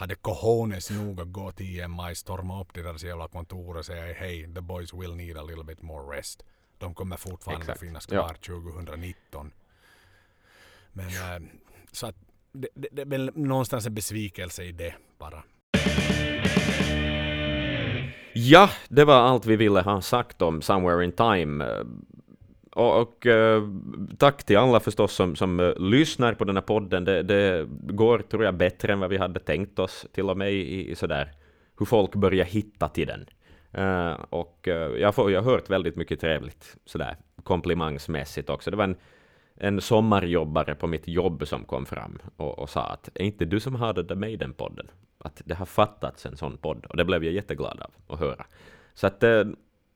hade 0.00 0.14
cojones 0.14 0.90
nog 0.90 1.20
att 1.20 1.32
gå 1.32 1.52
till 1.52 1.80
EMI, 1.80 2.14
storma 2.14 2.60
upp 2.60 2.72
till 2.72 2.82
deras 2.82 3.04
jävla 3.04 3.28
kontor 3.28 3.76
och 3.76 3.86
säga 3.86 4.14
hej, 4.14 4.54
the 4.54 4.60
boys 4.60 4.94
will 4.94 5.14
need 5.14 5.36
a 5.36 5.42
little 5.42 5.64
bit 5.64 5.82
more 5.82 6.16
rest. 6.18 6.44
De 6.78 6.94
kommer 6.94 7.16
fortfarande 7.16 7.62
Exakt. 7.62 7.80
finnas 7.80 8.08
Ja. 8.10 8.28
kvar 8.28 8.34
2019. 8.34 9.52
Men 10.92 11.06
eh, 11.06 11.48
så 11.92 12.06
att 12.06 12.16
det, 12.52 12.68
det, 12.74 12.88
det 12.92 13.02
är 13.02 13.06
väl 13.06 13.30
någonstans 13.34 13.86
en 13.86 13.94
besvikelse 13.94 14.64
i 14.64 14.72
det 14.72 14.94
bara. 15.18 15.42
Ja, 18.34 18.70
det 18.88 19.04
var 19.04 19.14
allt 19.14 19.46
vi 19.46 19.56
ville 19.56 19.80
ha 19.80 20.00
sagt 20.00 20.42
om 20.42 20.62
Somewhere 20.62 21.04
in 21.04 21.12
Time. 21.12 21.84
Och, 22.70 23.00
och 23.00 23.26
eh, 23.26 23.62
tack 24.18 24.44
till 24.44 24.58
alla 24.58 24.80
förstås 24.80 25.12
som, 25.12 25.36
som 25.36 25.60
eh, 25.60 25.72
lyssnar 25.78 26.34
på 26.34 26.44
den 26.44 26.56
här 26.56 26.62
podden. 26.62 27.04
Det, 27.04 27.22
det 27.22 27.66
går, 27.70 28.18
tror 28.18 28.44
jag, 28.44 28.54
bättre 28.54 28.92
än 28.92 29.00
vad 29.00 29.10
vi 29.10 29.16
hade 29.16 29.40
tänkt 29.40 29.78
oss, 29.78 30.06
till 30.12 30.30
och 30.30 30.36
med 30.36 30.52
i, 30.52 30.90
i 30.90 30.94
sådär 30.94 31.32
hur 31.78 31.86
folk 31.86 32.14
börjar 32.14 32.44
hitta 32.44 32.88
till 32.88 33.06
den. 33.06 33.26
Eh, 33.72 34.16
och 34.30 34.68
eh, 34.68 35.00
jag, 35.00 35.14
får, 35.14 35.32
jag 35.32 35.42
har 35.42 35.52
hört 35.52 35.70
väldigt 35.70 35.96
mycket 35.96 36.20
trevligt, 36.20 36.76
sådär 36.84 37.16
komplimangsmässigt 37.42 38.50
också. 38.50 38.70
Det 38.70 38.76
var 38.76 38.84
en, 38.84 38.96
en 39.56 39.80
sommarjobbare 39.80 40.74
på 40.74 40.86
mitt 40.86 41.08
jobb 41.08 41.48
som 41.48 41.64
kom 41.64 41.86
fram 41.86 42.18
och, 42.36 42.58
och 42.58 42.70
sa 42.70 42.86
att 42.86 43.08
är 43.14 43.24
inte 43.24 43.44
du 43.44 43.60
som 43.60 43.74
hade 43.74 44.04
The 44.04 44.14
Maiden-podden? 44.14 44.86
Att 45.18 45.42
det 45.44 45.54
har 45.54 45.66
fattats 45.66 46.26
en 46.26 46.36
sån 46.36 46.56
podd 46.56 46.86
och 46.86 46.96
det 46.96 47.04
blev 47.04 47.24
jag 47.24 47.34
jätteglad 47.34 47.80
av 47.80 48.14
att 48.14 48.20
höra. 48.20 48.46
Så 48.94 49.06
att 49.06 49.22
eh, 49.22 49.44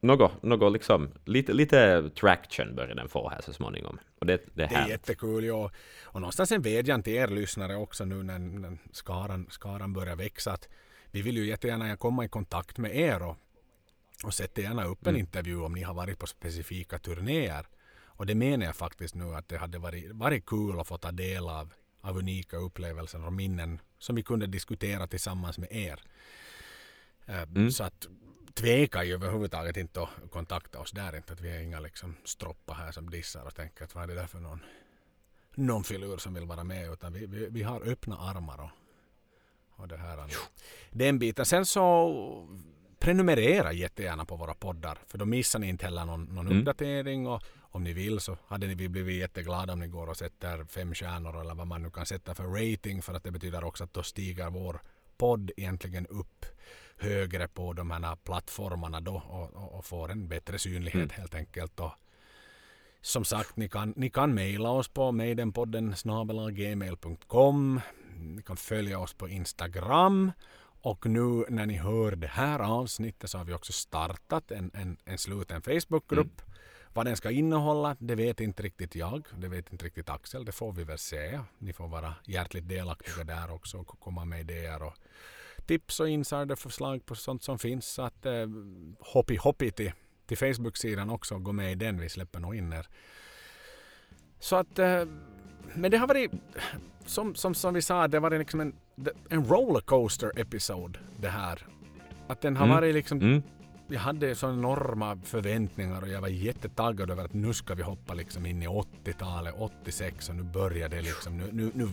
något, 0.04 0.42
något 0.42 0.72
liksom, 0.72 1.10
lite, 1.24 1.52
lite 1.52 2.10
traction 2.10 2.74
börjar 2.74 2.94
den 2.94 3.08
få 3.08 3.28
här 3.28 3.40
så 3.42 3.52
småningom. 3.52 3.98
Och 4.18 4.26
det, 4.26 4.40
det 4.54 4.62
är 4.62 4.68
Det 4.68 4.74
är 4.74 4.88
jättekul. 4.88 5.44
Ja. 5.44 5.70
Och 6.02 6.20
någonstans 6.20 6.52
en 6.52 6.62
vädjan 6.62 7.02
till 7.02 7.12
er 7.12 7.28
lyssnare 7.28 7.76
också 7.76 8.04
nu 8.04 8.22
när, 8.22 8.38
när 8.38 8.78
skaran, 8.92 9.46
skaran 9.50 9.92
börjar 9.92 10.16
växa. 10.16 10.52
Att 10.52 10.68
vi 11.10 11.22
vill 11.22 11.36
ju 11.36 11.46
jättegärna 11.46 11.96
komma 11.96 12.24
i 12.24 12.28
kontakt 12.28 12.78
med 12.78 12.96
er 12.96 13.22
och, 13.22 13.36
och 14.24 14.34
sätta 14.34 14.60
gärna 14.60 14.84
upp 14.84 15.06
en 15.06 15.08
Mm. 15.14 15.20
intervju 15.20 15.60
om 15.62 15.72
ni 15.72 15.82
har 15.82 15.94
varit 15.94 16.18
på 16.18 16.26
specifika 16.26 16.98
turnéer. 16.98 17.66
Och 18.16 18.26
det 18.26 18.34
menar 18.34 18.66
jag 18.66 18.76
faktiskt 18.76 19.14
nu 19.14 19.34
att 19.34 19.48
det 19.48 19.56
hade 19.58 19.78
varit, 19.78 20.12
varit 20.12 20.46
kul 20.46 20.80
att 20.80 20.86
få 20.88 20.98
ta 20.98 21.12
del 21.12 21.48
av, 21.48 21.72
av 22.00 22.18
unika 22.18 22.56
upplevelser 22.56 23.26
och 23.26 23.32
minnen 23.32 23.80
som 23.98 24.16
vi 24.16 24.22
kunde 24.22 24.46
diskutera 24.46 25.06
tillsammans 25.06 25.58
med 25.58 25.68
er. 25.72 26.00
Eh, 27.26 27.42
Mm. 27.42 27.70
Så 27.70 27.84
att 27.84 28.06
tveka 28.54 29.04
ju 29.04 29.14
överhuvudtaget 29.14 29.76
inte 29.76 30.02
att 30.02 30.30
kontakta 30.30 30.78
oss 30.78 30.92
där 30.92 31.16
inte. 31.16 31.32
Att 31.32 31.40
vi 31.40 31.50
är 31.50 31.60
inga 31.60 31.80
liksom 31.80 32.16
stroppar 32.24 32.74
här 32.74 32.92
som 32.92 33.10
dissar 33.10 33.44
och 33.44 33.54
tänker 33.54 33.84
att 33.84 33.94
vad 33.94 34.04
är 34.04 34.08
det 34.08 34.14
där 34.14 34.26
för 34.26 34.40
någon, 34.40 34.60
någon 35.54 35.84
filur 35.84 36.16
som 36.18 36.34
vill 36.34 36.44
vara 36.44 36.64
med. 36.64 36.92
Utan 36.92 37.12
vi, 37.12 37.26
vi, 37.26 37.46
vi 37.50 37.62
har 37.62 37.80
öppna 37.88 38.18
armar 38.18 38.60
och, 38.60 38.70
och 39.82 39.88
det 39.88 39.96
här. 39.96 40.26
Den 40.90 41.18
biten. 41.18 41.46
Sen 41.46 41.66
så 41.66 42.48
prenumerera 42.98 43.72
jättegärna 43.72 44.24
på 44.24 44.36
våra 44.36 44.54
poddar. 44.54 44.98
För 45.06 45.18
då 45.18 45.24
missar 45.24 45.58
ni 45.58 45.68
inte 45.68 45.84
heller 45.84 46.04
någon, 46.04 46.24
någon 46.24 46.46
Mm. 46.46 46.58
uppdatering. 46.58 47.26
Och 47.26 47.42
om 47.60 47.84
ni 47.84 47.92
vill 47.92 48.20
så 48.20 48.38
hade 48.46 48.66
ni 48.66 48.88
blivit 48.88 49.16
jätteglada 49.20 49.72
om 49.72 49.80
ni 49.80 49.86
går 49.86 50.06
och 50.06 50.16
sätter 50.16 50.64
fem 50.64 50.94
stjärnor 50.94 51.40
eller 51.40 51.54
vad 51.54 51.66
man 51.66 51.82
nu 51.82 51.90
kan 51.90 52.06
sätta 52.06 52.34
för 52.34 52.44
rating. 52.44 53.02
För 53.02 53.14
att 53.14 53.24
det 53.24 53.30
betyder 53.30 53.64
också 53.64 53.84
att 53.84 53.94
då 53.94 54.02
stiger 54.02 54.50
vår 54.50 54.80
podd 55.16 55.50
egentligen 55.56 56.06
upp 56.06 56.46
högre 56.98 57.48
på 57.48 57.72
de 57.72 57.90
här 57.90 58.16
plattformarna 58.16 59.00
då 59.00 59.22
och, 59.28 59.54
och, 59.54 59.78
och 59.78 59.84
får 59.84 60.10
en 60.10 60.28
bättre 60.28 60.58
synlighet 60.58 60.94
Mm. 60.94 61.10
helt 61.10 61.34
enkelt. 61.34 61.80
Och 61.80 61.92
Som 63.00 63.24
sagt, 63.24 63.56
ni 63.56 63.68
kan, 63.68 63.94
ni 63.96 64.10
kan 64.10 64.34
mejla 64.34 64.70
oss 64.70 64.88
på 64.88 65.12
mejdenpodden 65.12 65.94
gmail.com. 66.52 67.80
Ni 68.16 68.42
kan 68.42 68.56
följa 68.56 68.98
oss 68.98 69.14
på 69.14 69.28
Instagram. 69.28 70.32
Och 70.82 71.06
nu 71.06 71.44
när 71.48 71.66
ni 71.66 71.74
hör 71.76 72.16
det 72.16 72.26
här 72.26 72.58
avsnittet 72.58 73.30
så 73.30 73.38
har 73.38 73.44
vi 73.44 73.52
också 73.52 73.72
startat 73.72 74.50
en, 74.50 74.70
en, 74.74 74.96
en 75.04 75.18
sluten 75.18 75.62
Facebookgrupp. 75.62 76.42
Mm. 76.42 76.54
Vad 76.94 77.06
den 77.06 77.16
ska 77.16 77.30
innehålla, 77.30 77.96
det 77.98 78.14
vet 78.14 78.40
inte 78.40 78.62
riktigt 78.62 78.94
jag. 78.94 79.26
Det 79.38 79.48
vet 79.48 79.72
inte 79.72 79.84
riktigt 79.84 80.08
Axel. 80.08 80.44
Det 80.44 80.52
får 80.52 80.72
vi 80.72 80.84
väl 80.84 80.98
se. 80.98 81.40
Ni 81.58 81.72
får 81.72 81.88
vara 81.88 82.14
hjärtligt 82.26 82.68
delaktiga 82.68 83.24
där 83.24 83.50
också 83.52 83.78
och 83.78 84.00
komma 84.00 84.24
med 84.24 84.40
idéer 84.40 84.82
och 84.82 84.94
tips 85.66 86.00
och 86.00 86.08
insiderförslag 86.08 87.06
på 87.06 87.14
sånt 87.14 87.42
som 87.42 87.58
finns. 87.58 87.86
Så 87.86 88.02
att 88.02 88.26
eh, 88.26 88.46
hoppi 89.00 89.36
hoppi 89.36 89.70
till, 89.70 89.92
till 90.26 90.38
Facebook-sidan 90.38 91.10
också. 91.10 91.38
Gå 91.38 91.52
med 91.52 91.72
i 91.72 91.74
den. 91.74 92.00
Vi 92.00 92.08
släpper 92.08 92.40
nog 92.40 92.56
in 92.56 92.72
er. 92.72 92.86
Så 94.38 94.56
att 94.56 94.78
eh, 94.78 95.04
men 95.74 95.90
det 95.90 95.96
har 95.96 96.06
varit, 96.06 96.30
som, 97.06 97.34
som, 97.34 97.54
som 97.54 97.74
vi 97.74 97.82
sa, 97.82 98.08
det 98.08 98.16
har 98.16 98.22
varit 98.22 98.38
liksom 98.38 98.60
en, 98.60 98.74
en 99.28 99.44
rollercoaster 99.44 100.40
episod 100.40 100.98
det 101.20 101.28
här. 101.28 101.66
Att 102.26 102.40
den 102.40 102.56
har 102.56 102.64
mm. 102.64 102.76
varit 102.76 102.94
liksom, 102.94 103.20
mm. 103.20 103.42
jag 103.88 104.00
hade 104.00 104.34
så 104.34 104.50
enorma 104.50 105.18
förväntningar 105.24 106.02
och 106.02 106.08
jag 106.08 106.20
var 106.20 106.28
jättetaggad 106.28 107.10
över 107.10 107.24
att 107.24 107.32
nu 107.32 107.54
ska 107.54 107.74
vi 107.74 107.82
hoppa 107.82 108.14
liksom 108.14 108.46
in 108.46 108.62
i 108.62 108.66
80-talet, 108.66 109.54
86 109.58 110.28
och 110.28 110.36
nu 110.36 110.42
börjar 110.42 110.88
det 110.88 111.00
liksom, 111.00 111.38
nu, 111.38 111.48
nu, 111.52 111.70
nu 111.74 111.88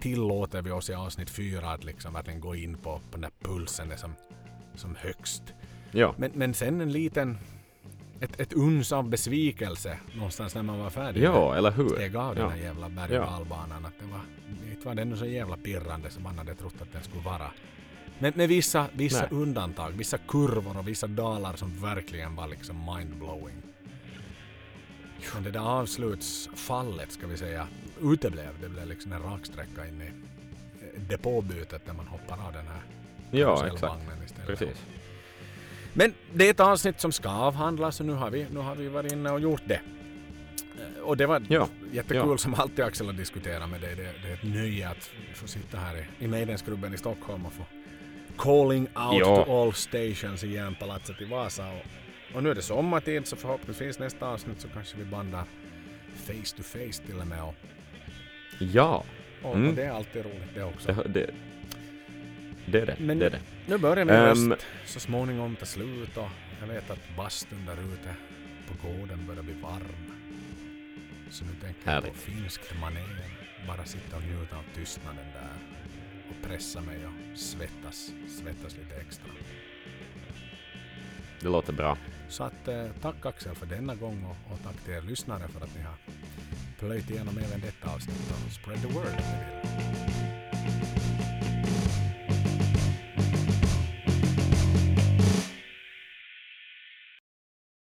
tillåter 0.00 0.62
vi 0.62 0.70
oss 0.70 0.90
i 0.90 0.94
avsnitt 0.94 1.30
fyra 1.30 1.70
att 1.70 1.84
liksom 1.84 2.12
verkligen 2.12 2.40
gå 2.40 2.54
in 2.54 2.76
på, 2.76 3.00
på 3.10 3.10
den 3.10 3.20
där 3.20 3.30
pulsen 3.40 3.92
är 3.92 3.96
som, 3.96 4.14
som 4.74 4.94
högst. 4.94 5.42
Ja. 5.90 6.14
Men, 6.18 6.30
men 6.34 6.54
sen 6.54 6.80
en 6.80 6.92
liten 6.92 7.38
ett, 8.20 8.40
ett 8.40 8.52
uns 8.52 8.92
av 8.92 9.08
besvikelse 9.08 9.98
någonstans 10.14 10.54
när 10.54 10.62
man 10.62 10.78
var 10.78 10.90
färdig. 10.90 11.22
Ja, 11.22 11.56
eller 11.56 11.70
hur? 11.70 11.88
Steg 11.88 12.16
av 12.16 12.36
ja. 12.36 12.42
den 12.42 12.50
här 12.50 12.58
jävla 12.58 12.88
berg 12.88 13.18
och 13.18 13.26
dalbanan. 13.26 13.84
Att 13.84 13.98
det 14.00 14.06
var, 14.06 14.20
inte 14.70 14.86
var 14.86 14.94
den 14.94 15.16
så 15.16 15.26
jävla 15.26 15.56
pirrande 15.56 16.10
som 16.10 16.22
man 16.22 16.38
hade 16.38 16.54
trott 16.54 16.74
att 16.80 16.92
den 16.92 17.02
skulle 17.02 17.22
vara. 17.22 17.50
Men 18.18 18.32
med 18.36 18.48
vissa, 18.48 18.86
vissa 18.92 19.26
undantag, 19.26 19.90
vissa 19.90 20.18
kurvor 20.18 20.78
och 20.78 20.88
vissa 20.88 21.06
dalar 21.06 21.56
som 21.56 21.80
verkligen 21.80 22.36
var 22.36 22.48
liksom 22.48 22.76
mindblowing. 22.76 23.62
Men 25.34 25.42
det 25.42 25.50
där 25.50 25.80
avslutsfallet 25.80 27.12
ska 27.12 27.26
vi 27.26 27.36
säga 27.36 27.66
uteblev. 28.02 28.50
Det 28.60 28.68
blev 28.68 28.86
liksom 28.86 29.12
en 29.12 29.22
raksträcka 29.22 29.86
in 29.86 30.02
i 30.02 30.10
depåbytet 31.08 31.86
när 31.86 31.94
man 31.94 32.06
hoppar 32.06 32.46
av 32.46 32.52
den 32.52 32.66
här 32.66 32.82
Ja, 33.30 33.66
exakt. 33.66 33.94
Precis. 34.46 34.82
Men 35.92 36.14
det 36.34 36.46
är 36.46 36.50
ett 36.50 36.60
avsnitt 36.60 37.00
som 37.00 37.12
ska 37.12 37.28
avhandlas 37.28 38.00
och 38.00 38.06
nu 38.06 38.12
har 38.12 38.30
vi, 38.30 38.46
nu 38.50 38.60
har 38.60 38.74
vi 38.74 38.88
varit 38.88 39.12
inne 39.12 39.30
och 39.30 39.40
gjort 39.40 39.62
det. 39.64 39.80
Eh, 40.78 41.02
och 41.02 41.16
det 41.16 41.26
var 41.26 41.42
ja, 41.48 41.68
jättekul 41.92 42.28
ja. 42.30 42.38
som 42.38 42.54
alltid 42.54 42.84
Axel 42.84 43.08
att 43.08 43.16
diskutera 43.16 43.66
med 43.66 43.80
dig. 43.80 43.94
Det, 43.94 44.02
det, 44.22 44.28
är 44.28 44.34
ett 44.34 44.54
nöje 44.54 44.88
att 44.88 45.10
få 45.34 45.46
sitta 45.46 45.78
här 45.78 45.96
i, 45.96 46.24
i 46.24 46.28
Maidensklubben 46.28 46.94
i 46.94 46.98
Stockholm 46.98 47.46
och 47.46 47.52
få 47.52 47.62
calling 48.38 48.82
out 48.82 49.20
ja. 49.20 49.44
to 49.44 49.62
all 49.62 49.72
stations 49.72 50.44
i 50.44 50.48
Järnpalatset 50.48 51.20
i 51.20 51.24
Vasa. 51.24 51.68
Och, 51.68 52.36
och 52.36 52.42
nu 52.42 52.50
är 52.50 52.54
det 52.54 52.62
sommartid 52.62 53.26
så 53.26 53.36
förhoppningsvis 53.36 53.98
nästa 53.98 54.28
avsnitt 54.28 54.60
så 54.60 54.68
kanske 54.68 54.96
vi 54.96 55.04
bandar 55.04 55.44
face 56.16 56.56
to 56.56 56.62
face 56.62 57.06
till 57.06 57.20
och 57.20 57.26
med. 57.26 57.42
Och, 57.42 57.54
ja. 58.58 59.04
Och, 59.42 59.54
mm. 59.54 59.74
det 59.74 59.82
är 59.82 59.90
alltid 59.90 60.24
roligt 60.24 60.54
det 60.54 60.64
också. 60.64 60.92
Det, 60.92 61.08
det, 61.08 61.30
det 62.66 62.80
är 62.80 62.86
det. 62.86 62.96
Men 62.98 63.18
det 63.18 63.26
är 63.26 63.30
det. 63.30 63.40
nu 63.66 63.78
börjar 63.78 64.04
min 64.04 64.14
um, 64.14 64.50
röst 64.50 64.66
så 64.86 65.00
småningom 65.00 65.56
ta 65.56 65.66
slut 65.66 66.16
och 66.16 66.28
jag 66.60 66.66
vet 66.66 66.90
att 66.90 67.16
bastun 67.16 67.66
där 67.66 67.72
ute 67.92 68.14
på 68.68 68.88
gården 68.88 69.26
börjar 69.26 69.42
bli 69.42 69.54
varm. 69.54 70.12
Så 71.30 71.44
nu 71.44 71.50
tänker 71.62 71.92
jag 71.92 72.04
på 72.04 72.14
finskt 72.14 72.80
manér. 72.80 73.26
Bara 73.66 73.84
sitta 73.84 74.16
och 74.16 74.22
njuta 74.22 74.56
av 74.56 74.64
tystnaden 74.74 75.26
där. 75.32 75.56
Och 76.30 76.48
pressa 76.48 76.80
mig 76.80 76.98
och 77.06 77.38
svettas, 77.38 78.12
svettas 78.28 78.76
lite 78.76 79.00
extra. 79.00 79.30
Det 81.40 81.48
låter 81.48 81.72
bra. 81.72 81.98
Så 82.28 82.44
att 82.44 82.68
eh, 82.68 82.86
tack 83.00 83.26
Axel 83.26 83.54
för 83.54 83.66
denna 83.66 83.94
gång 83.94 84.24
och, 84.24 84.52
och, 84.52 84.62
tack 84.62 84.84
till 84.84 84.94
er 84.94 85.02
lyssnare 85.02 85.48
för 85.48 85.60
att 85.60 85.74
ni 85.74 85.82
har 85.82 85.94
plöjt 86.78 87.10
igenom 87.10 87.38
även 87.38 87.60
detta 87.60 87.94
avsnitt 87.94 88.30
och 88.46 88.52
spread 88.52 88.80
the 88.82 88.88
word. 88.88 89.22